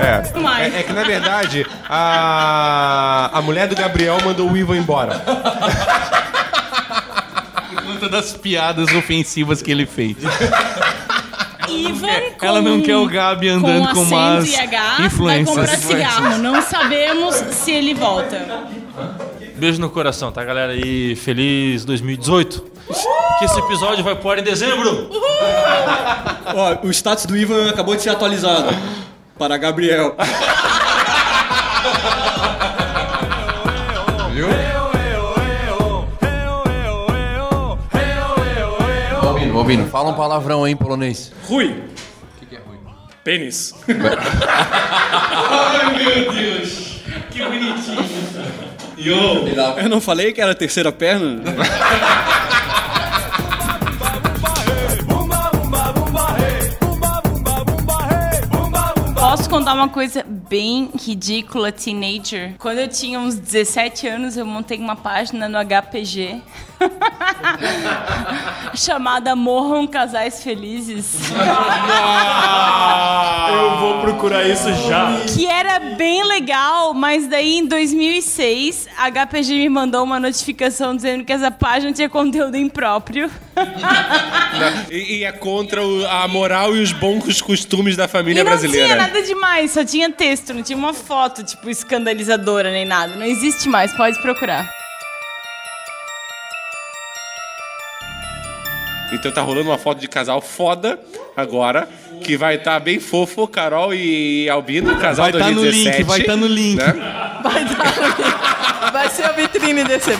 É, 0.00 0.64
é, 0.64 0.80
é 0.80 0.82
que 0.82 0.92
na 0.92 1.04
verdade 1.04 1.66
a, 1.88 3.30
a 3.32 3.42
mulher 3.42 3.68
do 3.68 3.76
Gabriel 3.76 4.18
mandou 4.24 4.50
o 4.50 4.56
Ivan 4.56 4.78
embora. 4.78 5.22
Conta 8.04 8.08
das 8.08 8.34
piadas 8.34 8.94
ofensivas 8.94 9.62
que 9.62 9.70
ele 9.70 9.86
fez. 9.86 10.16
Ivan 11.66 12.08
com, 12.38 12.44
Ela 12.44 12.60
não 12.60 12.82
quer 12.82 12.96
o 12.96 13.06
Gabi 13.06 13.48
andando 13.48 13.86
com, 13.94 14.02
acento 14.02 14.14
umas 14.14 14.48
e 14.48 15.02
influências. 15.06 15.16
vai 15.18 15.44
comprar 15.44 15.78
cigarro. 15.78 16.38
Não 16.38 16.60
sabemos 16.60 17.34
se 17.34 17.72
ele 17.72 17.94
volta. 17.94 18.66
Beijo 19.56 19.80
no 19.80 19.88
coração, 19.88 20.30
tá, 20.30 20.44
galera? 20.44 20.76
E 20.76 21.16
feliz 21.16 21.86
2018. 21.86 22.64
Que 23.38 23.44
esse 23.46 23.58
episódio 23.58 24.04
vai 24.04 24.12
ar 24.12 24.38
em 24.38 24.42
dezembro. 24.42 25.08
Ó, 26.54 26.86
o 26.86 26.90
status 26.90 27.24
do 27.24 27.34
Ivan 27.34 27.70
acabou 27.70 27.96
de 27.96 28.02
ser 28.02 28.10
atualizado. 28.10 28.68
Para 29.38 29.56
Gabriel. 29.56 30.14
Albino, 39.64 39.88
fala 39.88 40.10
um 40.10 40.14
palavrão 40.14 40.62
aí 40.62 40.72
em 40.72 40.76
polonês. 40.76 41.32
Rui. 41.48 41.68
O 41.68 42.38
que, 42.38 42.44
que 42.44 42.54
é 42.54 42.58
Rui? 42.58 42.76
Pênis. 43.24 43.74
Ai, 44.46 45.96
meu 45.96 46.32
Deus. 46.34 47.00
Que 47.30 47.42
bonitinho. 47.42 48.04
Eu 49.82 49.88
não 49.88 50.02
falei 50.02 50.34
que 50.34 50.40
era 50.42 50.52
a 50.52 50.54
terceira 50.54 50.92
perna? 50.92 51.42
Posso 59.14 59.48
contar 59.48 59.72
uma 59.72 59.88
coisa 59.88 60.26
bem 60.48 60.90
ridícula, 61.00 61.70
teenager? 61.72 62.54
Quando 62.58 62.78
eu 62.78 62.88
tinha 62.88 63.18
uns 63.20 63.34
17 63.36 64.06
anos, 64.06 64.36
eu 64.36 64.44
montei 64.46 64.78
uma 64.78 64.96
página 64.96 65.48
no 65.48 65.58
HPG 65.58 66.40
chamada 68.74 69.34
Morram 69.36 69.86
Casais 69.86 70.42
Felizes. 70.42 71.14
Eu 73.50 73.78
vou 73.78 74.00
procurar 74.00 74.44
isso 74.48 74.72
já. 74.88 75.20
Que 75.34 75.46
era 75.46 75.78
bem 75.96 76.24
legal, 76.24 76.92
mas 76.94 77.26
daí 77.28 77.58
em 77.58 77.66
2006 77.66 78.88
a 78.98 79.10
HPG 79.10 79.54
me 79.54 79.68
mandou 79.68 80.02
uma 80.02 80.18
notificação 80.18 80.94
dizendo 80.96 81.24
que 81.24 81.32
essa 81.32 81.50
página 81.50 81.92
tinha 81.92 82.08
conteúdo 82.08 82.56
impróprio. 82.56 83.30
E, 84.90 85.18
e 85.18 85.24
é 85.24 85.30
contra 85.32 85.84
o- 85.86 86.06
a 86.06 86.26
moral 86.26 86.74
e 86.76 86.82
os 86.82 86.92
bons 86.92 87.40
costumes 87.40 87.96
da 87.96 88.08
família 88.08 88.40
e 88.40 88.44
não 88.44 88.50
brasileira. 88.50 88.86
tinha 88.86 88.96
nada 88.96 89.22
demais, 89.22 89.70
só 89.70 89.84
tinha 89.84 90.10
texto, 90.10 90.33
não 90.52 90.62
tinha 90.62 90.76
uma 90.76 90.92
foto, 90.94 91.42
tipo, 91.42 91.68
escandalizadora 91.70 92.70
nem 92.70 92.84
nada. 92.84 93.14
Não 93.16 93.26
existe 93.26 93.68
mais, 93.68 93.92
pode 93.92 94.18
procurar. 94.20 94.68
Então 99.12 99.30
tá 99.30 99.40
rolando 99.42 99.70
uma 99.70 99.78
foto 99.78 100.00
de 100.00 100.08
casal 100.08 100.40
foda 100.40 100.98
agora, 101.36 101.88
que 102.22 102.36
vai 102.36 102.56
estar 102.56 102.80
bem 102.80 102.98
fofo, 102.98 103.46
Carol 103.46 103.94
e 103.94 104.48
Albino, 104.48 104.96
casal 104.96 105.30
Vai 105.30 105.40
tá 105.40 105.50
no 105.50 105.62
2017. 105.62 105.98
link, 105.98 106.06
vai 106.06 106.22
tá 106.22 106.36
no 106.36 106.46
link. 106.46 106.76
né? 106.76 106.92
Vai, 107.42 107.64
dar... 107.64 108.90
vai 108.92 109.08
ser 109.10 109.24
a 109.24 109.32
vitrine 109.32 109.84
desse 109.84 110.10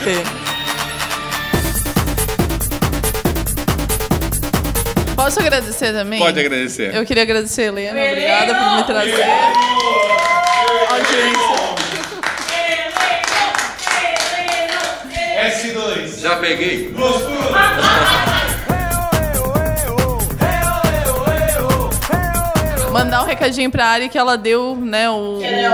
Posso 5.17 5.41
agradecer 5.41 5.93
também? 5.93 6.19
Pode 6.19 6.39
agradecer. 6.41 6.95
Eu 6.95 7.05
queria 7.05 7.23
agradecer 7.23 7.63
a 7.63 7.67
Helena, 7.67 8.05
obrigada 8.05 8.55
por 8.55 8.77
me 8.77 8.85
trazer. 8.85 9.25
Audiência. 10.91 11.65
S2. 15.45 16.21
Já 16.21 16.37
peguei. 16.37 16.95
Mandar 22.95 23.23
um 23.23 23.27
recadinho 23.27 23.71
pra 23.73 23.87
Ari 23.87 24.09
que 24.09 24.17
ela 24.17 24.37
deu, 24.39 24.77
né, 24.77 25.11
o, 25.11 25.41
é 25.43 25.69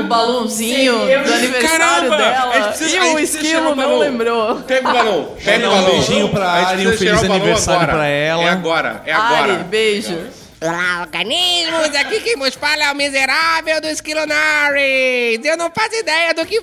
o 0.00 0.04
balãozinho 0.04 0.94
do 0.98 1.32
aniversário 1.34 2.08
Caramba! 2.08 2.16
Dela. 2.16 2.68
precisa- 2.68 2.96
e 2.96 3.00
o 3.10 3.14
precisa 3.14 3.38
esquilo 3.42 3.64
não 3.64 3.76
balão. 3.76 3.98
lembrou. 3.98 4.56
Pega 4.62 4.88
o 4.88 4.92
balão, 4.92 5.34
pega 5.44 5.68
o 5.68 5.70
Mandar 5.70 5.76
um 5.80 5.82
balão. 5.84 5.90
beijinho 6.00 6.28
pra 6.30 6.50
Ari, 6.50 6.86
um 6.86 6.88
precisa 6.90 6.96
feliz 6.98 7.22
o 7.22 7.22
balão 7.28 7.36
aniversário 7.42 7.82
agora. 7.82 7.92
pra 7.98 8.06
ela. 8.06 8.42
É 8.42 8.48
agora, 8.48 9.02
é 9.04 9.12
agora. 9.12 9.52
Ari, 9.54 9.64
beijo. 9.64 10.18
Olá, 10.62 11.00
organismos! 11.02 11.94
Aqui 11.94 12.20
quem 12.20 12.36
vos 12.38 12.54
fala 12.54 12.84
é 12.84 12.90
o 12.92 12.94
miserável 12.96 13.80
do 13.82 13.86
Esquilonares! 13.88 15.44
Eu 15.44 15.58
não 15.58 15.70
faço 15.70 15.94
ideia 15.96 16.32
do 16.32 16.46
que 16.46 16.62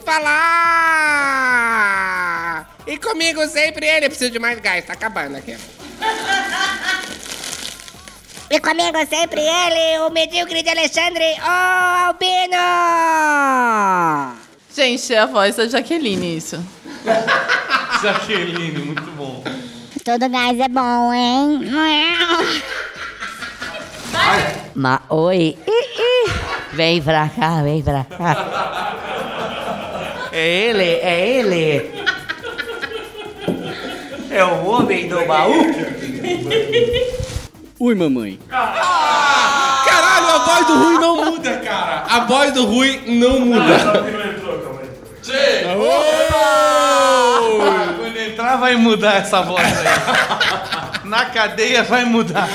falar! 1.11 2.67
E 2.87 2.97
comigo 2.97 3.47
sempre 3.47 3.85
ele, 3.85 4.09
preciso 4.09 4.31
de 4.31 4.39
mais 4.39 4.57
gás, 4.59 4.83
tá 4.83 4.93
acabando 4.93 5.37
aqui. 5.37 5.55
E 8.51 8.59
comigo 8.59 8.97
sempre 9.09 9.39
ele, 9.39 9.99
o 9.99 10.09
medíocre 10.09 10.61
de 10.61 10.69
Alexandre, 10.71 11.23
o 11.39 11.49
Albino! 12.09 12.57
Gente, 14.75 15.13
é 15.13 15.19
a 15.19 15.25
voz 15.25 15.55
da 15.55 15.69
Jaqueline, 15.69 16.35
isso. 16.35 16.61
Jaqueline, 18.03 18.77
muito 18.79 19.09
bom. 19.11 19.41
Todo 20.03 20.27
gás 20.27 20.59
é 20.59 20.67
bom, 20.67 21.13
hein? 21.13 21.61
Ma 24.75 25.01
oi. 25.07 25.57
Ih, 25.65 25.71
ih. 25.71 26.31
Vem 26.73 27.01
pra 27.01 27.29
cá, 27.29 27.63
vem 27.63 27.81
pra 27.81 28.03
cá. 28.03 28.97
É 30.33 30.45
ele, 30.45 30.83
é 30.83 31.29
ele. 31.37 32.03
É 34.29 34.43
o 34.43 34.65
homem 34.65 35.07
do 35.07 35.25
baú. 35.25 35.53
Ui, 37.81 37.95
mamãe. 37.95 38.37
Caralho, 38.47 40.27
a 40.27 40.37
voz 40.45 40.67
do 40.67 40.77
Rui 40.77 40.99
não 40.99 41.15
muda, 41.25 41.57
cara. 41.57 42.03
A 42.07 42.19
voz 42.19 42.53
do 42.53 42.63
Rui 42.63 43.01
não 43.07 43.39
muda. 43.39 44.05
Quando 47.97 48.17
entrar 48.17 48.57
vai 48.57 48.75
mudar 48.75 49.15
essa 49.15 49.41
voz 49.41 49.65
aí. 49.65 51.05
Na 51.05 51.25
cadeia 51.25 51.81
vai 51.81 52.05
mudar. 52.05 52.47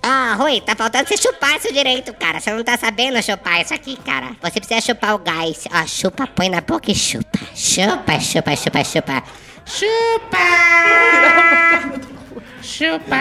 Ah, 0.00 0.34
Rui, 0.38 0.60
tá 0.60 0.76
faltando 0.76 1.08
você 1.08 1.16
chupar 1.16 1.56
isso 1.56 1.72
direito, 1.72 2.14
cara. 2.14 2.38
Você 2.38 2.52
não 2.52 2.62
tá 2.62 2.78
sabendo 2.78 3.20
chupar 3.20 3.62
isso 3.62 3.74
aqui, 3.74 3.96
cara. 3.96 4.30
Você 4.40 4.60
precisa 4.60 4.80
chupar 4.80 5.16
o 5.16 5.18
gás. 5.18 5.64
Ó, 5.72 5.84
chupa, 5.88 6.24
põe 6.28 6.48
na 6.48 6.60
boca 6.60 6.92
e 6.92 6.94
chupa. 6.94 7.36
Chupa, 7.52 8.20
chupa, 8.20 8.54
chupa, 8.54 8.84
chupa. 8.84 9.24
Chupa! 9.66 10.38
Chupa! 12.68 13.16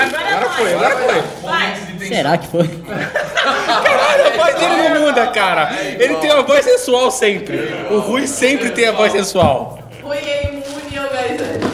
Agora 0.00 0.50
foi, 0.56 0.72
agora 0.72 0.96
foi. 0.96 2.08
Será 2.08 2.38
que 2.38 2.48
foi? 2.48 2.66
Caralho, 2.66 4.26
a 4.26 4.30
voz 4.30 4.54
dele 4.54 4.88
não 4.88 5.00
muda, 5.02 5.26
cara. 5.26 5.76
Ele 5.98 6.16
tem 6.16 6.32
uma 6.32 6.44
voz 6.44 6.64
sensual 6.64 7.10
sempre. 7.10 7.58
O 7.90 7.98
Rui 7.98 8.26
sempre 8.26 8.70
tem 8.70 8.88
a 8.88 8.92
voz 8.92 9.12
sensual. 9.12 9.78
Rui 10.02 10.16
é 10.16 10.48
imune 10.48 10.98
ao 10.98 11.10
gás 11.10 11.38
hélio. 11.38 11.70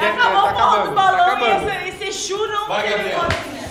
Acabou 0.00 0.50
o 0.50 0.54
ponto 0.54 0.88
do 0.88 0.94
balão 0.94 1.36
e 1.40 1.88
esse, 1.88 2.04
esse 2.06 2.28
chu 2.28 2.38
não 2.46 2.68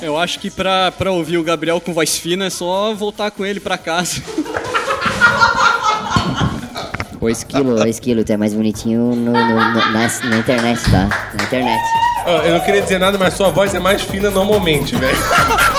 Eu 0.01 0.17
acho 0.17 0.37
que 0.37 0.51
pra, 0.51 0.91
pra 0.91 1.11
ouvir 1.13 1.37
o 1.37 1.43
Gabriel 1.43 1.79
com 1.79 1.93
voz 1.93 2.17
fina 2.17 2.47
é 2.47 2.49
só 2.49 2.93
voltar 2.93 3.31
com 3.31 3.45
ele 3.45 3.61
pra 3.61 3.77
casa. 3.77 4.21
O 7.21 7.29
esquilo, 7.29 7.75
o 7.75 7.87
esquilo, 7.87 8.23
tu 8.23 8.31
é 8.31 8.37
mais 8.37 8.53
bonitinho 8.53 9.13
no, 9.13 9.15
no- 9.15 9.33
no- 9.33 9.91
na, 9.91 10.07
na 10.29 10.37
internet, 10.37 10.81
tá? 10.89 11.07
Na 11.37 11.43
internet. 11.43 11.81
Eu 12.45 12.53
não 12.53 12.59
queria 12.61 12.81
dizer 12.81 12.99
nada, 12.99 13.17
mas 13.17 13.33
sua 13.33 13.49
voz 13.49 13.73
é 13.73 13.79
mais 13.79 14.01
fina 14.01 14.29
normalmente, 14.29 14.95
velho. 14.95 15.17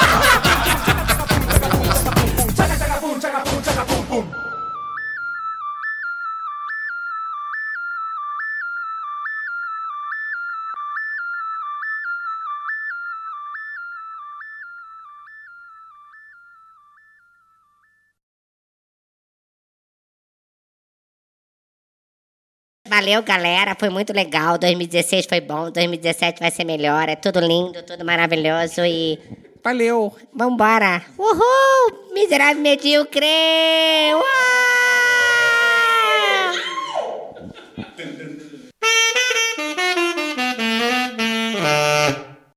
Valeu, 23.00 23.22
galera. 23.22 23.74
Foi 23.80 23.88
muito 23.88 24.12
legal. 24.12 24.58
2016 24.58 25.24
foi 25.24 25.40
bom. 25.40 25.70
2017 25.70 26.38
vai 26.38 26.50
ser 26.50 26.64
melhor. 26.64 27.08
É 27.08 27.16
tudo 27.16 27.40
lindo, 27.40 27.82
tudo 27.82 28.04
maravilhoso 28.04 28.84
e. 28.84 29.18
Valeu! 29.64 30.14
Vambora! 30.34 31.02
Uhul! 31.18 32.12
Miserável 32.12 32.60
medíocre! 32.60 33.24
Uau! 34.12 34.22